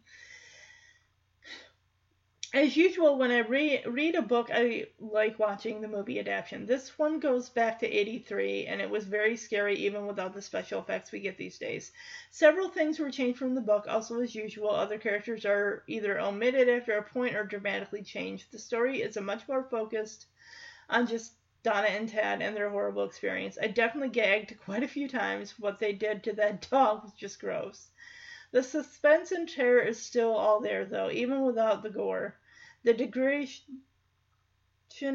As 2.53 2.77
usual, 2.77 3.17
when 3.17 3.31
I 3.31 3.39
re- 3.39 3.83
read 3.87 4.13
a 4.13 4.21
book, 4.21 4.51
I 4.53 4.85
like 4.99 5.39
watching 5.39 5.81
the 5.81 5.87
movie 5.87 6.19
adaptation. 6.19 6.67
This 6.67 6.97
one 6.99 7.19
goes 7.19 7.49
back 7.49 7.79
to 7.79 7.87
83, 7.87 8.67
and 8.67 8.79
it 8.79 8.89
was 8.89 9.05
very 9.05 9.35
scary 9.35 9.75
even 9.77 10.05
without 10.05 10.35
the 10.35 10.43
special 10.43 10.81
effects 10.81 11.11
we 11.11 11.19
get 11.21 11.37
these 11.37 11.57
days. 11.57 11.91
Several 12.29 12.69
things 12.69 12.99
were 12.99 13.09
changed 13.09 13.39
from 13.39 13.55
the 13.55 13.61
book, 13.61 13.87
also 13.87 14.21
as 14.21 14.35
usual. 14.35 14.69
Other 14.69 14.99
characters 14.99 15.43
are 15.43 15.83
either 15.87 16.19
omitted 16.19 16.69
after 16.69 16.99
a 16.99 17.03
point 17.03 17.35
or 17.35 17.45
dramatically 17.45 18.03
changed. 18.03 18.51
The 18.51 18.59
story 18.59 19.01
is 19.01 19.17
a 19.17 19.21
much 19.21 19.47
more 19.47 19.63
focused 19.63 20.27
on 20.87 21.07
just 21.07 21.33
Donna 21.61 21.87
and 21.87 22.07
Tad 22.07 22.41
and 22.41 22.55
their 22.55 22.69
horrible 22.69 23.03
experience. 23.03 23.57
I 23.61 23.67
definitely 23.67 24.09
gagged 24.09 24.57
quite 24.61 24.81
a 24.81 24.87
few 24.87 25.09
times. 25.09 25.59
What 25.59 25.77
they 25.77 25.91
did 25.91 26.23
to 26.23 26.33
that 26.33 26.69
dog 26.69 27.03
was 27.03 27.13
just 27.13 27.41
gross. 27.41 27.89
The 28.51 28.63
suspense 28.63 29.31
and 29.31 29.47
terror 29.47 29.81
is 29.81 30.01
still 30.01 30.33
all 30.33 30.61
there, 30.61 30.85
though, 30.85 31.11
even 31.11 31.43
without 31.43 31.83
the 31.83 31.89
gore. 31.89 32.39
The 32.83 32.93
degradation 32.93 33.83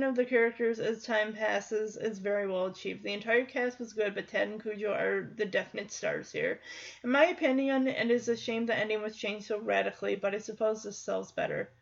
of 0.03 0.17
the 0.17 0.27
characters 0.27 0.79
as 0.79 1.03
time 1.03 1.33
passes 1.33 1.97
is 1.97 2.19
very 2.19 2.47
well 2.47 2.67
achieved. 2.67 3.03
The 3.03 3.15
entire 3.15 3.47
cast 3.47 3.79
was 3.79 3.95
good, 3.95 4.15
but 4.15 4.29
Tad 4.29 4.49
and 4.49 4.63
Cujo 4.63 4.93
are 4.93 5.33
the 5.35 5.47
definite 5.47 5.91
stars 5.91 6.31
here. 6.31 6.61
In 7.03 7.11
my 7.11 7.25
opinion, 7.25 7.89
it 7.89 8.11
is 8.11 8.29
a 8.29 8.37
shame 8.37 8.67
the 8.67 8.77
ending 8.77 9.01
was 9.01 9.17
changed 9.17 9.47
so 9.47 9.59
radically, 9.59 10.15
but 10.15 10.35
I 10.35 10.39
suppose 10.39 10.83
this 10.83 10.99
sells 10.99 11.33
better. 11.33 11.73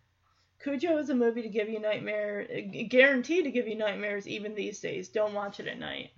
Cujo 0.63 0.97
is 0.99 1.11
a 1.11 1.15
movie 1.15 1.43
to 1.43 1.49
give 1.49 1.69
you 1.69 1.81
nightmare, 1.81 2.47
uh, 2.49 2.85
guaranteed 2.89 3.45
to 3.45 3.51
give 3.51 3.67
you 3.67 3.75
nightmares 3.75 4.29
even 4.29 4.55
these 4.55 4.81
days. 4.81 5.09
Don't 5.09 5.35
watch 5.35 5.59
it 5.59 5.67
at 5.67 5.79
night. 5.79 6.11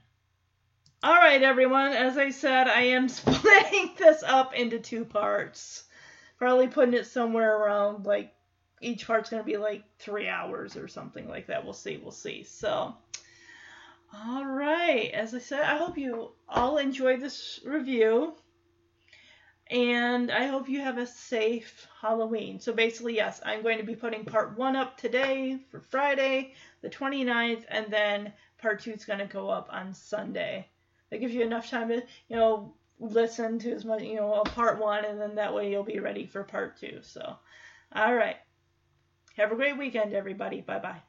All 1.03 1.15
right, 1.15 1.43
everyone. 1.43 1.93
As 1.93 2.19
I 2.19 2.31
said, 2.31 2.69
I 2.69 2.83
am 2.83 3.09
splitting 3.11 3.93
this 3.99 4.23
up 4.23 4.55
into 4.55 4.79
two 4.79 5.05
parts. 5.05 5.85
Probably 6.39 6.69
putting 6.69 6.95
it 6.95 7.07
somewhere 7.07 7.57
around 7.57 8.05
like 8.05 8.35
each 8.83 9.07
part's 9.07 9.31
going 9.31 9.43
to 9.43 9.47
be 9.47 9.57
like 9.57 9.85
three 9.99 10.29
hours 10.29 10.77
or 10.77 10.89
something 10.89 11.29
like 11.29 11.47
that. 11.47 11.65
We'll 11.65 11.73
see. 11.73 11.97
We'll 11.97 12.11
see. 12.11 12.43
So, 12.43 12.95
all 14.13 14.45
right. 14.45 15.11
As 15.13 15.35
I 15.35 15.39
said, 15.39 15.63
I 15.63 15.79
hope 15.79 15.97
you 15.97 16.33
all 16.49 16.77
enjoyed 16.77 17.21
this 17.21 17.61
review 17.65 18.35
and 19.71 20.31
I 20.31 20.47
hope 20.47 20.69
you 20.69 20.81
have 20.81 20.99
a 20.99 21.07
safe 21.07 21.87
Halloween. 22.01 22.61
So 22.61 22.73
basically, 22.73 23.17
yes, 23.17 23.41
I'm 23.45 23.63
going 23.63 23.79
to 23.79 23.85
be 23.85 23.97
putting 23.97 24.25
part 24.25 24.59
one 24.59 24.77
up 24.77 24.99
today 24.99 25.59
for 25.71 25.81
Friday, 25.81 26.55
the 26.83 26.91
29th, 26.91 27.65
and 27.69 27.87
then 27.91 28.33
part 28.59 28.81
two 28.81 28.93
is 28.93 29.05
going 29.05 29.21
to 29.21 29.27
go 29.27 29.49
up 29.49 29.69
on 29.71 29.95
Sunday. 29.95 30.69
That 31.11 31.19
gives 31.19 31.35
you 31.35 31.43
enough 31.43 31.71
time 31.71 31.89
to, 31.89 32.03
you 32.29 32.37
know, 32.37 32.75
listen 32.99 33.59
to 33.61 33.73
as 33.73 33.85
much, 33.85 34.03
you 34.03 34.17
know, 34.17 34.43
part 34.43 34.79
one, 34.79 35.05
and 35.05 35.21
then 35.21 35.35
that 35.37 35.55
way 35.55 35.71
you'll 35.71 35.83
be 35.83 36.01
ready 36.01 36.27
for 36.27 36.45
part 36.45 36.79
two. 36.79 36.99
So, 37.03 37.37
all 37.95 38.15
right. 38.15 38.37
Have 39.37 39.51
a 39.51 39.57
great 39.57 39.79
weekend, 39.79 40.13
everybody. 40.13 40.61
Bye 40.61 40.79
bye. 40.79 41.03